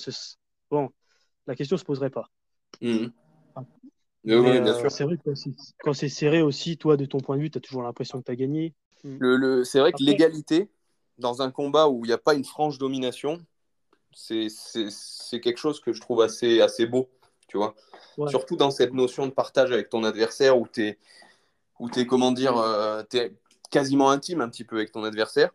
bon, 0.70 0.90
la 1.46 1.54
question 1.54 1.74
ne 1.74 1.80
se 1.80 1.84
poserait 1.84 2.10
pas. 2.10 2.30
Mmh. 2.80 3.06
Euh, 4.28 4.88
c'est 4.88 5.04
vrai 5.04 5.16
que 5.16 5.30
quand 5.82 5.94
c'est, 5.94 6.08
serré 6.08 6.42
aussi, 6.42 6.76
toi, 6.76 6.96
de 6.96 7.06
ton 7.06 7.18
point 7.18 7.36
de 7.36 7.42
vue, 7.42 7.50
tu 7.50 7.58
as 7.58 7.60
toujours 7.60 7.82
l'impression 7.82 8.20
que 8.20 8.26
tu 8.26 8.32
as 8.32 8.36
gagné. 8.36 8.74
Le, 9.02 9.36
le, 9.36 9.64
c'est 9.64 9.80
vrai 9.80 9.92
que 9.92 10.02
l'égalité, 10.02 10.68
dans 11.18 11.40
un 11.40 11.50
combat 11.50 11.88
où 11.88 12.04
il 12.04 12.08
n'y 12.08 12.14
a 12.14 12.18
pas 12.18 12.34
une 12.34 12.44
franche 12.44 12.76
domination, 12.76 13.40
c'est 14.12 14.48
quelque 15.40 15.56
chose 15.56 15.80
que 15.80 15.92
je 15.92 16.00
trouve 16.00 16.20
assez, 16.20 16.60
assez 16.60 16.86
beau, 16.86 17.08
tu 17.48 17.56
vois. 17.56 17.74
Surtout 18.28 18.56
dans 18.56 18.70
cette 18.70 18.92
notion 18.92 19.26
de 19.26 19.32
partage 19.32 19.72
avec 19.72 19.88
ton 19.88 20.04
adversaire 20.04 20.58
où 20.58 20.66
tu 20.70 20.84
es, 20.84 20.98
où 21.78 21.88
es, 21.96 22.06
comment 22.06 22.32
dire, 22.32 22.58
euh, 22.58 23.02
es 23.14 23.32
quasiment 23.70 24.10
intime 24.10 24.42
un 24.42 24.50
petit 24.50 24.64
peu 24.64 24.76
avec 24.76 24.92
ton 24.92 25.04
adversaire. 25.04 25.50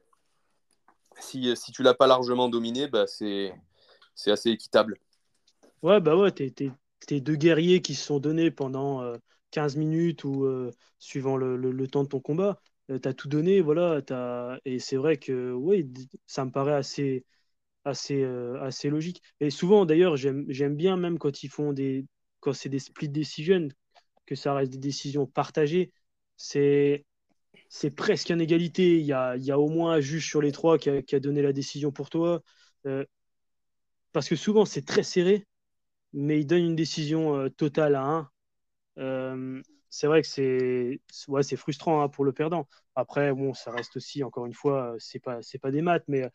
Si, 1.19 1.55
si 1.55 1.71
tu 1.71 1.83
l'as 1.83 1.93
pas 1.93 2.07
largement 2.07 2.49
dominé, 2.49 2.87
bah 2.87 3.05
c'est 3.05 3.53
assez 4.25 4.49
équitable. 4.49 4.97
Ouais, 5.83 6.01
bah 6.01 6.17
ouais, 6.17 6.31
t'es 6.31 6.71
es, 7.09 7.21
deux 7.21 7.35
guerriers 7.35 7.81
qui 7.81 7.95
se 7.95 8.05
sont 8.05 8.19
donnés 8.19 8.51
pendant 8.51 9.01
15 9.51 9.75
euh, 9.75 9.79
minutes 9.79 10.23
ou 10.23 10.45
euh, 10.45 10.71
suivant 10.99 11.37
le, 11.37 11.57
le, 11.57 11.87
temps 11.87 12.03
de 12.03 12.09
ton 12.09 12.19
combat. 12.19 12.59
Euh, 12.89 12.99
tu 12.99 13.07
as 13.07 13.13
tout 13.13 13.27
donné, 13.27 13.61
voilà. 13.61 14.01
As... 14.09 14.59
Et 14.65 14.79
c'est 14.79 14.97
vrai 14.97 15.17
que 15.17 15.51
oui, 15.53 15.91
ça 16.25 16.45
me 16.45 16.51
paraît 16.51 16.73
assez, 16.73 17.25
assez, 17.85 18.23
assez 18.61 18.89
logique. 18.89 19.21
Et 19.39 19.49
souvent, 19.49 19.85
d'ailleurs, 19.85 20.17
j'aime 20.17 20.75
bien 20.75 20.97
même 20.97 21.19
quand 21.19 21.43
ils 21.43 21.49
font 21.49 21.73
des. 21.73 22.05
Quand 22.41 22.53
c'est 22.53 22.69
des 22.69 22.79
split 22.79 23.09
decisions, 23.09 23.69
que 24.25 24.35
ça 24.35 24.53
reste 24.53 24.71
des 24.71 24.77
décisions 24.77 25.25
partagées, 25.25 25.91
c'est 26.37 27.05
c'est 27.69 27.95
presque 27.95 28.29
une 28.29 28.41
égalité. 28.41 28.99
Il 28.99 29.05
y 29.05 29.13
a, 29.13 29.35
il 29.37 29.43
y 29.43 29.51
a 29.51 29.59
au 29.59 29.69
moins 29.69 29.93
un 29.93 30.01
juge 30.01 30.27
sur 30.29 30.41
les 30.41 30.51
trois 30.51 30.77
qui 30.77 30.89
a, 30.89 31.01
qui 31.01 31.15
a 31.15 31.19
donné 31.19 31.41
la 31.41 31.53
décision 31.53 31.91
pour 31.91 32.09
toi. 32.09 32.41
parce 34.11 34.29
que 34.29 34.35
souvent, 34.35 34.65
c'est 34.65 34.85
très 34.85 35.03
serré, 35.03 35.45
mais 36.15 36.39
il 36.39 36.45
donne 36.45 36.63
une 36.63 36.75
décision 36.75 37.49
totale 37.51 37.95
à 37.95 38.03
un. 38.03 38.29
Euh, 38.97 39.61
c'est 39.89 40.07
vrai 40.07 40.21
que 40.21 40.27
c'est 40.27 40.99
ouais, 41.27 41.43
c'est 41.43 41.55
frustrant 41.57 42.01
hein, 42.01 42.09
pour 42.09 42.25
le 42.25 42.31
perdant. 42.31 42.67
Après, 42.95 43.33
bon, 43.33 43.53
ça 43.53 43.71
reste 43.71 43.97
aussi, 43.97 44.23
encore 44.23 44.45
une 44.45 44.53
fois, 44.53 44.93
euh, 44.93 44.95
c'est 44.99 45.19
pas, 45.19 45.41
c'est 45.41 45.59
pas 45.59 45.71
des 45.71 45.81
maths, 45.81 46.05
mais 46.07 46.23
euh, 46.23 46.29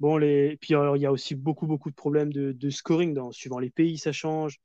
bon, 0.00 0.16
les... 0.16 0.56
puis 0.60 0.74
il 0.74 1.00
y 1.00 1.06
a 1.06 1.12
aussi 1.12 1.34
beaucoup, 1.34 1.66
beaucoup 1.66 1.90
de 1.90 1.94
problèmes 1.94 2.32
de, 2.32 2.52
de 2.52 2.70
scoring. 2.70 3.14
Dans... 3.14 3.32
Suivant 3.32 3.58
les 3.58 3.70
pays, 3.70 3.98
ça 3.98 4.12
change. 4.12 4.60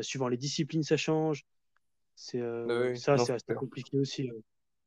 suivant 0.00 0.28
les 0.28 0.36
disciplines, 0.36 0.82
ça 0.82 0.96
change. 0.96 1.44
C'est, 2.16 2.42
ça, 2.96 3.16
c'est 3.18 3.54
compliqué 3.54 3.98
aussi. 3.98 4.30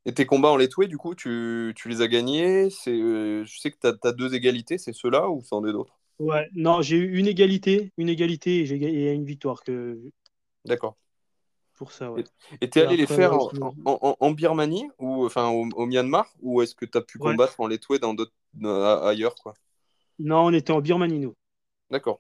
Et 0.06 0.14
tes 0.14 0.26
combats 0.26 0.50
en 0.50 0.58
letway, 0.58 0.88
du 0.88 0.98
coup, 0.98 1.16
tu, 1.16 1.74
tu 1.76 1.90
les 1.90 2.02
as 2.02 2.08
gagnés 2.08 2.70
c'est, 2.70 2.98
Je 2.98 3.60
sais 3.60 3.72
que 3.72 3.78
tu 3.82 4.08
as, 4.08 4.14
deux 4.14 4.34
égalités, 4.34 4.78
c'est 4.78 4.94
ceux-là 4.94 5.30
ou 5.30 5.42
c'en 5.44 5.66
est 5.66 5.74
d'autres? 5.74 5.97
Ouais, 6.20 6.48
non, 6.56 6.82
j'ai 6.82 6.98
eu 6.98 7.18
une 7.18 7.28
égalité, 7.28 7.92
une 7.98 8.10
égalité 8.10 8.60
et 8.62 8.66
j'ai 8.66 8.76
et 8.76 9.14
une 9.14 9.26
victoire. 9.26 9.64
Que... 9.64 10.00
D'accord 10.66 10.98
pour 11.78 11.92
ça. 11.92 12.12
Et 12.60 12.70
tu 12.70 12.80
es 12.80 12.82
allé 12.82 12.98
les 12.98 13.06
faire 13.06 13.38
en, 13.86 14.32
Birmanie 14.32 14.90
ou 14.98 15.26
enfin 15.26 15.48
au, 15.50 15.86
Myanmar 15.86 16.28
ou 16.42 16.62
est-ce 16.62 16.76
que 16.76 16.86
tu 16.86 16.98
as 16.98 17.02
pu 17.02 17.20
combattre 17.20 17.60
en 17.60 17.68
Letoué 17.68 18.00
dans 18.00 18.14
d'autres 18.14 18.34
ailleurs 19.06 19.36
quoi? 19.36 19.54
Non, 20.20 20.46
on 20.46 20.54
était 20.54 20.74
en 20.74 20.82
Birmanie 20.82 21.20
nous. 21.20 21.36
D'accord. 21.90 22.20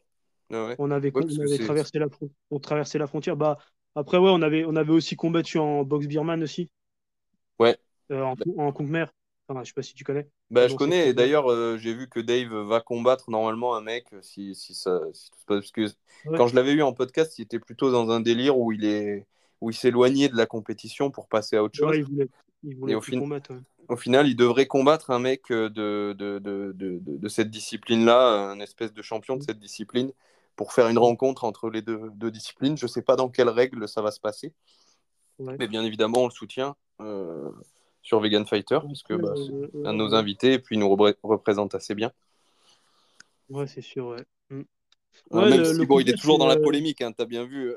On 0.49 0.91
avait, 0.91 1.11
traversé, 1.11 1.99
la, 1.99 2.07
on 2.51 2.59
traversait 2.59 2.97
la 2.97 3.07
frontière. 3.07 3.35
Bah, 3.35 3.57
après, 3.95 4.17
ouais, 4.17 4.29
on 4.31 4.41
avait, 4.41 4.63
on 4.63 4.77
avait 4.77 4.93
aussi 4.93 5.17
combattu 5.17 5.57
en 5.57 5.83
boxe 5.83 6.07
birman 6.07 6.41
aussi. 6.41 6.69
Ouais. 7.59 7.75
Euh, 8.11 8.23
en, 8.23 8.35
en 8.57 8.71
Khmer. 8.71 9.07
Enfin, 9.49 9.63
je 9.63 9.69
sais 9.69 9.73
pas 9.73 9.81
si 9.81 9.93
tu 9.93 10.03
connais. 10.03 10.27
Bah, 10.51 10.67
je 10.67 10.75
connais. 10.75 11.09
Et 11.09 11.13
d'ailleurs, 11.13 11.49
euh, 11.49 11.77
j'ai 11.77 11.93
vu 11.93 12.09
que 12.09 12.19
Dave 12.19 12.53
va 12.53 12.81
combattre 12.81 13.29
normalement 13.29 13.75
un 13.75 13.81
mec 13.81 14.07
si, 14.21 14.55
si 14.55 14.75
ça, 14.75 14.99
si 15.13 15.31
tout 15.31 15.39
se 15.39 15.45
passe. 15.45 15.59
Parce 15.59 15.71
que 15.71 16.35
quand 16.35 16.47
je 16.47 16.55
l'avais 16.55 16.73
eu 16.73 16.81
en 16.81 16.93
podcast, 16.93 17.37
il 17.39 17.43
était 17.43 17.59
plutôt 17.59 17.91
dans 17.91 18.11
un 18.11 18.19
délire 18.19 18.57
où 18.57 18.71
il 18.71 18.83
est 18.83 19.25
où 19.61 19.69
il 19.69 19.73
s'éloignait 19.73 20.29
de 20.29 20.35
la 20.35 20.45
compétition 20.45 21.09
pour 21.09 21.27
passer 21.27 21.55
à 21.55 21.63
autre 21.63 21.75
chose. 21.75 21.95
et 21.95 22.95
au, 22.95 23.01
au, 23.87 23.95
final, 23.95 24.27
il 24.27 24.35
devrait 24.35 24.67
combattre 24.67 25.09
un 25.09 25.19
mec 25.19 25.49
euh, 25.49 25.69
de, 25.69 26.13
de, 26.13 26.39
de, 26.39 26.73
de 26.75 27.27
cette 27.27 27.49
discipline-là, 27.49 28.51
un 28.51 28.59
espèce 28.59 28.93
de 28.93 29.01
champion 29.01 29.35
de 29.35 29.43
cette 29.43 29.59
discipline, 29.59 30.11
pour 30.55 30.73
faire 30.73 30.89
une 30.89 30.97
rencontre 30.97 31.43
entre 31.43 31.69
les 31.69 31.81
deux, 31.81 32.11
deux 32.15 32.31
disciplines. 32.31 32.77
Je 32.77 32.85
ne 32.85 32.89
sais 32.89 33.01
pas 33.01 33.15
dans 33.15 33.29
quelles 33.29 33.49
règles 33.49 33.87
ça 33.87 34.01
va 34.01 34.11
se 34.11 34.19
passer. 34.19 34.53
Mais 35.39 35.67
bien 35.67 35.83
évidemment, 35.83 36.23
on 36.23 36.27
le 36.27 36.31
soutient 36.31 36.75
euh, 36.99 37.49
sur 38.07 38.21
Vegan 38.21 38.45
Fighter, 38.45 38.79
parce 38.81 39.03
que 39.03 39.15
bah, 39.15 39.33
euh, 39.35 39.67
c'est 39.73 39.85
un 39.85 39.91
de 39.91 39.97
nos 39.97 40.15
invités 40.15 40.53
et 40.53 40.59
puis 40.59 40.77
il 40.77 40.79
nous 40.79 40.89
représente 40.89 41.75
assez 41.75 41.93
bien. 41.93 42.13
Ouais, 43.49 43.67
c'est 43.67 43.81
sûr, 43.81 44.07
ouais. 44.07 44.23
Mm. 44.49 44.61
même 45.33 45.65
si, 45.65 45.85
bon, 45.85 45.99
il 45.99 46.09
est 46.09 46.17
toujours 46.17 46.37
dans 46.37 46.47
la 46.47 46.55
polémique, 46.55 47.01
hein, 47.01 47.11
tu 47.11 47.21
as 47.21 47.25
bien 47.25 47.43
vu. 47.43 47.73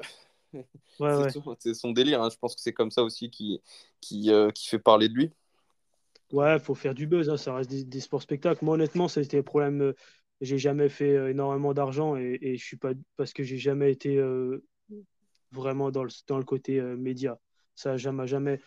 c'est 1.59 1.75
son 1.75 1.91
délire. 1.91 2.23
Hein. 2.23 2.29
Je 2.31 2.39
pense 2.39 2.55
que 2.55 2.61
c'est 2.61 2.73
comme 2.73 2.93
ça 2.93 3.03
aussi 3.03 3.29
qui, 3.29 3.61
qui, 4.01 4.31
euh, 4.31 4.51
qui 4.53 4.69
fait 4.69 4.79
parler 4.79 5.09
de 5.09 5.15
lui. 5.15 5.33
Ouais, 6.31 6.55
il 6.55 6.61
faut 6.61 6.77
faire 6.77 6.95
du 6.95 7.09
buzz. 7.09 7.29
Hein. 7.29 7.37
Ça 7.37 7.53
reste 7.53 7.73
des, 7.73 8.01
sports 8.01 8.23
spectacles. 8.23 8.65
Moi, 8.65 8.75
honnêtement, 8.75 9.09
été 9.09 9.39
un 9.39 9.43
problème. 9.43 9.83
Euh, 9.83 9.97
j'ai 10.41 10.59
jamais 10.59 10.89
fait 10.89 11.17
euh, 11.17 11.31
énormément 11.31 11.75
d'argent 11.75 12.17
et, 12.17 12.39
et, 12.41 12.57
je 12.57 12.65
suis 12.65 12.77
pas 12.77 12.93
parce 13.17 13.33
que 13.33 13.43
j'ai 13.43 13.59
jamais 13.59 13.91
été 13.91 14.23
vraiment 15.51 15.91
dans 15.91 16.05
le, 16.05 16.11
dans 16.29 16.39
le 16.39 16.45
côté 16.45 16.81
média. 16.81 17.37
Ça 17.75 17.97
jamais 17.97 18.29
jamais. 18.29 18.61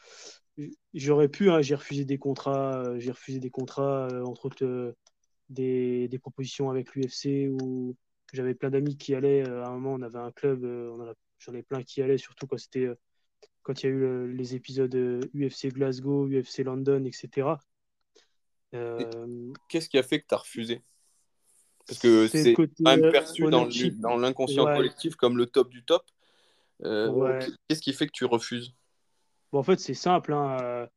J'aurais 0.94 1.30
pu. 1.30 1.50
Hein, 1.50 1.62
j'ai 1.62 1.76
refusé 1.76 2.06
des 2.06 2.18
contrats. 2.18 2.98
j'ai 3.00 3.12
refusé 3.12 3.40
des 3.40 3.50
contrats 3.50 4.08
entre 4.26 4.46
autres 4.46 4.96
des, 5.50 6.08
des 6.08 6.20
propositions 6.20 6.70
avec 6.70 6.94
l'UFC 6.96 7.50
ou 7.62 7.96
j'avais 8.34 8.56
plein 8.56 8.70
d'amis 8.70 8.98
qui 8.98 9.16
allaient. 9.16 9.48
à 9.48 9.68
un 9.68 9.72
moment, 9.72 9.94
on 9.94 10.02
avait 10.02 10.20
un 10.20 10.32
club. 10.32 10.66
J'en 11.46 11.54
ai 11.54 11.64
plein 11.64 11.84
qui 11.84 12.02
allaient, 12.02 12.18
surtout 12.18 12.48
quand 12.48 12.58
c'était 12.58 12.86
euh, 12.86 12.96
quand 13.64 13.82
il 13.82 13.86
y 13.86 13.90
a 13.90 13.92
eu 13.92 14.04
euh, 14.04 14.28
les 14.28 14.56
épisodes 14.56 14.94
UFC 14.94 15.66
euh, 15.66 15.70
Glasgow, 15.70 16.28
UFC 16.28 16.60
London, 16.60 17.04
etc. 17.06 17.58
Qu'est-ce 19.70 19.90
qui 19.90 19.98
a 19.98 20.04
fait 20.04 20.22
que 20.22 20.28
tu 20.28 20.36
as 20.36 20.38
refusé? 20.38 20.82
Parce 21.86 22.00
que 22.00 22.28
c'est 22.28 22.54
quand 22.54 22.68
même 22.80 23.12
perçu 23.12 23.44
dans 23.44 24.18
l'inconscient 24.18 24.66
collectif 24.66 25.16
comme 25.16 25.38
le 25.38 25.46
top 25.48 25.70
du 25.70 25.84
top. 25.84 26.04
Qu'est-ce 26.82 27.82
qui 27.82 27.94
fait 27.94 28.08
que 28.08 28.14
tu 28.14 28.26
refuses? 28.26 28.74
Bon, 29.54 29.60
En 29.60 29.64
fait, 29.64 29.80
c'est 29.80 29.94
simple. 29.94 30.34
Hein. 30.34 30.88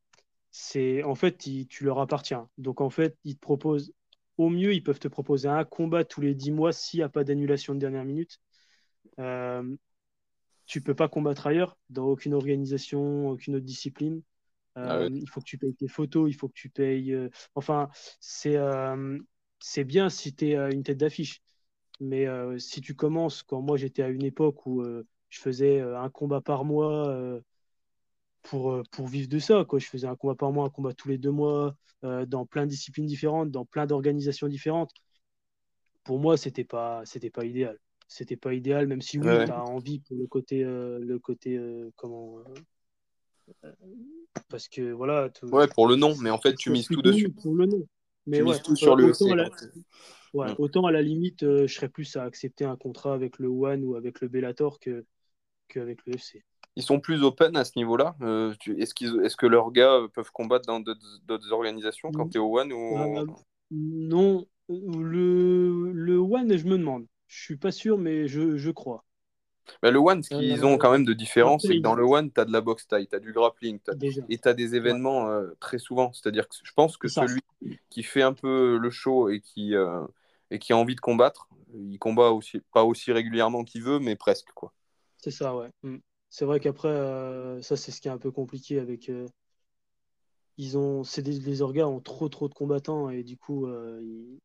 C'est 0.51 1.05
en 1.05 1.15
fait, 1.15 1.37
tu 1.69 1.85
leur 1.85 2.01
appartiens. 2.01 2.49
Donc 2.59 2.81
en 2.81 2.91
fait, 2.91 3.17
ils 3.25 3.37
te 3.37 3.41
proposent 3.41 3.93
au 4.39 4.49
mieux, 4.49 4.75
ils 4.75 4.83
peuvent 4.83 4.99
te 4.99 5.09
proposer 5.09 5.49
un 5.49 5.65
combat 5.65 6.05
tous 6.05 6.21
les 6.21 6.35
10 6.35 6.51
mois 6.51 6.73
s'il 6.73 7.01
n'y 7.01 7.05
a 7.05 7.09
pas 7.09 7.25
d'annulation 7.25 7.75
de 7.75 7.79
dernière 7.79 8.05
minute. 8.05 8.41
Euh, 9.19 9.77
tu 10.67 10.81
peux 10.81 10.95
pas 10.95 11.09
combattre 11.09 11.47
ailleurs, 11.47 11.79
dans 11.91 12.07
aucune 12.07 12.35
organisation, 12.35 13.29
aucune 13.29 13.57
autre 13.57 13.65
discipline. 13.65 14.23
Ah 14.75 14.99
euh, 14.99 15.09
il 15.11 15.29
faut 15.29 15.41
que 15.41 15.47
tu 15.47 15.57
payes 15.57 15.75
tes 15.75 15.89
photos, 15.89 16.29
il 16.29 16.35
faut 16.35 16.49
que 16.49 16.55
tu 16.55 16.69
payes. 16.69 17.15
Euh, 17.15 17.31
enfin, 17.55 17.89
c'est 18.21 18.57
euh, 18.57 19.19
c'est 19.59 19.85
bien 19.85 20.11
si 20.11 20.35
tu 20.35 20.51
es 20.51 20.55
une 20.73 20.83
tête 20.83 20.99
d'affiche. 20.99 21.41
Mais 21.99 22.27
si 22.59 22.83
tu 22.83 22.95
commences, 22.95 23.43
quand 23.43 23.63
moi 23.63 23.79
j'étais 23.79 24.03
à 24.03 24.09
une 24.09 24.25
époque 24.25 24.67
où 24.67 24.85
je 25.31 25.41
faisais 25.41 25.81
un 25.81 26.11
combat 26.11 26.43
par 26.43 26.67
mois 26.67 27.41
pour, 28.49 28.83
pour 28.91 29.07
vivre 29.07 29.29
de 29.29 29.39
ça, 29.39 29.65
quoi. 29.65 29.79
je 29.79 29.87
faisais 29.87 30.07
un 30.07 30.17
combat 30.17 30.35
par 30.35 30.53
mois, 30.53 30.67
un 30.67 30.71
combat 30.71 30.93
tous 30.93 31.09
les 31.09 31.19
deux 31.19 31.31
mois, 31.31 31.77
dans 32.03 32.47
plein 32.47 32.65
de 32.65 32.71
disciplines 32.71 33.07
différentes, 33.07 33.51
dans 33.51 33.65
plein 33.65 33.87
d'organisations 33.87 34.49
différentes. 34.49 34.93
Pour 36.05 36.21
moi, 36.21 36.37
c'était 36.37 36.65
pas, 36.65 37.03
c'était 37.05 37.31
pas 37.31 37.45
idéal 37.45 37.79
c'était 38.09 38.37
pas 38.37 38.55
idéal, 38.55 38.87
même 38.87 39.03
si 39.03 39.19
oui, 39.19 39.25
tu 39.25 39.51
as 39.51 39.65
envie 39.65 40.01
pour 40.01 40.17
le 40.17 40.27
côté, 40.27 40.63
euh, 40.63 40.99
le 41.01 41.19
côté 41.19 41.57
euh, 41.57 41.91
comment. 41.97 42.39
Euh, 43.65 43.73
parce 44.49 44.69
que 44.69 44.93
voilà. 44.93 45.31
Ouais, 45.43 45.67
pour 45.69 45.89
le 45.89 45.97
nom, 45.97 46.15
mais 46.21 46.31
en 46.31 46.39
fait, 46.39 46.55
tu 46.55 46.71
mises 46.71 46.89
tout 46.89 47.03
dessus. 47.03 47.31
Pour 47.31 47.55
le 47.55 47.67
nom. 47.67 47.87
Mais 48.27 48.39
tu 48.39 48.45
mises 48.45 48.63
tout 48.63 48.77
sur 48.77 48.97
le 48.97 49.07
autant, 49.07 49.31
à 49.33 49.37
la... 49.37 49.51
Ouais, 50.35 50.49
autant 50.59 50.85
à 50.87 50.93
la 50.93 51.03
limite, 51.03 51.43
je 51.43 51.67
serais 51.67 51.89
plus 51.89 52.17
à 52.17 52.25
accepter 52.25 52.65
un 52.65 52.77
contrat 52.77 53.15
avec 53.15 53.39
le 53.39 53.49
One 53.49 53.85
ou 53.85 53.95
avec 53.95 54.21
le 54.21 54.29
Bellator 54.29 54.81
que 54.81 55.05
qu'avec 55.69 56.05
le 56.07 56.15
FC. 56.15 56.45
Ils 56.77 56.83
sont 56.83 57.01
plus 57.01 57.23
open 57.23 57.57
à 57.57 57.65
ce 57.65 57.73
niveau-là. 57.77 58.17
est-ce, 58.79 58.95
qu'ils, 58.95 59.21
est-ce 59.25 59.37
que 59.37 59.47
leurs 59.47 59.73
gars 59.73 60.01
peuvent 60.13 60.31
combattre 60.31 60.67
dans 60.67 60.81
d'autres, 60.81 61.53
organisations 61.53 62.13
quand 62.13 62.29
tu 62.29 62.37
es 62.37 62.41
au 62.41 62.59
One 62.59 62.73
ou... 62.73 63.39
Non, 63.71 64.47
le, 64.69 65.93
le 65.93 66.19
One, 66.19 66.57
je 66.57 66.67
me 66.67 66.79
demande. 66.79 67.07
Je 67.27 67.43
suis 67.43 67.57
pas 67.57 67.73
sûr, 67.73 67.99
mais 67.99 68.29
je, 68.29 68.57
je 68.57 68.71
crois. 68.71 69.05
Bah, 69.83 69.91
le 69.91 69.99
One, 69.99 70.23
ce 70.23 70.29
qu'ils 70.29 70.65
ont 70.65 70.79
quand 70.79 70.93
même 70.93 71.05
de 71.05 71.13
différence, 71.13 71.63
c'est 71.63 71.77
que 71.77 71.83
dans 71.83 71.95
le 71.95 72.05
One, 72.05 72.31
tu 72.33 72.41
as 72.41 72.45
de 72.45 72.53
la 72.53 72.61
boxe 72.61 72.87
taille, 72.87 73.09
tu 73.09 73.17
as 73.17 73.21
du 73.21 73.33
grappling, 73.33 73.81
et 74.29 74.39
tu 74.39 74.49
as 74.49 74.55
des 74.55 74.77
événements 74.77 75.29
euh, 75.29 75.49
très 75.61 75.79
souvent. 75.79 76.13
C'est-à-dire 76.13 76.49
que 76.49 76.55
je 76.63 76.73
pense 76.73 76.97
que 76.97 77.09
celui 77.09 77.41
qui 77.91 78.03
fait 78.03 78.23
un 78.23 78.33
peu 78.33 78.79
le 78.79 78.91
show 78.91 79.29
et 79.29 79.41
qui, 79.41 79.75
euh, 79.75 80.05
et 80.51 80.59
qui 80.59 80.73
a 80.73 80.77
envie 80.77 80.95
de 80.95 81.01
combattre, 81.01 81.49
il 81.75 81.99
combat 81.99 82.31
aussi, 82.31 82.61
pas 82.73 82.85
aussi 82.85 83.13
régulièrement 83.13 83.65
qu'il 83.65 83.83
veut, 83.83 83.99
mais 83.99 84.15
presque. 84.15 84.51
quoi. 84.55 84.73
C'est 85.19 85.31
ça, 85.31 85.57
ouais. 85.57 85.69
Mm. 85.83 85.97
C'est 86.31 86.45
vrai 86.45 86.61
qu'après, 86.61 86.89
euh, 86.89 87.61
ça, 87.63 87.77
c'est 87.77 87.91
ce 87.93 88.01
qui 88.01 88.09
est 88.09 88.11
un 88.11 88.19
peu 88.19 88.31
compliqué 88.31 88.79
avec. 88.79 89.11
ils 90.57 90.79
ont, 90.79 91.05
c'est 91.05 91.23
les 91.27 91.63
orgas 91.63 91.87
ont 91.87 92.01
trop, 92.01 92.29
trop 92.29 92.49
de 92.49 92.55
combattants 92.55 93.11
et 93.11 93.23
du 93.23 93.37
coup, 93.37 93.69
ils, 93.69 94.39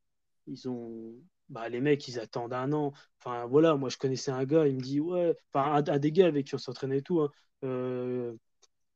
ils 0.47 0.69
ont 0.69 1.13
bah, 1.49 1.69
les 1.69 1.82
mecs, 1.82 2.07
ils 2.07 2.19
attendent 2.19 2.53
un 2.53 2.71
an. 2.73 2.93
Enfin, 3.19 3.45
voilà, 3.45 3.75
moi, 3.75 3.89
je 3.89 3.97
connaissais 3.97 4.32
un 4.32 4.45
gars, 4.45 4.67
il 4.67 4.75
me 4.77 4.82
dit, 4.82 4.99
ouais, 4.99 5.36
enfin, 5.53 5.84
un, 5.88 5.99
des 5.99 6.11
gars 6.11 6.27
avec 6.27 6.47
qui 6.47 6.55
on 6.55 6.57
s'entraînait 6.57 6.99
et 6.99 7.01
tout, 7.01 7.21
hein. 7.21 7.29
euh, 7.65 8.34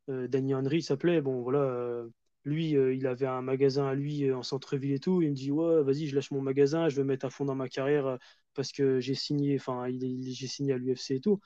euh, 0.10 0.28
Danny 0.28 0.56
Henry 0.56 0.82
s'appelait, 0.84 1.22
bon, 1.22 1.42
voilà, 1.44 1.60
euh, 1.62 2.10
lui, 2.46 2.72
il 2.72 3.08
avait 3.08 3.28
un 3.28 3.42
magasin 3.42 3.88
à 3.88 3.96
lui 3.96 4.32
en 4.34 4.44
centre-ville 4.44 4.94
et 4.94 5.00
tout, 5.00 5.22
il 5.22 5.32
me 5.32 5.36
dit, 5.36 5.52
ouais, 5.52 5.84
vas-y, 5.84 6.08
je 6.08 6.16
lâche 6.16 6.32
mon 6.32 6.42
magasin, 6.42 6.90
je 6.90 6.98
veux 6.98 7.04
mettre 7.06 7.26
à 7.26 7.30
fond 7.32 7.46
dans 7.46 7.56
ma 7.56 7.70
carrière 7.70 8.18
parce 8.56 8.72
que 8.72 9.00
j'ai 9.02 9.16
signé, 9.16 9.58
enfin, 9.60 9.88
j'ai 9.90 10.48
signé 10.48 10.74
à 10.74 10.78
l'UFC 10.78 11.16
et 11.16 11.22
tout. 11.22 11.40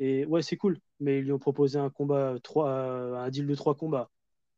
Et 0.00 0.24
ouais, 0.24 0.42
c'est 0.42 0.56
cool, 0.56 0.78
mais 0.98 1.18
ils 1.18 1.24
lui 1.24 1.32
ont 1.32 1.38
proposé 1.38 1.78
un 1.78 1.90
combat, 1.90 2.36
trois, 2.42 2.70
un 2.70 3.28
deal 3.28 3.46
de 3.46 3.54
trois 3.54 3.74
combats. 3.74 4.10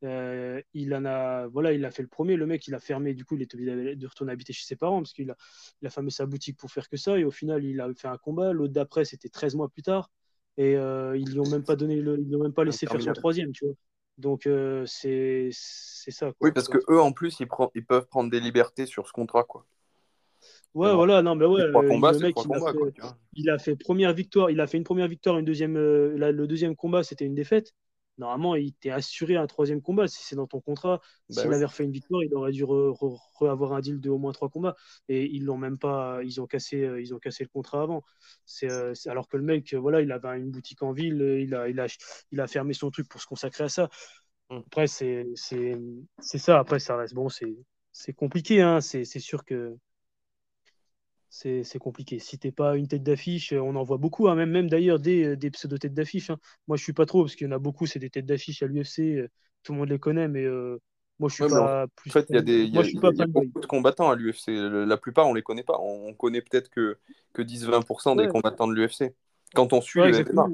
Euh, 0.05 0.61
il 0.75 0.95
en 0.95 1.05
a, 1.05 1.47
voilà, 1.49 1.73
il 1.73 1.85
a 1.85 1.91
fait 1.91 2.03
le 2.03 2.09
premier. 2.09 2.37
Le 2.37 2.47
mec, 2.47 2.67
il 2.67 2.75
a 2.75 2.81
fermé. 2.81 3.15
Du 3.15 3.25
coup, 3.25 3.35
il 3.35 3.43
est 3.43 3.55
obligé 3.55 3.97
de 3.97 4.07
retourner 4.07 4.33
habiter 4.33 4.53
chez 4.53 4.65
ses 4.65 4.77
parents 4.77 5.01
parce 5.01 5.13
qu'il 5.13 5.31
a, 5.31 5.37
il 5.81 5.87
a 5.87 5.91
fermé 5.91 6.11
sa 6.11 6.27
boutique 6.27 6.57
pour 6.57 6.71
faire 6.71 6.89
que 6.89 6.97
ça. 6.97 7.19
Et 7.19 7.25
au 7.25 7.31
final, 7.31 7.65
il 7.65 7.81
a 7.81 7.93
fait 7.95 8.09
un 8.09 8.19
combat. 8.19 8.53
L'autre 8.53 8.73
d'après, 8.73 9.05
c'était 9.05 9.29
13 9.29 9.55
mois 9.55 9.69
plus 9.69 9.83
tard. 9.83 10.11
Et 10.59 10.77
euh, 10.77 11.17
ils 11.17 11.31
lui 11.31 11.41
ont 11.41 11.49
même 11.49 11.65
pas 11.65 11.77
donné, 11.77 11.97
le, 11.97 12.19
ils 12.19 12.29
lui 12.29 12.37
ont 12.37 12.43
même 12.43 12.53
pas 12.53 12.65
laissé 12.65 12.87
faire 12.87 13.01
son 13.01 13.13
troisième, 13.13 13.53
tu 13.53 13.65
vois. 13.65 13.75
Donc 14.19 14.47
euh, 14.47 14.85
c'est, 14.87 15.49
c'est 15.53 16.11
ça. 16.11 16.33
Oui, 16.41 16.53
parce 16.53 16.69
que 16.69 16.79
eux, 16.91 17.01
en 17.01 17.13
plus, 17.13 17.41
ils, 17.41 17.49
ils 17.75 17.85
peuvent 17.85 18.07
prendre 18.07 18.31
des 18.31 18.41
libertés 18.41 18.87
sur 18.87 19.07
ce 19.07 19.13
contrat, 19.13 19.45
quoi. 19.45 19.65
Ouais, 20.75 20.95
voilà, 20.95 21.21
non, 21.23 21.35
mais 21.35 21.45
ouais, 21.45 21.67
le 21.67 22.19
mec, 22.19 22.35
il, 22.45 22.53
a 22.53 22.73
fait, 22.73 22.95
il, 23.35 23.51
a 23.51 23.59
fait, 23.59 23.77
première 23.77 24.15
victoire, 24.15 24.51
il 24.51 24.61
a 24.61 24.67
fait 24.67 24.79
une 24.79 24.85
première 24.85 25.09
victoire, 25.09 25.39
une 25.39 25.45
deuxième, 25.45 25.75
le 25.77 26.47
deuxième 26.47 26.77
combat, 26.77 27.03
c'était 27.03 27.27
une 27.27 27.35
défaite 27.35 27.75
normalement, 28.19 28.55
il 28.55 28.73
t'est 28.75 28.91
assuré 28.91 29.37
un 29.37 29.47
troisième 29.47 29.83
combat 29.83 30.07
si 30.07 30.23
c'est 30.23 30.37
dans 30.37 30.47
ton 30.47 30.61
contrat. 30.61 31.01
Bah 31.29 31.43
S'il 31.43 31.53
avait 31.53 31.65
refait 31.65 31.85
une 31.85 31.93
victoire, 31.93 32.23
il 32.23 32.35
aurait 32.35 32.53
dû 32.53 32.65
avoir 33.41 33.73
un 33.73 33.81
deal 33.81 34.01
de 34.01 34.11
au 34.11 34.19
moins 34.19 34.33
trois 34.33 34.49
combats. 34.49 34.77
Et 35.09 35.25
ils 35.25 35.45
l'ont 35.45 35.59
même 35.59 35.79
pas, 35.79 36.21
ils 36.23 36.41
ont 36.41 36.47
cassé, 36.47 36.85
euh, 36.85 37.01
ils 37.01 37.15
ont 37.15 37.19
cassé 37.19 37.45
le 37.45 37.49
contrat 37.49 37.83
avant. 37.83 38.05
Euh, 38.65 38.95
c'est 38.95 39.11
alors 39.11 39.29
que 39.29 39.37
le 39.37 39.43
mec, 39.43 39.75
voilà, 39.75 40.01
il 40.01 40.13
avait 40.13 40.39
une 40.39 40.51
boutique 40.51 40.83
en 40.83 40.93
ville, 40.93 41.21
il 41.41 41.55
a, 41.55 41.69
il 41.69 41.81
a, 41.81 41.87
il 42.31 42.41
a 42.41 42.47
fermé 42.47 42.75
son 42.75 42.91
truc 42.91 43.09
pour 43.09 43.21
se 43.21 43.27
consacrer 43.27 43.65
à 43.65 43.69
ça. 43.69 43.89
Mmh. 44.51 44.59
Après, 44.67 44.87
c'est 44.87 45.27
ça. 46.15 46.59
Après, 46.59 46.79
ça 46.79 46.97
reste 46.97 47.15
bon, 47.15 47.29
c'est 47.29 48.13
compliqué. 48.13 48.61
Hein. 48.61 48.81
C'est 48.81 49.05
sûr 49.05 49.45
que 49.45 49.77
c'est 51.33 51.79
compliqué. 51.79 52.19
Si 52.19 52.39
t'es 52.39 52.53
pas 52.53 52.77
une 52.77 52.87
tête 52.87 53.03
d'affiche, 53.03 53.55
on 53.55 53.75
en 53.75 53.83
voit 53.83 53.97
beaucoup, 53.97 54.29
hein, 54.29 54.35
même, 54.35 54.51
même 54.51 54.69
d'ailleurs 54.69 54.99
des, 54.99 55.35
des 55.35 55.51
pseudo-têtes 55.51 55.95
d'affiche. 55.95 56.29
Hein. 56.29 56.37
Moi, 56.69 56.77
je 56.77 56.83
suis 56.83 56.93
pas 56.93 57.07
trop, 57.07 57.23
parce 57.23 57.35
qu'il 57.37 57.47
y 57.47 57.51
en 57.51 57.55
a 57.55 57.59
beaucoup, 57.59 57.87
c'est 57.87 57.99
des 57.99 58.11
têtes 58.11 58.27
d'affiche 58.27 58.63
à 58.63 58.67
l'UFC, 58.67 59.01
euh, 59.01 59.29
tout 59.63 59.73
le 59.73 59.79
monde 59.79 59.89
les 59.89 59.99
connaît, 59.99 60.29
mais 60.29 60.45
euh, 60.45 60.79
moi, 61.19 61.31
je 61.31 61.35
suis 61.37 61.49
pas 61.49 61.87
plus. 61.97 62.11
En 62.11 62.13
fait, 62.13 62.27
il 62.29 62.37
y 62.37 62.39
a, 62.39 62.43
des, 62.43 62.65
y 62.67 62.79
a, 62.79 63.27
beaucoup 63.27 63.61
de 63.61 63.67
combattants 63.67 64.11
à 64.11 64.17
l'UFC. 64.17 64.49
La 64.49 64.99
plupart, 64.99 65.27
on 65.27 65.33
les 65.33 65.43
connaît 65.43 65.63
pas. 65.63 65.79
On, 65.81 66.13
connaît 66.13 66.43
peut-être 66.43 66.69
que, 66.69 66.99
que 67.33 67.41
10-20% 67.41 68.17
des 68.17 68.29
combattants 68.29 68.69
de 68.69 68.75
l'UFC. 68.75 69.15
Quand 69.55 69.73
on 69.73 69.81
suit 69.81 70.01
exactement. 70.03 70.51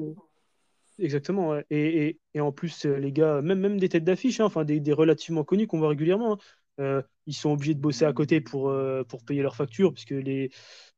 Exactement, 1.01 1.57
et, 1.57 1.63
et, 1.69 2.19
et, 2.33 2.41
en 2.41 2.51
plus, 2.51 2.85
euh, 2.85 2.97
les 2.97 3.13
gars, 3.13 3.41
même, 3.41 3.59
même 3.59 3.79
des 3.79 3.87
têtes 3.87 4.03
d'affiche, 4.03 4.41
hein, 4.41 4.45
enfin 4.45 4.65
des, 4.65 4.81
des, 4.81 4.91
relativement 4.91 5.45
connus 5.45 5.65
qu'on 5.65 5.79
voit 5.79 5.87
régulièrement, 5.87 6.37
euh, 6.79 7.01
ils 7.25 7.33
sont 7.33 7.51
obligés 7.51 7.75
de 7.75 7.79
bosser 7.79 8.05
à 8.05 8.13
côté 8.13 8.41
pour, 8.41 8.69
euh, 8.69 9.03
pour 9.03 9.23
payer 9.23 9.41
leurs 9.41 9.55
factures, 9.55 9.93
puisque 9.93 10.11
les, 10.11 10.51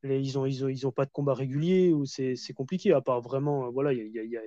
ils 0.04 0.34
n'ont 0.36 0.46
ils 0.46 0.64
ont, 0.64 0.70
ils 0.70 0.88
ont 0.88 0.92
pas 0.92 1.06
de 1.06 1.12
combat 1.12 1.34
régulier, 1.34 1.92
ou 1.92 2.06
c'est 2.06 2.36
compliqué, 2.56 2.94
à 2.94 3.02
part 3.02 3.22
vraiment, 3.22 3.66
euh, 3.66 3.70
voilà, 3.70 3.94
il 3.94 4.12
y 4.12 4.20
a, 4.20 4.24
y, 4.24 4.38
a, 4.38 4.42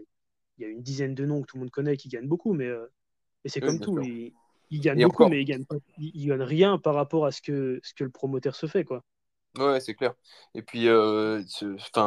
y 0.59 0.65
a, 0.65 0.69
une 0.69 0.83
dizaine 0.83 1.15
de 1.15 1.27
noms 1.27 1.43
que 1.43 1.47
tout 1.47 1.57
le 1.57 1.61
monde 1.61 1.71
connaît 1.71 1.97
qui 1.97 2.09
gagnent 2.09 2.29
beaucoup, 2.29 2.53
mais, 2.55 2.71
c'est 3.45 3.61
comme 3.61 3.81
tout. 3.81 4.01
Ils, 4.71 4.81
gagnent 4.81 5.05
beaucoup, 5.05 5.29
mais 5.29 5.43
ils 5.43 5.45
gagnent, 5.45 5.67
ils, 5.99 6.27
gagnent 6.27 6.43
rien 6.43 6.79
par 6.79 6.95
rapport 6.95 7.27
à 7.27 7.33
ce 7.33 7.43
que, 7.43 7.79
ce 7.83 7.93
que 7.95 8.03
le 8.03 8.11
promoteur 8.11 8.57
se 8.57 8.67
fait. 8.67 8.83
Quoi. 8.83 9.05
Ouais, 9.59 9.81
c'est 9.81 9.95
clair. 9.95 10.15
Et 10.55 10.63
puis, 10.63 10.89
euh, 10.89 11.43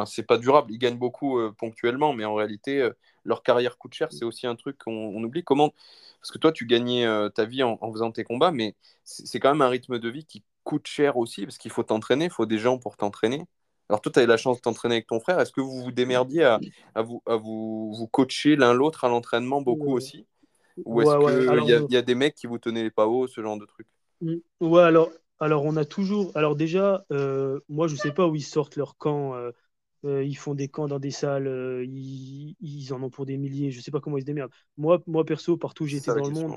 c'est 0.06 0.26
pas 0.26 0.38
durable. 0.38 0.72
Ils 0.72 0.78
gagnent 0.78 0.98
beaucoup 0.98 1.40
ponctuellement, 1.56 2.12
mais 2.12 2.24
en 2.24 2.34
réalité, 2.34 2.88
leur 3.24 3.42
carrière 3.42 3.78
coûte 3.78 3.94
cher. 3.94 4.08
C'est 4.10 4.24
aussi 4.24 4.46
un 4.46 4.54
truc 4.54 4.78
qu'on 4.78 5.22
oublie. 5.22 5.44
Comment 5.44 5.72
Parce 6.20 6.30
que 6.30 6.38
toi, 6.38 6.52
tu 6.52 6.66
gagnais 6.66 7.06
ta 7.34 7.44
vie 7.44 7.62
en, 7.62 7.78
faisant 7.92 8.12
tes 8.12 8.24
combats, 8.24 8.52
mais 8.52 8.74
c'est 9.04 9.40
quand 9.40 9.50
même 9.50 9.62
un 9.62 9.68
rythme 9.68 9.98
de 9.98 10.08
vie 10.08 10.24
qui 10.24 10.44
coûte 10.64 10.86
cher 10.86 11.16
aussi, 11.16 11.46
parce 11.46 11.56
qu'il 11.56 11.70
faut 11.70 11.82
t'entraîner, 11.82 12.26
il 12.26 12.30
faut 12.30 12.44
des 12.44 12.58
gens 12.58 12.78
pour 12.78 12.96
t'entraîner. 12.98 13.44
Alors 13.88 14.02
toi, 14.02 14.12
tu 14.12 14.18
avais 14.18 14.26
la 14.26 14.36
chance 14.36 14.58
de 14.58 14.60
t'entraîner 14.60 14.96
avec 14.96 15.06
ton 15.06 15.18
frère. 15.18 15.40
Est-ce 15.40 15.52
que 15.52 15.62
vous 15.62 15.82
vous 15.82 15.92
démerdiez 15.92 16.44
à, 16.44 16.60
à 16.94 17.00
vous, 17.00 17.22
à 17.26 17.36
vous, 17.36 17.94
vous 17.94 18.06
coacher 18.06 18.54
l'un 18.54 18.74
l'autre 18.74 19.04
à 19.04 19.08
l'entraînement 19.08 19.62
beaucoup 19.62 19.94
aussi? 19.94 20.26
Ou 20.84 21.00
est-ce 21.00 21.64
qu'il 21.66 21.90
y, 21.90 21.96
a 21.96 22.02
des 22.02 22.14
mecs 22.14 22.34
qui 22.34 22.46
vous 22.46 22.58
tenaient 22.58 22.82
les 22.82 22.90
pas 22.90 23.06
hauts, 23.06 23.26
ce 23.26 23.40
genre 23.40 23.58
de 23.58 23.64
truc? 23.64 23.86
Mmh. 24.20 24.34
Ouais, 24.60 24.82
alors, 24.82 25.10
alors 25.40 25.64
on 25.64 25.76
a 25.76 25.84
toujours... 25.84 26.32
Alors 26.36 26.56
déjà, 26.56 27.04
euh, 27.12 27.60
moi, 27.68 27.88
je 27.88 27.96
sais 27.96 28.12
pas 28.12 28.26
où 28.26 28.34
ils 28.34 28.42
sortent 28.42 28.76
leur 28.76 28.96
camp. 28.96 29.34
Euh, 29.34 29.50
euh, 30.04 30.22
ils 30.22 30.36
font 30.36 30.54
des 30.54 30.68
camps 30.68 30.86
dans 30.86 31.00
des 31.00 31.10
salles, 31.10 31.82
ils, 31.84 32.56
ils, 32.60 32.94
en 32.94 33.02
ont 33.02 33.10
pour 33.10 33.26
des 33.26 33.36
milliers, 33.36 33.72
je 33.72 33.80
sais 33.80 33.90
pas 33.90 34.00
comment 34.00 34.16
ils 34.16 34.20
se 34.20 34.26
démerdent. 34.26 34.52
Moi, 34.76 35.02
moi 35.08 35.24
perso, 35.24 35.56
partout 35.56 35.84
où 35.84 35.86
j'ai 35.88 35.96
été 35.96 36.12
dans 36.12 36.28
le 36.28 36.30
monde, 36.30 36.54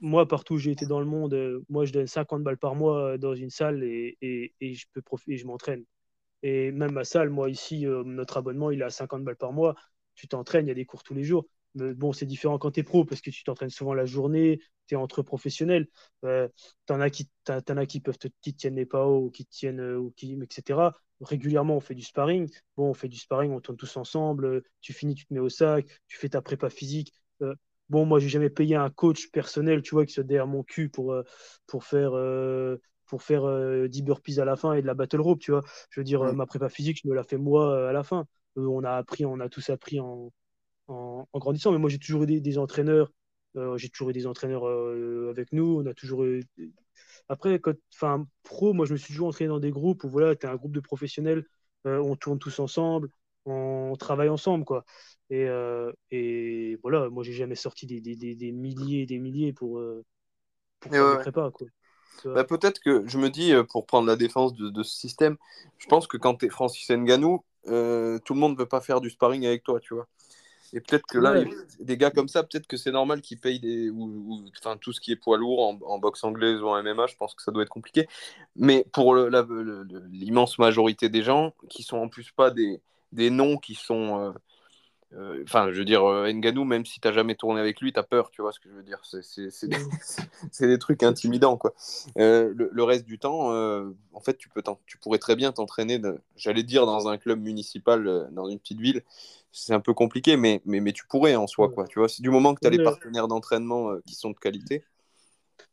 moi, 0.00 0.26
partout 0.26 0.54
où 0.54 0.58
j'ai 0.58 0.70
été 0.70 0.86
dans 0.86 1.00
le 1.00 1.06
monde, 1.06 1.34
euh, 1.34 1.64
moi, 1.68 1.84
je 1.84 1.92
donne 1.92 2.06
50 2.06 2.42
balles 2.42 2.58
par 2.58 2.74
mois 2.74 3.12
euh, 3.12 3.18
dans 3.18 3.34
une 3.34 3.50
salle 3.50 3.82
et, 3.82 4.16
et, 4.20 4.54
et 4.60 4.74
je 4.74 4.86
peux 4.92 5.02
profiter, 5.02 5.36
je 5.36 5.46
m'entraîne. 5.46 5.84
Et 6.42 6.72
même 6.72 6.92
ma 6.92 7.04
salle, 7.04 7.30
moi, 7.30 7.50
ici, 7.50 7.86
euh, 7.86 8.02
notre 8.04 8.38
abonnement, 8.38 8.70
il 8.70 8.80
est 8.80 8.84
à 8.84 8.90
50 8.90 9.24
balles 9.24 9.36
par 9.36 9.52
mois. 9.52 9.74
Tu 10.14 10.28
t'entraînes, 10.28 10.66
il 10.66 10.68
y 10.68 10.72
a 10.72 10.74
des 10.74 10.84
cours 10.84 11.02
tous 11.02 11.14
les 11.14 11.24
jours. 11.24 11.46
Bon, 11.74 12.12
c'est 12.12 12.26
différent 12.26 12.58
quand 12.58 12.72
tu 12.72 12.80
es 12.80 12.82
pro 12.82 13.04
parce 13.04 13.20
que 13.20 13.30
tu 13.30 13.44
t'entraînes 13.44 13.70
souvent 13.70 13.94
la 13.94 14.04
journée, 14.04 14.60
tu 14.86 14.94
es 14.94 14.98
entre 14.98 15.22
professionnels. 15.22 15.86
Euh, 16.24 16.48
t'en 16.86 17.00
as 17.00 17.10
qui, 17.10 17.30
en 17.48 17.76
as 17.76 17.86
qui 17.86 18.00
peuvent 18.00 18.18
te, 18.18 18.28
qui 18.40 18.54
tiennent 18.54 18.76
les 18.76 18.86
pas 18.86 19.06
ou 19.08 19.30
qui 19.30 19.46
tiennent, 19.46 19.80
ou 19.96 20.10
qui, 20.16 20.32
etc. 20.32 20.92
Régulièrement, 21.20 21.76
on 21.76 21.80
fait 21.80 21.94
du 21.94 22.02
sparring. 22.02 22.50
Bon, 22.76 22.90
on 22.90 22.94
fait 22.94 23.08
du 23.08 23.18
sparring, 23.18 23.52
on 23.52 23.60
tourne 23.60 23.76
tous 23.76 23.96
ensemble. 23.96 24.62
Tu 24.80 24.92
finis, 24.92 25.14
tu 25.14 25.26
te 25.26 25.34
mets 25.34 25.40
au 25.40 25.48
sac, 25.48 25.86
tu 26.08 26.18
fais 26.18 26.28
ta 26.30 26.42
prépa 26.42 26.70
physique. 26.70 27.12
Bon, 27.90 28.06
moi, 28.06 28.20
j'ai 28.20 28.28
jamais 28.28 28.50
payé 28.50 28.76
un 28.76 28.88
coach 28.88 29.30
personnel, 29.32 29.82
tu 29.82 29.96
vois, 29.96 30.06
qui 30.06 30.12
se 30.12 30.20
derrière 30.20 30.46
mon 30.46 30.62
cul 30.62 30.88
pour, 30.88 31.12
euh, 31.12 31.24
pour 31.66 31.82
faire, 31.84 32.12
euh, 32.14 32.76
pour 33.06 33.22
faire 33.24 33.42
10 33.88 34.00
euh, 34.00 34.04
burpees 34.04 34.38
à 34.38 34.44
la 34.44 34.54
fin 34.54 34.74
et 34.74 34.82
de 34.82 34.86
la 34.86 34.94
battle 34.94 35.20
rope, 35.20 35.40
tu 35.40 35.50
vois. 35.50 35.62
Je 35.90 35.98
veux 36.00 36.04
dire, 36.04 36.22
ma 36.32 36.46
prépa 36.46 36.68
physique, 36.68 37.00
je 37.02 37.08
me 37.08 37.14
la 37.14 37.24
fais 37.24 37.36
moi 37.36 37.88
à 37.88 37.92
la 37.92 38.04
fin. 38.04 38.26
on 38.56 38.84
a 38.84 38.92
appris, 38.92 39.24
on 39.26 39.40
a 39.40 39.48
tous 39.48 39.70
appris 39.70 39.98
en, 39.98 40.30
en, 40.90 41.38
grandissant. 41.38 41.72
Mais 41.72 41.78
moi, 41.78 41.90
j'ai 41.90 41.98
toujours 41.98 42.24
eu 42.24 42.26
des, 42.26 42.40
des 42.40 42.58
entraîneurs. 42.58 43.12
j'ai 43.76 43.88
toujours 43.88 44.10
eu 44.10 44.12
des 44.12 44.26
entraîneurs 44.26 44.64
avec 45.30 45.52
nous. 45.52 45.80
On 45.80 45.86
a 45.86 45.94
toujours 45.94 46.24
eu... 46.24 46.44
Après, 47.28 47.60
enfin, 47.94 48.26
pro, 48.42 48.72
moi, 48.72 48.86
je 48.86 48.92
me 48.92 48.98
suis 48.98 49.12
toujours 49.12 49.28
entraîné 49.28 49.48
dans 49.48 49.60
des 49.60 49.70
groupes 49.70 50.04
où 50.04 50.08
voilà, 50.08 50.34
tu 50.34 50.46
es 50.46 50.48
un 50.48 50.56
groupe 50.56 50.72
de 50.72 50.80
professionnels, 50.80 51.44
on 51.84 52.16
tourne 52.16 52.38
tous 52.38 52.58
ensemble, 52.58 53.08
on 53.46 53.96
travaille 53.96 54.28
ensemble, 54.28 54.64
quoi. 54.64 54.84
Et, 55.30 55.46
euh, 55.46 55.92
et 56.10 56.76
voilà, 56.82 57.08
moi, 57.08 57.22
j'ai 57.22 57.32
jamais 57.32 57.54
sorti 57.54 57.86
des, 57.86 58.00
des, 58.00 58.16
des, 58.16 58.52
milliers 58.52 59.02
et 59.02 59.06
des 59.06 59.18
milliers 59.18 59.52
pour, 59.52 59.78
euh, 59.78 60.04
pour 60.80 60.92
faire 60.92 61.16
ouais. 61.16 61.20
prépa, 61.20 61.50
quoi. 61.52 61.66
Bah, 62.24 62.44
peut-être 62.44 62.80
que 62.80 63.06
je 63.06 63.16
me 63.16 63.30
dis, 63.30 63.52
euh, 63.52 63.64
pour 63.64 63.86
prendre 63.86 64.06
la 64.06 64.16
défense 64.16 64.52
de, 64.54 64.68
de 64.68 64.82
ce 64.82 64.94
système, 64.94 65.36
je 65.78 65.86
pense 65.86 66.06
que 66.06 66.18
quand 66.18 66.34
tu 66.34 66.46
es 66.46 66.48
Francis 66.50 66.90
Nganou, 66.90 67.44
tout 67.64 67.70
le 67.70 68.34
monde 68.34 68.52
ne 68.52 68.58
veut 68.58 68.66
pas 68.66 68.80
faire 68.80 69.00
du 69.00 69.08
sparring 69.08 69.46
avec 69.46 69.62
toi, 69.62 69.80
tu 69.80 69.94
vois. 69.94 70.06
Et 70.72 70.80
peut-être 70.80 71.06
que 71.06 71.18
là, 71.18 71.42
des 71.80 71.96
gars 71.96 72.10
comme 72.10 72.28
ça, 72.28 72.42
peut-être 72.42 72.66
que 72.66 72.76
c'est 72.76 72.92
normal 72.92 73.20
qu'ils 73.20 73.38
payent 73.38 73.60
des, 73.60 73.90
ou, 73.90 74.44
enfin, 74.58 74.76
tout 74.76 74.92
ce 74.92 75.00
qui 75.00 75.12
est 75.12 75.16
poids 75.16 75.36
lourd 75.36 75.60
en, 75.60 75.78
en, 75.84 75.98
boxe 75.98 76.22
anglaise 76.24 76.60
ou 76.62 76.68
en 76.68 76.82
MMA, 76.82 77.06
je 77.06 77.16
pense 77.16 77.34
que 77.34 77.42
ça 77.42 77.50
doit 77.50 77.62
être 77.62 77.68
compliqué. 77.70 78.08
Mais 78.56 78.86
pour 78.92 79.14
l'immense 79.14 80.58
majorité 80.58 81.08
des 81.08 81.22
gens, 81.22 81.52
qui 81.68 81.82
sont 81.82 81.98
en 81.98 82.08
plus 82.08 82.30
pas 82.30 82.50
des, 82.50 82.80
des 83.12 83.30
noms 83.30 83.56
qui 83.56 83.74
sont 83.74 84.32
euh, 85.12 85.42
enfin, 85.42 85.72
je 85.72 85.78
veux 85.78 85.84
dire, 85.84 86.04
euh, 86.04 86.32
Nganou, 86.32 86.64
même 86.64 86.86
si 86.86 87.00
tu 87.00 87.08
n'as 87.08 87.12
jamais 87.12 87.34
tourné 87.34 87.60
avec 87.60 87.80
lui, 87.80 87.92
tu 87.92 87.98
as 87.98 88.04
peur, 88.04 88.30
tu 88.30 88.42
vois 88.42 88.52
ce 88.52 88.60
que 88.60 88.68
je 88.68 88.74
veux 88.74 88.82
dire. 88.82 89.00
C'est 89.02 89.66
des, 89.66 89.78
des, 90.60 90.78
trucs 90.78 91.02
intimidants, 91.02 91.56
quoi. 91.56 91.74
Euh, 92.18 92.54
le, 92.56 92.84
reste 92.84 93.06
du 93.06 93.18
temps, 93.18 93.50
en 94.12 94.20
fait, 94.20 94.36
tu, 94.36 94.48
peux 94.48 94.62
tu 94.86 94.98
pourrais 94.98 95.18
très 95.18 95.36
bien 95.36 95.52
t'entraîner, 95.52 96.00
j'allais 96.36 96.62
dire, 96.62 96.86
dans 96.86 97.08
un 97.08 97.18
club 97.18 97.40
municipal, 97.40 98.28
dans 98.32 98.48
une 98.48 98.58
petite 98.60 98.80
ville. 98.80 99.02
C'est 99.52 99.74
un 99.74 99.80
peu 99.80 99.94
compliqué, 99.94 100.36
mais, 100.36 100.62
mais, 100.64 100.80
mais 100.80 100.92
tu 100.92 101.06
pourrais 101.06 101.34
en 101.34 101.46
soi, 101.46 101.70
quoi. 101.70 101.86
Tu 101.86 101.98
vois, 101.98 102.08
c'est 102.08 102.22
du 102.22 102.30
moment 102.30 102.54
que 102.54 102.60
tu 102.60 102.66
as 102.66 102.70
les 102.70 102.82
partenaires 102.82 103.28
d'entraînement 103.28 103.96
qui 104.06 104.14
sont 104.14 104.30
de 104.30 104.38
qualité. 104.38 104.84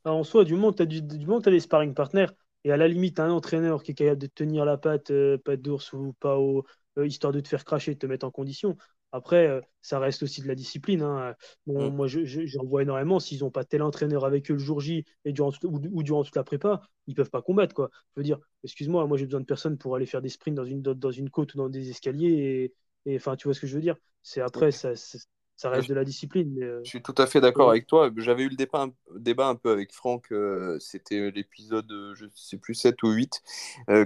en 0.03 0.23
soi, 0.23 0.45
du 0.45 0.53
moment 0.53 0.71
que 0.71 0.83
tu 0.83 1.49
as, 1.49 1.51
les 1.51 1.59
sparring 1.59 1.93
partners, 1.93 2.27
et 2.63 2.71
à 2.71 2.77
la 2.77 2.87
limite, 2.87 3.19
un 3.19 3.29
entraîneur 3.29 3.83
qui 3.83 3.91
est 3.91 3.95
capable 3.95 4.21
de 4.21 4.27
tenir 4.27 4.65
la 4.65 4.77
patte, 4.77 5.11
patte 5.43 5.61
d'ours 5.61 5.93
ou 5.93 6.13
pas 6.19 6.37
au, 6.37 6.65
histoire 6.97 7.31
de 7.33 7.39
te 7.39 7.47
faire 7.47 7.65
cracher, 7.65 7.93
de 7.93 7.99
te 7.99 8.07
mettre 8.07 8.25
en 8.25 8.31
condition. 8.31 8.77
Après, 9.11 9.47
euh, 9.47 9.61
ça 9.81 9.99
reste 9.99 10.23
aussi 10.23 10.41
de 10.41 10.47
la 10.47 10.55
discipline. 10.55 11.01
Hein. 11.01 11.35
Bon, 11.65 11.89
mm. 11.89 11.95
Moi, 11.95 12.07
j'en 12.07 12.65
vois 12.65 12.81
énormément. 12.81 13.19
S'ils 13.19 13.39
n'ont 13.39 13.51
pas 13.51 13.63
tel 13.63 13.81
entraîneur 13.81 14.25
avec 14.25 14.49
eux 14.51 14.55
le 14.55 14.59
jour 14.59 14.81
J 14.81 15.05
et 15.23 15.31
durant 15.31 15.51
ou, 15.63 16.03
durant 16.03 16.23
toute 16.23 16.35
la 16.35 16.43
prépa, 16.43 16.81
ils 17.07 17.15
peuvent 17.15 17.29
pas 17.29 17.41
combattre. 17.41 17.73
Quoi. 17.73 17.89
Je 18.15 18.19
veux 18.19 18.23
dire, 18.23 18.39
excuse-moi, 18.63 19.05
moi, 19.07 19.17
j'ai 19.17 19.25
besoin 19.25 19.39
de 19.39 19.45
personne 19.45 19.77
pour 19.77 19.95
aller 19.95 20.05
faire 20.05 20.21
des 20.21 20.29
sprints 20.29 20.55
dans 20.55 20.65
une, 20.65 20.81
dans 20.81 21.11
une 21.11 21.29
côte 21.29 21.53
ou 21.53 21.57
dans 21.57 21.69
des 21.69 21.89
escaliers. 21.89 22.73
Et 23.07 23.15
enfin, 23.15 23.35
tu 23.35 23.47
vois 23.47 23.55
ce 23.55 23.59
que 23.59 23.67
je 23.67 23.73
veux 23.73 23.81
dire 23.81 23.95
C'est 24.21 24.41
après, 24.41 24.71
ça, 24.71 24.95
ça 24.95 25.69
reste 25.69 25.89
de 25.89 25.95
la 25.95 26.03
discipline. 26.03 26.61
Euh, 26.61 26.81
je 26.83 26.89
suis 26.89 27.01
tout 27.01 27.15
à 27.17 27.25
fait 27.25 27.41
d'accord 27.41 27.71
avec 27.71 27.87
toi. 27.87 28.11
J'avais 28.17 28.43
eu 28.43 28.49
le 28.49 28.55
débat, 28.55 28.87
débat 29.15 29.47
un 29.47 29.55
peu 29.55 29.71
avec 29.71 29.91
Franck. 29.91 30.31
Euh, 30.31 30.77
c'était 30.79 31.31
l'épisode, 31.31 31.91
je 32.13 32.25
sais 32.35 32.57
plus, 32.57 32.75
7 32.75 33.01
ou 33.01 33.09
8, 33.09 33.41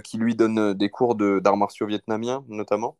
qui 0.02 0.16
lui 0.16 0.34
donne 0.34 0.72
des 0.72 0.88
cours 0.88 1.14
d'arts 1.14 1.58
martiaux 1.58 1.86
vietnamiens, 1.86 2.44
notamment. 2.48 2.96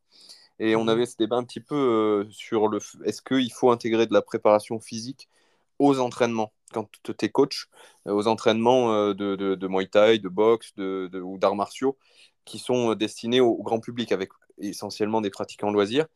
Et 0.62 0.76
on 0.76 0.84
mhm. 0.84 0.90
avait 0.90 1.06
ce 1.06 1.16
débat 1.16 1.36
un 1.36 1.44
petit 1.44 1.60
peu 1.60 1.74
euh, 1.74 2.30
sur 2.30 2.68
le 2.68 2.78
est-ce 3.04 3.20
qu'il 3.20 3.52
faut 3.52 3.70
intégrer 3.70 4.06
de 4.06 4.12
la 4.12 4.22
préparation 4.22 4.78
physique 4.78 5.28
aux 5.80 5.98
entraînements? 5.98 6.52
Quand 6.72 6.88
tu 7.02 7.12
es 7.20 7.28
coach, 7.30 7.68
euh, 8.06 8.12
aux 8.12 8.28
entraînements 8.28 8.92
euh, 8.92 9.12
de, 9.12 9.34
de, 9.34 9.68
Muay 9.68 9.88
Thai, 9.88 10.18
de 10.20 10.28
boxe 10.28 10.72
de, 10.76 11.10
ou 11.20 11.36
d'arts 11.38 11.56
martiaux 11.56 11.98
qui 12.44 12.58
sont 12.58 12.94
destinés 12.94 13.40
au, 13.40 13.56
grand 13.62 13.80
public 13.80 14.12
avec 14.12 14.30
essentiellement 14.58 15.20
des 15.20 15.30
pratiquants 15.30 15.70
loisirs. 15.70 16.06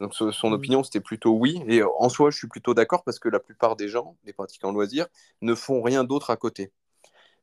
Donc 0.00 0.14
son 0.14 0.26
mhm. 0.26 0.52
opinion, 0.52 0.82
c'était 0.82 1.00
plutôt 1.00 1.32
oui. 1.32 1.62
Et 1.66 1.82
en 1.82 2.08
soi, 2.08 2.30
je 2.30 2.38
suis 2.38 2.48
plutôt 2.48 2.74
d'accord 2.74 3.04
parce 3.04 3.18
que 3.18 3.28
la 3.28 3.38
plupart 3.38 3.76
des 3.76 3.88
gens, 3.88 4.16
les 4.24 4.32
pratiquants 4.32 4.72
loisirs, 4.72 5.06
ne 5.42 5.54
font 5.54 5.82
rien 5.82 6.04
d'autre 6.04 6.30
à 6.30 6.36
côté. 6.36 6.72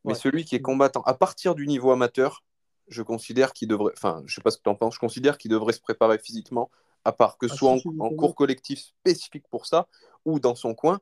Mais 0.06 0.16
celui 0.16 0.46
qui 0.46 0.56
est 0.56 0.62
combattant, 0.62 1.02
à 1.02 1.14
partir 1.14 1.54
du 1.54 1.68
niveau 1.68 1.92
amateur, 1.92 2.44
je 2.88 3.02
considère 3.02 3.52
qu'il 3.52 3.68
devrait, 3.68 3.94
enfin, 3.96 4.24
je 4.26 4.36
sais 4.36 4.42
pas 4.42 4.52
ce 4.52 4.58
que 4.58 4.64
tu 4.64 4.70
en 4.70 4.76
penses, 4.76 4.96
je 4.96 5.00
considère 5.00 5.38
qu'il 5.38 5.52
devrait 5.52 5.74
se 5.74 5.82
préparer 5.82 6.18
physiquement, 6.18 6.70
à 7.04 7.12
part 7.12 7.38
que 7.38 7.48
ce 7.48 7.54
ah, 7.54 7.58
soit 7.58 7.72
en, 8.00 8.10
cours 8.12 8.36
collectif 8.36 8.80
spécifique 8.80 9.46
pour 9.50 9.66
ça, 9.66 9.88
ou 10.26 10.40
dans 10.40 10.56
son 10.56 10.74
coin. 10.74 11.00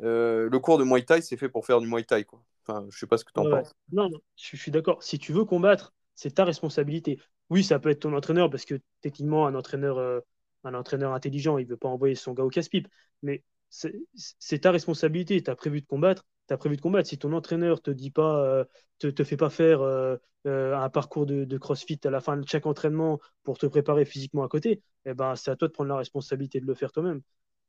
Euh, 0.00 0.48
le 0.50 0.58
cours 0.60 0.78
de 0.78 0.84
Muay 0.84 1.02
Thai, 1.02 1.20
c'est 1.20 1.36
fait 1.36 1.48
pour 1.48 1.66
faire 1.66 1.80
du 1.80 1.86
Muay 1.86 2.04
Thai, 2.04 2.24
quoi. 2.24 2.42
Enfin, 2.66 2.86
je 2.90 2.98
sais 2.98 3.06
pas 3.06 3.18
ce 3.18 3.24
que 3.24 3.32
tu 3.32 3.40
en 3.40 3.50
penses. 3.50 3.74
Non, 3.92 4.08
non, 4.08 4.18
je 4.36 4.56
suis 4.56 4.70
d'accord. 4.70 5.02
Si 5.02 5.18
tu 5.18 5.32
veux 5.32 5.44
combattre, 5.44 5.94
c'est 6.14 6.34
ta 6.34 6.44
responsabilité. 6.44 7.18
Oui, 7.50 7.64
ça 7.64 7.78
peut 7.78 7.90
être 7.90 8.00
ton 8.00 8.14
entraîneur 8.14 8.50
parce 8.50 8.64
que 8.64 8.80
techniquement, 9.00 9.46
un 9.46 9.54
entraîneur, 9.54 9.98
euh, 9.98 10.20
un 10.64 10.74
entraîneur 10.74 11.12
intelligent, 11.12 11.58
il 11.58 11.64
ne 11.64 11.70
veut 11.70 11.76
pas 11.76 11.88
envoyer 11.88 12.14
son 12.14 12.34
gars 12.34 12.44
au 12.44 12.50
casse-pipe. 12.50 12.88
Mais 13.22 13.42
c'est 13.70 14.58
ta 14.60 14.70
responsabilité. 14.70 15.42
Tu 15.42 15.50
as 15.50 15.56
prévu 15.56 15.80
de 15.80 15.86
combattre. 15.86 16.26
Tu 16.46 16.54
as 16.54 16.58
prévu 16.58 16.76
de 16.76 16.80
combattre. 16.80 17.08
Si 17.08 17.18
ton 17.18 17.32
entraîneur 17.32 17.80
te 17.80 17.90
dit 17.90 18.10
pas, 18.10 18.44
euh, 18.44 18.64
te, 18.98 19.06
te 19.06 19.24
fait 19.24 19.36
pas 19.36 19.50
faire 19.50 19.80
euh, 19.80 20.16
un 20.44 20.88
parcours 20.90 21.26
de, 21.26 21.58
crossfit 21.58 22.00
à 22.04 22.10
la 22.10 22.20
fin 22.20 22.36
de 22.36 22.46
chaque 22.46 22.66
entraînement 22.66 23.18
pour 23.44 23.58
te 23.58 23.66
préparer 23.66 24.04
physiquement 24.04 24.44
à 24.44 24.48
côté, 24.48 24.82
eh 25.04 25.14
ben, 25.14 25.34
c'est 25.36 25.50
à 25.50 25.56
toi 25.56 25.68
de 25.68 25.72
prendre 25.72 25.88
la 25.88 25.96
responsabilité 25.96 26.60
de 26.60 26.66
le 26.66 26.74
faire 26.74 26.92
toi-même. 26.92 27.22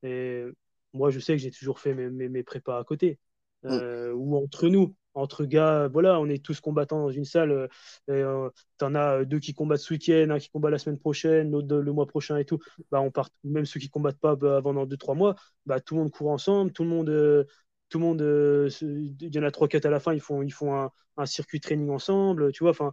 Et 0.03 0.45
moi, 0.93 1.09
je 1.09 1.19
sais 1.19 1.33
que 1.33 1.39
j'ai 1.39 1.51
toujours 1.51 1.79
fait 1.79 1.93
mes, 1.93 2.09
mes, 2.09 2.29
mes 2.29 2.43
prépas 2.43 2.79
à 2.79 2.83
côté. 2.83 3.19
Mm. 3.63 4.13
ou 4.13 4.37
entre 4.37 4.69
nous 4.69 4.95
entre 5.13 5.45
gars, 5.45 5.87
voilà, 5.87 6.19
on 6.19 6.27
est 6.27 6.43
tous 6.43 6.59
combattants 6.59 6.99
dans 6.99 7.09
une 7.09 7.25
salle. 7.25 7.51
Euh, 7.51 7.67
euh 8.09 8.49
tu 8.77 8.85
en 8.85 8.95
as 8.95 9.25
deux 9.25 9.39
qui 9.39 9.53
combattent 9.53 9.81
ce 9.81 9.93
week-end, 9.93 10.27
un 10.29 10.39
qui 10.39 10.49
combat 10.49 10.69
la 10.69 10.77
semaine 10.77 10.99
prochaine, 10.99 11.51
l'autre 11.51 11.75
le 11.75 11.91
mois 11.91 12.07
prochain 12.07 12.37
et 12.37 12.45
tout. 12.45 12.59
Bah, 12.91 13.01
on 13.01 13.11
part, 13.11 13.29
même 13.43 13.65
ceux 13.65 13.79
qui 13.79 13.89
combattent 13.89 14.19
pas 14.19 14.35
bah, 14.35 14.57
avant 14.57 14.73
dans 14.73 14.85
deux 14.85 14.97
trois 14.97 15.15
mois, 15.15 15.35
bah, 15.65 15.79
tout 15.79 15.95
le 15.95 16.01
monde 16.01 16.11
court 16.11 16.29
ensemble, 16.29 16.71
tout 16.71 16.83
le 16.83 16.89
monde, 16.89 17.09
euh, 17.09 17.45
tout 17.89 17.99
le 17.99 18.05
monde, 18.05 18.21
euh, 18.21 18.69
il 18.81 19.35
y 19.35 19.39
en 19.39 19.43
a 19.43 19.51
trois 19.51 19.67
quatre 19.67 19.85
à 19.85 19.89
la 19.89 19.99
fin, 19.99 20.13
ils 20.13 20.21
font, 20.21 20.41
ils 20.41 20.53
font 20.53 20.75
un, 20.75 20.91
un 21.17 21.25
circuit 21.25 21.59
training 21.59 21.89
ensemble, 21.89 22.51
tu 22.51 22.63
vois. 22.63 22.71
Enfin, 22.71 22.91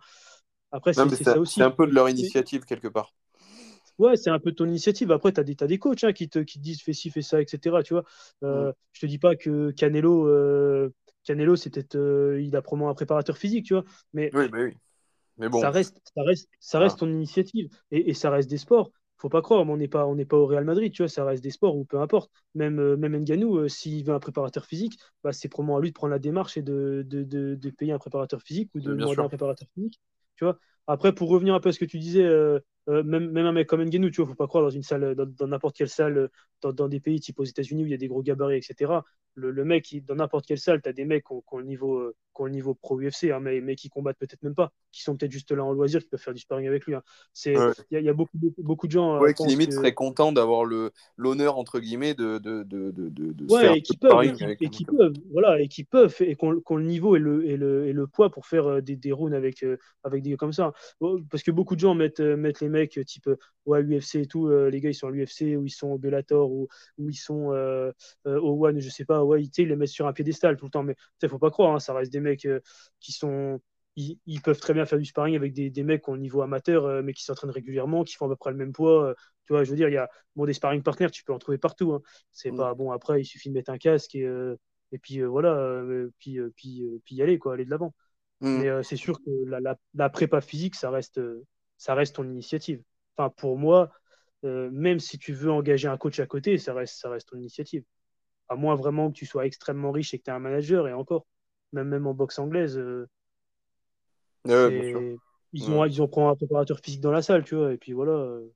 après 0.72 0.92
c'est 0.92 1.22
ça 1.22 1.38
aussi. 1.38 1.54
C'est 1.54 1.62
un 1.62 1.70
peu 1.70 1.86
de 1.86 1.92
leur 1.92 2.08
initiative 2.08 2.64
quelque 2.64 2.88
part. 2.88 3.12
Ouais, 3.98 4.16
c'est 4.16 4.28
un 4.28 4.38
peu 4.38 4.52
ton 4.52 4.66
initiative. 4.66 5.10
Après, 5.10 5.32
tu 5.32 5.40
as, 5.40 5.42
as, 5.42 5.66
des 5.66 5.78
coachs 5.78 6.04
hein, 6.04 6.12
qui, 6.12 6.28
te, 6.28 6.40
qui 6.40 6.58
te 6.58 6.62
disent 6.62 6.82
fais 6.82 6.92
ci, 6.92 7.08
fais 7.08 7.22
ça, 7.22 7.40
etc. 7.40 7.76
Tu 7.82 7.94
vois, 7.94 8.04
euh, 8.42 8.68
mm. 8.68 8.74
Je 8.92 9.00
te 9.00 9.06
dis 9.06 9.18
pas 9.18 9.36
que 9.36 9.70
Canelo, 9.70 10.28
Canelo, 11.26 11.56
c'était, 11.56 11.96
euh, 11.96 12.40
il 12.40 12.54
a 12.56 12.62
probablement 12.62 12.90
un 12.90 12.94
préparateur 12.94 13.36
physique, 13.36 13.66
tu 13.66 13.74
vois. 13.74 13.84
Mais, 14.12 14.30
oui, 14.34 14.46
oui. 14.52 14.74
Mais 15.38 15.50
bon. 15.50 15.60
ça 15.60 15.70
reste, 15.70 16.00
ça 16.14 16.22
reste, 16.22 16.48
ça 16.60 16.78
reste 16.78 16.98
ton 17.00 17.10
initiative 17.10 17.68
et, 17.90 18.14
ça 18.14 18.30
reste 18.30 18.48
des 18.48 18.56
sports. 18.56 18.90
Faut 19.18 19.28
pas 19.28 19.42
croire, 19.42 19.66
on 19.66 19.76
n'est 19.76 19.88
pas, 19.88 20.06
on 20.06 20.14
n'est 20.14 20.24
pas 20.24 20.36
au 20.36 20.46
Real 20.46 20.64
Madrid, 20.64 20.92
tu 20.92 21.02
vois. 21.02 21.08
Ça 21.08 21.24
reste 21.24 21.42
des 21.42 21.50
sports 21.50 21.76
ou 21.76 21.84
peu 21.84 22.00
importe. 22.00 22.30
Même, 22.54 22.78
euh, 22.78 22.96
même 22.96 23.16
Nganou, 23.16 23.58
euh, 23.58 23.68
s'il 23.68 24.04
veut 24.04 24.14
un 24.14 24.20
préparateur 24.20 24.64
physique, 24.64 24.98
bah, 25.24 25.32
c'est 25.32 25.48
probablement 25.48 25.78
à 25.78 25.80
lui 25.80 25.90
de 25.90 25.94
prendre 25.94 26.12
la 26.12 26.18
démarche 26.18 26.56
et 26.56 26.62
de, 26.62 27.04
de, 27.06 27.24
de, 27.24 27.70
payer 27.70 27.92
un 27.92 27.98
préparateur 27.98 28.40
physique 28.42 28.70
ou 28.74 28.80
de 28.80 28.94
demander 28.94 29.20
un 29.20 29.28
préparateur 29.28 29.68
physique, 29.74 30.00
tu 30.36 30.44
vois. 30.44 30.58
Après, 30.86 31.14
pour 31.14 31.28
revenir 31.28 31.54
un 31.54 31.60
peu 31.60 31.70
à 31.70 31.72
ce 31.72 31.78
que 31.78 31.84
tu 31.84 31.98
disais, 31.98 32.22
même, 32.86 33.30
même 33.30 33.46
un 33.46 33.52
mec 33.52 33.66
comme 33.66 33.82
Nganou, 33.82 34.10
tu 34.10 34.20
vois, 34.20 34.30
faut 34.30 34.36
pas 34.36 34.46
croire 34.46 34.62
dans 34.62 34.70
une 34.70 34.84
salle, 34.84 35.16
dans 35.16 35.48
n'importe 35.48 35.76
quelle 35.76 35.88
salle, 35.88 36.30
dans, 36.62 36.72
dans, 36.72 36.88
des 36.88 37.00
pays 37.00 37.18
type 37.18 37.40
aux 37.40 37.44
États-Unis 37.44 37.82
où 37.82 37.86
il 37.86 37.90
y 37.90 37.94
a 37.94 37.98
des 37.98 38.08
gros 38.08 38.22
gabarits, 38.22 38.56
etc 38.56 39.00
le, 39.36 39.64
mec, 39.64 39.94
dans 40.06 40.16
n'importe 40.16 40.46
quelle 40.46 40.58
salle, 40.58 40.80
tu 40.82 40.88
as 40.88 40.92
des 40.92 41.04
mecs 41.04 41.24
qui 41.26 41.32
ont, 41.32 41.58
le 41.58 41.64
niveau, 41.64 41.98
euh, 41.98 42.14
le 42.44 42.50
niveau 42.50 42.74
pro 42.74 42.98
UFC, 42.98 43.24
hein, 43.24 43.40
mais, 43.40 43.60
mais 43.60 43.76
qui 43.76 43.88
combattent 43.88 44.18
peut-être 44.18 44.42
même 44.42 44.54
pas, 44.54 44.72
qui 44.92 45.02
sont 45.02 45.16
peut-être 45.16 45.32
juste 45.32 45.52
là 45.52 45.64
en 45.64 45.72
loisir, 45.72 46.00
qui 46.00 46.08
peuvent 46.08 46.20
faire 46.20 46.34
du 46.34 46.40
sparring 46.40 46.66
avec 46.66 46.86
lui. 46.86 46.94
Hein. 46.94 47.02
Il 47.44 48.00
y, 48.00 48.08
a 48.08 48.12
beaucoup, 48.12 48.36
beaucoup, 48.58 48.86
de 48.86 48.92
gens. 48.92 49.16
Euh, 49.16 49.20
ouais, 49.20 49.34
qui 49.34 49.46
limite 49.46 49.72
seraient 49.72 49.94
contents 49.94 50.32
d'avoir 50.32 50.64
l'honneur, 51.16 51.58
entre 51.58 51.80
guillemets, 51.80 52.14
de, 52.14 52.38
de, 52.38 52.62
de, 52.62 52.90
de, 52.90 53.46
faire 53.48 53.72
et 53.72 53.82
qui 53.82 53.96
peuvent, 53.96 54.24
et, 54.24 54.68
qui, 54.68 54.84
peuvent, 54.84 55.12
voilà, 55.30 55.60
et 55.60 55.68
qui 55.68 55.84
peuvent, 55.84 56.14
et 56.20 56.34
qui 56.34 56.44
ont, 56.44 56.76
le 56.76 56.84
niveau 56.84 57.16
et 57.16 57.18
le, 57.18 57.46
et 57.46 57.56
le, 57.56 57.86
et 57.86 57.92
le 57.92 58.06
poids 58.06 58.30
pour 58.30 58.46
faire 58.46 58.66
euh, 58.66 58.80
des, 58.80 58.96
des 58.96 59.12
rounds 59.12 59.34
avec, 59.34 59.64
avec 60.02 60.22
des 60.22 60.30
gars 60.30 60.36
comme 60.36 60.52
ça. 60.52 60.72
Oh, 61.00 61.18
parce 61.30 61.42
que 61.42 61.50
beaucoup 61.50 61.74
de 61.74 61.80
gens 61.80 61.94
mettent, 61.94 62.20
mettent 62.20 62.60
les 62.60 62.68
mecs 62.68 62.98
type 63.06 63.28
ouais, 63.66 63.82
UFC 63.82 64.16
et 64.16 64.26
tout, 64.26 64.48
les 64.48 64.80
gars 64.80 64.90
ils 64.90 64.94
sont 64.94 65.08
à 65.08 65.10
l'UFC, 65.10 65.56
ou 65.56 65.66
ils 65.66 65.70
sont 65.70 65.88
au 65.88 65.98
Bellator, 65.98 66.50
ou, 66.50 66.68
ou 66.98 67.10
ils 67.10 67.14
sont 67.14 67.52
au 68.24 68.66
One, 68.66 68.80
je 68.80 68.90
sais 68.90 69.04
pas, 69.04 69.24
ouais, 69.26 69.42
ils 69.42 69.68
les 69.68 69.76
mettent 69.76 69.88
sur 69.88 70.06
un 70.06 70.12
piédestal 70.12 70.56
tout 70.56 70.66
le 70.66 70.70
temps. 70.70 70.82
Mais 70.82 70.96
il 71.22 71.28
faut 71.28 71.38
pas 71.38 71.50
croire, 71.50 71.74
hein, 71.74 71.78
ça 71.78 71.94
reste 71.94 72.12
des 72.12 72.20
mecs 72.20 72.46
euh, 72.46 72.60
qui 73.00 73.12
sont. 73.12 73.60
Ils, 73.98 74.42
peuvent 74.42 74.60
très 74.60 74.74
bien 74.74 74.84
faire 74.84 74.98
du 74.98 75.06
sparring 75.06 75.36
avec 75.36 75.54
des, 75.54 75.70
des 75.70 75.82
mecs 75.82 76.06
au 76.06 76.18
niveau 76.18 76.42
amateur, 76.42 76.84
euh, 76.84 77.00
mais 77.02 77.14
qui 77.14 77.24
s'entraînent 77.24 77.50
régulièrement, 77.50 78.04
qui 78.04 78.14
font 78.14 78.26
à 78.26 78.28
peu 78.28 78.36
près 78.36 78.50
le 78.50 78.58
même 78.58 78.74
poids. 78.74 79.06
Euh, 79.06 79.14
tu 79.46 79.54
vois, 79.54 79.64
je 79.64 79.70
veux 79.70 79.76
dire, 79.76 79.88
il 79.88 79.94
y 79.94 79.96
a 79.96 80.10
bon, 80.34 80.44
des 80.44 80.52
sparring 80.52 80.82
partners, 80.82 81.10
tu 81.10 81.24
peux 81.24 81.32
en 81.32 81.38
trouver 81.38 81.56
partout. 81.56 81.94
Hein. 81.94 82.02
C'est 82.30 82.50
mm. 82.50 82.56
pas 82.56 82.74
bon. 82.74 82.92
Après, 82.92 83.22
il 83.22 83.24
suffit 83.24 83.48
de 83.48 83.54
mettre 83.54 83.70
un 83.70 83.78
casque 83.78 84.14
et, 84.14 84.28
et 84.92 84.98
puis 84.98 85.22
voilà, 85.22 85.82
puis, 86.18 86.38
puis, 86.56 86.84
puis 87.04 87.14
y 87.14 87.22
aller, 87.22 87.38
quoi, 87.38 87.54
aller 87.54 87.64
de 87.64 87.70
l'avant. 87.70 87.94
Mm. 88.42 88.58
Mais 88.58 88.82
c'est 88.82 88.96
sûr 88.96 89.18
que 89.18 89.30
la, 89.46 89.76
la, 89.94 90.10
prépa 90.10 90.42
physique, 90.42 90.74
ça 90.74 90.90
reste, 90.90 91.20
ça 91.78 91.94
reste 91.94 92.16
ton 92.16 92.24
initiative. 92.24 92.82
Enfin, 93.16 93.30
pour 93.30 93.56
moi, 93.56 93.90
même 94.42 95.00
si 95.00 95.16
tu 95.16 95.32
veux 95.32 95.50
engager 95.50 95.88
un 95.88 95.96
coach 95.96 96.20
à 96.20 96.26
côté, 96.26 96.58
ça 96.58 96.74
reste, 96.74 96.98
ça 96.98 97.08
reste 97.08 97.30
ton 97.30 97.38
initiative 97.38 97.82
à 98.48 98.56
moins 98.56 98.74
vraiment 98.74 99.08
que 99.10 99.14
tu 99.14 99.26
sois 99.26 99.46
extrêmement 99.46 99.90
riche 99.90 100.14
et 100.14 100.18
que 100.18 100.24
tu 100.24 100.30
es 100.30 100.34
un 100.34 100.38
manager, 100.38 100.88
et 100.88 100.92
encore, 100.92 101.26
même, 101.72 101.88
même 101.88 102.06
en 102.06 102.14
boxe 102.14 102.38
anglaise, 102.38 102.78
euh, 102.78 103.08
ils, 105.52 105.70
ont, 105.70 105.84
ils 105.84 106.02
ont 106.02 106.08
pris 106.08 106.22
un 106.22 106.34
préparateur 106.34 106.78
physique 106.78 107.00
dans 107.00 107.10
la 107.10 107.22
salle, 107.22 107.44
tu 107.44 107.56
vois, 107.56 107.72
et 107.72 107.76
puis 107.76 107.92
voilà. 107.92 108.12
Euh, 108.12 108.52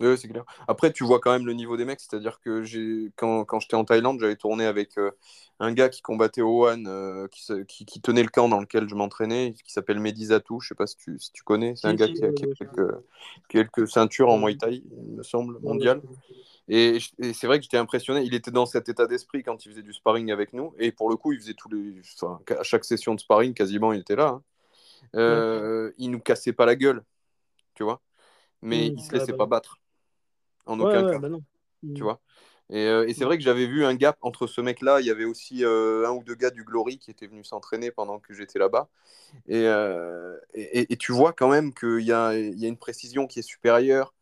oui, 0.00 0.16
c'est 0.16 0.28
clair. 0.28 0.44
Après, 0.68 0.92
tu 0.92 1.04
vois 1.04 1.18
quand 1.18 1.32
même 1.32 1.46
le 1.46 1.54
niveau 1.54 1.76
des 1.76 1.84
mecs, 1.84 1.98
c'est-à-dire 1.98 2.38
que 2.40 2.62
j'ai 2.62 3.10
quand, 3.16 3.44
quand 3.44 3.58
j'étais 3.58 3.74
en 3.74 3.84
Thaïlande, 3.84 4.20
j'avais 4.20 4.36
tourné 4.36 4.64
avec 4.64 4.96
euh, 4.96 5.10
un 5.58 5.72
gars 5.72 5.88
qui 5.88 6.02
combattait 6.02 6.42
au 6.42 6.66
One, 6.66 7.28
qui, 7.30 7.84
qui, 7.84 8.00
tenait 8.00 8.22
le 8.22 8.28
camp 8.28 8.48
dans 8.48 8.60
lequel 8.60 8.88
je 8.88 8.94
m'entraînais, 8.94 9.54
qui 9.64 9.72
s'appelle 9.72 9.98
Medizatou, 9.98 10.60
je 10.60 10.68
sais 10.68 10.74
pas 10.76 10.86
si 10.86 10.96
tu, 10.96 11.18
si 11.18 11.32
tu 11.32 11.42
connais, 11.42 11.74
c'est 11.74 11.88
un 11.88 11.94
gars 11.94 12.06
qui 12.06 12.24
a, 12.24 12.30
quelques, 12.30 12.94
quelques, 13.48 13.88
ceintures 13.88 14.28
en 14.28 14.38
Muay 14.38 14.56
Thai, 14.56 14.84
il 14.84 15.16
me 15.16 15.22
semble, 15.24 15.58
mondial. 15.60 16.00
Et, 16.68 16.98
c'est 17.32 17.46
vrai 17.46 17.58
que 17.58 17.62
j'étais 17.62 17.78
impressionné. 17.78 18.22
Il 18.22 18.34
était 18.34 18.50
dans 18.50 18.66
cet 18.66 18.88
état 18.88 19.06
d'esprit 19.06 19.42
quand 19.42 19.64
il 19.64 19.70
faisait 19.70 19.82
du 19.82 19.92
sparring 19.92 20.30
avec 20.30 20.52
nous. 20.52 20.74
Et 20.78 20.92
pour 20.92 21.08
le 21.08 21.16
coup, 21.16 21.32
il 21.32 21.40
faisait 21.40 21.54
tous 21.54 21.68
les. 21.70 22.00
Enfin, 22.20 22.40
à 22.58 22.62
chaque 22.62 22.84
session 22.84 23.14
de 23.14 23.20
sparring, 23.20 23.54
quasiment, 23.54 23.92
il 23.92 24.00
était 24.00 24.16
là. 24.16 24.28
Hein. 24.28 24.42
Euh, 25.16 25.92
il 25.98 26.10
nous 26.10 26.20
cassait 26.20 26.52
pas 26.52 26.66
la 26.66 26.76
gueule, 26.76 27.02
tu 27.74 27.84
vois. 27.84 28.02
Mais 28.60 28.88
il 28.88 29.00
se 29.00 29.12
laissait 29.12 29.32
bah 29.32 29.38
pas 29.38 29.46
battre. 29.46 29.78
En 30.66 30.78
aucun 30.80 31.10
cas. 31.10 31.18
Bah 31.18 31.28
tu 31.94 32.02
vois. 32.02 32.20
Euh, 32.70 33.06
et, 33.06 33.14
c'est 33.14 33.24
vrai 33.24 33.38
que 33.38 33.44
j'avais 33.44 33.66
vu 33.66 33.86
un 33.86 33.94
gap 33.94 34.18
entre 34.20 34.46
ce 34.46 34.60
mec-là. 34.60 35.00
Il 35.00 35.06
y 35.06 35.10
avait 35.10 35.24
aussi 35.24 35.64
euh, 35.64 36.06
un 36.06 36.10
ou 36.10 36.22
deux 36.22 36.34
gars 36.34 36.50
du 36.50 36.64
Glory 36.64 36.98
qui 36.98 37.10
étaient 37.10 37.26
venus 37.26 37.48
s'entraîner 37.48 37.90
pendant 37.90 38.18
que 38.18 38.34
j'étais 38.34 38.58
là-bas. 38.58 38.88
Et, 39.46 39.64
et, 40.54 40.96
tu 40.96 41.12
vois 41.12 41.32
quand 41.32 41.48
même 41.48 41.72
qu'il 41.72 42.00
y 42.00 42.12
a, 42.12 42.34
une 42.36 42.76
précision 42.76 43.26
qui 43.26 43.38
est 43.38 43.42
supérieure 43.42 44.12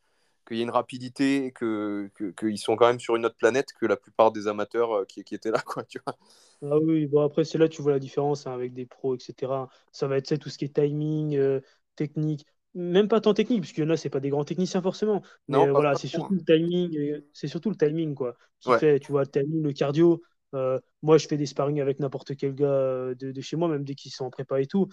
qu'il 0.47 0.56
y 0.56 0.60
a 0.60 0.62
une 0.62 0.70
rapidité, 0.70 1.52
qu'ils 1.52 2.10
que, 2.35 2.56
sont 2.56 2.77
quand 2.77 2.86
même 2.86 3.01
sur 3.01 3.16
une 3.16 3.27
autre 3.27 3.36
planète 3.36 3.68
que 3.78 3.86
la 3.86 3.97
plupart 3.97 4.32
des 4.32 4.48
amateurs 4.48 4.93
euh, 4.93 5.05
qui, 5.05 5.24
qui 5.24 5.35
étaient 5.35 5.51
là, 5.51 5.60
quoi, 5.64 5.85
tu 5.85 6.01
vois. 6.05 6.16
Ah 6.62 6.78
oui, 6.78 7.06
bon 7.06 7.20
après 7.20 7.44
c'est 7.44 7.59
là 7.59 7.68
tu 7.68 7.82
vois 7.82 7.93
la 7.93 7.98
différence 7.98 8.47
hein, 8.47 8.52
avec 8.52 8.73
des 8.73 8.86
pros, 8.86 9.14
etc. 9.14 9.68
Ça 9.93 10.06
va 10.06 10.16
être 10.16 10.36
tout 10.36 10.48
ce 10.48 10.56
qui 10.56 10.64
est 10.64 10.74
timing, 10.74 11.36
euh, 11.36 11.60
technique, 11.97 12.47
même 12.74 13.09
pas 13.09 13.20
tant 13.20 13.35
technique, 13.35 13.60
parce 13.60 13.73
qu'il 13.73 13.85
y 13.85 13.86
en 13.86 13.90
a, 13.90 13.97
c'est 13.97 14.09
pas 14.09 14.20
des 14.20 14.31
grands 14.31 14.44
techniciens 14.44 14.81
forcément. 14.81 15.23
Mais 15.48 15.59
non, 15.59 15.68
euh, 15.68 15.73
voilà, 15.73 15.94
c'est 15.94 16.09
surtout 16.09 16.35
le 16.35 16.44
timing, 16.44 17.23
c'est 17.32 17.48
surtout 17.48 17.70
le 17.70 17.77
timing, 17.77 18.14
quoi. 18.14 18.36
Qui 18.60 18.73
fait, 18.78 19.01
tu 19.01 19.12
vois, 19.12 19.23
le 19.23 19.28
timing, 19.28 19.62
le 19.62 19.73
cardio. 19.73 20.23
moi, 21.02 21.18
je 21.18 21.27
fais 21.27 21.36
des 21.36 21.47
sparring 21.47 21.81
avec 21.81 22.01
n'importe 22.01 22.36
quel 22.36 22.55
gars 22.55 23.14
de, 23.14 23.32
de, 23.32 23.40
chez 23.43 23.56
moi, 23.56 23.68
même 23.68 23.85
dès 23.85 23.94
qu'ils 23.94 24.12
sont 24.12 24.24
en 24.24 24.31
prépa 24.31 24.60
et 24.60 24.66
tout 24.66 24.89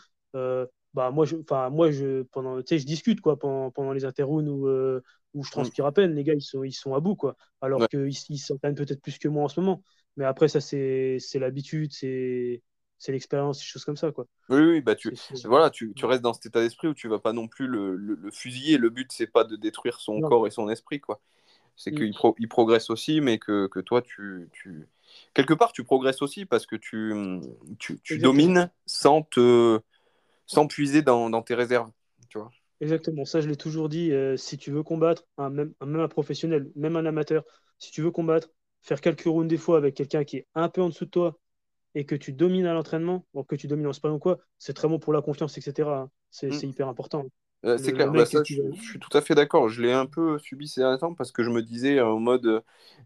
bah 0.93 1.09
moi 1.11 1.25
je 1.25 1.35
enfin 1.37 1.69
moi 1.69 1.91
je 1.91 2.23
pendant 2.23 2.57
tu 2.61 2.67
sais 2.67 2.79
je 2.79 2.85
discute 2.85 3.19
quoi 3.19 3.37
pendant, 3.37 3.71
pendant 3.71 3.93
les 3.93 4.05
interrounds 4.05 4.47
où, 4.47 4.67
euh, 4.67 5.01
où 5.33 5.43
je 5.43 5.51
transpire 5.51 5.85
à 5.85 5.91
peine 5.91 6.13
les 6.13 6.23
gars 6.23 6.35
ils 6.35 6.41
sont 6.41 6.63
ils 6.63 6.73
sont 6.73 6.93
à 6.93 6.99
bout 6.99 7.15
quoi. 7.15 7.35
Alors 7.61 7.87
qu'ils 7.87 8.13
ils 8.29 8.37
s'entraînent 8.37 8.75
peut-être 8.75 9.01
plus 9.01 9.17
que 9.17 9.27
moi 9.27 9.43
en 9.43 9.47
ce 9.47 9.59
moment. 9.59 9.83
Mais 10.17 10.25
après 10.25 10.47
ça 10.47 10.61
c'est 10.61 11.19
l'habitude 11.35 11.91
c'est 11.91 12.61
c'est 12.99 13.11
l'expérience 13.11 13.57
des 13.57 13.65
choses 13.65 13.83
comme 13.85 13.97
ça 13.97 14.11
quoi. 14.11 14.27
Oui 14.49 14.61
oui 14.61 14.81
bah 14.81 14.95
tu 14.95 15.15
voilà 15.45 15.71
tu, 15.71 15.93
tu, 15.95 16.05
restes 16.05 16.21
dans 16.21 16.33
cet 16.33 16.45
état 16.45 16.61
d'esprit 16.61 16.87
où 16.87 16.93
tu 16.93 17.07
vas 17.07 17.19
pas 17.19 17.33
non 17.33 17.47
plus 17.47 17.65
le, 17.65 17.95
le, 17.95 18.31
fusiller. 18.31 18.77
Le 18.77 18.89
but 18.89 19.11
c'est 19.11 19.27
pas 19.27 19.43
de 19.43 19.55
détruire 19.55 19.99
son 19.99 20.21
corps 20.21 20.45
et 20.45 20.51
son 20.51 20.69
esprit 20.69 20.99
quoi. 20.99 21.19
C'est 21.75 21.91
mm. 21.91 21.95
qu'il 21.95 22.13
il 22.37 22.47
progresse 22.47 22.91
aussi 22.91 23.19
mais 23.19 23.39
que, 23.39 23.65
que 23.65 23.79
toi 23.79 24.03
tu, 24.03 24.47
tu 24.51 24.87
quelque 25.33 25.55
part 25.55 25.71
tu 25.71 25.83
progresses 25.83 26.21
aussi 26.21 26.45
parce 26.45 26.67
que 26.67 26.75
tu 26.75 27.41
tu, 27.79 27.99
tu 28.03 28.19
domines 28.19 28.69
sans 28.85 29.23
te 29.23 29.81
sans 30.45 30.67
puiser 30.67 31.01
dans, 31.01 31.41
tes 31.41 31.55
réserves. 31.55 31.89
Tu 32.29 32.37
vois. 32.37 32.51
Exactement, 32.83 33.23
ça 33.23 33.39
je 33.39 33.47
l'ai 33.47 33.55
toujours 33.55 33.87
dit. 33.87 34.11
Euh, 34.11 34.35
si 34.35 34.57
tu 34.57 34.71
veux 34.71 34.83
combattre, 34.83 35.23
un, 35.37 35.49
même, 35.49 35.73
un, 35.79 36.07
professionnel, 36.07 36.69
même 36.75 36.97
un 36.97 37.05
amateur, 37.05 37.43
si 37.79 37.91
tu 37.91 38.01
veux 38.01 38.11
combattre, 38.11 38.49
faire 38.81 38.99
quelques 38.99 39.23
rounds 39.23 39.47
des 39.47 39.57
fois 39.57 39.77
avec 39.77 39.95
quelqu'un 39.95 40.25
qui 40.25 40.37
est 40.37 40.47
un 40.53 40.67
peu 40.67 40.81
en 40.81 40.89
dessous 40.89 41.05
de 41.05 41.09
toi 41.09 41.39
et 41.95 42.05
que 42.05 42.15
tu 42.15 42.33
domines 42.33 42.65
à 42.65 42.73
l'entraînement, 42.73 43.25
ou 43.33 43.43
que 43.43 43.55
tu 43.55 43.67
domines 43.67 43.87
en 43.87 43.93
sparring 43.93 44.17
ou 44.17 44.19
quoi, 44.19 44.39
c'est 44.57 44.73
très 44.73 44.89
bon 44.89 44.99
pour 44.99 45.13
la 45.13 45.21
confiance, 45.21 45.57
etc. 45.57 45.87
Hein. 45.89 46.09
C'est 46.29 46.49
mm. 46.49 46.69
hyper 46.69 46.87
important. 46.89 47.25
Euh, 47.65 47.77
c'est 47.77 47.93
clair, 47.93 48.11
bah, 48.11 48.25
je, 48.25 48.43
suis 48.81 48.99
tout 48.99 49.17
à 49.17 49.21
fait 49.21 49.35
d'accord. 49.35 49.69
Je 49.69 49.81
l'ai 49.81 49.93
un 49.93 50.05
peu 50.05 50.37
subi 50.39 50.67
ces 50.67 50.81
derniers 50.81 50.97
temps 50.97 51.13
parce 51.13 51.31
que 51.31 51.43
je 51.43 51.49
me 51.49 51.61
disais 51.61 52.01
en 52.01 52.19
mode 52.19 52.45
euh, 52.45 52.61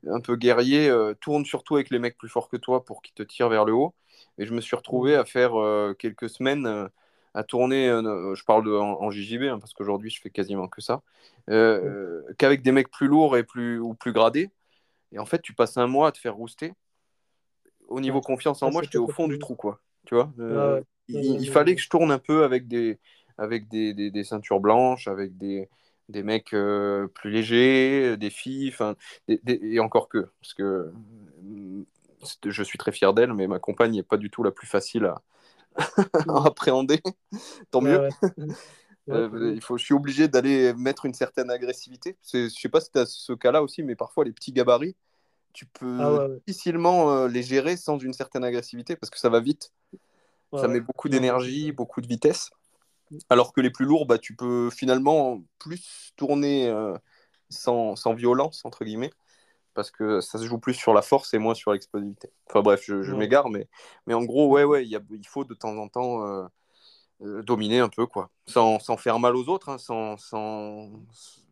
un 0.08 0.22
peu 0.22 0.36
guerrier, 0.36 0.92
tourne 1.22 1.46
surtout 1.46 1.76
avec 1.76 1.92
les 1.92 2.00
mecs 2.00 2.18
plus 2.18 2.30
forts 2.30 2.50
que 2.50 2.58
toi 2.58 2.84
pour 2.84 3.04
qu'ils 3.04 3.14
te 3.14 3.22
tirent 3.22 3.50
vers 3.50 3.66
le 3.66 3.74
haut. 3.74 3.94
Et 4.40 4.48
je 4.48 4.54
me 4.56 4.62
suis 4.62 4.76
retrouvé 4.76 5.16
mm. 5.16 5.20
à 5.20 5.26
faire 5.26 5.96
quelques 6.00 6.30
semaines 6.30 6.90
à 7.38 7.44
tourner, 7.44 7.88
euh, 7.88 8.34
je 8.34 8.44
parle 8.44 8.66
de, 8.66 8.72
en, 8.72 9.12
JJB, 9.12 9.44
hein, 9.44 9.60
parce 9.60 9.72
qu'aujourd'hui 9.72 10.10
je 10.10 10.20
fais 10.20 10.32
quasiment 10.32 10.68
que 10.68 10.82
ça, 10.82 11.04
euh, 11.52 12.24
qu'avec 12.40 12.64
des 12.64 12.72
mecs 12.72 12.90
plus 12.90 13.08
lourds 13.08 13.38
et 13.38 13.44
plus, 13.44 13.80
ou 13.80 13.94
plus 13.94 14.12
gradés. 14.12 14.50
Et 15.12 15.20
en 15.20 15.26
fait, 15.26 15.40
tu 15.44 15.54
passes 15.54 15.78
un 15.78 15.86
mois 15.86 16.08
à 16.08 16.12
te 16.12 16.18
faire 16.18 16.34
rouster. 16.34 16.74
Au 17.90 18.00
niveau 18.00 18.22
confiance 18.22 18.64
en 18.64 18.72
moi, 18.72 18.82
j'étais 18.82 18.98
au 18.98 19.08
fond 19.08 19.28
du 19.28 19.38
trou, 19.38 19.56
quoi. 19.56 19.80
Tu 20.08 20.16
vois 20.16 20.32
euh, 20.40 20.82
il, 21.10 21.50
fallait 21.52 21.76
que 21.76 21.82
je 21.82 21.90
tourne 21.90 22.12
un 22.12 22.18
peu 22.18 22.44
avec 22.44 22.68
des, 22.68 22.98
avec 23.38 23.68
des, 23.70 23.94
des, 23.94 24.24
ceintures 24.24 24.60
blanches, 24.60 25.08
avec 25.08 25.38
des, 25.38 25.70
des 26.10 26.24
mecs 26.24 26.54
euh, 26.54 27.08
plus 27.08 27.30
légers, 27.30 28.18
des 28.18 28.32
filles, 28.32 28.74
et 29.28 29.80
encore 29.80 30.10
que, 30.10 30.28
parce 30.42 30.56
que 30.56 30.92
je 32.48 32.64
suis 32.64 32.80
très 32.80 32.92
fier 32.92 33.14
d'elle, 33.14 33.34
mais 33.34 33.46
ma 33.46 33.60
compagne 33.60 33.92
n'est 33.92 34.02
pas 34.02 34.18
du 34.18 34.32
tout 34.32 34.42
la 34.42 34.52
plus 34.52 34.68
facile 34.68 35.06
à, 35.06 35.22
appréhender. 36.46 37.02
Tant 37.72 37.82
mieux. 37.82 38.10
Euh, 39.10 39.54
il 39.56 39.62
faut, 39.62 39.78
je 39.78 39.86
suis 39.86 39.94
obligé 39.94 40.28
d'aller 40.28 40.74
mettre 40.74 41.06
une 41.06 41.14
certaine 41.14 41.50
agressivité. 41.50 42.18
Je 42.30 42.40
ne 42.40 42.50
sais 42.50 42.68
pas 42.68 42.82
si 42.82 42.92
tu 42.92 43.00
as 43.00 43.06
ce 43.06 43.32
cas-là 43.32 43.64
aussi, 43.64 43.82
mais 43.82 43.96
parfois 43.96 44.26
les 44.26 44.34
petits 44.34 44.52
gabarits, 44.52 44.98
tu 45.54 45.66
peux 45.66 45.98
ah 46.02 46.28
difficilement 46.46 47.14
euh, 47.14 47.30
les 47.30 47.42
gérer 47.42 47.78
sans 47.78 47.98
une 48.00 48.12
certaine 48.12 48.44
agressivité 48.44 48.98
parce 48.98 49.10
que 49.10 49.18
ça 49.18 49.30
va 49.30 49.40
vite. 49.40 49.72
ça 50.54 50.68
met 50.68 50.82
beaucoup 50.82 51.08
d'énergie, 51.08 51.72
beaucoup 51.72 52.02
de 52.02 52.08
vitesse. 52.08 52.50
Alors 53.30 53.54
que 53.54 53.62
les 53.62 53.70
plus 53.70 53.86
lourds, 53.86 54.08
bah, 54.08 54.18
tu 54.18 54.36
peux 54.36 54.70
finalement 54.72 55.42
plus 55.58 56.12
tourner 56.18 56.68
euh, 56.68 56.94
sans, 57.50 57.96
sans, 57.96 58.14
violence, 58.14 58.66
entre 58.66 58.84
guillemets 58.84 59.12
parce 59.78 59.92
que 59.92 60.22
ça 60.22 60.40
se 60.40 60.46
joue 60.46 60.58
plus 60.58 60.74
sur 60.74 60.92
la 60.92 61.04
force 61.04 61.36
et 61.36 61.38
moins 61.38 61.54
sur 61.54 61.72
l'explosivité. 61.72 62.32
Enfin 62.50 62.64
bref, 62.64 62.82
je, 62.84 63.14
m'égare, 63.14 63.48
mais, 63.48 63.68
mais 64.08 64.16
en 64.16 64.24
gros, 64.24 64.50
ouais, 64.50 64.64
ouais, 64.64 64.88
il 64.88 65.28
faut 65.28 65.44
de 65.44 65.54
temps 65.54 65.78
en 65.78 65.88
temps 65.88 66.26
euh, 66.26 66.48
euh, 67.22 67.44
dominer 67.44 67.78
un 67.78 67.88
peu, 67.88 68.08
quoi, 68.08 68.32
sans, 68.48 68.80
sans, 68.80 68.98
faire 68.98 69.20
mal 69.20 69.36
aux 69.36 69.50
autres, 69.50 69.70
hein, 69.70 69.78
sans, 69.78 70.18
sans, 70.18 70.90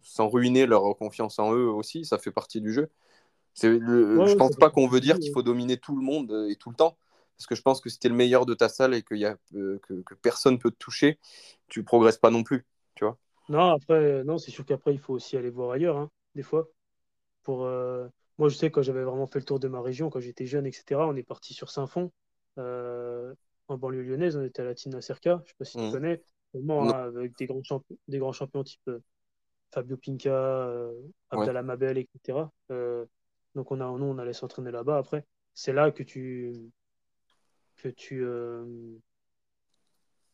sans, 0.01 0.27
ruiner 0.27 0.65
leur 0.65 0.97
confiance 0.97 1.37
en 1.37 1.53
eux 1.53 1.67
aussi, 1.67 2.03
ça 2.03 2.17
fait 2.17 2.31
partie 2.31 2.61
du 2.61 2.73
jeu. 2.73 2.89
Le, 3.61 4.25
je 4.25 4.35
pense 4.35 4.55
pas 4.55 4.71
qu'on 4.71 4.87
veut 4.87 5.01
dire 5.01 5.19
qu'il 5.19 5.31
faut 5.31 5.43
dominer 5.43 5.77
tout 5.77 5.95
le 5.95 6.03
monde 6.03 6.31
euh, 6.31 6.49
et 6.49 6.55
tout 6.55 6.71
le 6.71 6.75
temps, 6.75 6.97
parce 7.37 7.45
que 7.45 7.53
je 7.53 7.61
pense 7.61 7.79
que 7.79 7.89
si 7.89 7.99
tu 7.99 8.07
es 8.07 8.09
le 8.09 8.15
meilleur 8.15 8.47
de 8.47 8.55
ta 8.55 8.69
salle 8.69 8.95
et 8.95 9.03
que, 9.03 9.13
y 9.13 9.25
a, 9.25 9.37
que, 9.53 9.79
que, 9.83 10.15
personne 10.15 10.57
peut 10.57 10.71
te 10.71 10.79
toucher, 10.79 11.19
tu 11.67 11.83
progresses 11.83 12.17
pas 12.17 12.31
non 12.31 12.41
plus, 12.41 12.65
tu 12.95 13.05
vois. 13.05 13.19
Non, 13.49 13.69
après, 13.69 14.23
non, 14.23 14.39
c'est 14.39 14.49
sûr 14.49 14.65
qu'après, 14.65 14.93
il 14.93 14.99
faut 14.99 15.13
aussi 15.13 15.37
aller 15.37 15.51
voir 15.51 15.69
ailleurs, 15.69 15.97
hein, 15.97 16.09
des 16.33 16.41
fois. 16.41 16.67
Pour, 17.45 17.63
euh, 17.63 18.07
Moi, 18.39 18.49
je 18.49 18.57
sais, 18.57 18.71
quand 18.71 18.81
j'avais 18.81 19.03
vraiment 19.03 19.27
fait 19.27 19.39
le 19.39 19.45
tour 19.45 19.59
de 19.59 19.69
ma 19.69 19.79
région, 19.79 20.09
quand 20.09 20.19
j'étais 20.19 20.47
jeune, 20.47 20.65
etc., 20.65 20.83
on 21.07 21.15
est 21.15 21.23
parti 21.23 21.53
sur 21.53 21.69
Saint-Fond, 21.69 22.11
euh, 22.57 23.33
en 23.69 23.77
banlieue 23.77 24.01
lyonnaise. 24.01 24.35
On 24.35 24.43
était 24.43 24.63
à 24.63 24.65
la 24.65 24.73
Tina 24.73 24.99
Cerca, 24.99 25.37
je 25.37 25.43
ne 25.43 25.47
sais 25.47 25.53
pas 25.57 25.65
si 25.65 25.77
tu 25.77 25.83
mmh. 25.83 25.91
connais, 25.91 26.23
hein, 26.55 26.89
avec 26.89 27.37
des 27.37 27.45
grands, 27.45 27.63
champions, 27.63 27.97
des 28.07 28.17
grands 28.17 28.33
champions 28.33 28.63
type 28.63 28.81
euh, 28.89 28.99
Fabio 29.71 29.95
Pinca, 29.95 30.89
Abdallah 31.29 31.63
Mabel, 31.63 31.97
etc. 31.99 32.39
donc, 33.55 33.71
on, 33.71 33.79
a, 33.79 33.85
nous, 33.85 34.05
on 34.05 34.17
allait 34.17 34.33
s'entraîner 34.33 34.71
là-bas 34.71 34.97
après. 34.97 35.23
C'est 35.53 35.73
là 35.73 35.91
que 35.91 36.03
tu. 36.03 36.51
que 37.77 37.89
tu 37.89 38.25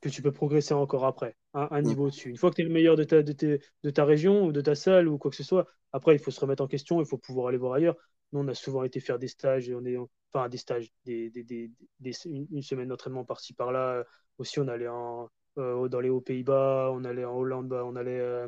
que 0.01 0.09
tu 0.09 0.21
peux 0.21 0.31
progresser 0.31 0.73
encore 0.73 1.05
après, 1.05 1.35
un, 1.53 1.67
un 1.71 1.81
mm. 1.81 1.85
niveau 1.85 2.05
au-dessus. 2.07 2.29
Une 2.29 2.37
fois 2.37 2.49
que 2.49 2.55
tu 2.55 2.61
es 2.61 2.65
le 2.65 2.71
meilleur 2.71 2.95
de 2.97 3.03
ta, 3.03 3.21
de, 3.23 3.59
de, 3.83 3.89
ta 3.89 4.03
région 4.03 4.45
ou 4.45 4.51
de 4.51 4.61
ta 4.61 4.75
salle 4.75 5.07
ou 5.07 5.17
quoi 5.17 5.31
que 5.31 5.37
ce 5.37 5.43
soit, 5.43 5.67
après, 5.93 6.15
il 6.15 6.19
faut 6.19 6.31
se 6.31 6.39
remettre 6.39 6.63
en 6.63 6.67
question, 6.67 6.99
il 6.99 7.05
faut 7.05 7.17
pouvoir 7.17 7.47
aller 7.47 7.57
voir 7.57 7.73
ailleurs. 7.73 7.95
Nous, 8.31 8.39
on 8.39 8.47
a 8.47 8.53
souvent 8.53 8.83
été 8.83 8.99
faire 8.99 9.19
des 9.19 9.27
stages, 9.27 9.69
on 9.69 9.85
est, 9.85 9.97
enfin 10.33 10.49
des 10.49 10.57
stages, 10.57 10.89
des, 11.05 11.29
des, 11.29 11.43
des, 11.43 12.11
une 12.25 12.61
semaine 12.61 12.87
d'entraînement 12.87 13.25
par-ci 13.25 13.53
par-là. 13.53 14.03
Aussi, 14.37 14.59
on 14.59 14.67
allait 14.67 14.87
en, 14.87 15.29
euh, 15.57 15.87
dans 15.89 15.99
les 15.99 16.09
Hauts-Pays-Bas, 16.09 16.91
on 16.93 17.03
allait 17.03 17.25
en 17.25 17.35
Hollande, 17.35 17.67
bah, 17.67 17.83
on 17.85 17.95
allait 17.95 18.19
euh, 18.19 18.47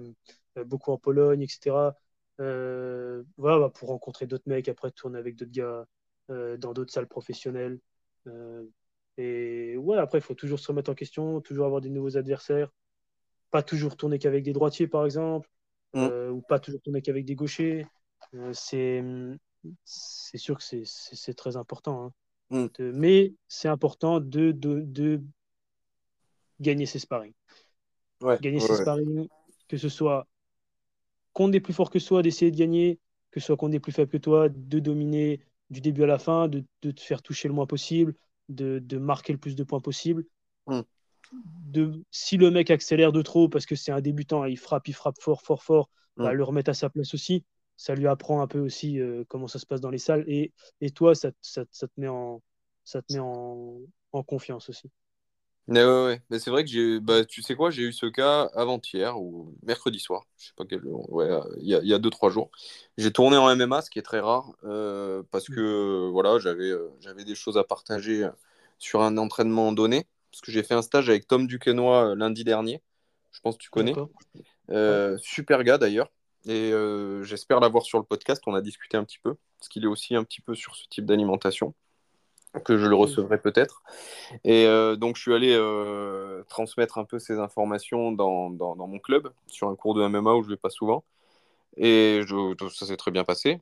beaucoup 0.66 0.92
en 0.92 0.98
Pologne, 0.98 1.42
etc. 1.42 1.94
Euh, 2.40 3.24
voilà, 3.38 3.60
bah, 3.60 3.70
pour 3.70 3.90
rencontrer 3.90 4.26
d'autres 4.26 4.48
mecs, 4.48 4.70
après 4.70 4.92
tourner 4.92 5.20
avec 5.20 5.36
d'autres 5.36 5.52
gars 5.52 5.86
dans 6.30 6.74
d'autres 6.74 6.94
salles 6.94 7.08
professionnelles. 7.08 7.80
Et 9.18 9.77
ouais, 9.77 9.98
après, 9.98 10.18
il 10.19 10.22
faut 10.22 10.34
toujours 10.34 10.60
se 10.60 10.68
remettre 10.68 10.91
en 10.91 10.95
question, 10.95 11.41
toujours 11.41 11.65
avoir 11.65 11.81
des 11.81 11.90
nouveaux 11.90 12.18
adversaires. 12.18 12.69
Pas 13.52 13.61
toujours 13.61 13.95
tourner 13.95 14.18
qu'avec 14.18 14.44
des 14.44 14.53
droitiers, 14.53 14.88
par 14.88 15.06
exemple, 15.06 15.49
mm. 15.94 15.99
euh, 15.99 16.31
ou 16.31 16.41
pas 16.41 16.60
toujours 16.60 16.81
tourner 16.81 17.02
qu'avec 17.02 17.26
des 17.26 17.35
gauchers. 17.35 17.85
Euh, 18.34 18.52
c'est, 18.53 19.03
c'est 19.84 20.38
sûr 20.38 20.57
que 20.57 20.64
c'est, 20.64 20.84
c'est, 20.85 21.34
très 21.35 21.57
important. 21.57 22.14
Hein. 22.52 22.68
Mm. 22.80 22.91
mais 22.94 23.34
c'est 23.48 23.68
important 23.68 24.19
de, 24.19 24.52
de, 24.52 24.81
de, 24.81 25.22
gagner 26.60 26.85
ses 26.85 26.99
sparring. 26.99 27.34
gagner 28.41 28.60
ses 28.60 28.76
sparring, 28.76 29.27
que 29.68 29.77
ce 29.77 29.90
soit 29.90 30.27
contre 31.34 31.52
des 31.52 31.60
plus 31.60 31.73
forts 31.73 31.90
que 31.90 31.99
soi, 31.99 32.22
d'essayer 32.22 32.52
de 32.52 32.57
gagner, 32.57 32.99
que 33.31 33.40
ce 33.40 33.48
soit 33.48 33.57
contre 33.57 33.72
des 33.72 33.80
plus 33.80 33.91
faibles 33.91 34.11
que 34.11 34.18
toi, 34.18 34.49
de 34.49 34.80
dominer 34.80 35.41
du 35.69 35.81
début 35.81 36.03
à 36.03 36.07
la 36.07 36.19
fin, 36.19 36.48
de, 36.48 36.64
de 36.84 36.91
te 36.91 37.02
faire 37.02 37.22
toucher 37.22 37.48
le 37.48 37.53
moins 37.53 37.65
possible, 37.65 38.15
de, 38.49 38.98
marquer 38.98 39.34
le 39.34 39.40
plus 39.40 39.56
de 39.56 39.64
points 39.64 39.80
possible. 39.80 40.26
Hmm. 40.68 40.82
De, 41.32 42.03
si 42.11 42.38
le 42.38 42.52
mec 42.52 42.70
accélère 42.70 43.11
de 43.11 43.22
trop 43.22 43.49
parce 43.49 43.65
que 43.65 43.76
c'est 43.76 43.91
un 43.91 44.02
débutant, 44.02 44.45
il 44.45 44.57
frappe, 44.57 44.88
il 44.88 44.94
frappe 44.94 45.20
fort, 45.20 45.41
fort, 45.41 45.64
fort, 45.64 45.90
bah, 46.18 46.34
hmm. 46.34 46.38
le 46.38 46.44
remettre 46.44 46.70
à 46.70 46.74
sa 46.74 46.90
place 46.90 47.14
aussi. 47.14 47.45
Ça 47.76 47.95
lui 47.95 48.07
apprend 48.07 48.41
un 48.41 48.48
peu 48.48 48.60
aussi 48.60 48.99
euh, 48.99 49.24
comment 49.28 49.48
ça 49.48 49.57
se 49.57 49.65
passe 49.65 49.82
dans 49.82 49.90
les 49.90 49.98
salles. 49.98 50.24
Et, 50.28 50.53
et 50.80 50.91
toi, 50.91 51.15
ça, 51.15 51.32
ça, 51.41 51.65
ça, 51.72 51.88
te 51.88 51.94
met 51.98 52.07
en, 52.07 52.41
ça 52.84 53.02
te 53.02 53.14
met 53.14 53.20
en, 53.20 53.80
en 54.11 54.24
confiance 54.24 54.70
aussi. 54.70 54.91
Mais 55.68 55.84
ouais, 55.85 56.22
Mais 56.30 56.40
c'est 56.40 56.49
vrai 56.52 56.64
que 56.65 56.69
j'ai, 56.69 56.99
bah, 56.99 57.23
tu 57.23 57.41
sais 57.41 57.56
quoi, 57.56 57.69
j'ai 57.69 57.84
eu 57.84 57.94
ce 57.94 58.06
cas 58.06 58.49
avant-hier 58.53 59.18
ou 59.19 59.56
mercredi 59.64 59.99
soir, 59.99 60.23
je 60.38 60.48
sais 60.48 60.53
pas 60.57 60.65
quel, 60.65 60.81
ouais, 60.84 61.26
euh, 61.26 61.41
il 61.61 61.68
y 61.68 61.76
a, 61.76 61.80
y 61.81 61.94
a 61.94 61.99
deux 61.99 62.10
trois 62.10 62.30
jours. 62.30 62.52
J'ai 62.98 63.14
tourné 63.14 63.38
en 63.38 63.56
MMA, 63.56 63.81
ce 63.81 63.90
qui 63.90 63.98
est 63.98 64.03
très 64.03 64.19
rare, 64.19 64.52
euh, 64.65 65.23
parce 65.31 65.48
mmh. 65.48 65.56
que 65.56 66.10
voilà, 66.11 66.38
j'avais, 66.40 66.69
euh, 66.69 66.90
j'avais 66.99 67.23
des 67.23 67.35
choses 67.35 67.57
à 67.57 67.64
partager 67.64 68.27
sur 68.77 69.02
un 69.02 69.18
entraînement 69.18 69.72
donné, 69.72 70.06
parce 70.31 70.41
que 70.41 70.52
j'ai 70.52 70.64
fait 70.64 70.73
un 70.73 70.81
stage 70.81 71.10
avec 71.10 71.27
Tom 71.27 71.48
Duquesnoy 71.48 72.15
lundi 72.15 72.44
dernier. 72.44 72.81
Je 73.31 73.40
pense 73.40 73.56
que 73.56 73.64
tu 73.64 73.69
connais. 73.69 73.94
Super 75.19 75.64
gars 75.64 75.77
d'ailleurs, 75.77 76.11
et 76.45 76.73
j'espère 77.22 77.61
l'avoir 77.61 77.84
sur 77.84 77.99
le 77.99 78.03
podcast. 78.03 78.44
On 78.48 78.53
a 78.53 78.61
discuté 78.61 78.98
un 78.98 79.06
petit 79.06 79.19
peu, 79.19 79.35
parce 79.60 79.69
qu'il 79.69 79.85
est 79.85 79.88
aussi 79.88 80.14
un 80.14 80.26
petit 80.26 80.41
peu 80.41 80.56
sur 80.56 80.76
ce 80.76 80.88
type 80.90 81.06
d'alimentation 81.06 81.73
que 82.60 82.78
je 82.78 82.86
le 82.86 82.96
recevrai 82.96 83.40
peut-être. 83.40 83.84
Et 84.44 84.66
euh, 84.66 84.96
donc, 84.96 85.16
je 85.16 85.22
suis 85.22 85.34
allé 85.34 85.54
euh, 85.54 86.44
transmettre 86.50 86.98
un 86.98 87.06
peu 87.06 87.20
ces 87.20 87.40
informations 87.40 88.12
dans, 88.12 88.50
mon 88.50 89.00
club, 89.00 89.32
sur 89.48 89.70
un 89.70 89.76
cours 89.76 89.94
de 89.94 90.08
MMA 90.08 90.34
où 90.36 90.44
je 90.44 90.50
vais 90.50 90.58
pas 90.58 90.70
souvent. 90.70 91.04
Et 91.78 92.22
ça 92.72 92.86
s'est 92.86 92.98
très 92.98 93.12
bien 93.12 93.24
passé. 93.24 93.60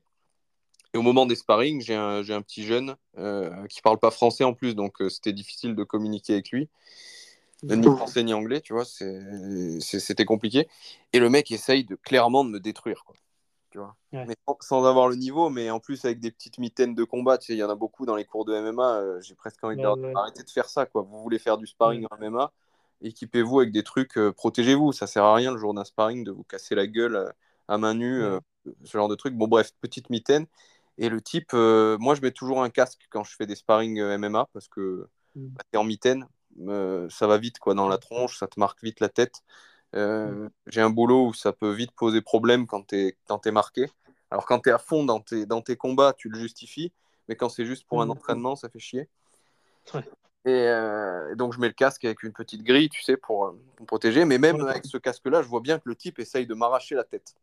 Et 0.94 0.98
au 0.98 1.02
moment 1.02 1.24
des 1.24 1.36
sparring, 1.36 1.80
j'ai 1.80 1.94
un, 1.94 2.42
petit 2.42 2.64
jeune 2.64 2.96
euh, 3.16 3.66
qui 3.68 3.80
parle 3.80 3.98
pas 3.98 4.10
français 4.10 4.44
en 4.44 4.52
plus, 4.52 4.74
donc 4.74 4.96
c'était 5.08 5.32
difficile 5.32 5.74
de 5.74 5.84
communiquer 5.84 6.34
avec 6.34 6.50
lui. 6.50 6.68
Ni 7.62 7.84
français 7.84 8.24
ni 8.24 8.34
anglais, 8.34 8.60
tu 8.60 8.74
vois, 8.74 8.84
c'était 8.84 10.24
compliqué. 10.24 10.68
Et 11.14 11.18
le 11.18 11.30
mec 11.30 11.50
essaye 11.50 11.86
clairement 12.02 12.44
de 12.44 12.50
me 12.50 12.60
détruire. 12.60 13.04
Vois. 13.78 13.96
Mais 14.12 14.36
sans, 14.60 14.84
avoir 14.84 15.08
le 15.08 15.16
niveau, 15.16 15.48
mais 15.48 15.70
en 15.70 15.80
plus 15.80 16.04
avec 16.04 16.20
des 16.20 16.30
petites 16.30 16.58
mitaines 16.58 16.94
de 16.94 17.04
combat, 17.04 17.38
tu 17.38 17.46
sais, 17.46 17.52
il 17.54 17.58
y 17.58 17.64
en 17.64 17.70
a 17.70 17.74
beaucoup 17.74 18.06
dans 18.06 18.16
les 18.16 18.24
cours 18.24 18.44
de 18.44 18.54
MMA, 18.54 18.96
euh, 18.96 19.20
j'ai 19.20 19.34
presque 19.34 19.62
envie 19.64 19.76
de 19.76 20.16
arrêtez 20.16 20.42
de 20.42 20.50
faire 20.50 20.68
ça, 20.68 20.86
quoi. 20.86 21.02
Vous 21.02 21.22
voulez 21.22 21.38
faire 21.38 21.58
du 21.58 21.66
sparring 21.66 22.06
en 22.10 22.16
MMA, 22.18 22.52
équipez-vous 23.02 23.60
avec 23.60 23.72
des 23.72 23.82
trucs, 23.82 24.18
euh, 24.18 24.32
protégez-vous, 24.32 24.92
ça 24.92 25.06
sert 25.06 25.24
à 25.24 25.34
rien 25.34 25.52
le 25.52 25.58
jour 25.58 25.74
d'un 25.74 25.84
sparring 25.84 26.24
de 26.24 26.30
vous 26.30 26.44
casser 26.44 26.74
la 26.74 26.86
gueule 26.86 27.16
euh, 27.16 27.30
à, 27.68 27.78
main 27.78 27.94
nue, 27.94 28.22
ce 28.84 28.92
genre 28.92 29.08
de 29.08 29.14
truc. 29.14 29.34
Bon, 29.34 29.48
bref, 29.48 29.72
petite 29.80 30.10
mitaine. 30.10 30.46
Et 30.98 31.08
le 31.08 31.22
type, 31.22 31.52
moi 31.54 32.14
je 32.14 32.20
mets 32.20 32.32
toujours 32.32 32.62
un 32.62 32.70
casque 32.70 33.06
quand 33.10 33.24
je 33.24 33.34
fais 33.34 33.46
des 33.46 33.54
sparring 33.54 34.02
MMA 34.18 34.48
parce 34.52 34.68
que 34.68 35.08
mm. 35.36 35.46
bah, 35.48 35.62
t'es 35.70 35.78
en 35.78 35.84
mitaine, 35.84 36.26
ça 37.08 37.26
va 37.26 37.38
vite 37.38 37.58
quoi 37.58 37.74
dans 37.74 37.88
la 37.88 37.98
tronche, 37.98 38.38
ça 38.38 38.46
te 38.46 38.60
marque 38.60 38.82
vite 38.82 39.00
la 39.00 39.08
tête. 39.08 39.42
Euh, 39.94 40.48
j'ai 40.66 40.80
un 40.80 40.90
boulot 40.90 41.28
où 41.28 41.34
ça 41.34 41.52
peut 41.52 41.70
vite 41.70 41.92
poser 41.92 42.22
problème 42.22 42.66
quand 42.66 42.88
tu 42.88 42.96
es, 42.96 43.16
es, 43.44 43.50
marqué. 43.50 43.86
Alors 44.30 44.46
quand 44.46 44.60
tu 44.60 44.70
es 44.70 44.72
à 44.72 44.78
fond 44.78 45.04
dans 45.04 45.20
tes, 45.20 45.46
dans 45.46 45.60
tes 45.60 45.76
combats, 45.76 46.14
tu 46.16 46.28
le 46.28 46.38
justifies, 46.38 46.92
mais 47.28 47.36
quand 47.36 47.48
c'est 47.48 47.66
juste 47.66 47.86
pour 47.86 48.00
un 48.00 48.06
mm. 48.06 48.10
entraînement, 48.12 48.56
ça 48.56 48.68
fait 48.68 48.78
chier. 48.78 49.08
Euh, 50.48 51.32
et 51.32 51.36
donc 51.36 51.52
je 51.52 51.60
mets 51.60 51.68
le 51.68 51.74
casque 51.74 52.04
avec 52.04 52.22
une 52.22 52.32
petite 52.32 52.62
grille, 52.62 52.88
tu 52.88 53.02
sais, 53.02 53.16
pour, 53.16 53.46
euh, 53.46 53.60
me 53.80 53.86
protéger. 53.86 54.24
Mais 54.24 54.38
même 54.38 54.60
avec 54.62 54.86
ce 54.86 54.96
casque-là, 54.96 55.42
je 55.42 55.48
vois 55.48 55.60
bien 55.60 55.78
que 55.78 55.88
le 55.88 55.94
type 55.94 56.18
essaye 56.18 56.46
de 56.46 56.54
m'arracher 56.54 56.94
la 56.94 57.04
tête. 57.04 57.34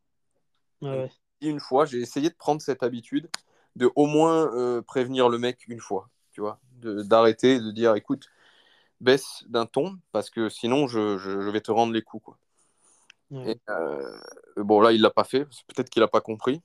Et 0.81 1.47
une 1.47 1.59
fois, 1.59 1.85
j'ai 1.85 1.99
essayé 1.99 2.29
de 2.29 2.35
prendre 2.35 2.61
cette 2.61 2.83
habitude 2.83 3.29
de 3.75 3.89
au 3.95 4.05
moins 4.05 4.81
prévenir 4.81 5.29
le 5.29 5.37
mec 5.37 5.65
une 5.67 5.79
fois, 5.79 6.09
tu 6.31 6.41
vois, 6.41 6.59
d'arrêter, 6.81 7.59
de, 7.59 7.71
dire, 7.71 7.95
écoute, 7.95 8.29
baisse 9.01 9.43
d'un 9.47 9.65
ton 9.65 9.97
parce 10.11 10.29
que 10.29 10.49
sinon 10.49 10.87
je, 10.87 11.17
je, 11.17 11.49
vais 11.49 11.61
te 11.61 11.71
rendre 11.71 11.93
les 11.93 12.01
coups. 12.01 12.23
Quoi. 12.25 12.37
Euh, 13.31 14.19
bon, 14.57 14.81
là, 14.81 14.91
il 14.91 15.01
l'a 15.01 15.11
pas 15.11 15.23
fait. 15.23 15.45
Peut-être 15.67 15.89
qu'il 15.89 16.03
a 16.03 16.07
pas 16.07 16.21
compris. 16.21 16.61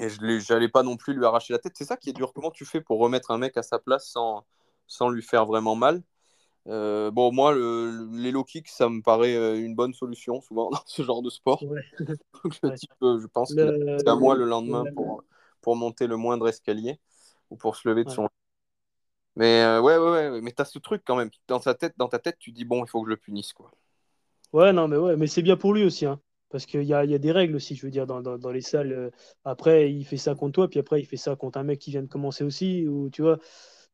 Et 0.00 0.08
je 0.08 0.52
n'allais 0.52 0.68
pas 0.68 0.82
non 0.82 0.96
plus 0.96 1.14
lui 1.14 1.24
arracher 1.24 1.52
la 1.52 1.58
tête. 1.58 1.74
C'est 1.76 1.84
ça 1.84 1.96
qui 1.96 2.10
est 2.10 2.12
dur. 2.12 2.32
Comment 2.32 2.50
tu 2.50 2.64
fais 2.64 2.80
pour 2.80 2.98
remettre 2.98 3.30
un 3.30 3.38
mec 3.38 3.56
à 3.56 3.62
sa 3.62 3.78
place 3.78 4.08
sans, 4.08 4.44
sans 4.86 5.08
lui 5.08 5.22
faire 5.22 5.46
vraiment 5.46 5.76
mal? 5.76 6.02
Euh, 6.68 7.10
Bon, 7.10 7.32
moi, 7.32 7.52
le, 7.52 8.08
les 8.12 8.30
low 8.30 8.44
kicks, 8.44 8.68
ça 8.68 8.88
me 8.88 9.02
paraît 9.02 9.34
euh, 9.34 9.56
une 9.56 9.74
bonne 9.74 9.94
solution 9.94 10.40
souvent 10.40 10.70
dans 10.70 10.82
ce 10.86 11.02
genre 11.02 11.22
de 11.22 11.30
sport. 11.30 11.62
je 12.00 13.26
pense 13.26 13.54
que 13.54 13.96
c'est 13.98 14.08
à 14.08 14.14
moi 14.14 14.34
le 14.34 14.44
lendemain 14.44 14.84
pour, 14.94 15.22
pour 15.60 15.76
monter 15.76 16.06
le 16.06 16.16
moindre 16.16 16.48
escalier 16.48 16.98
ou 17.50 17.56
pour 17.56 17.76
se 17.76 17.88
lever 17.88 18.04
de 18.04 18.10
son 18.10 18.28
mais 19.36 19.62
euh, 19.62 19.80
ouais, 19.80 19.96
ouais, 19.96 20.28
ouais, 20.30 20.40
mais 20.40 20.52
t'as 20.52 20.64
ce 20.64 20.78
truc 20.78 21.02
quand 21.06 21.16
même. 21.16 21.30
Dans, 21.48 21.60
sa 21.60 21.74
tête, 21.74 21.94
dans 21.96 22.08
ta 22.08 22.18
tête, 22.18 22.36
tu 22.38 22.52
dis, 22.52 22.64
bon, 22.64 22.84
il 22.84 22.88
faut 22.88 23.00
que 23.02 23.06
je 23.06 23.10
le 23.10 23.16
punisse, 23.16 23.52
quoi. 23.52 23.70
Ouais, 24.52 24.72
non, 24.72 24.88
mais 24.88 24.96
ouais, 24.96 25.16
mais 25.16 25.26
c'est 25.26 25.42
bien 25.42 25.56
pour 25.56 25.72
lui 25.72 25.84
aussi, 25.84 26.04
hein, 26.04 26.20
parce 26.50 26.66
qu'il 26.66 26.82
y 26.82 26.92
a, 26.92 27.04
y 27.04 27.14
a, 27.14 27.18
des 27.18 27.32
règles 27.32 27.56
aussi, 27.56 27.74
je 27.74 27.86
veux 27.86 27.90
dire, 27.90 28.06
dans, 28.06 28.20
dans, 28.20 28.36
dans 28.36 28.50
les 28.50 28.60
salles. 28.60 28.92
Euh, 28.92 29.10
après, 29.44 29.90
il 29.90 30.04
fait 30.04 30.18
ça 30.18 30.34
contre 30.34 30.52
toi, 30.52 30.68
puis 30.68 30.78
après, 30.78 31.00
il 31.00 31.06
fait 31.06 31.16
ça 31.16 31.34
contre 31.36 31.58
un 31.58 31.62
mec 31.62 31.78
qui 31.78 31.90
vient 31.90 32.02
de 32.02 32.08
commencer 32.08 32.44
aussi, 32.44 32.86
ou 32.86 33.08
tu 33.08 33.22
vois, 33.22 33.38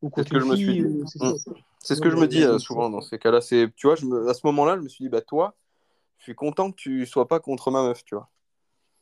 ou 0.03 0.11
contre 0.11 0.35
une 0.35 0.57
fille. 0.57 0.85
C'est 1.81 1.95
ce 1.95 2.01
que 2.01 2.11
je 2.11 2.17
me 2.17 2.27
dis 2.27 2.43
euh, 2.43 2.59
souvent 2.59 2.91
dans 2.91 3.01
ces 3.01 3.19
cas-là. 3.19 3.41
C'est, 3.41 3.73
tu 3.77 3.87
vois, 3.87 3.95
je 3.95 4.05
me, 4.05 4.29
à 4.29 4.35
ce 4.35 4.41
moment-là, 4.47 4.77
je 4.77 4.83
me 4.83 4.89
suis 4.89 5.05
dit, 5.05 5.09
bah 5.09 5.21
toi, 5.21 5.55
je 6.19 6.25
suis 6.25 6.35
content 6.35 6.73
que 6.73 6.77
tu 6.77 7.07
sois 7.07 7.29
pas 7.29 7.39
contre 7.39 7.71
ma 7.71 7.83
meuf, 7.85 8.05
tu 8.05 8.17
vois. 8.17 8.29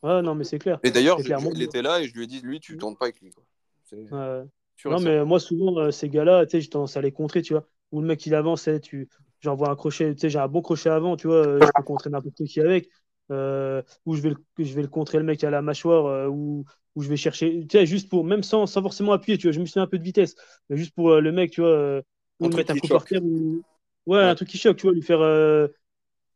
Ouais, 0.03 0.21
non, 0.21 0.35
mais 0.35 0.43
c'est 0.43 0.59
clair. 0.59 0.79
Et 0.83 0.91
d'ailleurs, 0.91 1.19
il 1.19 1.63
était 1.63 1.81
là 1.81 1.99
et 1.99 2.07
je 2.07 2.13
lui 2.13 2.25
ai 2.25 2.27
dit, 2.27 2.41
lui, 2.41 2.59
tu 2.59 2.77
tournes 2.77 2.95
pas 2.95 3.05
avec 3.05 3.19
lui. 3.19 3.31
Quoi. 3.31 3.43
Ouais. 3.91 4.43
Non, 4.85 4.99
mais 4.99 5.23
moi, 5.25 5.39
souvent, 5.39 5.77
euh, 5.79 5.91
ces 5.91 6.09
gars-là, 6.09 6.45
tu 6.45 6.51
sais, 6.51 6.61
j'ai 6.61 6.69
tendance 6.69 6.95
à 6.97 7.01
les 7.01 7.11
contrer, 7.11 7.41
tu 7.41 7.53
vois. 7.53 7.67
Ou 7.91 8.01
le 8.01 8.07
mec, 8.07 8.25
il 8.25 8.35
avance, 8.35 8.69
tu 8.83 9.09
j'envoie 9.39 9.69
un 9.69 9.75
crochet, 9.75 10.13
tu 10.15 10.21
sais, 10.21 10.29
j'ai 10.29 10.39
un 10.39 10.47
bon 10.47 10.61
crochet 10.61 10.89
avant, 10.89 11.15
tu 11.17 11.27
vois, 11.27 11.45
euh, 11.45 11.63
je 11.63 11.71
peux 11.71 11.83
contrer 11.83 12.09
n'importe 12.09 12.43
qui 12.45 12.59
avec. 12.61 12.89
Euh, 13.31 13.81
ou 14.05 14.15
je 14.15 14.21
vais, 14.21 14.29
le, 14.29 14.37
je 14.59 14.73
vais 14.73 14.81
le 14.81 14.87
contrer 14.87 15.17
le 15.17 15.23
mec 15.25 15.43
à 15.43 15.49
la 15.49 15.61
mâchoire, 15.61 16.31
ou, 16.31 16.65
ou 16.95 17.01
je 17.03 17.09
vais 17.09 17.17
chercher, 17.17 17.61
tu 17.67 17.77
sais, 17.77 17.85
juste 17.85 18.09
pour, 18.09 18.23
même 18.23 18.43
sans, 18.43 18.65
sans 18.65 18.81
forcément 18.81 19.11
appuyer, 19.11 19.37
tu 19.37 19.47
vois, 19.47 19.51
je 19.51 19.59
me 19.59 19.65
suis 19.65 19.79
un 19.79 19.87
peu 19.87 19.97
de 19.99 20.03
vitesse, 20.03 20.35
mais 20.69 20.77
juste 20.77 20.95
pour 20.95 21.15
le 21.19 21.31
mec, 21.31 21.51
tu 21.51 21.61
vois, 21.61 22.01
ou 22.39 22.49
mettre 22.51 22.71
un 22.71 22.77
coup 22.77 22.87
par 22.87 23.05
terre, 23.05 23.23
ou... 23.23 23.63
ouais, 24.05 24.21
un 24.23 24.35
truc 24.35 24.47
qui 24.49 24.57
choque, 24.57 24.77
tu 24.77 24.83
vois, 24.87 24.93
lui 24.93 25.01
faire 25.03 25.19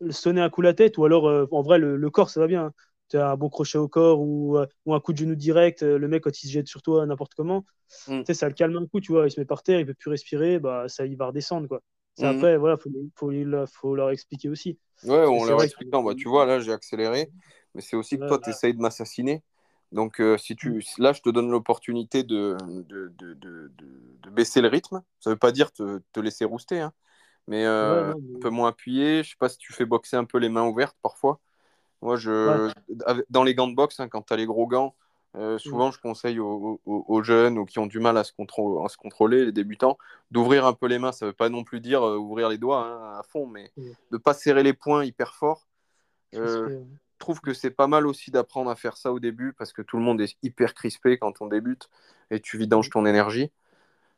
sonner 0.10 0.42
un 0.42 0.50
coup 0.50 0.62
la 0.62 0.74
tête, 0.74 0.98
ou 0.98 1.06
alors, 1.06 1.26
en 1.54 1.62
vrai, 1.62 1.78
le, 1.80 1.96
le 1.98 2.10
corps, 2.10 2.30
ça 2.30 2.40
va 2.40 2.48
bien. 2.48 2.66
Hein 2.66 2.74
un 3.18 3.36
bon 3.36 3.50
crochet 3.50 3.78
au 3.78 3.88
corps 3.88 4.20
ou, 4.22 4.58
euh, 4.58 4.66
ou, 4.86 4.94
un 4.94 5.00
coup 5.00 5.14
de 5.14 5.18
genou 5.18 5.36
direct, 5.36 5.84
euh, 5.84 5.98
le 5.98 6.08
mec 6.08 6.24
quand 6.24 6.44
il 6.44 6.48
se 6.48 6.52
jette 6.52 6.68
sur 6.68 6.82
toi 6.82 7.06
n'importe 7.06 7.34
comment, 7.36 7.66
mm. 8.08 8.24
ça 8.34 8.48
le 8.48 8.54
calme 8.54 8.78
un 8.78 8.86
coup, 8.86 9.00
tu 9.00 9.12
vois, 9.12 9.28
il 9.28 9.32
se 9.32 9.40
met 9.40 9.46
par 9.46 9.64
terre, 9.64 9.80
il 9.80 9.86
peut 9.86 9.94
plus 9.94 10.10
respirer, 10.10 10.60
bah 10.60 10.86
ça 10.88 11.06
il 11.06 11.18
va 11.18 11.28
redescendre 11.28 11.68
quoi. 11.68 11.82
Mm. 12.20 12.24
Après 12.26 12.58
voilà, 12.58 12.78
faut, 12.78 12.90
faut, 13.16 13.32
faut, 13.72 13.96
leur 13.96 14.10
expliquer 14.12 14.50
aussi. 14.50 14.78
Ouais, 15.04 15.26
on 15.26 15.46
leur 15.46 15.64
explique. 15.64 15.90
Bah, 15.90 16.02
tu 16.18 16.28
vois 16.28 16.46
là 16.46 16.60
j'ai 16.60 16.72
accéléré, 16.72 17.30
mais 17.76 17.82
c'est 17.82 17.96
aussi 17.96 18.18
que 18.18 18.28
toi 18.28 18.40
tu 18.40 18.50
essayes 18.50 18.74
de 18.74 18.82
m'assassiner. 18.82 19.44
Donc 19.92 20.22
euh, 20.22 20.38
si 20.38 20.56
tu 20.56 20.84
là 20.98 21.12
je 21.12 21.22
te 21.22 21.30
donne 21.30 21.50
l'opportunité 21.50 22.24
de 22.24 22.56
de, 22.62 23.12
de, 23.18 23.34
de, 23.34 23.72
de, 24.24 24.30
baisser 24.30 24.62
le 24.62 24.70
rythme. 24.70 25.02
Ça 25.20 25.30
veut 25.30 25.38
pas 25.38 25.52
dire 25.52 25.72
te, 25.74 26.02
te 26.14 26.20
laisser 26.22 26.46
rouster, 26.46 26.80
hein. 26.80 26.94
mais, 27.48 27.66
un 27.66 28.14
peu 28.40 28.50
moins 28.50 28.70
appuyé. 28.70 29.24
Je 29.24 29.32
sais 29.32 29.36
pas 29.38 29.50
si 29.50 29.58
tu 29.58 29.74
fais 29.74 29.86
boxer 29.86 30.16
un 30.16 30.24
peu 30.24 30.38
les 30.38 30.48
mains 30.48 30.66
ouvertes 30.66 30.98
parfois. 31.02 31.42
Moi, 32.02 32.18
je, 32.18 32.72
dans 33.30 33.44
les 33.44 33.54
gants 33.54 33.68
de 33.68 33.76
boxe, 33.76 34.00
hein, 34.00 34.10
quand 34.10 34.24
tu 34.24 34.34
as 34.34 34.38
les 34.38 34.46
gros 34.46 34.68
gants, 34.68 34.96
euh, 35.38 35.58
souvent, 35.58 35.90
mm. 35.90 35.94
je 35.94 36.00
conseille 36.00 36.40
aux, 36.40 37.24
jeunes 37.24 37.58
ou 37.58 37.66
qui 37.66 37.80
ont 37.80 37.86
du 37.86 38.00
mal 38.00 38.18
à 38.18 38.24
se, 38.24 38.34
à 38.34 38.90
se 38.90 38.98
contrôler, 38.98 39.46
les 39.46 39.52
débutants, 39.52 39.98
d'ouvrir 40.30 40.66
un 40.66 40.74
peu 40.74 40.88
les 40.88 41.00
mains. 41.00 41.12
Ça 41.12 41.26
ne 41.26 41.32
veut 41.32 41.36
pas 41.36 41.50
non 41.50 41.64
plus 41.64 41.80
dire 41.80 42.06
euh, 42.06 42.18
ouvrir 42.18 42.50
les 42.50 42.58
doigts 42.58 42.86
hein, 42.86 43.20
à 43.20 43.24
fond, 43.24 43.48
mais 43.48 43.72
mm. 43.78 43.84
de 43.84 43.94
ne 44.12 44.18
pas 44.18 44.34
serrer 44.34 44.64
les 44.64 44.74
poings 44.74 45.06
hyper 45.06 45.34
fort. 45.34 45.68
Euh, 46.36 46.70
je 46.70 47.20
trouve 47.20 47.40
que 47.40 47.54
c'est 47.54 47.72
pas 47.72 47.88
mal 47.88 48.08
aussi 48.08 48.32
d'apprendre 48.32 48.70
à 48.72 48.76
faire 48.76 48.98
ça 48.98 49.14
au 49.14 49.20
début 49.20 49.54
parce 49.54 49.74
que 49.74 49.82
tout 49.82 49.98
le 49.98 50.04
monde 50.04 50.22
est 50.22 50.38
hyper 50.44 50.74
crispé 50.74 51.18
quand 51.18 51.42
on 51.42 51.48
débute 51.48 51.90
et 52.30 52.40
tu 52.40 52.58
vidanges 52.58 52.90
ton 52.90 53.06
énergie. 53.06 53.52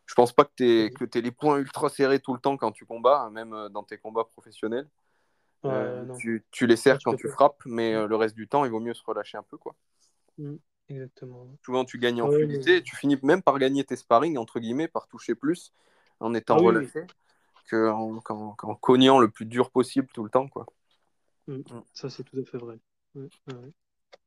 Je 0.05 0.15
pense 0.15 0.31
pas 0.31 0.45
que 0.45 0.51
tu 0.55 0.64
aies, 0.65 0.89
mm. 0.89 1.19
les 1.19 1.31
poings 1.31 1.57
ultra 1.57 1.89
serrés 1.89 2.19
tout 2.19 2.34
le 2.34 2.39
temps 2.39 2.57
quand 2.57 2.72
tu 2.72 2.85
combats, 2.85 3.30
même 3.31 3.69
dans 3.69 3.84
tes 3.84 3.97
combats 3.97 4.26
professionnels. 4.26 4.88
Euh, 5.65 6.06
tu, 6.52 6.68
les 6.68 6.76
serres 6.76 6.99
quand 7.03 7.15
tu 7.15 7.30
frappes, 7.30 7.61
mais 7.65 7.94
euh, 7.94 8.07
le 8.07 8.15
reste 8.15 8.35
du 8.35 8.48
temps, 8.48 8.65
il 8.65 8.72
vaut 8.72 8.80
mieux 8.80 8.94
se 8.94 9.03
relâcher 9.06 9.38
un 9.38 9.44
peu. 9.44 9.57
quoi. 9.57 9.76
Mm, 10.38 10.56
exactement. 10.90 11.48
Souvent, 11.64 11.85
tu 11.85 11.99
gagnes 11.99 12.22
en 12.22 12.30
fluidité, 12.30 12.84
tu 12.84 12.95
finis 12.95 13.18
même 13.23 13.41
par 13.41 13.57
gagner 13.60 13.84
tes 13.84 13.95
sparring, 13.95 14.38
entre 14.38 14.60
guillemets, 14.60 14.88
par 14.88 15.07
toucher 15.07 15.35
plus 15.35 15.73
en 16.19 16.34
étant 16.34 16.57
ah 16.57 16.61
relâché 16.61 17.06
qu'en 17.69 18.22
en, 18.30 18.76
cognant 18.76 19.19
le 19.19 19.30
plus 19.30 19.45
dur 19.45 19.72
possible 19.72 20.07
tout 20.14 20.23
le 20.23 20.30
temps. 20.30 20.48
quoi. 20.48 20.65
Mm, 21.48 21.56
mm. 21.56 21.84
Ça, 21.94 22.10
c'est 22.10 22.23
tout 22.23 22.40
à 22.40 22.44
fait 22.44 22.57
vrai. 22.57 22.77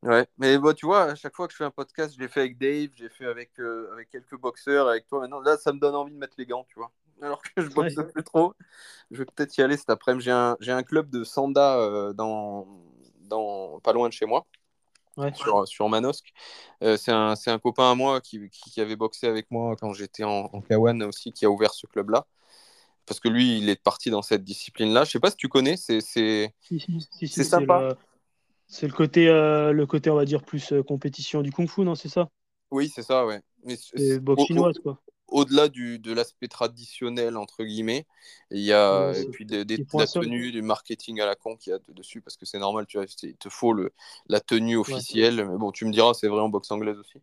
Ouais, 0.02 0.26
mais 0.38 0.56
bon, 0.58 0.74
tu 0.74 0.86
vois, 0.86 1.04
à 1.04 1.14
chaque 1.14 1.34
fois 1.34 1.46
que 1.46 1.52
je 1.52 1.58
fais 1.58 1.64
un 1.64 1.70
podcast, 1.70 2.14
je 2.14 2.20
l'ai 2.20 2.28
fait 2.28 2.40
avec 2.40 2.58
Dave, 2.58 2.90
j'ai 2.94 3.08
fait 3.08 3.26
avec, 3.26 3.58
euh, 3.58 3.92
avec 3.92 4.08
quelques 4.10 4.38
boxeurs, 4.38 4.88
avec 4.88 5.06
toi 5.06 5.20
maintenant. 5.20 5.40
Là, 5.40 5.56
ça 5.56 5.72
me 5.72 5.78
donne 5.78 5.94
envie 5.94 6.12
de 6.12 6.18
mettre 6.18 6.34
les 6.38 6.46
gants, 6.46 6.64
tu 6.68 6.78
vois 6.78 6.92
alors 7.22 7.42
que 7.42 7.62
je 7.62 7.68
boxe 7.68 7.94
plus 8.12 8.24
trop. 8.24 8.54
Je 9.10 9.18
vais 9.18 9.24
peut-être 9.24 9.56
y 9.56 9.62
aller 9.62 9.76
cet 9.76 9.90
après-midi. 9.90 10.24
J'ai 10.24 10.32
un, 10.32 10.56
un, 10.60 10.82
club 10.82 11.10
de 11.10 11.24
Sanda 11.24 11.78
euh, 11.78 12.12
dans, 12.12 12.66
dans, 13.20 13.80
pas 13.80 13.92
loin 13.92 14.08
de 14.08 14.12
chez 14.12 14.26
moi, 14.26 14.46
sur, 15.34 15.66
sur 15.66 15.88
Manosque. 15.88 16.32
Euh, 16.82 16.96
c'est 16.96 17.12
un, 17.12 17.34
un, 17.46 17.58
copain 17.58 17.90
à 17.90 17.94
moi 17.94 18.20
qui, 18.20 18.50
qui, 18.50 18.80
avait 18.80 18.96
boxé 18.96 19.26
avec 19.26 19.50
moi 19.50 19.76
quand 19.76 19.92
j'étais 19.92 20.24
en, 20.24 20.50
en 20.52 20.60
Kawan 20.60 21.02
aussi, 21.04 21.32
qui 21.32 21.44
a 21.44 21.50
ouvert 21.50 21.72
ce 21.72 21.86
club-là. 21.86 22.26
Parce 23.06 23.20
que 23.20 23.28
lui, 23.28 23.58
il 23.58 23.68
est 23.68 23.80
parti 23.80 24.10
dans 24.10 24.22
cette 24.22 24.42
discipline-là. 24.42 25.04
Je 25.04 25.12
sais 25.12 25.20
pas 25.20 25.30
si 25.30 25.36
tu 25.36 25.48
connais, 25.48 25.76
c'est 25.76 26.00
c'est 26.00 26.52
sympa. 27.44 27.96
C'est 28.68 28.88
le, 28.88 28.92
côté, 28.92 29.28
euh, 29.28 29.70
le 29.70 29.86
côté, 29.86 30.10
on 30.10 30.16
va 30.16 30.24
dire, 30.24 30.42
plus 30.42 30.74
compétition 30.88 31.40
du 31.40 31.52
kung-fu, 31.52 31.82
non 31.82 31.94
C'est 31.94 32.08
ça? 32.08 32.28
Oui, 32.72 32.90
c'est 32.92 33.04
ça, 33.04 33.24
ouais. 33.24 33.40
Mais 33.62 33.76
boxe 34.18 34.42
chinoise, 34.46 34.78
quoi 34.82 35.00
au-delà 35.28 35.68
de 35.68 36.12
l'aspect 36.12 36.48
traditionnel, 36.48 37.36
entre 37.36 37.64
guillemets, 37.64 38.06
il 38.50 38.60
y 38.60 38.72
a 38.72 39.12
et 39.16 39.26
puis 39.26 39.44
des, 39.44 39.64
des 39.64 39.84
la 39.94 40.06
tenue, 40.06 40.52
du 40.52 40.62
marketing 40.62 41.20
à 41.20 41.26
la 41.26 41.34
con 41.34 41.56
qu'il 41.56 41.72
y 41.72 41.74
a 41.74 41.78
dessus, 41.88 42.20
parce 42.20 42.36
que 42.36 42.46
c'est 42.46 42.58
normal, 42.58 42.86
tu 42.86 42.98
vois, 42.98 43.06
il 43.22 43.36
te 43.36 43.48
faut 43.48 43.72
le, 43.72 43.92
la 44.28 44.40
tenue 44.40 44.76
officielle. 44.76 45.44
Mais 45.46 45.56
bon, 45.56 45.72
tu 45.72 45.84
me 45.84 45.92
diras, 45.92 46.14
c'est 46.14 46.28
vrai 46.28 46.40
en 46.40 46.48
boxe 46.48 46.70
anglaise 46.70 46.98
aussi. 46.98 47.20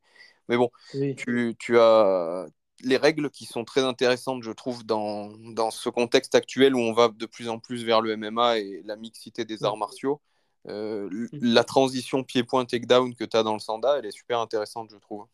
Mais 0.50 0.58
bon, 0.58 0.70
tu, 0.92 1.56
tu, 1.58 1.80
as 1.80 2.46
les 2.84 2.98
règles 2.98 3.30
qui 3.30 3.46
sont 3.46 3.64
très 3.64 3.82
intéressantes, 3.82 4.44
je 4.44 4.52
trouve, 4.52 4.86
dans, 4.86 5.30
dans, 5.54 5.72
ce 5.72 5.90
contexte 5.90 6.36
actuel 6.36 6.76
où 6.76 6.80
on 6.80 6.92
va 6.92 7.08
de 7.08 7.26
plus 7.26 7.48
en 7.48 7.60
plus 7.60 7.86
vers 7.86 8.02
le 8.02 8.18
MMA 8.18 8.60
et 8.60 8.82
la 8.84 8.98
mixité 8.98 9.46
des 9.46 9.64
arts 9.64 9.78
martiaux. 9.78 10.20
Euh, 10.68 11.10
mm. 11.10 11.28
la 11.42 11.64
transition 11.64 12.24
pied-point 12.24 12.66
takedown 12.66 13.14
que 13.16 13.24
tu 13.26 13.36
as 13.36 13.44
dans 13.44 13.54
le 13.54 13.60
Sanda, 13.60 13.98
elle 13.98 14.06
est 14.06 14.12
super 14.12 14.40
intéressante, 14.40 14.90
je 14.92 14.98
trouve. 14.98 15.26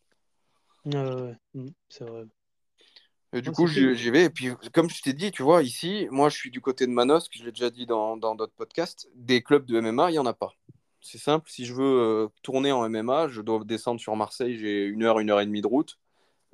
ouais, 0.85 1.35
mm, 1.53 1.69
c'est 1.89 2.03
vrai. 2.03 2.25
Et 3.33 3.41
du 3.41 3.51
coup, 3.51 3.67
j'y 3.67 4.09
vais. 4.09 4.25
Et 4.25 4.29
puis, 4.29 4.49
comme 4.73 4.89
je 4.89 5.01
t'ai 5.01 5.13
dit, 5.13 5.31
tu 5.31 5.43
vois, 5.43 5.61
ici, 5.61 6.07
moi, 6.09 6.29
je 6.29 6.35
suis 6.35 6.49
du 6.49 6.61
côté 6.61 6.87
de 6.87 6.91
Manos, 6.91 7.29
que 7.29 7.37
je 7.37 7.43
l'ai 7.43 7.51
déjà 7.51 7.69
dit 7.69 7.85
dans 7.85 8.17
d'autres 8.17 8.53
podcasts. 8.55 9.07
Des 9.15 9.41
clubs 9.41 9.65
de 9.65 9.79
MMA, 9.79 10.09
il 10.09 10.13
n'y 10.13 10.19
en 10.19 10.25
a 10.25 10.33
pas. 10.33 10.53
C'est 11.01 11.17
simple. 11.17 11.49
Si 11.49 11.65
je 11.65 11.73
veux 11.73 11.83
euh, 11.83 12.27
tourner 12.43 12.71
en 12.71 12.87
MMA, 12.89 13.29
je 13.29 13.41
dois 13.41 13.63
descendre 13.63 13.99
sur 13.99 14.15
Marseille. 14.15 14.57
J'ai 14.57 14.85
une 14.85 15.03
heure, 15.03 15.19
une 15.19 15.29
heure 15.29 15.39
et 15.39 15.45
demie 15.45 15.61
de 15.61 15.67
route. 15.67 15.97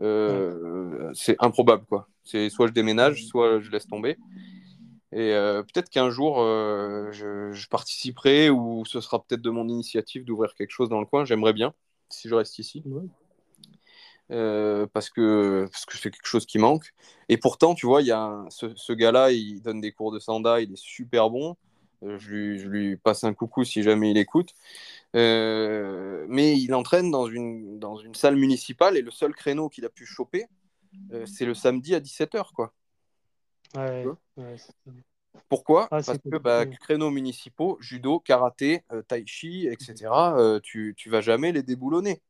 Euh, 0.02 1.12
c'est 1.14 1.36
improbable, 1.40 1.86
quoi. 1.88 2.08
C'est 2.24 2.50
soit 2.50 2.68
je 2.68 2.74
déménage, 2.74 3.26
soit 3.26 3.60
je 3.60 3.72
laisse 3.72 3.88
tomber. 3.88 4.18
Et 5.12 5.34
euh, 5.34 5.64
peut-être 5.64 5.90
qu'un 5.90 6.10
jour, 6.10 6.38
je, 6.40 7.68
participerai 7.70 8.50
ou 8.50 8.84
ce 8.86 9.02
sera 9.02 9.24
peut-être 9.24 9.42
de 9.42 9.50
mon 9.50 9.68
initiative 9.68 10.26
d'ouvrir 10.26 10.54
quelque 10.54 10.72
chose 10.72 10.90
dans 10.90 11.00
le 11.00 11.06
coin. 11.06 11.26
J'aimerais 11.26 11.54
bien, 11.54 11.74
si 12.10 12.30
je 12.30 12.36
reste 12.36 12.60
ici. 12.60 12.84
Euh, 14.32 14.88
parce 14.92 15.12
que 15.12 15.68
parce 15.72 15.86
que 15.86 15.98
c'est 15.98 16.10
quelque 16.10 16.26
chose 16.26 16.46
qui 16.46 16.58
manque. 16.58 16.94
Et 17.30 17.38
pourtant, 17.38 17.76
tu 17.76 17.86
vois, 17.86 18.02
il 18.02 18.08
y 18.08 18.12
a 18.12 18.44
ce, 18.50 18.74
ce 18.76 18.94
gars-là, 18.94 19.32
il 19.32 19.62
donne 19.62 19.82
des 19.82 19.92
cours 19.92 20.12
de 20.12 20.20
sanda, 20.20 20.62
il 20.62 20.74
est 20.74 20.78
super 20.78 21.30
bon. 21.30 21.56
Euh, 22.04 22.18
je, 22.18 22.32
lui, 22.32 22.60
je, 22.60 22.68
lui, 22.68 22.98
passe 22.98 23.24
un 23.24 23.34
coucou 23.34 23.64
si 23.64 23.84
jamais 23.84 24.12
il 24.12 24.18
écoute. 24.18 24.54
Euh, 25.16 26.26
mais 26.28 26.58
il 26.60 26.74
entraîne 26.74 27.12
dans 27.12 27.28
une, 27.28 27.80
dans 27.80 27.98
une 27.98 28.16
salle 28.16 28.36
municipale 28.36 28.98
et 28.98 29.02
le 29.02 29.12
seul 29.12 29.34
créneau 29.34 29.70
qu'il 29.70 29.86
a 29.86 29.90
pu 29.90 30.06
choper, 30.06 30.46
c'est 31.26 31.46
le 31.46 31.54
samedi 31.54 31.94
à 31.94 32.00
17h. 32.00 32.52
Quoi. 32.54 32.74
Ouais, 33.76 34.06
Pourquoi? 35.50 35.84
Ah, 35.86 36.02
Parce 36.06 36.18
que 36.18 36.38
bah, 36.38 36.66
créneaux 36.66 37.12
municipaux, 37.12 37.78
judo, 37.80 38.20
karaté, 38.20 38.84
tai 39.08 39.24
chi, 39.26 39.68
etc., 39.68 40.10
tu, 40.64 40.96
tu 40.98 41.10
vas 41.10 41.22
jamais 41.22 41.52
les 41.52 41.64
déboulonner. 41.64 42.22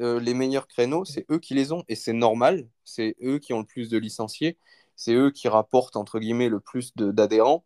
Euh, 0.00 0.20
les 0.20 0.32
meilleurs 0.32 0.68
créneaux, 0.68 1.04
c'est 1.04 1.26
eux 1.30 1.38
qui 1.38 1.54
les 1.54 1.72
ont. 1.72 1.84
Et 1.88 1.94
c'est 1.94 2.12
normal, 2.12 2.66
c'est 2.84 3.14
eux 3.22 3.38
qui 3.38 3.52
ont 3.52 3.60
le 3.60 3.66
plus 3.66 3.90
de 3.90 3.98
licenciés, 3.98 4.56
c'est 4.96 5.12
eux 5.12 5.30
qui 5.30 5.48
rapportent, 5.48 5.96
entre 5.96 6.18
guillemets, 6.18 6.48
le 6.48 6.60
plus 6.60 6.94
d'adhérents. 6.96 7.64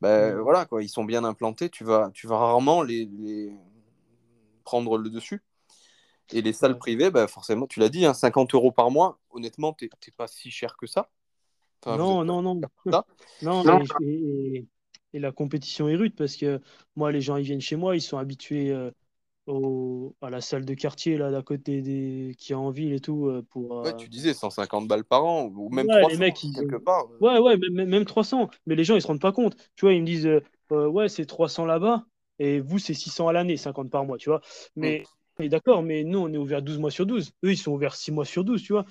Ben, 0.00 0.36
mm. 0.36 0.40
Voilà, 0.40 0.66
quoi, 0.66 0.82
ils 0.82 0.88
sont 0.88 1.04
bien 1.04 1.24
implantés, 1.24 1.70
tu 1.70 1.84
vas, 1.84 2.10
tu 2.12 2.26
vas 2.26 2.36
rarement 2.36 2.82
les, 2.82 3.56
prendre 4.64 4.98
le 4.98 5.08
dessus. 5.10 5.42
Et 6.30 6.42
les 6.42 6.52
salles 6.52 6.78
privées, 6.78 7.10
ben, 7.10 7.26
forcément, 7.26 7.66
tu 7.66 7.80
l'as 7.80 7.88
dit, 7.88 8.04
50 8.12 8.50
hein, 8.50 8.56
euros 8.58 8.70
par 8.70 8.90
mois, 8.90 9.18
honnêtement, 9.30 9.72
tu 9.72 9.86
n'es 9.86 10.12
pas 10.14 10.26
si 10.26 10.50
cher 10.50 10.76
que 10.76 10.86
ça. 10.86 11.08
non, 11.86 12.24
non, 12.42 12.42
non, 12.42 13.64
non. 13.64 13.82
Et, 14.02 14.66
et, 15.14 15.18
la 15.18 15.32
compétition 15.32 15.88
est 15.88 15.96
rude 15.96 16.14
parce 16.14 16.36
que 16.36 16.60
moi, 16.96 17.10
les 17.12 17.22
gens, 17.22 17.36
ils 17.36 17.44
viennent 17.44 17.62
chez 17.62 17.76
moi, 17.76 17.96
ils 17.96 18.02
sont 18.02 18.18
habitués. 18.18 18.70
Euh, 18.70 18.90
à 20.20 20.30
la 20.30 20.40
salle 20.40 20.64
de 20.64 20.74
quartier 20.74 21.16
là 21.16 21.30
d'à 21.30 21.42
côté 21.42 21.80
des 21.80 22.34
qui 22.38 22.52
est 22.52 22.56
en 22.56 22.70
ville 22.70 22.92
et 22.92 23.00
tout 23.00 23.28
euh, 23.28 23.42
pour 23.50 23.82
ouais, 23.82 23.90
euh, 23.90 23.96
tu 23.96 24.08
disais 24.08 24.34
150 24.34 24.86
balles 24.86 25.04
par 25.04 25.24
an 25.24 25.50
ou 25.54 25.70
même 25.70 25.86
300 25.86 26.08
les 26.08 26.16
mecs, 26.18 26.36
quelque 26.36 26.76
part 26.76 27.06
ouais 27.20 27.38
ouais 27.38 27.56
même, 27.70 28.04
300 28.04 28.50
mais 28.66 28.74
les 28.74 28.84
gens 28.84 28.94
ils 28.94 29.02
se 29.02 29.06
rendent 29.06 29.20
pas 29.20 29.32
compte. 29.32 29.56
Tu 29.74 29.86
vois 29.86 29.94
ils 29.94 30.02
me 30.02 30.06
disent 30.06 30.26
euh, 30.26 30.86
ouais 30.86 31.08
c'est 31.08 31.24
300 31.24 31.64
là-bas 31.64 32.04
et 32.38 32.60
vous 32.60 32.78
c'est 32.78 32.94
600 32.94 33.28
à 33.28 33.32
l'année 33.32 33.56
50 33.56 33.90
par 33.90 34.04
mois 34.04 34.18
tu 34.18 34.28
vois. 34.28 34.42
Mais 34.76 35.02
mm. 35.38 35.48
d'accord 35.48 35.82
mais 35.82 36.04
nous 36.04 36.18
on 36.18 36.32
est 36.32 36.38
ouvert 36.38 36.60
12 36.60 36.78
mois 36.78 36.90
sur 36.90 37.06
12 37.06 37.32
eux 37.44 37.52
ils 37.52 37.56
sont 37.56 37.72
ouverts 37.72 37.94
6 37.94 38.12
mois 38.12 38.26
sur 38.26 38.44
12 38.44 38.62
tu 38.62 38.74
vois. 38.74 38.84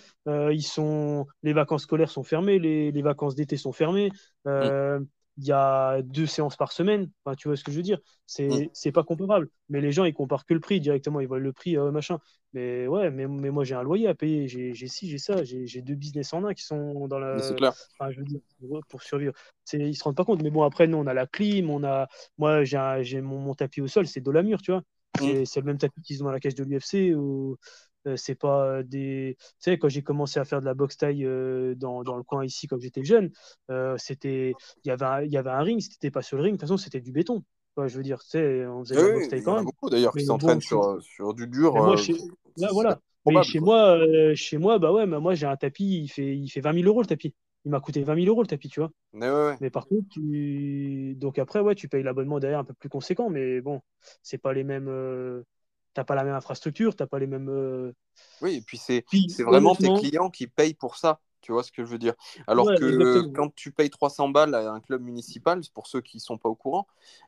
Ils 0.51 0.63
sont 0.63 1.27
les 1.43 1.53
vacances 1.53 1.83
scolaires 1.83 2.09
sont 2.09 2.23
fermées 2.23 2.57
les, 2.57 2.91
les 2.91 3.01
vacances 3.03 3.35
d'été 3.35 3.57
sont 3.57 3.73
fermées. 3.73 4.11
Mm. 4.45 5.05
Il 5.37 5.45
y 5.45 5.51
a 5.51 6.01
deux 6.01 6.25
séances 6.25 6.55
par 6.55 6.71
semaine. 6.71 7.09
Enfin, 7.23 7.35
tu 7.35 7.47
vois 7.47 7.55
ce 7.55 7.63
que 7.63 7.71
je 7.71 7.77
veux 7.77 7.83
dire 7.83 7.99
C'est 8.25 8.47
mm. 8.47 8.69
c'est 8.73 8.91
pas 8.91 9.03
comparable. 9.03 9.49
Mais 9.69 9.81
les 9.81 9.91
gens, 9.91 10.03
ils 10.05 10.13
comparent 10.13 10.45
que 10.45 10.53
le 10.53 10.59
prix 10.59 10.79
directement. 10.79 11.19
Ils 11.19 11.27
voient 11.27 11.39
le 11.39 11.53
prix, 11.53 11.77
euh, 11.77 11.91
machin. 11.91 12.19
Mais 12.53 12.87
ouais, 12.87 13.11
mais, 13.11 13.27
mais 13.27 13.51
moi, 13.51 13.63
j'ai 13.63 13.75
un 13.75 13.83
loyer 13.83 14.07
à 14.07 14.15
payer. 14.15 14.47
J'ai 14.47 14.87
ci, 14.87 15.07
j'ai 15.09 15.19
ça. 15.19 15.43
J'ai 15.43 15.81
deux 15.81 15.95
business 15.95 16.33
en 16.33 16.43
un 16.43 16.53
qui 16.53 16.63
sont 16.63 17.07
dans 17.07 17.19
la. 17.19 17.39
C'est 17.39 17.55
clair. 17.55 17.73
Enfin, 17.99 18.11
je 18.11 18.19
veux 18.19 18.25
dire, 18.25 18.39
pour 18.89 19.03
survivre. 19.03 19.33
Ils 19.73 19.95
se 19.95 20.03
rendent 20.03 20.15
pas 20.15 20.25
compte. 20.25 20.41
Mais 20.41 20.49
bon, 20.49 20.63
après, 20.63 20.87
nous, 20.87 20.97
on 20.97 21.07
a 21.07 21.13
la 21.13 21.27
clim. 21.27 21.69
On 21.69 21.83
a... 21.83 22.07
Moi, 22.37 22.63
j'ai 22.63 23.21
mon, 23.21 23.39
mon, 23.39 23.53
tapis 23.53 23.81
au 23.81 23.87
sol. 23.87 24.07
C'est 24.07 24.21
de 24.21 24.31
la 24.31 24.41
mur, 24.41 24.61
tu 24.61 24.71
vois. 24.71 24.81
Mm. 25.21 25.45
C'est 25.45 25.59
le 25.59 25.65
même 25.65 25.77
tapis 25.77 26.01
qu'ils 26.01 26.23
ont 26.23 26.25
dans 26.25 26.31
la 26.31 26.39
cage 26.39 26.55
de 26.55 26.63
l'UFC. 26.63 27.15
Ou 27.15 27.57
c'est 28.15 28.35
pas 28.35 28.65
euh, 28.65 28.83
des. 28.83 29.35
Tu 29.39 29.45
sais, 29.59 29.77
quand 29.77 29.89
j'ai 29.89 30.03
commencé 30.03 30.39
à 30.39 30.45
faire 30.45 30.61
de 30.61 30.65
la 30.65 30.73
boxe 30.73 30.97
taille 30.97 31.25
euh, 31.25 31.75
dans, 31.75 32.03
dans, 32.03 32.15
le 32.15 32.23
coin 32.23 32.45
ici, 32.45 32.67
quand 32.67 32.79
j'étais 32.79 33.03
jeune, 33.03 33.31
c'était 33.97 34.53
il 34.83 34.87
y 34.87 34.91
avait 34.91 35.05
un, 35.05 35.21
il 35.23 35.31
y 35.31 35.37
avait 35.37 35.49
un 35.49 35.61
ring. 35.61 35.81
Si 35.81 35.89
t'étais 35.89 36.11
pas 36.11 36.21
sur 36.21 36.37
le 36.37 36.43
ring, 36.43 36.53
de 36.53 36.57
toute 36.57 36.67
façon, 36.67 36.77
c'était 36.77 37.01
du 37.01 37.11
béton. 37.11 37.43
je 37.77 37.97
veux 37.97 38.03
dire, 38.03 38.19
tu 38.19 38.29
sais, 38.29 38.65
on 38.67 38.83
faisait 38.83 38.95
de 38.95 39.01
la 39.01 39.13
boxe 39.13 39.29
taille 39.29 39.43
quand 39.43 39.55
même. 39.55 39.63
Il 39.63 39.65
y 39.65 39.69
a 39.69 39.71
beaucoup 39.71 39.89
d'ailleurs 39.89 40.13
qui 40.13 40.25
s'entraînent 40.25 40.61
sur, 40.61 41.01
sur 41.01 41.33
du 41.33 41.47
dur. 41.47 41.73
Moi, 41.73 41.97
chez... 41.97 42.15
voilà. 42.71 42.99
Mais 43.25 43.43
chez 43.43 43.59
moi, 43.59 43.99
chez 44.35 44.57
moi, 44.57 44.79
bah 44.79 44.93
ouais, 44.93 45.05
mais 45.05 45.19
moi 45.19 45.35
j'ai 45.35 45.47
un 45.47 45.57
tapis, 45.57 46.03
il 46.03 46.07
fait, 46.07 46.37
il 46.37 46.47
fait 46.47 46.61
20 46.61 46.75
000 46.75 46.85
euros 46.87 47.01
le 47.01 47.07
tapis. 47.07 47.33
Il 47.65 47.71
m'a 47.71 47.81
coûté 47.81 48.01
20 48.01 48.15
000 48.15 48.27
euros 48.27 48.41
le 48.41 48.47
tapis, 48.47 48.69
tu 48.69 48.79
vois. 48.79 48.91
Mais, 49.11 49.29
ouais, 49.29 49.57
mais 49.59 49.69
par 49.69 49.87
contre, 49.87 50.07
tu... 50.11 51.15
donc 51.17 51.37
après, 51.37 51.59
ouais, 51.59 51.75
tu 51.75 51.89
payes 51.89 52.03
l'abonnement 52.03 52.39
derrière 52.39 52.59
un 52.59 52.63
peu 52.63 52.73
plus 52.73 52.87
conséquent, 52.87 53.29
mais 53.29 53.59
bon, 53.59 53.81
c'est 54.23 54.37
pas 54.37 54.53
les 54.53 54.63
mêmes 54.63 54.87
t'as 55.97 56.03
pas 56.03 56.13
la 56.13 56.23
même 56.23 56.35
infrastructure, 56.35 56.95
t'as 56.95 57.07
pas 57.07 57.17
les 57.17 57.25
mêmes. 57.25 57.49
Euh, 57.49 57.91
oui, 58.43 58.57
et 58.57 58.61
puis 58.61 58.77
c'est 58.77 59.03
vraiment 59.39 59.73
tes 59.73 59.91
clients 59.95 60.29
qui 60.29 60.45
payent 60.45 60.75
pour 60.75 60.95
ça. 60.95 61.19
Tu 61.41 61.51
vois 61.51 61.63
ce 61.63 61.71
que 61.71 61.83
je 61.83 61.89
veux 61.89 61.97
dire 61.97 62.13
Alors 62.45 62.67
que 62.67 63.27
quand 63.33 63.53
tu 63.55 63.71
payes 63.71 63.89
300 63.89 64.29
balles 64.29 64.53
à 64.53 64.71
un 64.71 64.79
club 64.79 65.01
municipal, 65.01 65.59
pour 65.73 65.87
ceux 65.87 66.01
qui 66.01 66.19
sont 66.19 66.37
pas 66.37 66.49
au 66.49 66.55
courant, 66.55 66.85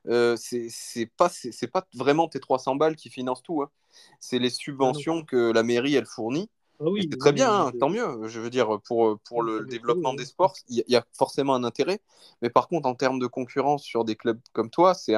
euh, 0.08 0.36
c'est 0.38 1.12
pas 1.18 1.30
c'est 1.30 1.68
pas 1.68 1.88
vraiment 1.96 2.28
tes 2.28 2.40
300 2.40 2.76
balles 2.76 2.96
qui 2.96 3.10
financent 3.10 3.42
tout. 3.42 3.64
Hein. 3.64 3.72
C'est 4.20 4.38
les 4.38 4.52
ah 4.52 4.56
subventions 4.56 5.24
que 5.24 5.52
la 5.52 5.64
mairie 5.64 5.96
elle 5.96 6.06
fournit. 6.06 6.48
Ah 6.80 6.86
oui, 6.86 7.08
c'est 7.12 7.18
très 7.18 7.34
bien, 7.34 7.52
hein, 7.52 7.72
tant 7.80 7.90
mieux. 7.90 8.28
Je 8.28 8.40
veux 8.40 8.52
dire, 8.52 8.80
pour, 8.86 9.20
pour 9.28 9.42
le 9.42 9.66
développement 9.66 10.14
des 10.14 10.26
sports, 10.26 10.54
il 10.70 10.84
y, 10.88 10.96
a 10.96 11.06
forcément 11.12 11.54
un 11.56 11.66
intérêt. 11.66 12.00
Mais 12.42 12.50
par 12.50 12.68
contre, 12.68 12.88
en 12.88 12.96
termes 12.96 13.20
de 13.20 13.28
concurrence 13.28 13.84
sur 13.84 14.06
des 14.06 14.16
clubs 14.16 14.40
comme 14.54 14.70
toi, 14.70 14.94
c'est 14.94 15.16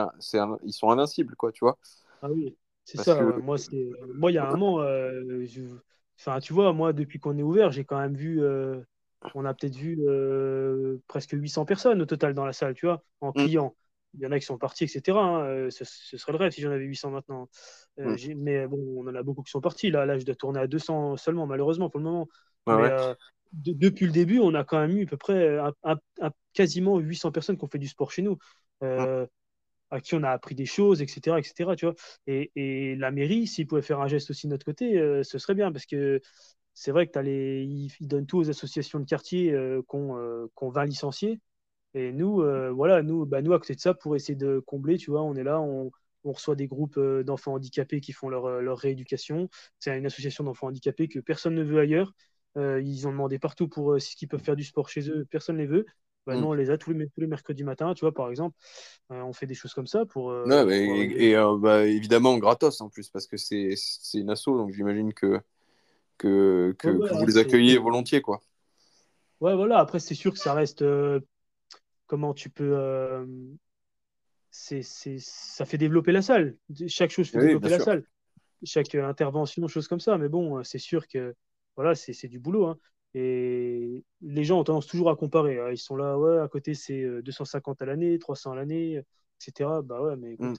ils 0.64 0.73
sont 0.73 0.90
invincibles, 0.90 1.36
quoi, 1.36 1.52
tu 1.52 1.64
vois. 1.64 1.78
Ah 2.23 2.30
oui. 2.32 2.56
C'est 2.86 2.98
ça, 3.02 3.22
moi, 3.22 3.58
moi, 4.16 4.32
il 4.32 4.36
y 4.36 4.38
a 4.38 4.48
un 4.48 4.52
moment, 4.52 4.82
euh, 4.82 5.45
enfin, 6.20 6.40
tu 6.40 6.53
vois, 6.53 6.74
moi, 6.74 6.94
depuis 6.94 7.20
qu'on 7.20 7.38
est 7.38 7.44
ouvert, 7.44 7.72
j'ai 7.72 7.86
quand 7.86 7.99
même 7.99 8.16
vu, 8.16 8.44
euh, 8.44 8.80
on 9.36 9.45
a 9.45 9.53
peut-être 9.53 9.76
vu 9.76 9.99
euh, 10.02 10.98
presque 11.08 11.32
800 11.34 11.66
personnes 11.66 12.02
au 12.02 12.06
total 12.06 12.34
dans 12.34 12.45
la 12.45 12.53
salle, 12.53 12.74
tu 12.74 12.88
vois, 12.88 13.03
en 13.22 13.30
mmh. 13.30 13.34
clients. 13.34 13.76
Il 14.16 14.20
y 14.20 14.26
en 14.26 14.32
a 14.32 14.40
qui 14.40 14.45
sont 14.45 14.58
partis, 14.58 14.84
etc. 14.84 15.18
Hein, 15.18 15.70
ce, 15.70 15.86
serait 15.86 16.34
le 16.34 16.38
rêve 16.38 16.52
si 16.52 16.60
j'en 16.60 16.72
avais 16.72 16.84
800 16.84 17.12
maintenant. 17.12 17.48
Mmh. 17.98 18.16
Mais 18.36 18.68
bon, 18.68 18.80
on 18.98 19.08
en 19.08 19.16
a 19.16 19.24
beaucoup 19.24 19.41
qui 19.41 19.52
sont 19.52 19.62
partis. 19.62 19.90
Là, 19.90 20.06
là, 20.06 20.18
je 20.18 20.26
dois 20.26 20.36
tourner 20.36 20.60
à 20.60 20.68
200 20.68 21.16
seulement, 21.16 21.48
malheureusement, 21.48 21.90
pour 21.90 21.99
le 21.99 22.06
moment. 22.06 22.28
depuis 23.53 24.06
le 24.06 24.12
début, 24.12 24.40
on 24.40 24.53
a 24.53 24.66
quand 24.66 24.82
même 24.82 24.98
eu 24.98 25.03
à 25.03 25.08
peu 25.08 25.18
près 25.18 25.58
quasiment 26.53 26.98
800 26.98 27.32
personnes 27.32 27.58
qui 27.58 27.64
ont 27.64 27.70
fait 27.70 27.80
du 27.80 27.88
sport 27.88 28.12
chez 28.12 28.22
nous. 28.22 28.38
Mmh 28.82 29.28
à 29.91 30.01
qui 30.01 30.15
on 30.15 30.23
a 30.23 30.30
appris 30.30 30.55
des 30.55 30.65
choses, 30.65 31.01
etc. 31.01 31.38
etc. 31.38 31.76
tu 31.76 31.85
vois 31.85 31.95
et, 32.27 32.95
la 32.95 33.11
mairie, 33.11 33.47
s'ils 33.47 33.68
pouvaient 33.68 33.81
faire 33.81 33.99
un 34.01 34.07
geste 34.07 34.30
aussi 34.31 34.47
de 34.47 34.51
notre 34.51 34.65
côté, 34.65 34.97
euh, 34.97 35.23
ce 35.23 35.38
serait 35.38 35.55
bien 35.55 35.72
parce 35.72 35.85
que 35.85 36.22
c'est 36.73 36.91
vrai 36.91 37.07
que 37.07 37.19
ils, 37.26 37.91
donnent 38.01 38.26
tout 38.26 38.39
aux 38.39 38.49
associations 38.49 38.99
de 38.99 39.05
quartier 39.05 39.51
euh, 39.53 39.81
qu'on 39.88 40.18
euh, 40.18 40.47
va 40.61 40.85
licencier. 40.85 41.41
Et 41.93 42.13
nous, 42.13 42.41
voilà, 42.73 43.03
nous, 43.03 43.26
bah, 43.26 43.41
nous, 43.41 43.53
à 43.53 43.59
côté 43.59 43.76
de 43.76 43.81
ça, 43.81 43.93
pour 43.93 44.15
essayer 44.15 44.35
de 44.35 44.59
combler, 44.59 44.97
tu 44.97 45.11
vois, 45.11 45.23
on 45.23 45.35
est 45.35 45.43
là, 45.43 45.59
on, 45.59 45.91
on 46.23 46.31
reçoit 46.31 46.55
des 46.55 46.68
groupes 46.68 46.97
d'enfants 46.97 47.55
handicapés 47.55 47.99
qui 47.99 48.13
font 48.13 48.30
leur, 48.30 48.61
leur 48.61 48.77
rééducation. 48.77 49.49
C'est 49.80 49.97
une 49.97 50.05
association 50.05 50.45
d'enfants 50.45 50.68
handicapés 50.68 51.09
que 51.09 51.19
personne 51.19 51.55
ne 51.55 51.63
veut 51.63 51.80
ailleurs. 51.80 52.13
ils 52.55 53.07
ont 53.07 53.11
demandé 53.11 53.39
partout 53.39 53.68
pour 53.68 53.99
ce 53.99 54.15
qu'ils 54.15 54.30
peuvent 54.30 54.41
faire 54.41 54.55
du 54.55 54.63
sport 54.63 54.88
chez 54.88 55.09
eux, 55.09 55.26
personne 55.30 55.57
ne 55.57 55.61
les 55.63 55.68
veut. 55.68 55.85
Bah, 56.27 56.35
mm. 56.35 56.41
nous, 56.41 56.48
on 56.48 56.53
les 56.53 56.69
a 56.69 56.77
tous 56.77 56.91
les, 56.91 57.07
tous 57.07 57.22
les 57.22 57.27
mercredis 57.27 57.64
matin, 57.64 57.93
tu 57.93 58.02
vois, 58.02 58.14
par 58.14 58.30
exemple. 58.30 58.56
Euh, 59.11 59.22
on 59.22 59.34
fait 59.34 59.48
des 59.48 59.56
choses 59.56 59.73
comme 59.73 59.88
ça 59.88 60.06
pour. 60.06 60.31
Euh, 60.31 60.69
et, 60.69 61.35
euh, 61.35 61.57
bah, 61.57 61.85
évidemment, 61.85 62.38
gratos 62.38 62.81
en 62.81 62.89
plus, 62.89 63.10
parce 63.10 63.27
que 63.27 63.38
c'est 63.38 63.76
une 64.14 64.30
asso, 64.30 64.48
donc 64.48 64.72
j'imagine 64.72 65.14
que, 65.14 65.39
que, 66.18 66.76
que, 66.77 66.89
vous 66.89 67.26
les 67.26 67.38
accueillez 67.38 67.77
volontiers, 67.77 68.22
quoi. 68.22 68.41
Ouais, 69.39 69.56
voilà. 69.56 69.80
Après, 69.80 69.99
c'est 69.99 70.15
sûr 70.15 70.31
que 70.31 70.39
ça 70.39 70.53
reste. 70.53 70.85
comment 72.06 72.34
tu 72.34 72.49
peux. 72.49 73.26
c'est 74.52 74.84
ça 74.84 75.65
fait 75.65 75.80
développer 75.80 76.11
la 76.11 76.22
salle. 76.22 76.56
Chaque 76.88 77.11
chose 77.11 77.30
fait 77.30 77.39
développer 77.39 77.69
la 77.69 77.80
salle. 77.80 78.03
Chaque 78.64 78.93
intervention, 78.93 79.68
chose 79.68 79.88
comme 79.88 79.99
ça. 79.99 80.19
Mais 80.19 80.30
bon, 80.30 80.64
c'est 80.64 80.77
sûr 80.77 81.07
que 81.07 81.34
voilà, 81.76 81.95
c'est 81.95 82.27
du 82.27 82.38
boulot. 82.38 82.68
Hein. 82.68 82.77
Et 83.14 84.04
les 84.22 84.44
gens 84.44 84.60
ont 84.60 84.64
tendance 84.64 84.88
toujours 84.88 85.10
à 85.10 85.16
comparer. 85.16 85.60
Hein. 85.60 85.70
Ils 85.72 85.78
sont 85.78 85.96
là, 85.96 86.18
ouais, 86.18 86.40
à 86.40 86.48
côté, 86.48 86.74
c'est 86.74 87.22
250 87.22 87.82
euh, 87.82 87.86
à 87.86 87.88
l'année, 87.88 88.18
300 88.20 88.54
à 88.54 88.56
l'année, 88.56 89.04
etc. 89.40 89.70
Bah 89.84 90.02
ouais, 90.02 90.16
mais 90.16 90.36
mmh. 90.40 90.54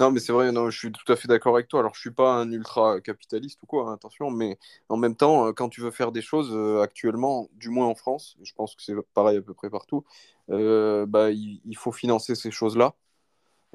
Non, 0.00 0.12
mais 0.12 0.20
c'est 0.20 0.32
vrai, 0.32 0.52
non, 0.52 0.70
je 0.70 0.78
suis 0.78 0.92
tout 0.92 1.12
à 1.12 1.16
fait 1.16 1.26
d'accord 1.26 1.54
avec 1.56 1.68
toi. 1.68 1.80
Alors, 1.80 1.94
je 1.94 2.00
suis 2.00 2.12
pas 2.12 2.34
un 2.34 2.50
ultra 2.52 3.00
capitaliste 3.00 3.60
ou 3.64 3.66
quoi, 3.66 3.90
hein, 3.90 3.94
attention, 3.94 4.30
mais 4.30 4.58
en 4.88 4.96
même 4.96 5.16
temps, 5.16 5.48
euh, 5.48 5.52
quand 5.52 5.68
tu 5.68 5.80
veux 5.80 5.90
faire 5.90 6.12
des 6.12 6.22
choses 6.22 6.52
euh, 6.54 6.80
actuellement, 6.80 7.48
du 7.54 7.68
moins 7.68 7.86
en 7.86 7.96
France, 7.96 8.36
je 8.42 8.52
pense 8.54 8.76
que 8.76 8.82
c'est 8.82 8.94
pareil 9.12 9.38
à 9.38 9.42
peu 9.42 9.54
près 9.54 9.70
partout, 9.70 10.04
bah, 10.48 11.30
il, 11.30 11.76
faut 11.76 11.92
financer 11.92 12.34
ces 12.34 12.50
choses-là. 12.50 12.94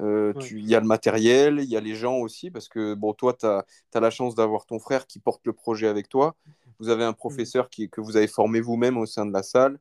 Il 0.00 0.66
y 0.68 0.74
a 0.74 0.80
le 0.80 0.86
matériel, 0.86 1.58
il 1.60 1.68
y 1.68 1.76
a 1.76 1.80
les 1.80 1.94
gens 1.94 2.18
aussi, 2.18 2.50
parce 2.50 2.68
que 2.68 2.94
bon, 2.94 3.12
toi, 3.14 3.34
tu 3.34 3.46
as, 3.46 3.64
as, 3.94 4.00
la 4.00 4.10
chance 4.10 4.34
d'avoir 4.34 4.64
ton 4.64 4.78
frère 4.78 5.06
qui 5.06 5.18
porte 5.18 5.40
le 5.44 5.52
projet 5.52 5.88
avec 5.88 6.08
toi 6.08 6.36
vous 6.78 6.88
avez 6.88 7.04
un 7.04 7.12
professeur 7.12 7.70
qui, 7.70 7.88
que 7.88 8.00
vous 8.00 8.16
avez 8.16 8.28
formé 8.28 8.60
vous-même 8.60 8.96
au 8.98 9.06
sein 9.06 9.26
de 9.26 9.32
la 9.32 9.42
salle. 9.42 9.78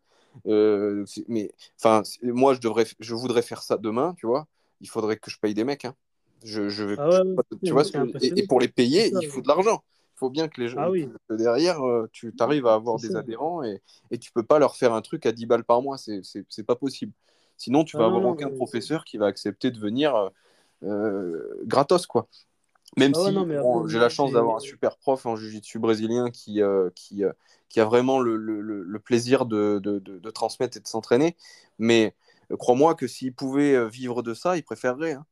Euh, 0.47 1.05
mais 1.27 1.51
enfin, 1.79 2.03
moi, 2.23 2.53
je, 2.53 2.59
devrais, 2.59 2.85
je 2.99 3.15
voudrais 3.15 3.41
faire 3.41 3.61
ça 3.61 3.77
demain, 3.77 4.15
tu 4.17 4.25
vois. 4.25 4.47
Il 4.81 4.89
faudrait 4.89 5.17
que 5.17 5.31
je 5.31 5.39
paye 5.39 5.53
des 5.53 5.63
mecs. 5.63 5.85
Hein. 5.85 5.95
Je, 6.43 6.69
je, 6.69 6.95
ah 6.99 7.23
tu 7.63 7.71
vois, 7.71 7.83
et, 8.21 8.45
pour 8.45 8.59
les 8.59 8.67
payer, 8.67 9.11
il 9.21 9.27
faut 9.27 9.41
de 9.41 9.47
l'argent. 9.47 9.83
Il 10.15 10.19
faut 10.19 10.29
bien 10.29 10.47
que 10.47 10.59
les 10.61 10.67
gens 10.67 10.91
ah 10.91 11.35
derrière, 11.35 11.85
euh, 11.85 12.09
tu 12.11 12.33
arrives 12.39 12.65
à 12.65 12.73
avoir 12.73 12.97
des 12.97 13.15
adhérents 13.15 13.63
et, 13.63 13.81
et 14.09 14.17
tu 14.17 14.31
peux 14.31 14.43
pas 14.43 14.57
leur 14.57 14.75
faire 14.75 14.93
un 14.93 15.01
truc 15.01 15.27
à 15.27 15.31
10 15.31 15.45
balles 15.45 15.63
par 15.63 15.81
mois. 15.81 15.97
C'est 15.97 16.63
pas 16.65 16.75
possible. 16.75 17.11
Sinon, 17.57 17.83
tu 17.83 17.97
vas 17.97 18.03
ah 18.03 18.07
avoir 18.07 18.25
aucun 18.25 18.49
professeur 18.49 19.03
qui 19.03 19.17
va 19.17 19.25
accepter 19.25 19.71
de 19.71 19.79
venir 19.79 20.31
euh, 20.83 21.63
gratos, 21.65 22.05
quoi. 22.05 22.27
Même 22.95 23.11
ah 23.15 23.19
si 23.25 23.91
j'ai 23.91 23.99
la 23.99 24.09
chance 24.09 24.31
d'avoir 24.31 24.55
un 24.55 24.59
super 24.59 24.97
prof 24.97 25.25
en 25.25 25.35
jiu-jitsu 25.35 25.77
brésilien 25.77 26.31
qui, 26.31 26.61
euh, 26.61 26.89
qui, 26.95 27.23
euh, 27.23 27.33
qui, 27.69 27.79
a 27.79 27.85
vraiment 27.85 28.19
le, 28.19 28.37
le, 28.37 28.61
le 28.61 28.99
plaisir 28.99 29.45
de, 29.45 29.79
de, 29.79 29.99
de, 29.99 30.31
transmettre 30.31 30.77
et 30.77 30.79
de 30.79 30.87
s'entraîner. 30.87 31.35
Mais 31.79 32.15
euh, 32.51 32.55
crois-moi 32.55 32.95
que 32.95 33.05
s'il 33.05 33.33
pouvait 33.33 33.87
vivre 33.89 34.23
de 34.23 34.33
ça, 34.33 34.55
il 34.57 34.63
préférerait. 34.63 35.13
Hein. 35.13 35.25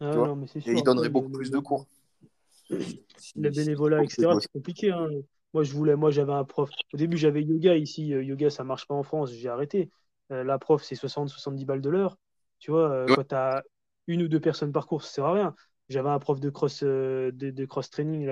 Ah 0.00 0.14
non, 0.14 0.36
mais 0.36 0.46
et 0.46 0.72
il 0.72 0.82
donnerait 0.82 1.08
beaucoup 1.08 1.30
plus 1.30 1.50
de 1.50 1.58
cours. 1.58 1.86
Le 2.70 3.50
bénévolat, 3.50 4.02
etc., 4.02 4.28
c'est 4.40 4.52
compliqué. 4.52 4.90
Hein. 4.90 5.08
Moi, 5.54 5.62
je 5.62 5.72
voulais, 5.72 5.94
moi, 5.94 6.10
j'avais 6.10 6.32
un 6.32 6.44
prof. 6.44 6.68
Au 6.92 6.96
début, 6.96 7.16
j'avais 7.16 7.42
yoga 7.42 7.76
ici. 7.76 8.08
Yoga, 8.08 8.50
ça 8.50 8.64
marche 8.64 8.86
pas 8.88 8.94
en 8.94 9.04
France. 9.04 9.30
J'ai 9.32 9.48
arrêté. 9.48 9.90
La 10.30 10.58
prof, 10.58 10.82
c'est 10.82 10.94
60-70 10.94 11.64
balles 11.64 11.80
de 11.80 11.90
l'heure. 11.90 12.16
Tu 12.58 12.70
vois, 12.70 13.06
quand 13.08 13.28
tu 13.28 13.34
as 13.34 13.62
une 14.06 14.22
ou 14.22 14.28
deux 14.28 14.40
personnes 14.40 14.72
par 14.72 14.86
cours, 14.86 15.02
ça 15.02 15.10
sert 15.10 15.24
à 15.26 15.32
rien. 15.32 15.54
J'avais 15.88 16.08
un 16.08 16.18
prof 16.18 16.40
de 16.40 16.50
cross, 16.50 16.82
euh, 16.82 17.30
de, 17.32 17.64
cross 17.66 17.90
training. 17.90 18.28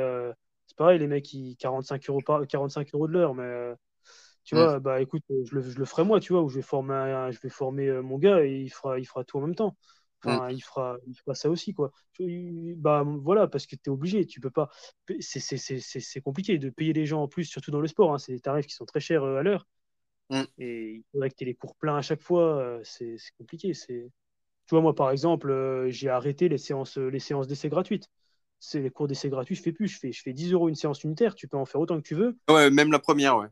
C'est 0.66 0.76
pareil, 0.76 0.98
les 0.98 1.06
mecs, 1.06 1.32
ils, 1.32 1.56
45 1.56 2.08
euros, 2.08 2.20
par, 2.24 2.46
45 2.46 2.94
euros 2.94 3.06
de 3.06 3.12
l'heure. 3.12 3.34
Mais 3.34 3.42
euh, 3.42 3.74
tu 4.44 4.54
vois, 4.54 4.80
bah 4.80 5.00
écoute, 5.00 5.22
je 5.28 5.54
le, 5.54 5.62
je 5.62 5.78
le, 5.78 5.84
ferai 5.84 6.04
moi, 6.04 6.20
tu 6.20 6.32
vois, 6.32 6.42
où 6.42 6.48
je 6.48 6.56
vais 6.56 6.62
former, 6.62 7.28
je 7.30 7.38
vais 7.40 7.48
former 7.48 7.88
euh, 7.88 8.02
mon 8.02 8.18
gars 8.18 8.44
et 8.44 8.60
il 8.60 8.70
fera, 8.70 8.98
il 8.98 9.04
fera 9.04 9.24
tout 9.24 9.38
en 9.38 9.42
même 9.42 9.54
temps. 9.54 9.76
Enfin, 10.24 10.50
il, 10.50 10.60
fera, 10.60 10.98
il 11.08 11.16
fera 11.16 11.34
ça 11.34 11.50
aussi, 11.50 11.74
quoi. 11.74 11.90
Bah 12.76 13.02
voilà, 13.04 13.48
parce 13.48 13.66
que 13.66 13.74
tu 13.74 13.82
es 13.86 13.88
obligé, 13.90 14.24
tu 14.24 14.40
peux 14.40 14.50
pas. 14.50 14.70
C'est 15.20 16.20
compliqué 16.20 16.58
de 16.58 16.70
payer 16.70 16.92
les 16.92 17.06
gens 17.06 17.22
en 17.22 17.28
plus, 17.28 17.44
surtout 17.44 17.72
dans 17.72 17.80
le 17.80 17.88
sport. 17.88 18.14
Hein. 18.14 18.18
C'est 18.18 18.32
des 18.32 18.40
tarifs 18.40 18.66
qui 18.66 18.74
sont 18.74 18.84
très 18.84 19.00
chers 19.00 19.24
à 19.24 19.42
l'heure. 19.42 19.66
Mm. 20.32 20.42
Et 20.58 20.92
il 20.94 21.04
faudrait 21.12 21.30
que 21.30 21.36
tu 21.36 21.44
aies 21.44 21.46
les 21.46 21.54
cours 21.54 21.76
pleins 21.76 21.96
à 21.96 22.02
chaque 22.02 22.22
fois. 22.22 22.80
C'est 22.82 23.16
compliqué. 23.38 23.74
C'est 23.74 24.10
tu 24.66 24.74
vois, 24.74 24.80
moi, 24.80 24.94
par 24.94 25.10
exemple, 25.10 25.50
euh, 25.50 25.90
j'ai 25.90 26.08
arrêté 26.08 26.48
les 26.48 26.58
séances, 26.58 26.96
les 26.96 27.18
séances 27.18 27.46
d'essai 27.46 27.68
gratuites. 27.68 28.08
C'est 28.58 28.80
les 28.80 28.90
cours 28.90 29.08
d'essai 29.08 29.28
gratuits, 29.28 29.56
je 29.56 29.62
fais 29.62 29.72
plus. 29.72 29.88
Je 29.88 29.98
fais, 29.98 30.12
je 30.12 30.22
fais 30.22 30.32
10 30.32 30.52
euros 30.52 30.68
une 30.68 30.76
séance 30.76 31.02
unitaire. 31.02 31.34
Tu 31.34 31.48
peux 31.48 31.56
en 31.56 31.64
faire 31.64 31.80
autant 31.80 31.96
que 31.96 32.06
tu 32.06 32.14
veux. 32.14 32.38
Ouais, 32.48 32.70
même 32.70 32.92
la 32.92 33.00
première, 33.00 33.36
ouais. 33.36 33.48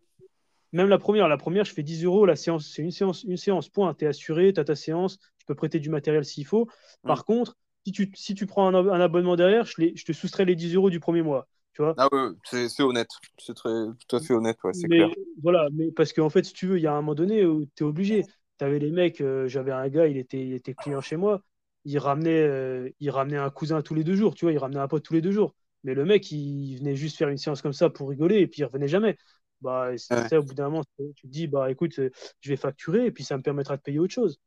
Même 0.72 0.88
la 0.88 0.98
première. 0.98 1.26
La 1.26 1.36
première, 1.36 1.64
je 1.64 1.72
fais 1.72 1.82
10 1.82 2.04
euros. 2.04 2.26
La 2.26 2.36
séance, 2.36 2.70
c'est 2.72 2.82
une 2.82 2.92
séance, 2.92 3.24
une 3.24 3.36
séance. 3.36 3.68
Point. 3.68 3.92
Tu 3.94 4.04
es 4.04 4.08
assuré, 4.08 4.52
tu 4.52 4.60
as 4.60 4.64
ta 4.64 4.76
séance. 4.76 5.18
Tu 5.38 5.46
peux 5.46 5.56
prêter 5.56 5.80
du 5.80 5.90
matériel 5.90 6.24
s'il 6.24 6.46
faut. 6.46 6.68
Par 7.02 7.20
mm. 7.20 7.24
contre, 7.24 7.56
si 7.84 7.92
tu, 7.92 8.10
si 8.14 8.34
tu 8.34 8.46
prends 8.46 8.72
un, 8.72 9.00
abonnement 9.00 9.34
derrière, 9.34 9.64
je, 9.64 9.74
je, 9.94 10.04
te 10.04 10.12
soustrais 10.12 10.44
les 10.44 10.54
10 10.54 10.76
euros 10.76 10.90
du 10.90 11.00
premier 11.00 11.22
mois. 11.22 11.48
Tu 11.80 11.84
vois 11.84 11.94
ah 11.96 12.08
ouais, 12.12 12.68
c'est 12.68 12.82
honnête. 12.82 13.08
C'est 13.38 13.54
très 13.54 13.70
tout 14.06 14.16
à 14.16 14.20
fait 14.20 14.34
honnête, 14.34 14.58
ouais, 14.64 14.74
c'est 14.74 14.86
clair. 14.86 15.08
Voilà, 15.42 15.66
mais 15.72 15.90
parce 15.92 16.12
qu'en 16.12 16.28
fait, 16.28 16.44
si 16.44 16.52
tu 16.52 16.66
veux, 16.66 16.76
il 16.76 16.82
y 16.82 16.86
a 16.86 16.92
un 16.92 17.00
moment 17.00 17.14
donné 17.14 17.46
où 17.46 17.64
tu 17.74 17.84
es 17.84 17.86
obligé 17.86 18.26
avais 18.60 18.78
les 18.78 18.90
mecs, 18.90 19.22
j'avais 19.46 19.72
un 19.72 19.88
gars, 19.88 20.06
il 20.06 20.18
était, 20.18 20.46
il 20.46 20.52
était 20.52 20.74
client 20.74 21.00
chez 21.00 21.16
moi, 21.16 21.42
il 21.86 21.98
ramenait, 21.98 22.92
il 23.00 23.10
ramenait 23.10 23.38
un 23.38 23.48
cousin 23.48 23.80
tous 23.80 23.94
les 23.94 24.04
deux 24.04 24.14
jours, 24.14 24.34
tu 24.34 24.44
vois, 24.44 24.52
il 24.52 24.58
ramenait 24.58 24.80
un 24.80 24.88
pote 24.88 25.02
tous 25.02 25.14
les 25.14 25.22
deux 25.22 25.32
jours. 25.32 25.54
Mais 25.82 25.94
le 25.94 26.04
mec, 26.04 26.30
il 26.30 26.76
venait 26.76 26.94
juste 26.94 27.16
faire 27.16 27.30
une 27.30 27.38
séance 27.38 27.62
comme 27.62 27.72
ça 27.72 27.88
pour 27.88 28.10
rigoler 28.10 28.40
et 28.40 28.46
puis 28.46 28.60
il 28.60 28.64
revenait 28.64 28.86
jamais. 28.86 29.16
Bah, 29.62 29.92
c'est 29.96 30.36
au 30.36 30.42
bout 30.42 30.52
d'un 30.52 30.68
moment, 30.68 30.84
tu 31.16 31.22
te 31.22 31.26
dis, 31.26 31.46
bah 31.46 31.70
écoute, 31.70 31.94
je 31.96 32.48
vais 32.50 32.56
facturer 32.56 33.06
et 33.06 33.10
puis 33.10 33.24
ça 33.24 33.38
me 33.38 33.42
permettra 33.42 33.78
de 33.78 33.82
payer 33.82 33.98
autre 33.98 34.12
chose. 34.12 34.38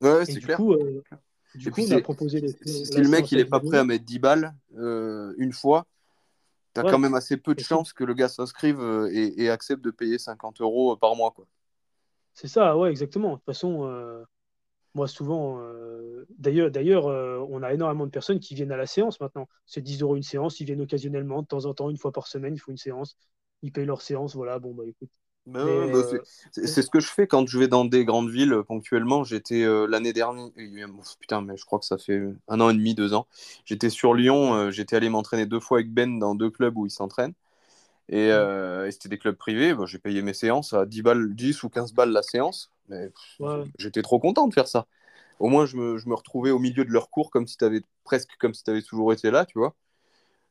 Ouais, 0.00 0.26
c'est 0.26 0.40
clair. 0.40 0.56
Coup, 0.56 0.76
du 1.54 1.70
coup, 1.70 1.82
on 1.88 1.90
a 1.92 2.00
proposé 2.00 2.44
Si 2.64 3.00
le 3.00 3.08
mec, 3.08 3.30
il 3.30 3.38
est 3.38 3.44
pas 3.44 3.60
prêt 3.60 3.78
à 3.78 3.84
mettre 3.84 4.04
10 4.04 4.18
balles 4.18 4.52
une 4.74 5.52
fois, 5.52 5.86
tu 6.74 6.80
as 6.80 6.84
quand 6.84 6.98
même 6.98 7.14
assez 7.14 7.36
peu 7.36 7.54
de 7.54 7.60
chances 7.60 7.92
que 7.92 8.04
le 8.04 8.14
gars 8.14 8.28
s'inscrive 8.28 8.80
et, 9.12 9.42
et, 9.42 9.50
accepte 9.50 9.82
de 9.82 9.90
payer 9.90 10.18
50 10.18 10.60
euros 10.60 10.96
par 10.96 11.16
mois. 11.16 11.30
quoi. 11.30 11.46
C'est 12.34 12.48
ça, 12.48 12.76
ouais, 12.76 12.90
exactement. 12.90 13.32
De 13.32 13.36
toute 13.36 13.44
façon, 13.44 13.84
euh, 13.84 14.24
moi, 14.94 15.08
souvent, 15.08 15.60
euh, 15.60 16.26
d'ailleurs, 16.38 16.70
d'ailleurs 16.70 17.06
euh, 17.06 17.44
on 17.50 17.62
a 17.62 17.72
énormément 17.72 18.06
de 18.06 18.10
personnes 18.10 18.40
qui 18.40 18.54
viennent 18.54 18.72
à 18.72 18.76
la 18.76 18.86
séance 18.86 19.20
maintenant. 19.20 19.48
C'est 19.66 19.82
10 19.82 20.02
euros 20.02 20.16
une 20.16 20.22
séance, 20.22 20.60
ils 20.60 20.64
viennent 20.64 20.80
occasionnellement, 20.80 21.42
de 21.42 21.46
temps 21.46 21.66
en 21.66 21.74
temps, 21.74 21.90
une 21.90 21.98
fois 21.98 22.12
par 22.12 22.26
semaine, 22.26 22.54
il 22.54 22.58
faut 22.58 22.70
une 22.70 22.76
séance. 22.76 23.16
Ils 23.62 23.72
payent 23.72 23.86
leur 23.86 24.02
séance, 24.02 24.34
voilà, 24.34 24.58
bon, 24.58 24.74
bah 24.74 24.84
écoute. 24.86 25.10
Bah, 25.52 26.02
c'est 26.52 26.82
ce 26.82 26.90
que 26.90 27.00
je 27.00 27.08
fais 27.08 27.26
quand 27.26 27.46
je 27.46 27.58
vais 27.58 27.68
dans 27.68 27.84
des 27.84 28.04
grandes 28.04 28.30
villes 28.30 28.62
ponctuellement. 28.66 29.24
J'étais 29.24 29.64
l'année 29.88 30.12
dernière, 30.12 30.48
putain, 31.20 31.42
mais 31.42 31.56
je 31.56 31.64
crois 31.64 31.78
que 31.78 31.86
ça 31.86 31.98
fait 31.98 32.22
un 32.48 32.60
an 32.60 32.70
et 32.70 32.74
demi, 32.74 32.94
deux 32.94 33.14
ans. 33.14 33.26
J'étais 33.64 33.90
sur 33.90 34.14
Lyon, 34.14 34.70
j'étais 34.70 34.96
allé 34.96 35.08
m'entraîner 35.08 35.46
deux 35.46 35.60
fois 35.60 35.78
avec 35.78 35.92
Ben 35.92 36.18
dans 36.18 36.34
deux 36.34 36.50
clubs 36.50 36.76
où 36.76 36.86
il 36.86 36.90
s'entraîne. 36.90 37.34
Euh, 38.12 38.86
et, 38.86 38.90
c'était 38.90 39.08
des 39.08 39.18
clubs 39.18 39.36
privés. 39.36 39.74
j'ai 39.86 39.98
payé 39.98 40.22
mes 40.22 40.34
séances 40.34 40.72
à 40.72 40.86
10, 40.86 41.02
balles, 41.02 41.34
10 41.34 41.62
ou 41.62 41.68
15 41.68 41.92
balles 41.92 42.10
la 42.10 42.22
séance. 42.22 42.70
Mais 42.88 43.10
j'étais 43.78 44.02
trop 44.02 44.18
content 44.18 44.48
de 44.48 44.54
faire 44.54 44.68
ça. 44.68 44.86
Au 45.38 45.48
moins, 45.48 45.64
je 45.64 45.76
me, 45.76 45.96
je 45.96 46.08
me, 46.08 46.14
retrouvais 46.14 46.50
au 46.50 46.58
milieu 46.58 46.84
de 46.84 46.90
leur 46.90 47.08
cours 47.08 47.30
comme 47.30 47.46
si 47.46 47.56
tu 47.56 47.64
avais 47.64 47.82
presque 48.04 48.36
comme 48.38 48.52
si 48.52 48.62
tu 48.62 48.70
avais 48.70 48.82
toujours 48.82 49.12
été 49.12 49.30
là, 49.30 49.46
tu 49.46 49.58
vois. 49.58 49.74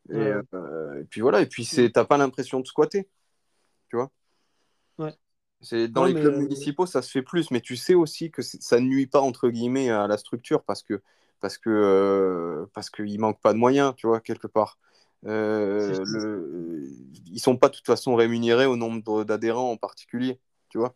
Et, 0.10 0.16
euh, 0.56 1.04
puis 1.10 1.22
voilà, 1.22 1.42
et 1.42 1.46
puis 1.46 1.68
t'as 1.94 2.06
pas 2.06 2.18
l'impression 2.18 2.60
de 2.60 2.66
squatter, 2.66 3.08
tu 3.90 3.98
vois. 3.98 4.10
Dans 5.90 6.06
les 6.06 6.14
clubs 6.14 6.36
euh, 6.36 6.40
municipaux, 6.40 6.86
ça 6.86 7.02
se 7.02 7.12
fait 7.12 7.22
plus, 7.22 7.52
mais 7.52 7.60
tu 7.60 7.76
sais 7.76 7.94
aussi 7.94 8.32
que 8.32 8.42
ça 8.42 8.80
ne 8.80 8.86
nuit 8.86 9.08
pas 9.08 9.20
entre 9.20 9.50
guillemets 9.50 9.90
à 9.90 10.08
la 10.08 10.18
structure 10.18 10.64
parce 10.64 10.84
que 10.84 11.02
parce 11.42 11.58
que 11.58 12.66
parce 12.74 12.90
qu'il 12.90 13.20
manque 13.20 13.42
pas 13.42 13.54
de 13.54 13.58
moyens, 13.58 13.94
tu 13.98 14.08
vois, 14.08 14.22
quelque 14.22 14.48
part. 14.48 14.78
Euh, 15.26 16.00
le... 16.06 16.88
Ils 17.32 17.40
sont 17.40 17.58
pas 17.58 17.68
de 17.68 17.76
toute 17.76 17.86
façon 17.86 18.16
rémunérés 18.16 18.66
au 18.66 18.78
nombre 18.78 19.24
d'adhérents 19.24 19.72
en 19.72 19.78
particulier, 19.78 20.40
tu 20.70 20.78
vois. 20.78 20.96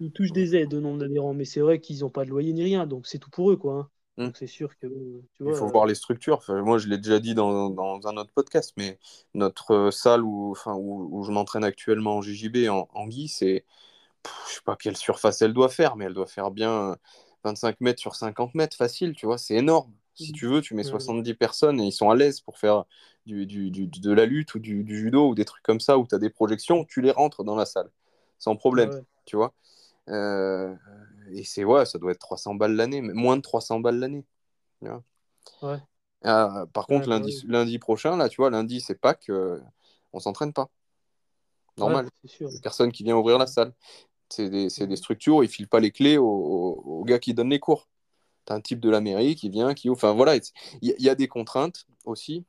Ils 0.00 0.12
touchent 0.12 0.32
des 0.32 0.56
aides 0.56 0.74
au 0.74 0.80
nombre 0.80 0.98
d'adhérents, 0.98 1.34
mais 1.34 1.44
c'est 1.44 1.60
vrai 1.60 1.80
qu'ils 1.80 2.00
n'ont 2.00 2.10
pas 2.10 2.24
de 2.24 2.30
loyer 2.30 2.52
ni 2.52 2.62
rien, 2.62 2.86
donc 2.86 3.06
c'est 3.06 3.18
tout 3.18 3.30
pour 3.30 3.50
eux, 3.50 3.56
quoi. 3.56 3.90
Hmm. 4.16 4.26
Donc 4.26 4.36
c'est 4.36 4.46
sûr 4.46 4.76
que. 4.78 4.86
Tu 5.34 5.42
vois, 5.42 5.52
Il 5.52 5.58
faut 5.58 5.68
voir 5.68 5.86
les 5.86 5.94
structures. 5.94 6.42
moi, 6.48 6.78
je 6.78 6.88
l'ai 6.88 6.98
déjà 6.98 7.18
dit 7.18 7.34
dans, 7.34 7.70
dans, 7.70 8.06
un 8.06 8.16
autre 8.16 8.32
podcast, 8.34 8.72
mais 8.76 8.98
notre 9.34 9.72
euh, 9.72 9.90
salle 9.90 10.22
où, 10.22 10.50
enfin, 10.50 10.74
où, 10.74 11.08
où 11.10 11.24
je 11.24 11.32
m'entraîne 11.32 11.64
actuellement 11.64 12.16
en 12.16 12.22
JJB, 12.22 12.68
en, 12.68 12.88
en 12.92 13.06
Guy, 13.06 13.28
c'est. 13.28 13.64
Je 14.48 14.54
sais 14.54 14.60
pas 14.64 14.76
quelle 14.76 14.96
surface 14.96 15.42
elle 15.42 15.52
doit 15.52 15.68
faire, 15.68 15.96
mais 15.96 16.04
elle 16.04 16.14
doit 16.14 16.26
faire 16.26 16.52
bien 16.52 16.96
25 17.44 17.80
mètres 17.80 18.00
sur 18.00 18.14
50 18.14 18.54
mètres, 18.54 18.76
facile, 18.76 19.14
tu 19.14 19.26
vois, 19.26 19.38
c'est 19.38 19.54
énorme. 19.54 19.92
Si 20.14 20.30
hmm. 20.30 20.34
tu 20.34 20.46
veux, 20.46 20.60
tu 20.60 20.74
mets 20.74 20.84
70 20.84 21.34
personnes 21.34 21.80
et 21.80 21.86
ils 21.86 21.92
sont 21.92 22.10
à 22.10 22.14
l'aise 22.14 22.40
pour 22.40 22.58
faire 22.58 22.84
du, 23.26 23.46
du, 23.46 23.70
de 23.70 24.12
la 24.12 24.26
lutte 24.26 24.54
ou 24.54 24.58
du, 24.60 24.84
judo 24.86 25.28
ou 25.30 25.34
des 25.34 25.44
trucs 25.44 25.62
comme 25.62 25.80
ça 25.80 25.98
où 25.98 26.06
tu 26.06 26.14
as 26.14 26.18
des 26.18 26.30
projections, 26.30 26.84
tu 26.84 27.00
les 27.00 27.10
rentres 27.10 27.44
dans 27.44 27.56
la 27.56 27.66
salle 27.66 27.90
sans 28.42 28.56
problème, 28.56 29.04
tu 29.24 29.36
vois. 29.36 29.54
Euh, 30.08 30.74
et 31.30 31.44
c'est 31.44 31.64
ouais, 31.64 31.84
ça 31.86 31.98
doit 31.98 32.12
être 32.12 32.18
300 32.18 32.54
balles 32.54 32.74
l'année, 32.74 33.00
moins 33.00 33.36
de 33.36 33.42
300 33.42 33.80
balles 33.80 33.98
l'année. 33.98 34.24
Ouais. 35.62 35.78
Ah, 36.24 36.66
par 36.72 36.86
contre, 36.86 37.08
bah 37.08 37.18
lundi, 37.18 37.42
lundi 37.46 37.78
prochain, 37.78 38.16
là, 38.16 38.28
tu 38.28 38.36
vois, 38.36 38.50
lundi, 38.50 38.80
c'est 38.80 39.00
pas 39.00 39.14
que 39.14 39.60
on 40.12 40.20
s'entraîne 40.20 40.52
pas. 40.52 40.68
Normal. 41.78 42.08
Personne 42.62 42.92
qui 42.92 43.02
vient 43.02 43.16
ouvrir 43.16 43.38
la 43.38 43.46
salle. 43.46 43.72
C'est 44.28 44.48
des, 44.48 44.68
des, 44.68 44.96
structures, 44.96 45.44
ils 45.44 45.48
filent 45.48 45.68
pas 45.68 45.80
les 45.80 45.90
clés 45.90 46.16
aux, 46.16 46.24
aux, 46.24 47.04
gars 47.04 47.18
qui 47.18 47.34
donnent 47.34 47.50
les 47.50 47.60
cours. 47.60 47.88
Tu 48.46 48.52
as 48.52 48.56
un 48.56 48.60
type 48.60 48.80
de 48.80 48.88
la 48.88 49.00
mairie 49.00 49.34
qui 49.36 49.50
vient, 49.50 49.74
qui 49.74 49.90
Enfin, 49.90 50.12
voilà, 50.12 50.36
il 50.36 50.94
y, 50.98 51.08
a 51.08 51.14
des 51.14 51.28
contraintes 51.28 51.86
aussi 52.04 52.44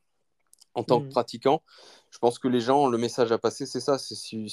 en 0.75 0.83
tant 0.83 1.01
que 1.01 1.07
mm. 1.07 1.09
pratiquant. 1.09 1.61
Je 2.09 2.19
pense 2.19 2.39
que 2.39 2.47
les 2.47 2.61
gens, 2.61 2.87
le 2.87 2.97
message 2.97 3.31
à 3.31 3.37
passer, 3.37 3.65
c'est 3.65 3.81
ça. 3.81 3.97
C'est 3.97 4.15
si, 4.15 4.47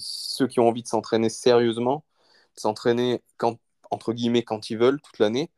ceux 0.00 0.46
qui 0.46 0.60
ont 0.60 0.68
envie 0.68 0.82
de 0.82 0.88
s'entraîner 0.88 1.30
sérieusement, 1.30 2.04
de 2.56 2.60
s'entraîner 2.60 3.22
quand, 3.38 3.58
entre 3.94 4.12
guillemets 4.12 4.42
quand 4.42 4.70
ils 4.70 4.78
veulent 4.78 5.00
toute 5.00 5.18
l'année. 5.18 5.50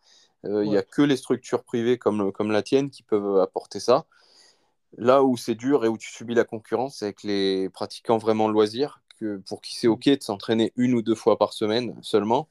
Euh, 0.45 0.65
il 0.65 0.71
n'y 0.71 0.77
a 0.77 0.83
que 0.83 1.03
les 1.03 1.17
structures 1.17 1.65
privées 1.65 1.99
comme, 1.99 2.31
comme 2.31 2.53
la 2.53 2.63
tienne 2.63 2.91
qui 2.91 3.03
peuvent 3.03 3.41
apporter 3.41 3.81
ça. 3.81 4.07
Là 4.97 5.25
où 5.25 5.37
c'est 5.37 5.55
dur 5.55 5.85
et 5.85 5.89
où 5.89 5.99
tu 5.99 6.11
subis 6.11 6.35
la 6.35 6.45
concurrence, 6.45 6.99
c'est 6.99 7.07
avec 7.07 7.23
les 7.23 7.69
pratiquants 7.71 8.19
vraiment 8.19 8.49
loisirs, 8.49 9.01
que 9.19 9.39
pour 9.49 9.61
qui 9.61 9.75
c'est 9.75 9.89
mm. 9.89 9.91
OK 9.91 10.09
de 10.09 10.23
s'entraîner 10.23 10.73
une 10.77 10.95
ou 10.95 11.03
deux 11.03 11.15
fois 11.15 11.39
par 11.39 11.53
semaine 11.53 11.97
seulement. 12.03 12.49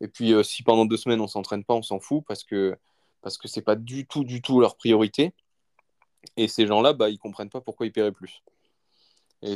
Et 0.00 0.08
puis, 0.08 0.32
euh, 0.32 0.42
si 0.42 0.62
pendant 0.62 0.84
deux 0.84 0.96
semaines 0.96 1.20
on 1.20 1.28
s'entraîne 1.28 1.64
pas, 1.64 1.74
on 1.74 1.82
s'en 1.82 2.00
fout 2.00 2.24
parce 2.26 2.44
que 2.44 2.76
parce 3.22 3.38
que 3.38 3.48
c'est 3.48 3.62
pas 3.62 3.76
du 3.76 4.06
tout, 4.06 4.24
du 4.24 4.42
tout 4.42 4.60
leur 4.60 4.76
priorité. 4.76 5.32
Et 6.36 6.48
ces 6.48 6.66
gens-là, 6.66 6.92
bah, 6.92 7.08
ils 7.08 7.18
comprennent 7.18 7.50
pas 7.50 7.60
pourquoi 7.60 7.86
ils 7.86 7.92
paieraient 7.92 8.12
plus. 8.12 8.42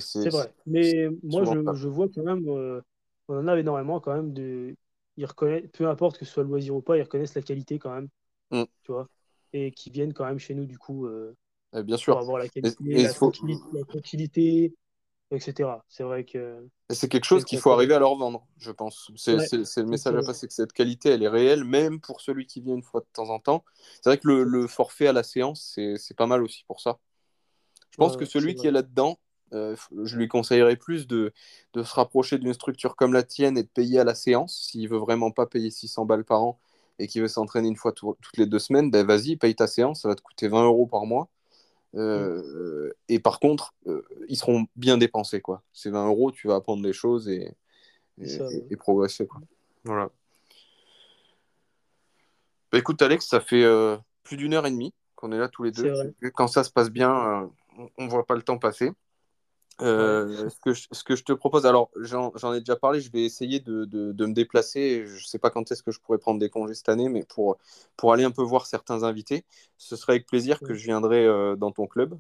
C'est 0.01 0.29
vrai. 0.31 0.53
Mais 0.67 1.09
moi, 1.23 1.45
je, 1.45 1.75
je, 1.75 1.89
vois 1.89 2.07
quand 2.13 2.23
même, 2.23 2.49
euh, 2.49 2.81
on 3.29 3.39
en 3.39 3.49
a 3.49 3.59
énormément 3.59 4.01
quand 4.01 4.15
même. 4.15 4.33
De... 4.33 4.75
Ils 5.17 5.27
reconnaissent, 5.27 5.69
peu 5.73 5.89
importe 5.89 6.19
que 6.19 6.25
ce 6.25 6.33
soit 6.33 6.43
le 6.43 6.49
loisir 6.49 6.75
ou 6.75 6.83
pas, 6.83 6.97
ils 6.97 7.03
reconnaissent 7.03 7.35
la 7.35 7.43
qualité 7.43 7.79
quand 7.79 7.95
même. 7.95 8.09
Mm. 8.51 8.65
Tu 8.83 8.93
vois 8.93 9.09
Et 9.53 9.73
qui 9.73 9.91
viennent 9.91 10.13
quand 10.13 10.25
même 10.25 10.39
chez 10.39 10.55
nous, 10.55 10.67
du 10.67 10.79
coup. 10.79 11.07
Euh, 11.07 11.37
eh, 11.75 11.83
bien 11.83 11.97
sûr. 11.97 12.15
Pour 12.15 12.23
avoir 12.23 12.39
la 12.39 12.49
qualité, 12.49 13.03
la, 13.03 13.13
tranquillité, 13.85 14.75
etc. 15.31 15.71
C'est 15.89 16.03
vrai 16.03 16.25
que. 16.25 16.69
C'est 16.91 17.09
quelque 17.09 17.25
chose 17.25 17.45
qu'il 17.45 17.59
faut 17.59 17.71
arriver 17.71 17.95
à 17.95 17.99
leur 17.99 18.15
vendre, 18.17 18.47
je 18.59 18.71
pense. 18.71 19.11
C'est 19.17 19.37
le 19.37 19.87
message 19.87 20.15
à 20.15 20.23
passer 20.23 20.47
que 20.47 20.55
cette 20.55 20.73
qualité, 20.73 21.11
elle 21.11 21.23
est 21.23 21.29
réelle, 21.29 21.65
même 21.65 22.01
pour 22.01 22.21
celui 22.21 22.47
qui 22.47 22.61
vient 22.61 22.75
une 22.75 22.83
fois 22.83 23.01
de 23.01 23.09
temps 23.13 23.31
en 23.31 23.39
temps. 23.39 23.65
C'est 23.97 24.11
vrai 24.11 24.19
que 24.19 24.29
le, 24.29 24.67
forfait 24.67 25.09
à 25.09 25.13
la 25.13 25.23
séance, 25.23 25.79
c'est 25.97 26.17
pas 26.17 26.27
mal 26.27 26.43
aussi 26.43 26.65
pour 26.67 26.81
ça. 26.81 26.99
Je 27.91 27.97
pense 27.97 28.17
que 28.17 28.27
celui 28.27 28.55
qui 28.55 28.67
est 28.67 28.73
là-dedans, 28.73 29.19
euh, 29.53 29.77
je 30.05 30.17
lui 30.17 30.29
conseillerais 30.29 30.77
plus 30.77 31.07
de, 31.07 31.33
de 31.73 31.83
se 31.83 31.95
rapprocher 31.95 32.39
d'une 32.39 32.53
structure 32.53 32.97
comme 32.97 33.13
la 33.13 33.23
tienne 33.23 33.57
et 33.59 33.63
de 33.63 33.69
payer 33.69 34.01
à 34.01 34.05
la 34.05 34.15
séance. 34.15 34.69
S'il 34.71 34.89
veut 34.89 34.99
vraiment 34.99 35.31
pas 35.31 35.47
payer 35.47 35.71
600 35.71 36.05
balles 36.05 36.25
par 36.25 36.43
an 36.43 36.59
et 36.99 37.07
qu'il 37.07 37.23
veut 37.23 37.29
s'entraîner 37.29 37.69
une 37.69 37.77
fois 37.77 37.93
toutes 37.93 38.37
les 38.37 38.47
deux 38.47 38.59
semaines, 38.59 38.91
ben 38.91 39.07
vas-y, 39.07 39.37
paye 39.37 39.55
ta 39.55 39.67
séance, 39.67 40.03
ça 40.03 40.09
va 40.09 40.15
te 40.15 40.23
coûter 40.23 40.49
20 40.49 40.65
euros 40.65 40.87
par 40.87 41.07
mois. 41.07 41.29
Euh, 41.95 42.93
et 43.09 43.19
par 43.19 43.41
contre, 43.41 43.75
euh, 43.87 44.03
ils 44.29 44.37
seront 44.37 44.67
bien 44.77 44.99
dépensés. 44.99 45.41
Quoi. 45.41 45.63
C'est 45.73 45.91
20 45.91 46.07
euros, 46.07 46.31
tu 46.31 46.49
vas 46.49 46.57
apprendre 46.57 46.83
des 46.83 46.93
choses 46.93 47.29
et, 47.29 47.55
et, 48.19 48.77
progresser. 48.77 49.27
Quoi. 49.27 49.41
Voilà. 49.85 50.11
Bah, 52.73 52.79
écoute, 52.79 53.01
Alex, 53.01 53.27
ça 53.27 53.41
fait 53.41 53.63
euh, 53.63 53.97
plus 54.25 54.37
d'une 54.37 54.55
heure 54.55 54.67
et 54.67 54.71
demie 54.71 54.93
qu'on 55.15 55.33
est 55.33 55.39
là 55.39 55.49
tous 55.49 55.63
les 55.63 55.71
deux. 55.71 56.15
Quand 56.35 56.49
ça 56.49 56.65
se 56.65 56.71
passe 56.71 56.91
bien, 56.91 57.51
on 57.97 58.05
ne 58.05 58.11
voit 58.11 58.27
pas 58.27 58.35
le 58.35 58.43
temps 58.43 58.59
passer. 58.59 58.93
Euh, 59.83 60.49
ce, 60.49 60.59
que 60.59 60.73
je, 60.73 60.87
ce, 60.91 61.05
que 61.05 61.17
je, 61.17 61.23
te 61.23 61.35
propose, 61.35 61.67
alors 61.67 61.91
j'en 61.97 62.55
ai 62.55 62.61
déjà 62.61 62.77
parlé, 62.77 63.01
je 63.01 63.13
vais 63.13 63.25
essayer 63.25 63.61
de, 63.61 63.85
de, 63.85 64.13
de 64.13 64.27
me 64.27 64.33
déplacer. 64.33 65.07
Je 65.07 65.15
ne 65.15 65.27
sais 65.27 65.39
pas 65.39 65.51
quand 65.51 65.71
est-ce 65.71 65.83
que 65.83 65.91
je 65.91 66.01
pourrais 66.01 66.19
prendre 66.19 66.41
des 66.41 66.49
congés 66.49 66.75
cette 66.75 66.89
année, 66.89 67.11
mais 67.11 67.25
pour, 67.25 67.59
pour 67.97 68.13
aller 68.13 68.25
un 68.25 68.31
peu 68.31 68.43
voir 68.43 68.67
certains 68.67 69.03
invités, 69.03 69.45
ce 69.77 69.97
serait 69.97 70.15
avec 70.15 70.27
plaisir 70.27 70.61
que 70.61 70.73
je 70.75 70.85
viendrai 70.85 71.27
euh, 71.27 71.57
dans 71.57 71.73
ton 71.73 71.87
club, 71.87 72.19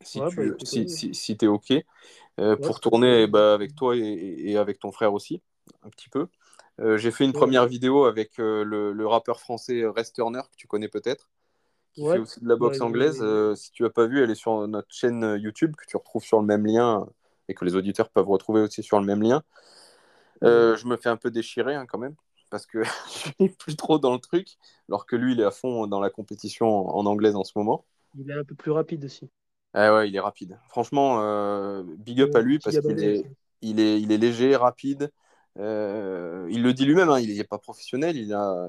si 0.00 0.20
tu 0.30 0.50
bah, 0.50 0.56
si, 0.64 0.88
si, 0.88 1.14
si 1.14 1.36
es 1.38 1.46
OK, 1.46 1.72
euh, 2.40 2.56
pour 2.56 2.80
tourner 2.80 3.26
bah, 3.26 3.52
avec 3.52 3.74
toi 3.74 3.94
et, 3.94 4.00
et, 4.00 4.56
avec 4.56 4.78
ton 4.78 4.90
frère 4.90 5.12
aussi, 5.12 5.42
un 5.82 5.90
petit 5.90 6.08
peu. 6.08 6.28
J'ai 6.96 7.12
fait 7.12 7.24
une 7.24 7.32
première 7.32 7.66
vidéo 7.66 8.04
avec 8.04 8.36
le, 8.38 8.92
le, 8.92 9.06
rappeur 9.06 9.38
français 9.38 9.84
Rest 9.86 10.16
Turner, 10.16 10.40
que 10.50 10.56
tu 10.56 10.66
connais 10.66 10.88
peut-être 10.88 11.30
qui 11.94 12.02
fait 12.02 12.18
aussi 12.18 12.40
de 12.40 12.48
la 12.48 12.56
boxe 12.56 12.80
anglaise. 12.80 13.20
Euh, 13.22 13.54
si 13.54 13.70
tu 13.70 13.82
n'as 13.84 13.90
pas 13.90 14.06
vu, 14.06 14.22
elle 14.22 14.30
est 14.30 14.34
sur 14.34 14.66
notre 14.68 14.92
chaîne 14.92 15.24
euh, 15.24 15.38
YouTube 15.38 15.74
que 15.76 15.86
tu 15.86 15.96
retrouves 15.96 16.24
sur 16.24 16.40
le 16.40 16.46
même 16.46 16.66
lien 16.66 17.06
et 17.48 17.54
que 17.54 17.64
les 17.64 17.76
auditeurs 17.76 18.10
peuvent 18.10 18.28
retrouver 18.28 18.60
aussi 18.60 18.82
sur 18.82 19.00
le 19.00 19.06
même 19.06 19.22
lien. 19.22 19.42
Euh, 20.42 20.76
je 20.76 20.86
me 20.86 20.96
fais 20.96 21.08
un 21.08 21.16
peu 21.16 21.30
déchirer 21.30 21.74
hein, 21.74 21.86
quand 21.86 21.98
même 21.98 22.16
parce 22.50 22.66
que 22.66 22.82
je 23.06 23.30
suis 23.36 23.48
plus 23.48 23.76
trop 23.76 23.98
dans 23.98 24.12
le 24.12 24.18
truc, 24.18 24.48
alors 24.88 25.06
que 25.06 25.16
lui, 25.16 25.32
il 25.32 25.40
est 25.40 25.44
à 25.44 25.50
fond 25.50 25.86
dans 25.86 26.00
la 26.00 26.10
compétition 26.10 26.88
en, 26.94 27.06
anglaise 27.06 27.36
en 27.36 27.44
ce 27.44 27.52
moment. 27.56 27.84
Il 28.18 28.30
est 28.30 28.34
un 28.34 28.44
peu 28.44 28.54
plus 28.54 28.70
rapide 28.70 29.04
aussi. 29.04 29.30
Ah 29.72 29.94
ouais, 29.94 30.08
il 30.08 30.14
est 30.14 30.20
rapide. 30.20 30.58
Franchement, 30.68 31.82
big 31.98 32.20
up 32.20 32.34
à 32.36 32.40
lui 32.40 32.60
parce 32.60 32.78
qu'il 32.78 33.02
est, 33.02 33.24
il 33.60 33.80
est, 33.80 34.00
il 34.00 34.12
est 34.12 34.18
léger, 34.18 34.54
rapide. 34.54 35.10
il 35.56 35.62
le 35.62 36.72
dit 36.72 36.84
lui-même, 36.84 37.10
hein, 37.10 37.18
il 37.18 37.36
n'est 37.36 37.44
pas 37.44 37.58
professionnel, 37.58 38.16
il, 38.16 38.32
a, 38.32 38.68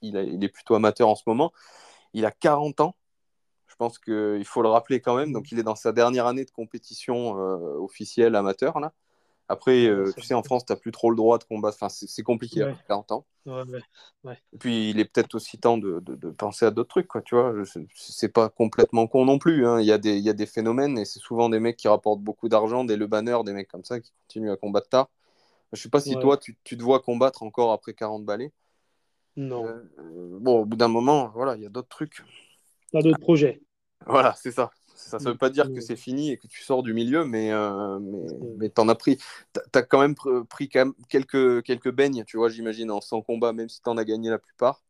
il, 0.00 0.16
il, 0.16 0.44
est 0.44 0.48
plutôt 0.48 0.74
amateur 0.74 1.08
en 1.08 1.14
ce 1.14 1.24
moment. 1.26 1.52
Il 2.14 2.26
a 2.26 2.30
40 2.30 2.80
ans. 2.80 2.96
Je 3.66 3.76
pense 3.76 3.98
qu'il 3.98 4.44
faut 4.44 4.62
le 4.62 4.68
rappeler 4.68 5.00
quand 5.00 5.16
même. 5.16 5.32
Donc, 5.32 5.50
il 5.50 5.58
est 5.58 5.62
dans 5.62 5.74
sa 5.74 5.92
dernière 5.92 6.26
année 6.26 6.44
de 6.44 6.50
compétition 6.50 7.38
euh, 7.38 7.78
officielle 7.78 8.34
amateur. 8.36 8.80
Là. 8.80 8.92
Après, 9.48 9.86
euh, 9.86 10.10
tu 10.16 10.22
sais, 10.22 10.34
en 10.34 10.42
France, 10.42 10.64
tu 10.64 10.72
n'as 10.72 10.76
plus 10.76 10.92
trop 10.92 11.10
le 11.10 11.16
droit 11.16 11.38
de 11.38 11.44
combattre. 11.44 11.76
Enfin, 11.80 11.88
c'est 11.88 12.22
compliqué 12.22 12.62
après 12.62 12.84
40 12.88 13.12
ans. 13.12 13.26
Et 14.52 14.58
puis, 14.58 14.90
il 14.90 15.00
est 15.00 15.04
peut-être 15.04 15.34
aussi 15.34 15.58
temps 15.58 15.78
de, 15.78 16.00
de, 16.00 16.30
penser 16.30 16.64
à 16.64 16.70
d'autres 16.70 16.88
trucs, 16.88 17.08
quoi, 17.08 17.22
tu 17.22 17.34
vois. 17.34 17.52
C'est 17.94 18.28
pas 18.28 18.48
complètement 18.48 19.06
con 19.06 19.24
non 19.24 19.38
plus. 19.38 19.66
Hein. 19.66 19.80
Il, 19.80 19.86
y 19.86 19.92
a 19.92 19.98
des, 19.98 20.16
il 20.16 20.24
y 20.24 20.30
a 20.30 20.32
des 20.32 20.46
phénomènes 20.46 20.96
et 20.98 21.04
c'est 21.04 21.18
souvent 21.18 21.48
des 21.48 21.60
mecs 21.60 21.76
qui 21.76 21.88
rapportent 21.88 22.22
beaucoup 22.22 22.48
d'argent, 22.48 22.84
des 22.84 22.96
Le 22.96 23.06
Banner, 23.06 23.38
des 23.44 23.52
mecs 23.52 23.68
comme 23.68 23.84
ça 23.84 24.00
qui 24.00 24.12
continuent 24.22 24.52
à 24.52 24.56
combattre 24.56 24.88
tard. 24.88 25.10
Je 25.72 25.80
sais 25.82 25.90
pas 25.90 26.00
si 26.00 26.14
toi, 26.16 26.36
tu, 26.36 26.56
tu, 26.64 26.76
te 26.76 26.82
vois 26.82 27.00
combattre 27.00 27.42
encore 27.42 27.72
après 27.72 27.94
40 27.94 28.24
balais. 28.24 28.52
Non. 29.36 29.66
Euh, 29.66 30.38
bon, 30.40 30.60
au 30.60 30.64
bout 30.64 30.76
d'un 30.76 30.88
moment, 30.88 31.30
voilà, 31.34 31.56
il 31.56 31.62
y 31.62 31.66
a 31.66 31.70
d'autres 31.70 31.88
trucs. 31.88 32.22
Pas 32.92 33.00
d'autres 33.00 33.20
projets. 33.20 33.62
Voilà, 34.06 34.34
c'est 34.34 34.50
ça. 34.50 34.70
Ça 34.94 35.18
ne 35.18 35.24
veut 35.24 35.36
pas 35.36 35.50
dire 35.50 35.72
que 35.72 35.80
c'est 35.80 35.96
fini 35.96 36.30
et 36.30 36.36
que 36.36 36.46
tu 36.46 36.62
sors 36.62 36.82
du 36.82 36.92
milieu, 36.92 37.24
mais, 37.24 37.50
euh, 37.50 37.98
mais, 37.98 38.26
mais 38.58 38.70
tu 38.70 38.80
en 38.80 38.88
as 38.88 38.94
pris. 38.94 39.16
Tu 39.54 39.60
as 39.78 39.82
quand 39.82 40.00
même 40.00 40.14
pris 40.14 40.68
quand 40.68 40.80
même 40.80 40.94
quelques, 41.08 41.62
quelques 41.62 41.90
beignes, 41.90 42.24
tu 42.24 42.36
vois, 42.36 42.48
j'imagine, 42.48 42.90
en 42.90 43.00
100 43.00 43.22
combats, 43.22 43.52
même 43.52 43.68
si 43.68 43.82
tu 43.82 43.88
en 43.88 43.96
as 43.96 44.04
gagné 44.04 44.30
la 44.30 44.38
plupart. 44.38 44.82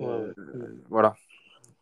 Euh, 0.00 0.32
voilà, 0.88 1.16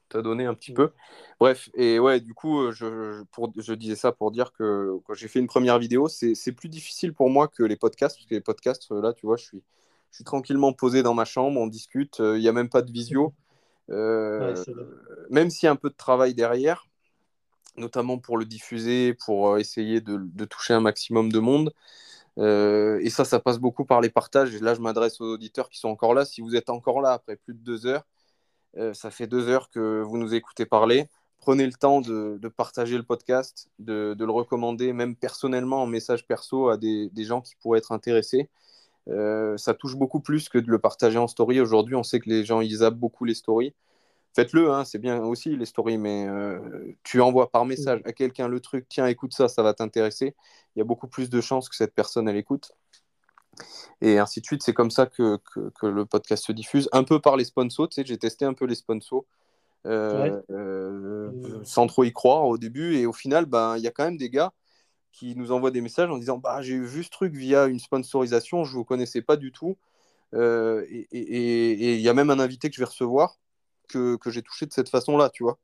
tu 0.09 0.17
as 0.17 0.23
donné 0.23 0.47
un 0.47 0.55
petit 0.55 0.73
peu. 0.73 0.91
Bref, 1.39 1.71
et 1.75 1.99
ouais, 1.99 2.21
du 2.21 2.35
coup, 2.35 2.71
je, 2.73 3.23
pour, 3.33 3.53
je 3.57 3.75
disais 3.75 3.97
ça 3.97 4.13
pour 4.13 4.31
dire 4.31 4.53
que 4.53 4.99
quand 5.05 5.15
j'ai 5.15 5.29
fait 5.29 5.41
une 5.41 5.47
première 5.47 5.79
vidéo, 5.79 6.09
c'est 6.09 6.53
plus 6.53 6.69
difficile 6.69 7.13
pour 7.13 7.31
moi 7.31 7.49
que 7.49 7.63
les 7.63 7.77
podcasts, 7.77 8.17
parce 8.17 8.27
que 8.27 8.35
les 8.35 8.41
podcasts, 8.41 8.91
là, 8.91 9.13
tu 9.13 9.27
vois, 9.27 9.37
je 9.37 9.45
suis, 9.45 9.63
je 10.11 10.17
suis 10.17 10.25
tranquillement 10.25 10.73
posé 10.73 11.03
dans 11.03 11.15
ma 11.15 11.25
chambre, 11.25 11.61
on 11.61 11.67
discute, 11.67 12.17
il 12.19 12.41
n'y 12.41 12.49
a 12.49 12.53
même 12.53 12.69
pas 12.69 12.83
de 12.83 12.91
visio. 12.91 13.35
Euh, 13.91 14.55
même 15.31 15.51
s'il 15.51 15.67
y 15.67 15.69
a 15.69 15.73
un 15.73 15.77
peu 15.77 15.91
de 15.91 15.97
travail 15.97 16.35
derrière, 16.35 16.87
notamment 17.77 18.19
pour 18.19 18.39
le 18.39 18.45
diffuser, 18.45 19.15
pour 19.15 19.51
euh, 19.51 19.59
essayer 19.59 20.01
de, 20.01 20.45
toucher 20.45 20.75
un 20.75 20.81
maximum 20.81 21.33
de 21.33 21.39
monde. 21.39 21.73
Euh, 22.39 23.01
et 23.03 23.11
ça, 23.11 23.25
ça 23.25 23.41
passe 23.41 23.59
beaucoup 23.59 23.85
par 23.85 24.01
les 24.01 24.11
partages. 24.11 24.55
Et 24.55 24.61
là, 24.61 24.75
je 24.75 24.81
m'adresse 24.81 25.21
aux 25.21 25.27
auditeurs 25.27 25.69
qui 25.69 25.79
sont 25.79 25.89
encore 25.89 26.15
là. 26.15 26.25
Si 26.25 26.41
vous 26.41 26.57
êtes 26.57 26.71
encore 26.71 27.01
là 27.01 27.13
après 27.13 27.37
plus 27.37 27.55
de 27.55 27.61
deux 27.61 27.87
heures, 27.87 28.07
euh, 28.77 28.95
ça 28.95 29.11
fait 29.11 29.27
deux 29.27 29.49
heures 29.49 29.71
que 29.71 30.03
vous 30.03 30.17
nous 30.19 30.35
écoutez 30.35 30.67
parler. 30.67 31.09
Prenez 31.41 31.67
le 31.67 31.73
temps 31.73 32.01
de, 32.03 32.39
partager 32.57 32.97
le 32.97 33.03
podcast, 33.03 33.71
de, 33.79 34.15
le 34.19 34.31
recommander, 34.31 34.93
même 34.93 35.17
personnellement 35.17 35.83
en 35.83 35.87
message 35.87 36.27
perso 36.27 36.69
à 36.69 36.77
des, 36.77 37.11
gens 37.19 37.41
qui 37.41 37.55
pourraient 37.57 37.79
être 37.79 37.93
intéressés. 37.93 38.51
Ça 39.57 39.75
touche 39.75 39.97
beaucoup 39.97 40.21
plus 40.21 40.49
que 40.49 40.59
de 40.59 40.71
le 40.71 40.79
partager 40.79 41.19
en 41.19 41.27
story. 41.27 41.61
Aujourd'hui, 41.61 41.95
on 41.97 42.03
sait 42.03 42.21
que 42.21 42.29
les 42.29 42.45
gens 42.45 42.61
ils 42.61 42.77
zappent 42.77 42.99
beaucoup 42.99 43.25
les 43.25 43.35
stories 43.35 43.75
faites-le, 44.35 44.71
hein, 44.71 44.85
c'est 44.85 44.99
bien 44.99 45.23
aussi 45.23 45.57
les 45.57 45.67
stories, 45.67 45.99
mais 45.99 46.27
euh, 46.29 46.59
tu 47.03 47.21
envoies 47.21 47.51
par 47.51 47.65
message 47.65 48.01
à 48.05 48.13
quelqu'un 48.13 48.49
le 48.49 48.61
truc, 48.61 48.87
tiens, 48.89 49.07
écoute 49.07 49.35
ça, 49.35 49.49
ça 49.49 49.63
va 49.63 49.75
t'intéresser. 49.75 50.35
Il 50.75 50.79
y 50.79 50.83
a 50.83 50.85
beaucoup 50.85 51.09
plus 51.09 51.31
de 51.31 51.41
chances 51.41 51.69
que 51.69 51.77
cette 51.77 51.95
personne, 51.95 52.29
elle 52.29 52.37
écoute. 52.37 52.73
Et 54.01 54.19
ainsi 54.19 54.41
de 54.41 54.47
suite, 54.47 54.63
c'est 54.63 54.73
comme 54.73 54.91
ça 54.91 55.07
que, 55.07 55.39
que, 55.75 55.87
le 55.87 56.07
podcast 56.07 56.47
se 56.47 56.53
diffuse. 56.53 56.89
Un 56.93 57.05
peu 57.05 57.21
par 57.21 57.37
les 57.37 57.45
sponsors, 57.45 57.89
tu 57.89 57.97
sais, 57.97 58.05
j'ai 58.07 58.17
testé 58.17 58.45
un 58.45 58.55
peu 58.55 58.65
les 58.65 58.77
sponsors 58.77 59.25
euh, 59.87 60.41
euh, 60.51 61.31
sans 61.65 61.87
trop 61.87 62.05
y 62.05 62.13
croire 62.13 62.47
au 62.47 62.57
début. 62.57 62.97
Et 62.97 63.07
au 63.07 63.13
final, 63.13 63.45
ben, 63.47 63.77
il 63.77 63.83
y 63.83 63.89
a 63.89 63.91
quand 63.91 64.05
même 64.05 64.17
des 64.17 64.31
gars 64.31 64.53
qui 65.13 65.35
nous 65.37 65.53
envoient 65.53 65.71
des 65.71 65.81
messages 65.81 66.11
en 66.11 66.19
disant 66.19 66.39
bah, 66.39 66.63
J'ai 66.63 66.79
vu 66.79 67.05
ce 67.05 67.11
truc 67.11 67.35
via 67.35 67.67
une 67.67 67.79
sponsorisation, 67.79 68.65
je 68.65 68.73
ne 68.73 68.77
vous 68.77 68.85
connaissais 68.85 69.23
pas 69.23 69.37
du 69.37 69.53
tout. 69.53 69.77
et 70.35 71.95
il 71.95 72.01
y 72.01 72.09
a 72.09 72.15
même 72.15 72.31
un 72.31 72.39
invité 72.39 72.69
que 72.69 72.77
je 72.77 72.81
vais 72.81 72.87
recevoir 72.87 73.39
que, 73.91 74.17
que 74.17 74.31
j'ai 74.31 74.43
touché 74.43 74.67
de 74.67 74.73
cette 74.73 74.89
façon-là, 74.89 75.31
tu 75.31 75.43
vois. 75.43 75.59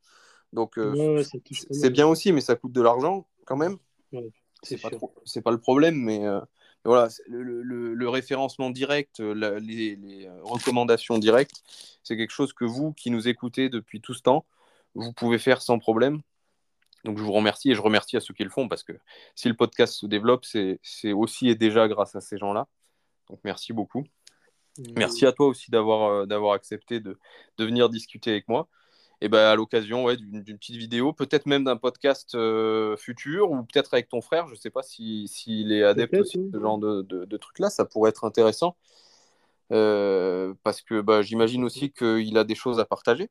Donc, 0.52 0.78
euh, 0.78 1.22
c'est 1.70 1.90
bien 1.90 2.06
aussi, 2.06 2.32
mais 2.32 2.40
ça 2.40 2.56
coûte 2.56 2.72
de 2.72 2.82
l'argent 2.82 3.26
quand 3.44 3.56
même. 3.56 3.76
c'est 4.62 4.80
pas, 4.80 4.90
pas, 4.90 5.50
le 5.50 5.58
problème, 5.58 5.96
mais 5.96 6.24
euh, 6.26 6.40
voilà, 6.84 7.08
le, 7.28 7.62
le, 7.62 8.08
référencement 8.08 8.70
direct, 8.70 9.20
les, 9.20 9.96
les, 9.96 10.28
recommandations 10.42 11.18
directes, 11.18 11.62
c'est 12.02 12.16
quelque 12.16 12.32
chose 12.32 12.52
que 12.52 12.64
vous 12.64 12.92
qui 12.92 13.10
nous 13.10 13.28
écoutez 13.28 13.68
depuis 13.68 14.00
tout 14.00 14.14
ce 14.14 14.22
temps, 14.22 14.44
vous 14.94 15.12
pouvez 15.12 15.38
faire 15.38 15.62
sans 15.62 15.78
problème. 15.78 16.20
Donc 17.06 17.18
je 17.18 17.22
vous 17.22 17.32
remercie 17.32 17.70
et 17.70 17.74
je 17.74 17.80
remercie 17.80 18.16
à 18.16 18.20
ceux 18.20 18.34
qui 18.34 18.42
le 18.42 18.50
font 18.50 18.68
parce 18.68 18.82
que 18.82 18.92
si 19.36 19.48
le 19.48 19.54
podcast 19.54 19.94
se 19.94 20.06
développe, 20.06 20.44
c'est 20.44 21.12
aussi 21.12 21.48
et 21.48 21.54
déjà 21.54 21.86
grâce 21.86 22.16
à 22.16 22.20
ces 22.20 22.36
gens-là. 22.36 22.66
Donc 23.30 23.38
merci 23.44 23.72
beaucoup. 23.72 24.04
Merci 24.96 25.24
à 25.24 25.32
toi 25.32 25.46
aussi 25.46 25.70
d'avoir 25.70 26.10
euh, 26.10 26.26
d'avoir 26.26 26.52
accepté 26.52 27.00
de, 27.00 27.18
de, 27.58 27.64
venir 27.64 27.88
discuter 27.88 28.30
avec 28.30 28.48
moi. 28.48 28.68
Et 29.22 29.28
ben, 29.28 29.38
à 29.38 29.54
l'occasion 29.54 30.04
ouais, 30.04 30.16
d'une 30.16 30.58
petite 30.58 30.76
vidéo, 30.76 31.12
peut-être 31.14 31.46
même 31.46 31.64
d'un 31.64 31.76
podcast 31.76 32.34
euh, 32.34 32.96
futur, 32.96 33.50
ou 33.52 33.62
peut-être 33.62 33.94
avec 33.94 34.08
ton 34.08 34.20
frère, 34.20 34.46
je 34.48 34.52
ne 34.52 34.58
sais 34.58 34.68
pas 34.68 34.82
s'il 34.82 35.26
si, 35.28 35.64
est 35.70 35.82
adepte 35.84 36.14
aussi 36.16 36.38
de 36.38 36.50
ce 36.52 36.60
genre 36.60 36.76
de, 36.76 37.00
de, 37.02 37.36
trucs-là, 37.38 37.70
ça 37.70 37.86
pourrait 37.86 38.10
être 38.10 38.24
intéressant. 38.24 38.76
Euh, 39.72 40.52
parce 40.64 40.82
que 40.82 41.00
bah, 41.00 41.22
j'imagine 41.22 41.64
aussi 41.64 41.92
qu'il 41.92 42.36
a 42.36 42.44
des 42.44 42.54
choses 42.54 42.78
à 42.78 42.84
partager. 42.84 43.30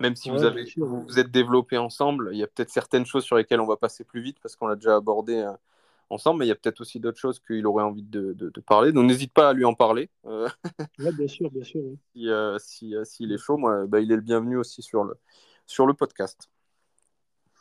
Même 0.00 0.16
si 0.16 0.30
vous, 0.30 0.44
avez, 0.44 0.64
vous, 0.76 1.18
êtes 1.18 1.30
développés 1.30 1.78
ensemble, 1.78 2.30
il 2.32 2.38
y 2.38 2.42
a 2.42 2.46
peut-être 2.46 2.70
certaines 2.70 3.06
choses 3.06 3.24
sur 3.24 3.36
lesquelles 3.36 3.60
on 3.60 3.66
va 3.66 3.76
passer 3.76 4.04
plus 4.04 4.20
vite 4.20 4.38
parce 4.40 4.54
qu'on 4.56 4.66
l'a 4.66 4.76
déjà 4.76 4.96
abordé 4.96 5.44
ensemble, 6.10 6.40
mais 6.40 6.46
il 6.46 6.48
y 6.48 6.52
a 6.52 6.54
peut-être 6.54 6.80
aussi 6.80 7.00
d'autres 7.00 7.18
choses 7.18 7.40
qu'il 7.40 7.66
aurait 7.66 7.84
envie 7.84 8.02
de, 8.02 8.32
de, 8.32 8.60
parler. 8.60 8.92
Donc 8.92 9.06
n'hésite 9.06 9.32
pas 9.32 9.50
à 9.50 9.52
lui 9.52 9.64
en 9.64 9.74
parler. 9.74 10.10
Euh, 10.26 10.48
bien 10.98 11.28
sûr, 11.28 11.50
bien 11.50 11.64
sûr. 11.64 11.82
si, 12.14 12.28
euh, 12.28 12.58
si, 12.58 12.94
euh, 12.94 13.04
s'il 13.04 13.32
est 13.32 13.38
chaud, 13.38 13.56
moi, 13.56 13.86
bah, 13.86 14.00
il 14.00 14.10
est 14.12 14.16
le 14.16 14.22
bienvenu 14.22 14.56
aussi 14.56 14.82
sur 14.82 15.04
le, 15.04 15.14
sur 15.66 15.86
le 15.86 15.94
podcast. 15.94 16.50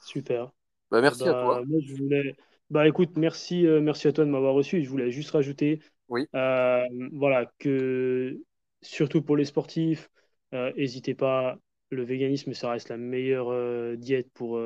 Super. 0.04 0.52
Bah, 0.92 1.02
merci 1.02 1.24
à 1.24 1.34
bah, 1.34 1.44
toi. 1.44 1.64
je 1.86 1.96
voulais... 1.96 2.36
Bah 2.70 2.86
écoute, 2.86 3.12
merci, 3.16 3.66
merci 3.66 4.10
à 4.10 4.12
toi 4.12 4.26
de 4.26 4.30
m'avoir 4.30 4.54
reçu. 4.54 4.84
Je 4.84 4.90
voulais 4.90 5.10
juste 5.10 5.32
rajouter, 5.32 5.82
oui. 6.10 6.28
voilà, 6.34 7.50
que 7.60 8.38
surtout 8.82 9.22
pour 9.22 9.38
les 9.38 9.46
sportifs, 9.46 10.10
n'hésitez 10.52 11.16
pas. 11.16 11.58
Le 11.90 12.04
véganisme, 12.04 12.54
ça 12.54 12.72
reste 12.72 12.90
la 12.90 12.98
meilleure 12.98 13.98
diète 13.98 14.30
pour, 14.34 14.60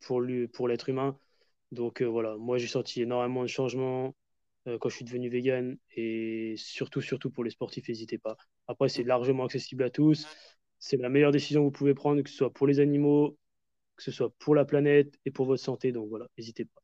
pour, 0.00 0.20
lui, 0.20 0.48
pour 0.48 0.68
l'être 0.68 0.88
humain. 0.88 1.16
Donc 1.72 2.02
euh, 2.02 2.06
voilà, 2.06 2.36
moi 2.36 2.58
j'ai 2.58 2.66
senti 2.66 3.02
énormément 3.02 3.42
de 3.42 3.48
changements 3.48 4.14
euh, 4.66 4.76
quand 4.78 4.88
je 4.88 4.96
suis 4.96 5.04
devenu 5.04 5.28
vegan 5.28 5.76
et 5.96 6.54
surtout, 6.56 7.00
surtout 7.00 7.30
pour 7.30 7.44
les 7.44 7.50
sportifs, 7.50 7.88
n'hésitez 7.88 8.18
pas. 8.18 8.36
Après, 8.66 8.88
c'est 8.88 9.04
largement 9.04 9.44
accessible 9.44 9.84
à 9.84 9.90
tous. 9.90 10.26
C'est 10.78 10.96
la 10.96 11.08
meilleure 11.08 11.32
décision 11.32 11.60
que 11.60 11.66
vous 11.66 11.70
pouvez 11.70 11.94
prendre, 11.94 12.22
que 12.22 12.30
ce 12.30 12.36
soit 12.36 12.52
pour 12.52 12.66
les 12.66 12.80
animaux, 12.80 13.36
que 13.96 14.02
ce 14.02 14.10
soit 14.10 14.30
pour 14.38 14.54
la 14.54 14.64
planète 14.64 15.18
et 15.24 15.30
pour 15.30 15.46
votre 15.46 15.62
santé. 15.62 15.92
Donc 15.92 16.08
voilà, 16.08 16.26
n'hésitez 16.36 16.64
pas. 16.64 16.80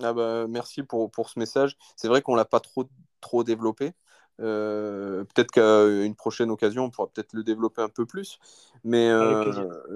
Ah 0.00 0.12
bah, 0.12 0.46
merci 0.48 0.82
pour, 0.82 1.10
pour 1.10 1.28
ce 1.28 1.38
message. 1.38 1.76
C'est 1.96 2.08
vrai 2.08 2.22
qu'on 2.22 2.32
ne 2.32 2.38
l'a 2.38 2.44
pas 2.44 2.60
trop, 2.60 2.88
trop 3.20 3.42
développé. 3.42 3.92
Euh, 4.40 5.24
peut-être 5.24 5.50
qu'à 5.50 5.84
une 5.86 6.14
prochaine 6.14 6.50
occasion, 6.50 6.84
on 6.84 6.90
pourra 6.90 7.08
peut-être 7.08 7.32
le 7.32 7.42
développer 7.42 7.82
un 7.82 7.88
peu 7.88 8.06
plus. 8.06 8.38
Mais, 8.84 9.08
euh, 9.08 9.52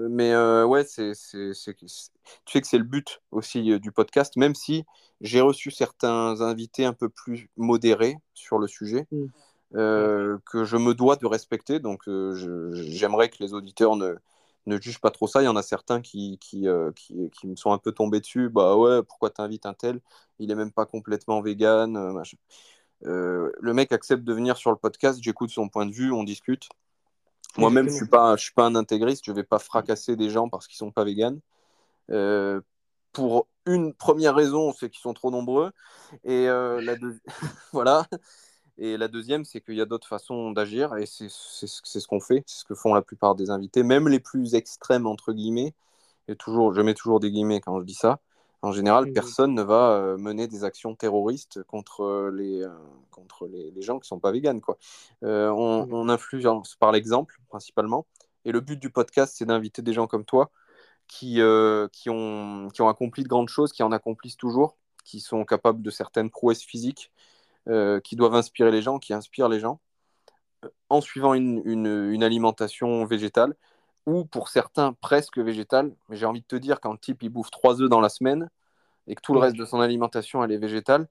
mais 0.09 0.33
euh, 0.33 0.65
ouais, 0.65 0.83
c'est, 0.83 1.13
tu 1.13 1.53
sais 1.53 1.73
que 1.73 2.67
c'est 2.67 2.77
le 2.77 2.83
but 2.83 3.21
aussi 3.31 3.79
du 3.79 3.91
podcast, 3.91 4.35
même 4.35 4.53
si 4.53 4.83
j'ai 5.21 5.39
reçu 5.39 5.71
certains 5.71 6.41
invités 6.41 6.83
un 6.83 6.91
peu 6.91 7.07
plus 7.07 7.49
modérés 7.55 8.17
sur 8.33 8.59
le 8.59 8.67
sujet, 8.67 9.07
mmh. 9.11 9.27
que 9.71 10.63
je 10.65 10.75
me 10.75 10.93
dois 10.93 11.15
de 11.15 11.25
respecter. 11.25 11.79
Donc 11.79 12.01
j'aimerais 12.73 13.29
que 13.29 13.37
les 13.39 13.53
auditeurs 13.53 13.95
ne, 13.95 14.15
ne 14.65 14.81
jugent 14.81 14.99
pas 14.99 15.11
trop 15.11 15.27
ça. 15.27 15.41
Il 15.41 15.45
y 15.45 15.47
en 15.47 15.55
a 15.55 15.63
certains 15.63 16.01
qui, 16.01 16.37
qui, 16.39 16.67
qui, 16.97 17.29
qui 17.31 17.47
me 17.47 17.55
sont 17.55 17.71
un 17.71 17.77
peu 17.77 17.93
tombés 17.93 18.19
dessus. 18.19 18.49
Bah 18.49 18.75
ouais, 18.75 19.01
pourquoi 19.03 19.29
t'invites 19.29 19.65
un 19.65 19.73
tel? 19.73 20.01
Il 20.39 20.51
est 20.51 20.55
même 20.55 20.73
pas 20.73 20.85
complètement 20.85 21.41
vegan. 21.41 22.11
Machin. 22.11 22.37
Euh, 23.05 23.51
le 23.59 23.73
mec 23.73 23.91
accepte 23.91 24.23
de 24.23 24.33
venir 24.33 24.57
sur 24.57 24.71
le 24.71 24.77
podcast, 24.77 25.19
j'écoute 25.21 25.49
son 25.49 25.69
point 25.69 25.85
de 25.85 25.91
vue, 25.91 26.11
on 26.11 26.23
discute. 26.23 26.69
Moi-même, 27.57 27.87
je 27.87 27.91
ne 27.91 27.97
suis, 27.97 28.07
pas, 28.07 28.35
je 28.35 28.43
suis 28.43 28.53
pas 28.53 28.65
un 28.65 28.75
intégriste, 28.75 29.25
je 29.25 29.31
ne 29.31 29.35
vais 29.35 29.43
pas 29.43 29.59
fracasser 29.59 30.15
des 30.15 30.29
gens 30.29 30.49
parce 30.49 30.67
qu'ils 30.67 30.75
ne 30.75 30.89
sont 30.89 30.91
pas 30.91 31.03
véganes. 31.03 31.39
Euh, 32.09 32.61
pour 33.11 33.47
une 33.65 33.93
première 33.93 34.33
raison, 34.33 34.73
c'est 34.73 34.89
qu'ils 34.89 35.01
sont 35.01 35.13
trop 35.13 35.29
nombreux. 35.29 35.71
Et, 36.23 36.47
euh, 36.49 36.81
la 36.81 36.95
voilà. 37.71 38.07
et 38.77 38.97
la 38.97 39.07
deuxième, 39.07 39.45
c'est 39.45 39.61
qu'il 39.61 39.75
y 39.75 39.81
a 39.81 39.85
d'autres 39.85 40.07
façons 40.07 40.51
d'agir. 40.51 40.95
Et 40.97 41.05
c'est 41.05 41.29
ce 41.29 42.07
qu'on 42.07 42.19
fait, 42.19 42.43
c'est 42.47 42.61
ce 42.61 42.65
que 42.65 42.75
font 42.75 42.93
la 42.93 43.03
plupart 43.03 43.35
des 43.35 43.51
invités, 43.51 43.83
même 43.83 44.07
les 44.07 44.19
plus 44.19 44.55
extrêmes, 44.55 45.05
entre 45.05 45.31
guillemets. 45.31 45.75
Et 46.27 46.35
toujours, 46.35 46.73
je 46.73 46.81
mets 46.81 46.93
toujours 46.95 47.19
des 47.19 47.29
guillemets 47.29 47.61
quand 47.61 47.79
je 47.79 47.85
dis 47.85 47.93
ça. 47.93 48.19
En 48.63 48.71
général, 48.71 49.07
mmh 49.07 49.13
personne 49.13 49.53
ne 49.53 49.61
va 49.61 49.91
euh, 49.91 50.17
mener 50.17 50.47
des 50.47 50.63
actions 50.63 50.95
terroristes 50.95 51.61
contre 51.63 52.31
les, 52.33 52.63
euh, 52.63 52.69
contre 53.11 53.45
les, 53.45 53.81
gens 53.81 53.99
qui 53.99 54.05
ne 54.05 54.07
sont 54.07 54.19
pas 54.19 54.31
véganes. 54.31 54.61
Quoi. 54.61 54.77
Euh, 55.23 55.49
on, 55.49 55.85
mmh 55.85 55.93
on, 55.93 56.07
influence 56.07 56.75
par 56.77 56.93
l'exemple, 56.93 57.37
principalement. 57.49 58.07
Et 58.45 58.53
le 58.53 58.61
but 58.61 58.79
du 58.79 58.89
podcast, 58.89 59.35
c'est 59.37 59.45
d'inviter 59.45 59.81
des 59.81 59.91
gens 59.91 60.07
comme 60.07 60.23
toi 60.23 60.49
qui, 61.09 61.41
qui, 61.91 62.09
ont, 62.09 62.69
qui 62.73 62.81
ont 62.81 62.87
accompli 62.87 63.23
de 63.23 63.27
grandes 63.27 63.49
choses, 63.49 63.73
qui 63.73 63.83
en 63.83 63.91
accomplissent 63.91 64.37
toujours, 64.37 64.77
qui 65.03 65.19
sont 65.19 65.43
capables 65.43 65.81
de 65.81 65.89
certaines 65.89 66.29
prouesses 66.29 66.63
physiques, 66.63 67.11
qui 68.03 68.15
doivent 68.15 68.35
inspirer 68.35 68.71
les 68.71 68.81
gens, 68.81 68.97
qui 68.97 69.13
inspirent 69.13 69.49
les 69.49 69.59
gens, 69.59 69.81
en 70.89 71.01
suivant 71.01 71.33
une, 71.33 71.61
une, 71.65 72.11
une 72.11 72.23
alimentation 72.23 73.05
végétale 73.05 73.55
ou 74.05 74.25
pour 74.25 74.49
certains 74.49 74.93
presque 74.93 75.37
végétal. 75.39 75.95
Mais 76.09 76.15
j'ai 76.15 76.25
envie 76.25 76.41
de 76.41 76.47
te 76.47 76.55
dire, 76.55 76.79
quand 76.81 76.91
le 76.91 76.97
type 76.97 77.23
il 77.23 77.29
bouffe 77.29 77.51
trois 77.51 77.81
œufs 77.81 77.89
dans 77.89 78.01
la 78.01 78.09
semaine 78.09 78.49
et 79.07 79.15
que 79.15 79.21
tout 79.21 79.33
le 79.33 79.39
reste 79.39 79.57
de 79.57 79.65
son 79.65 79.79
alimentation 79.79 80.43
elle 80.43 80.51
est 80.51 80.57
végétale, 80.57 81.07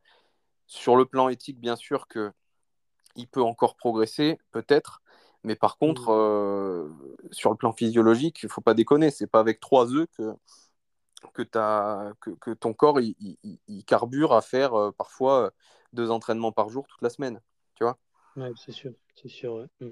Sur 0.66 0.96
le 0.96 1.04
plan 1.06 1.28
éthique, 1.28 1.60
bien 1.60 1.76
sûr 1.76 2.08
que 2.08 2.32
il 3.16 3.28
peut 3.28 3.42
encore 3.42 3.76
progresser, 3.76 4.38
peut-être, 4.52 5.02
mais 5.44 5.56
par 5.56 5.76
contre, 5.76 6.10
mmh. 6.10 6.16
euh, 6.16 6.88
sur 7.30 7.50
le 7.50 7.56
plan 7.56 7.72
physiologique, 7.72 8.42
il 8.42 8.46
ne 8.46 8.50
faut 8.50 8.60
pas 8.60 8.74
déconner, 8.74 9.10
c'est 9.10 9.26
pas 9.26 9.40
avec 9.40 9.60
trois 9.60 9.92
œufs 9.92 10.06
que, 10.16 10.34
que, 11.34 11.58
as, 11.58 12.12
que, 12.20 12.30
que 12.30 12.50
ton 12.52 12.72
corps 12.72 13.00
il, 13.00 13.14
il, 13.66 13.84
carbure 13.84 14.32
à 14.32 14.40
faire 14.40 14.74
euh, 14.74 14.92
parfois 14.92 15.52
deux 15.92 16.10
entraînements 16.10 16.52
par 16.52 16.68
jour 16.68 16.86
toute 16.86 17.02
la 17.02 17.10
semaine, 17.10 17.40
tu 17.74 17.84
vois? 17.84 17.98
Ouais, 18.36 18.52
c'est 18.56 18.72
sûr, 18.72 18.92
c'est 19.14 19.28
sûr. 19.28 19.66
Mmh. 19.80 19.90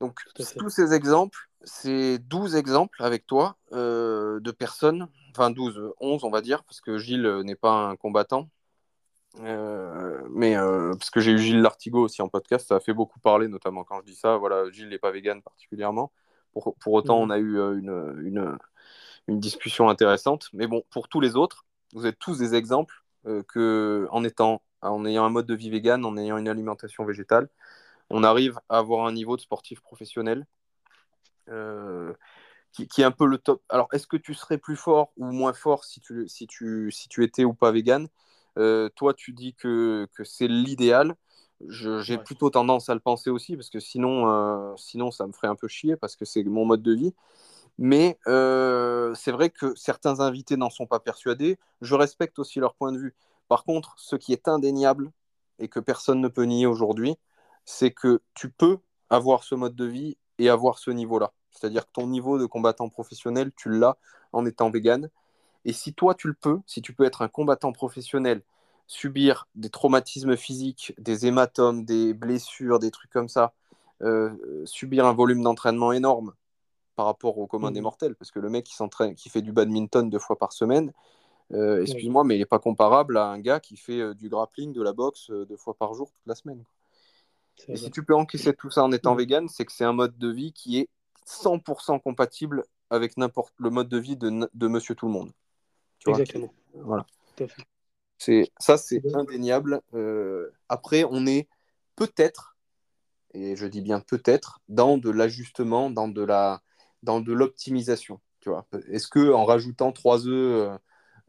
Donc, 0.00 0.20
tous 0.34 0.70
ces 0.70 0.92
exemples, 0.92 1.48
c'est 1.64 2.18
12 2.18 2.56
exemples 2.56 3.02
avec 3.02 3.26
toi 3.26 3.56
euh, 3.72 4.40
de 4.40 4.50
personnes, 4.50 5.08
enfin 5.30 5.50
12, 5.50 5.92
11 6.00 6.24
on 6.24 6.30
va 6.30 6.40
dire, 6.40 6.64
parce 6.64 6.80
que 6.80 6.98
Gilles 6.98 7.42
n'est 7.44 7.54
pas 7.56 7.72
un 7.72 7.96
combattant, 7.96 8.48
euh, 9.40 10.22
mais 10.30 10.56
euh, 10.56 10.92
parce 10.94 11.10
que 11.10 11.20
j'ai 11.20 11.32
eu 11.32 11.38
Gilles 11.38 11.62
Lartigot 11.62 12.02
aussi 12.02 12.20
en 12.22 12.28
podcast, 12.28 12.68
ça 12.68 12.76
a 12.76 12.80
fait 12.80 12.92
beaucoup 12.92 13.18
parler, 13.20 13.48
notamment 13.48 13.84
quand 13.84 14.00
je 14.00 14.06
dis 14.06 14.14
ça. 14.14 14.36
Voilà, 14.36 14.70
Gilles 14.70 14.88
n'est 14.88 14.98
pas 14.98 15.10
vegan 15.10 15.42
particulièrement. 15.42 16.12
Pour, 16.52 16.76
pour 16.76 16.92
autant, 16.92 17.20
mm. 17.20 17.22
on 17.22 17.30
a 17.30 17.38
eu 17.38 17.58
euh, 17.58 17.78
une, 17.78 18.26
une, 18.26 18.58
une, 19.28 19.40
discussion 19.40 19.88
intéressante. 19.88 20.48
Mais 20.52 20.66
bon, 20.66 20.84
pour 20.90 21.08
tous 21.08 21.20
les 21.20 21.36
autres, 21.36 21.66
vous 21.94 22.06
êtes 22.06 22.18
tous 22.18 22.38
des 22.38 22.54
exemples 22.54 22.94
que, 23.48 24.08
en 24.10 24.24
étant, 24.24 24.62
en 24.80 25.04
ayant 25.06 25.24
un 25.24 25.30
mode 25.30 25.46
de 25.46 25.54
vie 25.54 25.70
vegan, 25.70 26.04
en 26.04 26.16
ayant 26.16 26.38
une 26.38 26.48
alimentation 26.48 27.04
végétale, 27.04 27.48
on 28.10 28.24
arrive 28.24 28.58
à 28.68 28.78
avoir 28.78 29.06
un 29.06 29.12
niveau 29.12 29.36
de 29.36 29.42
sportif 29.42 29.80
professionnel 29.80 30.44
qui, 32.72 32.88
qui, 32.88 33.02
est 33.02 33.04
un 33.04 33.10
peu 33.10 33.26
le 33.26 33.38
top. 33.38 33.62
Alors, 33.68 33.88
est-ce 33.92 34.06
que 34.06 34.16
tu 34.16 34.34
serais 34.34 34.58
plus 34.58 34.76
fort 34.76 35.12
ou 35.16 35.26
moins 35.26 35.52
fort 35.52 35.84
si 35.84 36.00
tu, 36.00 36.28
si 36.28 36.46
tu, 36.46 36.90
si 36.90 37.08
tu 37.08 37.24
étais 37.24 37.44
ou 37.44 37.54
pas 37.54 37.70
vegan? 37.70 38.08
Euh, 38.58 38.88
toi, 38.96 39.14
tu 39.14 39.32
dis 39.32 39.54
que, 39.54 40.08
que 40.14 40.24
c'est 40.24 40.48
l'idéal. 40.48 41.14
J'ai 41.68 42.18
plutôt 42.18 42.50
tendance 42.50 42.88
à 42.88 42.94
le 42.94 43.00
penser 43.00 43.30
aussi, 43.30 43.56
parce 43.56 43.70
que 43.70 43.78
sinon, 43.78 44.28
euh, 44.28 44.74
sinon, 44.76 45.10
ça 45.12 45.26
me 45.26 45.32
ferait 45.32 45.48
un 45.48 45.54
peu 45.54 45.68
chier, 45.68 45.96
parce 45.96 46.16
que 46.16 46.24
c'est 46.24 46.42
mon 46.42 46.64
mode 46.64 46.82
de 46.82 46.92
vie. 46.92 47.14
Mais 47.78 48.18
euh, 48.26 49.14
c'est 49.14 49.32
vrai 49.32 49.50
que 49.50 49.74
certains 49.76 50.20
invités 50.20 50.56
n'en 50.56 50.70
sont 50.70 50.86
pas 50.86 51.00
persuadés. 51.00 51.58
Je 51.80 51.94
respecte 51.94 52.38
aussi 52.38 52.58
leur 52.60 52.74
point 52.74 52.92
de 52.92 52.98
vue. 52.98 53.14
Par 53.48 53.64
contre, 53.64 53.94
ce 53.96 54.16
qui 54.16 54.32
est 54.32 54.48
indéniable, 54.48 55.12
et 55.58 55.68
que 55.68 55.80
personne 55.80 56.20
ne 56.20 56.28
peut 56.28 56.44
nier 56.44 56.66
aujourd'hui, 56.66 57.16
c'est 57.64 57.92
que 57.92 58.22
tu 58.34 58.50
peux 58.50 58.78
avoir 59.10 59.44
ce 59.44 59.54
mode 59.54 59.76
de 59.76 59.84
vie 59.84 60.16
et 60.38 60.48
avoir 60.48 60.78
ce 60.78 60.90
niveau-là. 60.90 61.32
C'est-à-dire 61.50 61.86
que 61.86 61.92
ton 61.92 62.06
niveau 62.06 62.38
de 62.38 62.46
combattant 62.46 62.88
professionnel, 62.88 63.52
tu 63.56 63.70
l'as 63.70 63.96
en 64.32 64.46
étant 64.46 64.70
vegan. 64.70 65.08
Et 65.64 65.72
si 65.72 65.94
toi, 65.94 66.14
tu 66.14 66.28
le 66.28 66.34
peux, 66.34 66.60
si 66.66 66.82
tu 66.82 66.92
peux 66.92 67.04
être 67.04 67.22
un 67.22 67.28
combattant 67.28 67.72
professionnel, 67.72 68.42
subir 68.86 69.46
des 69.54 69.70
traumatismes 69.70 70.36
physiques, 70.36 70.94
des 70.98 71.26
hématomes, 71.26 71.84
des 71.84 72.14
blessures, 72.14 72.78
des 72.78 72.90
trucs 72.90 73.10
comme 73.10 73.28
ça, 73.28 73.52
euh, 74.02 74.32
subir 74.64 75.06
un 75.06 75.12
volume 75.12 75.42
d'entraînement 75.42 75.92
énorme 75.92 76.34
par 76.96 77.06
rapport 77.06 77.38
au 77.38 77.46
commun 77.46 77.70
des 77.70 77.80
mmh. 77.80 77.84
mortels, 77.84 78.14
parce 78.16 78.30
que 78.30 78.40
le 78.40 78.50
mec 78.50 78.64
qui 78.64 78.74
s'entraîne, 78.74 79.14
qui 79.14 79.28
fait 79.28 79.42
du 79.42 79.52
badminton 79.52 80.10
deux 80.10 80.18
fois 80.18 80.36
par 80.38 80.52
semaine, 80.52 80.92
euh, 81.52 81.82
excuse-moi, 81.82 82.24
mais 82.24 82.36
il 82.36 82.38
n'est 82.38 82.46
pas 82.46 82.58
comparable 82.58 83.16
à 83.16 83.26
un 83.26 83.38
gars 83.38 83.60
qui 83.60 83.76
fait 83.76 84.00
euh, 84.00 84.14
du 84.14 84.28
grappling, 84.28 84.72
de 84.72 84.82
la 84.82 84.92
boxe 84.92 85.30
deux 85.30 85.56
fois 85.56 85.74
par 85.74 85.94
jour 85.94 86.10
toute 86.10 86.26
la 86.26 86.34
semaine. 86.34 86.64
Et 87.68 87.76
si 87.76 87.90
tu 87.90 88.04
peux 88.04 88.14
encaisser 88.14 88.54
tout 88.54 88.70
ça 88.70 88.82
en 88.82 88.92
étant 88.92 89.14
vegan, 89.14 89.48
c'est 89.48 89.64
que 89.64 89.72
c'est 89.72 89.84
un 89.84 89.92
mode 89.92 90.16
de 90.18 90.28
vie 90.28 90.52
qui 90.52 90.78
est 90.78 90.88
100% 91.26 92.00
compatible 92.00 92.64
avec 92.90 93.16
n'importe 93.16 93.54
le 93.58 93.70
mode 93.70 93.88
de 93.88 93.98
vie 93.98 94.16
de, 94.16 94.48
de 94.52 94.68
Monsieur 94.68 94.94
Tout 94.94 95.06
le 95.06 95.12
Monde. 95.12 95.32
Exactement. 96.06 96.52
Voilà. 96.74 97.06
C'est, 98.18 98.52
ça, 98.58 98.76
c'est 98.76 99.02
indéniable. 99.14 99.80
Euh, 99.94 100.50
après, 100.68 101.04
on 101.04 101.26
est 101.26 101.48
peut-être, 101.96 102.56
et 103.34 103.56
je 103.56 103.66
dis 103.66 103.80
bien 103.80 104.00
peut-être, 104.00 104.60
dans 104.68 104.98
de 104.98 105.10
l'ajustement, 105.10 105.90
dans 105.90 106.08
de 106.08 106.22
la, 106.22 106.62
dans 107.02 107.20
de 107.20 107.32
l'optimisation. 107.32 108.20
Tu 108.40 108.48
vois, 108.48 108.66
est-ce 108.88 109.08
que 109.08 109.32
en 109.32 109.44
rajoutant 109.44 109.92
trois 109.92 110.26
œufs 110.26 110.70
euh, 110.70 110.78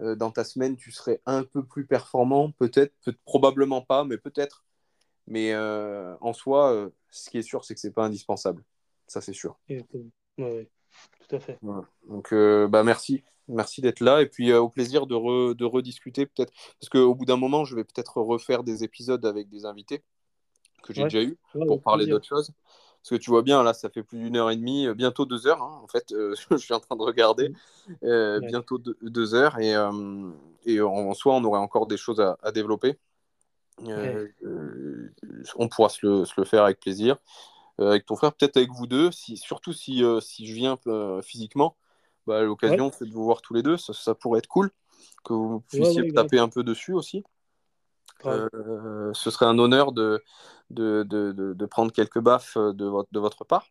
euh, 0.01 0.15
dans 0.15 0.31
ta 0.31 0.43
semaine, 0.43 0.75
tu 0.75 0.91
serais 0.91 1.21
un 1.25 1.43
peu 1.43 1.63
plus 1.63 1.85
performant? 1.85 2.51
Peut-être, 2.51 2.93
peut 3.03 3.15
probablement 3.25 3.81
pas, 3.81 4.03
mais 4.03 4.17
peut-être. 4.17 4.63
Mais 5.27 5.55
en 5.55 6.33
soi, 6.33 6.89
ce 7.09 7.29
qui 7.29 7.37
est 7.37 7.43
sûr, 7.43 7.63
c'est 7.63 7.73
que 7.73 7.79
c'est 7.79 7.93
pas 7.93 8.05
indispensable. 8.05 8.63
Ça, 9.07 9.21
c'est 9.21 9.33
sûr. 9.33 9.57
Oui, 9.69 10.67
tout 11.27 11.35
à 11.35 11.39
fait. 11.39 11.59
Donc, 12.07 12.33
bah 12.33 12.83
merci 12.83 13.23
Merci 13.47 13.81
d'être 13.81 13.99
là 13.99 14.21
et 14.21 14.27
puis 14.27 14.51
euh, 14.51 14.61
au 14.61 14.69
plaisir 14.69 15.05
de, 15.05 15.53
de 15.53 15.65
rediscuter 15.65 16.25
peut-être. 16.25 16.53
Parce 16.79 16.89
qu'au 16.89 17.13
bout 17.13 17.25
d'un 17.25 17.37
moment, 17.37 17.65
je 17.65 17.75
vais 17.75 17.83
peut-être 17.83 18.21
refaire 18.21 18.63
des 18.63 18.83
épisodes 18.83 19.25
avec 19.25 19.49
des 19.49 19.65
invités 19.65 20.01
que 20.81 20.93
j'ai 20.93 21.03
déjà 21.03 21.21
eu 21.21 21.37
pour 21.67 21.81
parler 21.81 22.05
d'autres 22.05 22.27
choses. 22.27 22.51
Parce 23.01 23.09
que 23.09 23.15
tu 23.15 23.31
vois 23.31 23.41
bien, 23.41 23.63
là, 23.63 23.73
ça 23.73 23.89
fait 23.89 24.03
plus 24.03 24.17
d'une 24.17 24.37
heure 24.37 24.49
et 24.49 24.55
demie, 24.55 24.87
euh, 24.87 24.93
bientôt 24.93 25.25
deux 25.25 25.45
heures. 25.45 25.61
Hein, 25.61 25.81
en 25.83 25.87
fait, 25.87 26.13
euh, 26.13 26.35
je 26.51 26.57
suis 26.57 26.73
en 26.73 26.79
train 26.79 26.95
de 26.95 27.01
regarder. 27.01 27.51
Bientôt 28.01 28.77
deux, 28.77 29.33
heures. 29.33 29.59
Et, 29.59 29.73
et 30.65 30.81
en, 30.81 31.13
soi, 31.13 31.35
on 31.35 31.43
aurait 31.43 31.59
encore 31.59 31.87
des 31.87 31.97
choses 31.97 32.21
à, 32.21 32.51
développer. 32.51 32.97
On 35.55 35.67
pourra 35.67 35.89
se 35.89 36.05
le, 36.05 36.25
se 36.25 36.33
le, 36.37 36.45
faire 36.45 36.63
avec 36.63 36.79
plaisir. 36.79 37.17
avec 37.77 38.05
ton 38.05 38.15
frère, 38.15 38.33
peut-être 38.33 38.57
avec 38.57 38.71
vous 38.71 38.87
deux, 38.87 39.11
si, 39.11 39.37
surtout 39.37 39.73
si, 39.73 40.03
si 40.21 40.47
je 40.47 40.53
viens 40.53 40.77
physiquement 41.21 41.77
bah, 42.27 42.41
l'occasion 42.41 42.91
c'est 42.91 43.05
de 43.05 43.11
vous 43.11 43.23
voir 43.23 43.41
tous 43.41 43.53
les 43.53 43.63
deux, 43.63 43.77
ça, 43.77 44.15
pourrait 44.15 44.39
être 44.39 44.47
cool, 44.47 44.71
que 45.23 45.33
vous 45.33 45.61
puissiez 45.61 46.11
taper 46.13 46.39
un 46.39 46.49
peu 46.49 46.63
dessus 46.63 46.93
aussi. 46.93 47.23
Euh, 48.25 49.11
ce 49.13 49.29
serait 49.29 49.45
un 49.45 49.59
honneur 49.59 49.91
de, 49.91 50.23
de, 50.69 51.03
de, 51.03 51.33
de, 51.33 51.65
prendre 51.65 51.91
quelques 51.91 52.19
baffes 52.19 52.57
de 52.57 52.85
votre, 52.85 53.09
de 53.11 53.19
votre 53.19 53.43
part 53.43 53.67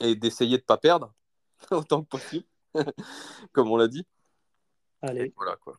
et 0.00 0.14
d'essayer 0.14 0.58
de 0.58 0.62
ne 0.62 0.66
pas 0.66 0.76
perdre 0.76 1.14
autant 1.70 2.02
que 2.02 2.08
possible, 2.08 2.44
comme 3.52 3.70
on 3.70 3.76
l'a 3.76 3.88
dit. 3.88 4.06
Allez. 5.00 5.32
voilà 5.36 5.56
quoi. 5.56 5.78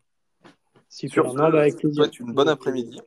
Super. 0.90 1.26
Sur 1.26 1.34
bah, 1.36 1.60
avec 1.60 1.84
une 1.84 2.34
bonne 2.34 2.50
après-midi. 2.50 3.00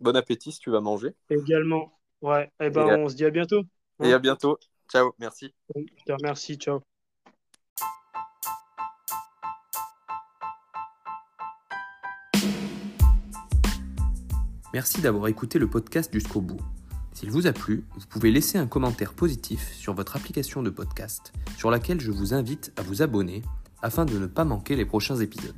Bon 0.00 0.14
appétit 0.14 0.52
si 0.52 0.60
tu 0.60 0.70
vas 0.70 0.80
manger. 0.80 1.14
Également. 1.30 1.92
Ouais. 2.20 2.44
Et 2.60 2.66
eh 2.66 2.70
ben, 2.70 3.00
on 3.00 3.08
se 3.08 3.14
dit 3.14 3.24
à 3.24 3.30
bientôt. 3.30 3.62
Et 4.02 4.12
à 4.12 4.18
bientôt. 4.18 4.58
Ciao. 4.90 5.12
Merci. 5.18 5.54
Je 5.74 6.04
te 6.04 6.12
remercie. 6.12 6.56
Ciao. 6.56 6.80
Merci 14.74 15.00
d'avoir 15.00 15.28
écouté 15.28 15.58
le 15.58 15.70
podcast 15.70 16.12
jusqu'au 16.12 16.42
bout. 16.42 16.60
S'il 17.14 17.30
vous 17.30 17.46
a 17.46 17.52
plu, 17.54 17.86
vous 17.96 18.06
pouvez 18.06 18.30
laisser 18.30 18.58
un 18.58 18.66
commentaire 18.66 19.14
positif 19.14 19.72
sur 19.72 19.94
votre 19.94 20.16
application 20.16 20.62
de 20.62 20.68
podcast, 20.68 21.32
sur 21.56 21.70
laquelle 21.70 21.98
je 21.98 22.10
vous 22.10 22.34
invite 22.34 22.74
à 22.76 22.82
vous 22.82 23.00
abonner 23.00 23.40
afin 23.80 24.04
de 24.04 24.18
ne 24.18 24.26
pas 24.26 24.44
manquer 24.44 24.76
les 24.76 24.84
prochains 24.84 25.16
épisodes. 25.16 25.54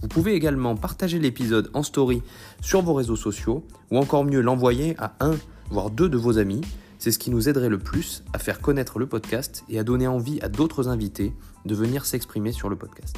Vous 0.00 0.08
pouvez 0.08 0.34
également 0.34 0.76
partager 0.76 1.18
l'épisode 1.18 1.70
en 1.74 1.82
story 1.82 2.22
sur 2.60 2.82
vos 2.82 2.94
réseaux 2.94 3.16
sociaux 3.16 3.64
ou 3.90 3.98
encore 3.98 4.24
mieux 4.24 4.40
l'envoyer 4.40 4.94
à 4.98 5.14
un, 5.20 5.36
voire 5.70 5.90
deux 5.90 6.08
de 6.08 6.16
vos 6.16 6.38
amis. 6.38 6.60
C'est 6.98 7.10
ce 7.10 7.18
qui 7.18 7.30
nous 7.30 7.48
aiderait 7.48 7.68
le 7.68 7.78
plus 7.78 8.22
à 8.32 8.38
faire 8.38 8.60
connaître 8.60 8.98
le 8.98 9.06
podcast 9.06 9.64
et 9.68 9.78
à 9.78 9.84
donner 9.84 10.06
envie 10.06 10.40
à 10.40 10.48
d'autres 10.48 10.88
invités 10.88 11.32
de 11.64 11.74
venir 11.74 12.06
s'exprimer 12.06 12.52
sur 12.52 12.68
le 12.68 12.76
podcast. 12.76 13.16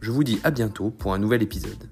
Je 0.00 0.10
vous 0.10 0.24
dis 0.24 0.40
à 0.44 0.50
bientôt 0.50 0.90
pour 0.90 1.14
un 1.14 1.18
nouvel 1.18 1.42
épisode. 1.42 1.88